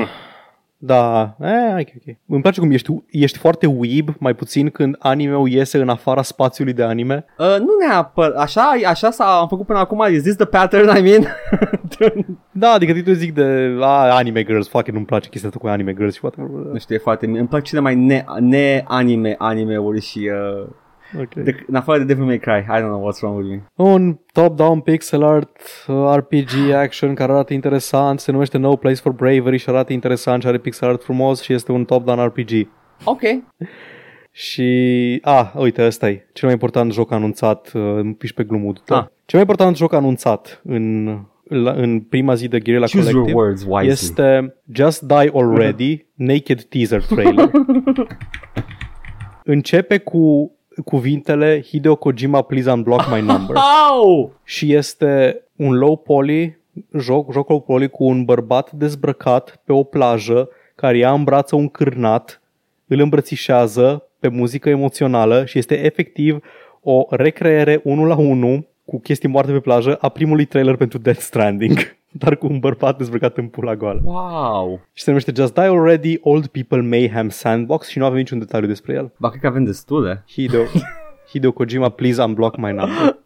[0.85, 2.15] Da, e, ok, ok.
[2.27, 6.73] Îmi place cum ești, ești foarte weeb, mai puțin când anime-ul iese în afara spațiului
[6.73, 7.25] de anime.
[7.37, 11.01] Uh, nu neapărat, așa, așa s-a am făcut până acum, is this the pattern, I
[11.01, 11.27] mean?
[12.51, 15.93] Da, adică eu zic de a, anime girls, fucking nu-mi place chestia asta cu anime
[15.93, 16.35] girls și poate...
[16.71, 20.67] nu știu, e foarte, îmi plac cele mai ne- ne-anime anime-uri și uh,
[21.15, 21.43] Okay.
[21.43, 23.63] de, în afară de Devil May Cry, I don't know what's wrong with me.
[23.75, 29.11] Un top-down pixel art uh, RPG action care arată interesant, se numește No Place for
[29.11, 32.67] Bravery și arată interesant și are pixel art frumos și este un top-down RPG.
[33.03, 33.21] Ok,
[34.31, 38.81] Și, a, uite, ăsta e cel mai important joc anunțat, uh, îmi piși pe glumul
[38.85, 38.97] tău.
[38.97, 39.03] Ah.
[39.03, 41.05] Cel mai important joc anunțat în,
[41.43, 43.91] la, în prima zi de Guerrilla choose your Collective words wisely.
[43.91, 47.51] este Just Die Already Naked Teaser Trailer.
[49.43, 50.51] Începe cu
[50.85, 53.55] cuvintele Hideo Kojima Please Unblock My Number
[53.89, 54.33] Au!
[54.43, 56.57] și este un low poly
[56.97, 61.55] joc, joc low poly cu un bărbat dezbrăcat pe o plajă care ia în brață
[61.55, 62.41] un cârnat,
[62.87, 66.39] îl îmbrățișează pe muzică emoțională și este efectiv
[66.81, 71.19] o recreere 1 la 1 cu chestii moarte pe plajă a primului trailer pentru Death
[71.19, 71.77] Stranding,
[72.17, 74.01] dar cu un bărbat dezbrăcat în pula goală.
[74.03, 74.79] Wow!
[74.93, 78.67] Și se numește Just Die Already Old People Mayhem Sandbox și nu avem niciun detaliu
[78.67, 79.11] despre el.
[79.17, 80.23] Ba, cred că avem destule.
[80.31, 80.63] Hideo,
[81.31, 83.17] Hideo Kojima, please unblock my number.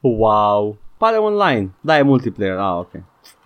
[0.00, 0.78] Wow.
[0.98, 1.70] Pare online.
[1.80, 2.58] Da, e multiplayer.
[2.58, 2.92] Ah, ok.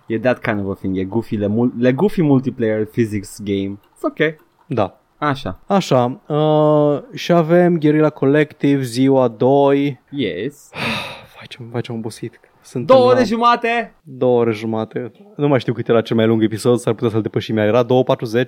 [0.07, 0.97] E that kind of a thing.
[0.97, 3.79] E goofy, le, mul- le goofy multiplayer physics game.
[3.95, 4.35] It's ok.
[4.67, 5.59] Da, Așa.
[5.67, 10.01] Așa, uh, și avem Guerrilla Collective, ziua 2.
[10.09, 10.69] Yes.
[11.35, 12.39] Vai ce, vai ce am obosit.
[12.63, 13.93] Sunt Două în, ore uh, jumate.
[14.03, 15.11] două ore jumate.
[15.35, 17.57] Nu mai știu cât era cel mai lung episod, s-ar putea să-l depășim.
[17.57, 17.87] Era 2.40,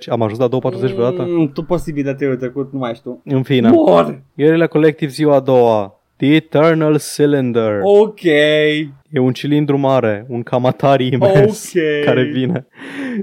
[0.08, 1.22] am ajuns la 2.40 vreodată.
[1.28, 3.20] Mm, tu posibil de anul trecut, nu mai știu.
[3.24, 4.22] În fine, Mor.
[4.36, 5.98] Guerrilla Collective, ziua a doua.
[6.16, 7.80] The Eternal Cylinder.
[7.82, 8.22] Ok.
[8.24, 12.04] E un cilindru mare, un Kamatari imens Ok.
[12.04, 12.66] care vine.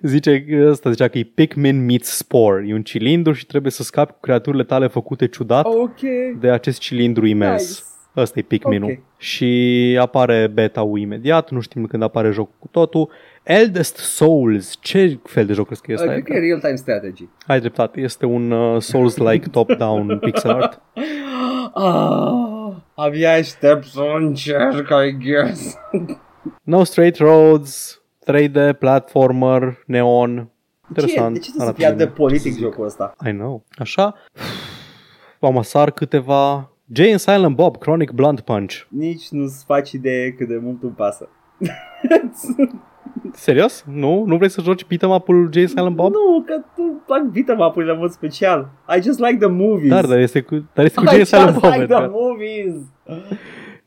[0.01, 2.65] Zice, ăsta zicea că e Pikmin meets Spore.
[2.67, 5.99] E un cilindru și trebuie să scapi cu creaturile tale făcute ciudat Ok.
[6.39, 7.67] de acest cilindru imens.
[7.69, 7.81] Nice.
[8.15, 8.91] Ăsta e Pikmin-ul.
[8.91, 8.97] Ok.
[9.17, 13.09] Și apare beta-ul imediat, nu știm când apare jocul cu totul.
[13.43, 16.05] Eldest Souls, ce fel de joc crezi că este?
[16.05, 17.27] Uh, cred că e real-time strategy.
[17.47, 20.81] Ai dreptate, este un uh, Souls-like top-down pixel art.
[21.73, 25.73] Ah, abia aștept să încerc, I guess.
[26.63, 30.49] No Straight Roads, 3D, platformer, neon.
[30.87, 31.33] Interesant.
[31.33, 32.15] Ce, de ce să arată fie atât de bine.
[32.15, 33.13] politic jocul ăsta?
[33.25, 33.65] I know.
[33.77, 34.15] Așa.
[35.39, 36.70] Am asar câteva...
[36.93, 38.85] Jay and Silent Bob, Chronic Blunt Punch.
[38.89, 41.29] Nici nu-ți faci idee cât de mult îmi pasă.
[43.33, 43.83] Serios?
[43.87, 44.23] Nu?
[44.25, 46.11] Nu vrei să joci beat'em up-ul Jay and Silent Bob?
[46.13, 48.69] Nu, că tu plac beat'em-up-urile în mod special.
[48.97, 49.89] I just like the movies.
[49.89, 51.63] Dar, dar este cu, dar este cu I Jay and just Silent Bob.
[51.63, 52.09] like the Edgar.
[52.13, 52.75] movies.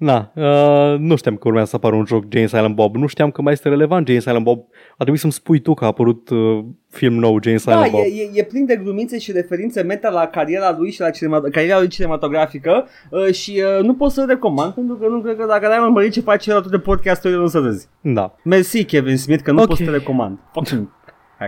[0.05, 2.94] Na, uh, nu știam că urmează să apară un joc Jane Silent Bob.
[2.97, 4.58] Nu știam că mai este relevant Jane Silent Bob.
[4.91, 8.00] A trebuit să-mi spui tu că a apărut uh, film nou Jane Silent Da, Bob.
[8.00, 11.41] e, e, e plin de glumițe și referințe meta la cariera lui și la cinema,
[11.41, 15.44] cariera lui cinematografică uh, și uh, nu pot să-l recomand pentru că nu cred că
[15.49, 17.89] dacă n-ai urmărit ce face el de podcasturile nu să râzi.
[18.00, 18.34] Da.
[18.44, 19.66] Mersi Kevin Smith că nu Ok.
[19.66, 20.39] pot să te recomand.
[20.52, 20.89] Fucking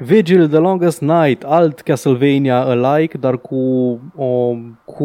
[0.02, 3.56] Vigil, The Longest Night, alt Castlevania alike, dar cu,
[4.16, 5.04] o, cu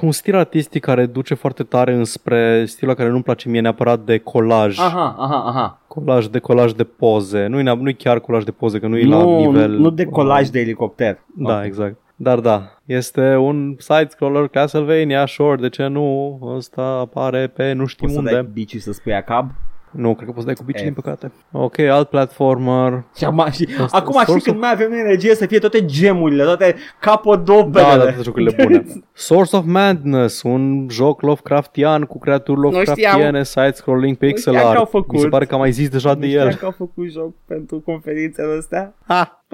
[0.00, 4.18] un stil artistic care duce foarte tare înspre stilul care nu-mi place mie neapărat de
[4.18, 4.78] colaj.
[4.78, 5.80] Aha, aha, aha.
[5.86, 7.46] Colaj de colaj de poze.
[7.46, 9.70] Nu-i, neap- nu-i chiar colaj de poze, că nu e la Nu, nivel...
[9.78, 11.18] nu de colaj de elicopter.
[11.36, 11.64] Da, Ok.
[11.64, 11.96] exact.
[12.16, 16.38] Dar da, este un side-scroller Castlevania, sure, de ce nu?
[16.56, 18.32] Ăsta apare pe nu știm Poți să unde.
[18.32, 19.50] dai bicii să spui acab.
[19.90, 20.82] Nu, cred că poți să dai cu bici, F.
[20.82, 21.32] din păcate.
[21.52, 23.04] Ok, alt platformer.
[23.16, 25.84] Și acum, și, Asta- acum știi source când of- mai avem energie să fie toate
[25.84, 27.84] gemurile, toate capodopele.
[27.84, 28.84] Da, da, toate jocurile bune.
[29.12, 34.90] Source of Madness, un joc Lovecraftian cu creaturi Lovecraftiane, side-scrolling pixel știam că au art.
[34.90, 35.12] făcut.
[35.12, 36.54] Mi se pare că am mai zis deja de Nu știam el.
[36.54, 38.94] că au făcut joc pentru conferințele astea.
[39.06, 39.44] Ha!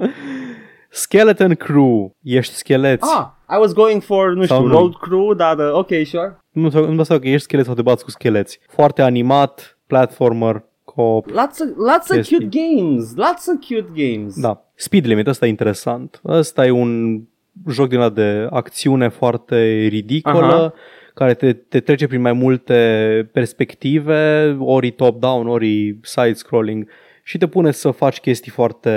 [0.89, 3.09] Skeleton Crew, ești scheleți.
[3.17, 4.77] Ah, I was going for, nu Sau știu, nu.
[4.77, 6.37] road crew, dar uh, ok, sure.
[6.51, 8.59] Nu, nu dau seama că ești schelet sau te bați cu scheleți.
[8.69, 12.37] Foarte animat, platformer, co Lots of, lots of Chestii.
[12.37, 14.39] cute games, lots of cute games.
[14.39, 14.63] Da.
[14.75, 16.21] Speed Limit, ăsta e interesant.
[16.25, 17.21] Ăsta e un
[17.69, 20.73] joc din ăla de acțiune foarte ridicolă, Aha.
[21.13, 26.87] care te, te trece prin mai multe perspective, ori top-down, ori side-scrolling
[27.23, 28.93] și te pune să faci chestii foarte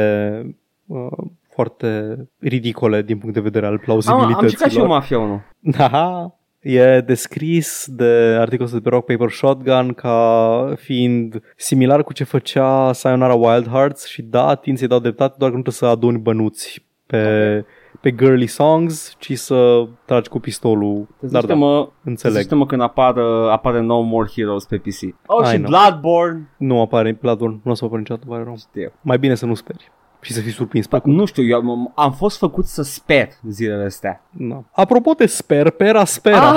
[0.87, 1.07] uh,
[1.53, 4.51] foarte ridicole din punct de vedere al Am, am plauzibilităților.
[4.51, 5.41] jucat și eu Mafia 1.
[5.61, 5.91] Da,
[6.61, 12.93] e descris de articolul de pe Rock Paper Shotgun ca fiind similar cu ce făcea
[12.93, 16.19] Sayonara Wild Hearts și da, tin să-i dau dreptate, doar că nu trebuie să aduni
[16.19, 17.65] bănuți pe,
[18.01, 21.09] pe girly songs, ci să tragi cu pistolul.
[21.21, 22.51] Dar da, mă, înțeleg.
[22.51, 25.15] mă când apară, apare No More Heroes pe PC.
[25.27, 25.71] Oh, I și know.
[25.71, 26.49] Bloodborne.
[26.57, 28.57] Nu apare Bloodborne, nu o să apare niciodată, pare rău.
[28.57, 28.93] Știu.
[29.01, 29.91] Mai bine să nu speri
[30.21, 33.85] și să fii surprins pe Nu știu, eu am, am fost făcut să sper zilele
[33.85, 34.23] astea.
[34.31, 34.63] da.
[34.73, 36.51] Apropo de sper, pera spera.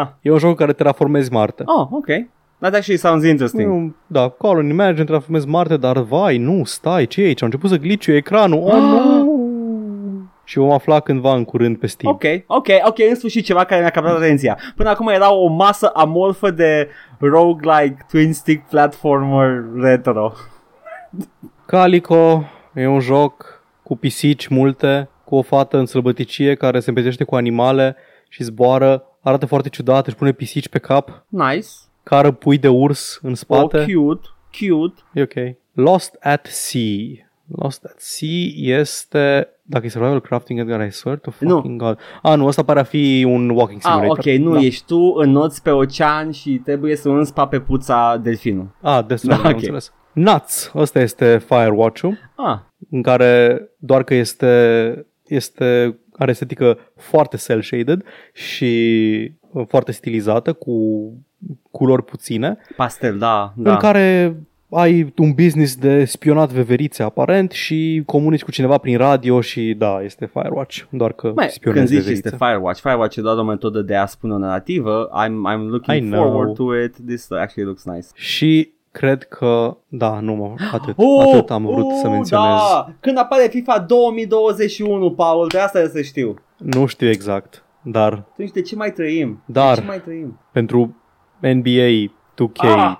[0.00, 0.08] Ah!
[0.20, 1.62] E un joc în care terraformezi Marte.
[1.66, 2.06] Oh, ok.
[2.58, 3.68] That actually sounds interesting.
[3.70, 7.42] Nu, da, colony management, transformezi Marte, dar vai, nu, stai, ce e aici?
[7.42, 8.80] A început să gliciu ecranul, oh, Ah.
[8.80, 9.38] nu!
[10.44, 12.12] Și vom afla cândva în curând pe Steam.
[12.14, 14.58] Ok, ok, ok, în sfârșit ceva care mi-a captat atenția.
[14.76, 16.88] Până acum era o masă amorfă de
[17.18, 20.32] roguelike twin stick platformer retro.
[21.66, 22.44] Calico
[22.74, 27.34] e un joc cu pisici multe, cu o fată în sălbăticie care se împetește cu
[27.34, 27.96] animale
[28.28, 31.66] și zboară, arată foarte ciudat, își pune pisici pe cap, Nice.
[32.02, 33.78] cară pui de urs în Oh, spate.
[33.94, 34.26] cute,
[34.58, 35.00] cute.
[35.12, 35.56] E ok.
[35.72, 37.28] Lost at Sea.
[37.56, 39.48] Lost at Sea este...
[39.62, 41.54] Dacă e survival crafting, Edgar, I swear to Nu.
[41.54, 41.98] fucking God.
[42.22, 44.18] A, nu, ăsta pare a fi un walking Ah, simulator.
[44.18, 44.58] ok, nu, da.
[44.60, 48.68] ești tu înnoți pe ocean și trebuie să înți pe puța delfinul.
[48.80, 49.58] Ah, Death Da, Stranding, am ok.
[49.58, 49.92] înțeles.
[50.12, 52.58] Nuts, ăsta este Firewatch-ul, Ah,
[52.90, 60.74] în care doar că este, este are estetică foarte cel-shaded și uh, foarte stilizată, cu
[61.70, 63.76] culori puține, pastel, da, în da.
[63.76, 64.36] care
[64.70, 70.02] ai un business de spionat veverițe aparent și comunici cu cineva prin radio și da,
[70.02, 72.26] este Firewatch, doar că Mai, când spionezi zici veverițe.
[72.26, 75.08] este Firewatch, Firewatch e doar o metodă de a spune o narrativă.
[75.24, 76.22] I'm, I'm I looking know.
[76.22, 76.96] forward to it.
[77.06, 78.06] This actually looks nice.
[78.14, 80.94] Și cred că, da, nu mă, atât,
[81.28, 82.58] atât am vrut să menționez.
[82.58, 82.88] Da!
[83.00, 86.34] Când apare FIFA 2021, Paul, de asta e să știu.
[86.56, 89.42] Nu știu exact, dar Atunci de ce mai trăim?
[89.46, 90.38] Dar- De ce mai trăim?
[90.52, 90.94] pentru
[91.40, 92.96] NBA 2K, Ah!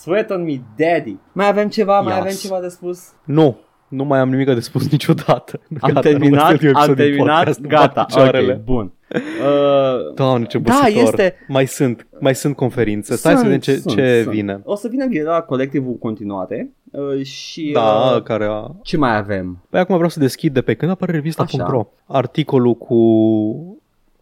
[0.00, 1.16] Sweat on me, daddy.
[1.32, 2.00] Mai avem ceva?
[2.00, 2.20] Mai Yes.
[2.20, 3.08] avem ceva de spus?
[3.24, 3.56] nu,
[3.88, 5.60] nu mai am nimic de spus niciodată.
[5.62, 8.52] Am Gata, nu mai terminat, stătiu am episod din terminat, podcast, îmi bat gata, picioarele.
[8.52, 8.92] ok, bun.
[9.14, 11.02] Uh, Doamne, ce Da, băsitor.
[11.02, 13.16] este- Mai sunt, mai sunt conferințe.
[13.16, 14.34] Stai să sunt, vedem ce, sunt, ce sunt.
[14.34, 14.60] vine.
[14.64, 18.70] O să vină la colectivul continuate uh, și Da, uh, care a...
[18.82, 19.64] ce mai avem?
[19.70, 22.94] Păi acum vreau să deschid de pe când apare revista.ro articolul cu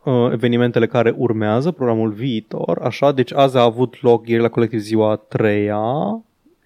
[0.04, 4.78] uh, evenimentele care urmează, programul viitor, așa, deci azi a avut loc ieri la colectiv
[4.80, 5.82] ziua a treia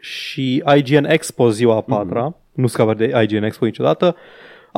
[0.00, 2.36] și IGN Expo ziua a patra, Mhm.
[2.56, 4.16] Nu scapă de IGN Expo niciodată,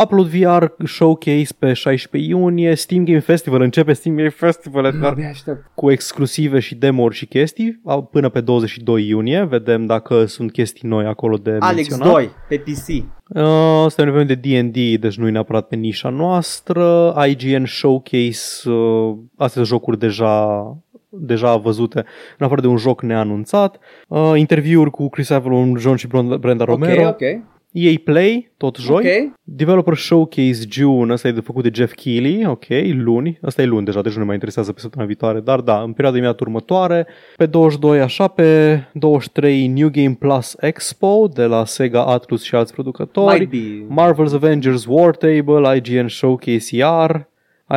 [0.03, 5.29] Upload VR Showcase pe 16 iunie, Steam Game Festival, începe Steam Game Festival Edgar, Abia
[5.29, 5.71] aștept.
[5.75, 10.89] cu exclusive și demo-uri și chestii a- până pe 22 iunie, vedem dacă sunt chestii
[10.89, 12.13] noi acolo de Alex menționat.
[12.15, 12.89] 2 pe PC.
[12.89, 17.15] Uh, Asta e un eveniment de D&D, deci nu e neapărat pe nișa noastră.
[17.29, 20.63] IGN Showcase, uh, astea sunt jocuri deja
[21.11, 22.05] deja văzute,
[22.39, 23.79] în afară de un joc neanunțat.
[24.09, 27.01] Uh, interviuri cu Chris Avalon, John și Brenda Brenda Romero.
[27.03, 27.21] Ok, ok.
[27.73, 28.97] EA Play, tot joi.
[29.27, 29.33] Ok.
[29.43, 33.39] Developer Showcase June, ăsta e de făcut de Jeff Keighley, ok, luni.
[33.43, 35.93] Asta e luni deja, deci nu ne mai interesează pe săptămâna viitoare, dar da, în
[35.93, 37.07] perioada imediat următoare.
[37.37, 42.73] Pe 22 așa, pe 23 New Game Plus Expo de la Sega Atlus și alți
[42.73, 43.39] producători.
[43.39, 43.95] Might be.
[44.03, 47.29] Marvel's Avengers War Table, IGN Showcase iar,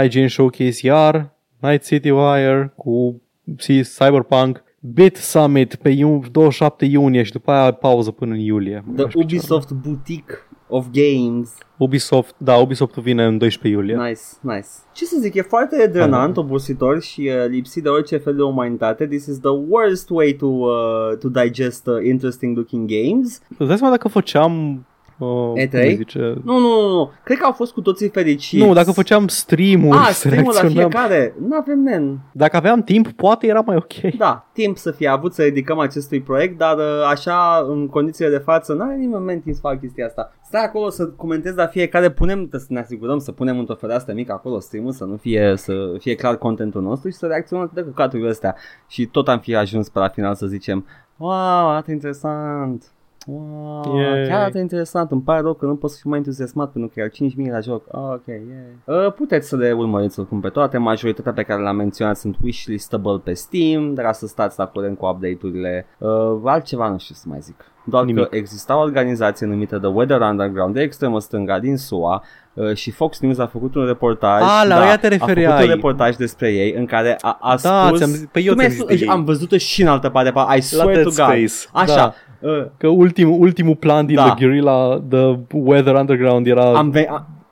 [0.04, 3.22] IGN Showcase iar, Night City Wire cu
[3.58, 8.84] si- Cyberpunk, Bit Summit pe iun- 27 iunie și după aia pauză până în iulie.
[8.96, 10.36] The Ubisoft Boutique
[10.68, 11.50] of Games.
[11.78, 13.96] Ubisoft, da, Ubisoft vine în 12 iulie.
[14.08, 14.68] Nice, nice.
[14.94, 19.08] Ce să zic, e foarte drenant, obositor și uh, lipsit de orice fel de umanitate.
[19.08, 23.42] This is the worst way to, uh, to digest uh, interesting looking games.
[23.58, 24.86] Îți dai seama dacă făceam...
[25.26, 25.70] Uh, E3?
[25.70, 26.20] cum se zice?
[26.44, 27.12] Nu, nu, nu, nu.
[27.24, 28.66] Cred că au fost cu toții fericiți.
[28.66, 30.90] Nu, dacă făceam stream-uri, Ah, să stream-ul la reacționăm.
[30.90, 31.36] fiecare.
[31.48, 32.20] Nu avem, man.
[32.34, 34.14] Dacă aveam timp, poate era mai ok.
[34.18, 38.38] Da, timp să fie avut să ridicăm acestui proiect, dar uh, așa, în condițiile de
[38.38, 40.34] față, n-are nimeni moment timp să facă chestia asta.
[40.46, 44.14] Stai acolo să comentezi la fiecare, punem, trebuie să ne asigurăm să punem într-o fereastră
[44.14, 47.82] mică acolo stream să nu fie, să fie clar contentul nostru și să reacționăm de
[47.82, 48.56] căcaturile astea.
[48.88, 50.86] Și tot am fi ajuns pe la final să zicem,
[51.18, 52.92] wow, arată interesant.
[53.26, 54.28] Wow, Yay.
[54.28, 57.00] chiar arată interesant, îmi pare rău că nu pot să fiu mai entuziasmat pentru că
[57.00, 57.10] iar
[57.48, 57.86] 5.000 la joc.
[57.92, 59.06] Oh, ok, yeah.
[59.06, 63.22] uh, puteți să le urmăriți oricum pe toate, majoritatea pe care le-am menționat sunt wishlistable
[63.24, 65.86] pe Steam, dar să stați la curent cu update-urile.
[65.98, 67.66] Uh, altceva nu știu să mai zic.
[67.86, 68.28] Doar Nimic.
[68.28, 72.41] că exista o organizație numită The Weather Underground de extremă stânga din SUA uh,
[72.74, 75.64] și Fox News a făcut un reportaj Ah, la ea te a făcut refereai.
[75.64, 78.58] un reportaj despre ei în care a, a Da, spus ți-am zis- păi eu Tu
[78.58, 79.10] mi-ai ți-am zis spus- de ei.
[79.12, 82.14] am văzut-o și în altă parte pa- I swear Dead to God Space, Așa da.
[82.50, 84.24] uh, Că ultimul, ultimul plan din Da.
[84.24, 87.08] The Guerrilla, The Weather Underground era am, ve-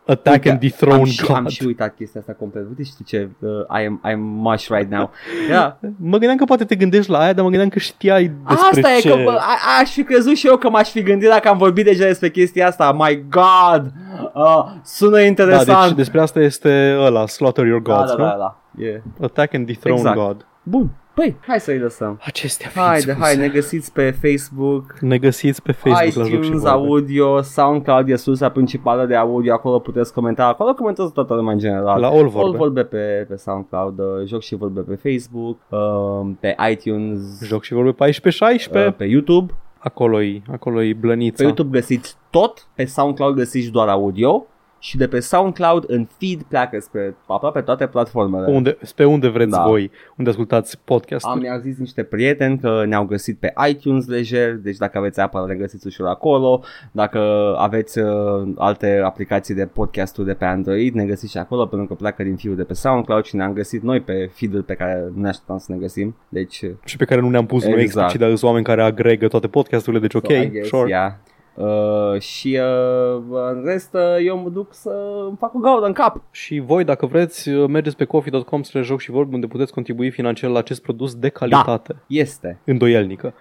[0.10, 1.36] a, Attack and Dethrone am, și, God.
[1.36, 2.66] am și uitat chestia asta complet.
[2.68, 3.50] Uite știi ce, uh,
[3.82, 5.12] I am, I am mush right now.
[5.50, 5.74] Yeah.
[6.12, 9.00] Mă gândeam că poate te gândești la aia, dar mă gândeam că știai despre Asta
[9.00, 9.08] ce...
[9.08, 11.58] e că bă, a, aș fi crezut și eu că m-aș fi gândit dacă am
[11.58, 12.92] vorbit deja despre chestia asta.
[12.92, 13.92] My God!
[14.34, 15.88] Uh, sună da, interesant.
[15.88, 18.24] deci despre asta este ăla, Slaughter Your da, Gods, da, nu?
[18.24, 18.58] da, da.
[18.78, 19.02] Yeah.
[19.22, 20.16] Attack and Dethrone Exact.
[20.16, 20.46] God.
[20.64, 20.90] Bun.
[21.20, 22.20] Păi, hai să-i lăsăm.
[22.26, 23.26] Acestea fiind Haide, spuse.
[23.26, 26.70] hai, ne găsiți pe Facebook, Ne găsiți pe Facebook la Joc și iTunes, Vorbe.
[26.70, 31.60] audio, SoundCloud e sursa principală de audio, acolo puteți comenta, acolo comentează toată lumea în
[31.60, 32.00] general.
[32.00, 32.40] La All Vorbe.
[32.40, 37.64] All vorbe pe, pe SoundCloud, uh, joc și vorbe pe Facebook, uh, pe iTunes, Joc
[37.64, 38.88] și Vorbe 14-16.
[38.88, 39.54] uh, pe YouTube.
[39.78, 41.36] Acolo-i, acolo-i blănița.
[41.36, 44.46] Pe YouTube găsiți tot, pe SoundCloud găsiți doar audio
[44.80, 48.46] și de pe SoundCloud în feed pleacă spre aproape toate platformele.
[48.46, 49.64] Pe unde, pe unde vreți Da.
[49.64, 51.32] voi, unde ascultați podcastul.
[51.32, 55.46] Am, mi-au zis niște prieteni că ne-au găsit pe iTunes lejer, deci dacă aveți Apple
[55.46, 57.20] le găsiți ușor acolo, dacă
[57.58, 58.08] aveți uh,
[58.56, 62.36] alte aplicații de podcasturi de pe Android, ne găsiți și acolo pentru că pleacă din
[62.36, 65.58] fiul de pe SoundCloud și ne-am găsit noi pe feed-ul pe care nu ne așteptam
[65.58, 67.88] să ne găsim, deci Și pe care nu ne-am pus noi Exact.
[67.88, 70.90] explicit, dar sunt oameni care agregă toate podcasturile, deci ok, so, I guess, sure.
[70.90, 71.12] yeah.
[71.60, 73.22] Uh, și uh,
[73.52, 74.90] în rest uh, eu mă duc să
[75.28, 76.22] îmi fac o gaură în cap.
[76.32, 80.50] Și voi, dacă vreți, mergeți pe coffee.com spre joc și vorbe unde puteți contribui financiar
[80.50, 81.96] la acest produs de calitate.
[82.08, 82.60] Este.
[82.66, 83.34] Îndoielnică.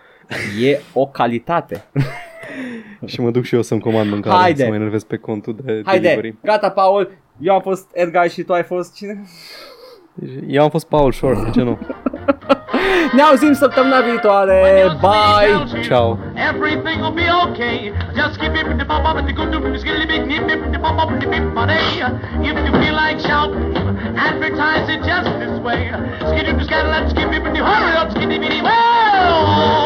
[0.63, 1.85] E o calitate.
[3.07, 4.63] și mă duc și eu să-mi comand mâncare, Haide.
[4.63, 6.37] să mă enervez pe contul de Haide, delivery.
[6.43, 7.11] gata, Paul.
[7.41, 9.25] Eu am fost Edgar și tu ai fost cine?
[10.15, 11.79] Deci, Eu am fost Paul Short, de ce nu?
[13.13, 14.85] Ne auzim săptămâna viitoare.
[14.85, 15.81] Eh, bye.
[15.83, 16.19] Ciao.
[16.51, 17.93] Everything will be okay.
[18.15, 21.11] Just keep it the pop up the good news get big nip the pop up
[21.21, 21.79] the big money.
[22.49, 23.75] If you feel like shouting,
[24.29, 25.83] advertise it just this way.
[26.29, 28.61] Skid it the scat let's keep it the hurry up skinny bitty.
[28.67, 29.79] Whoa!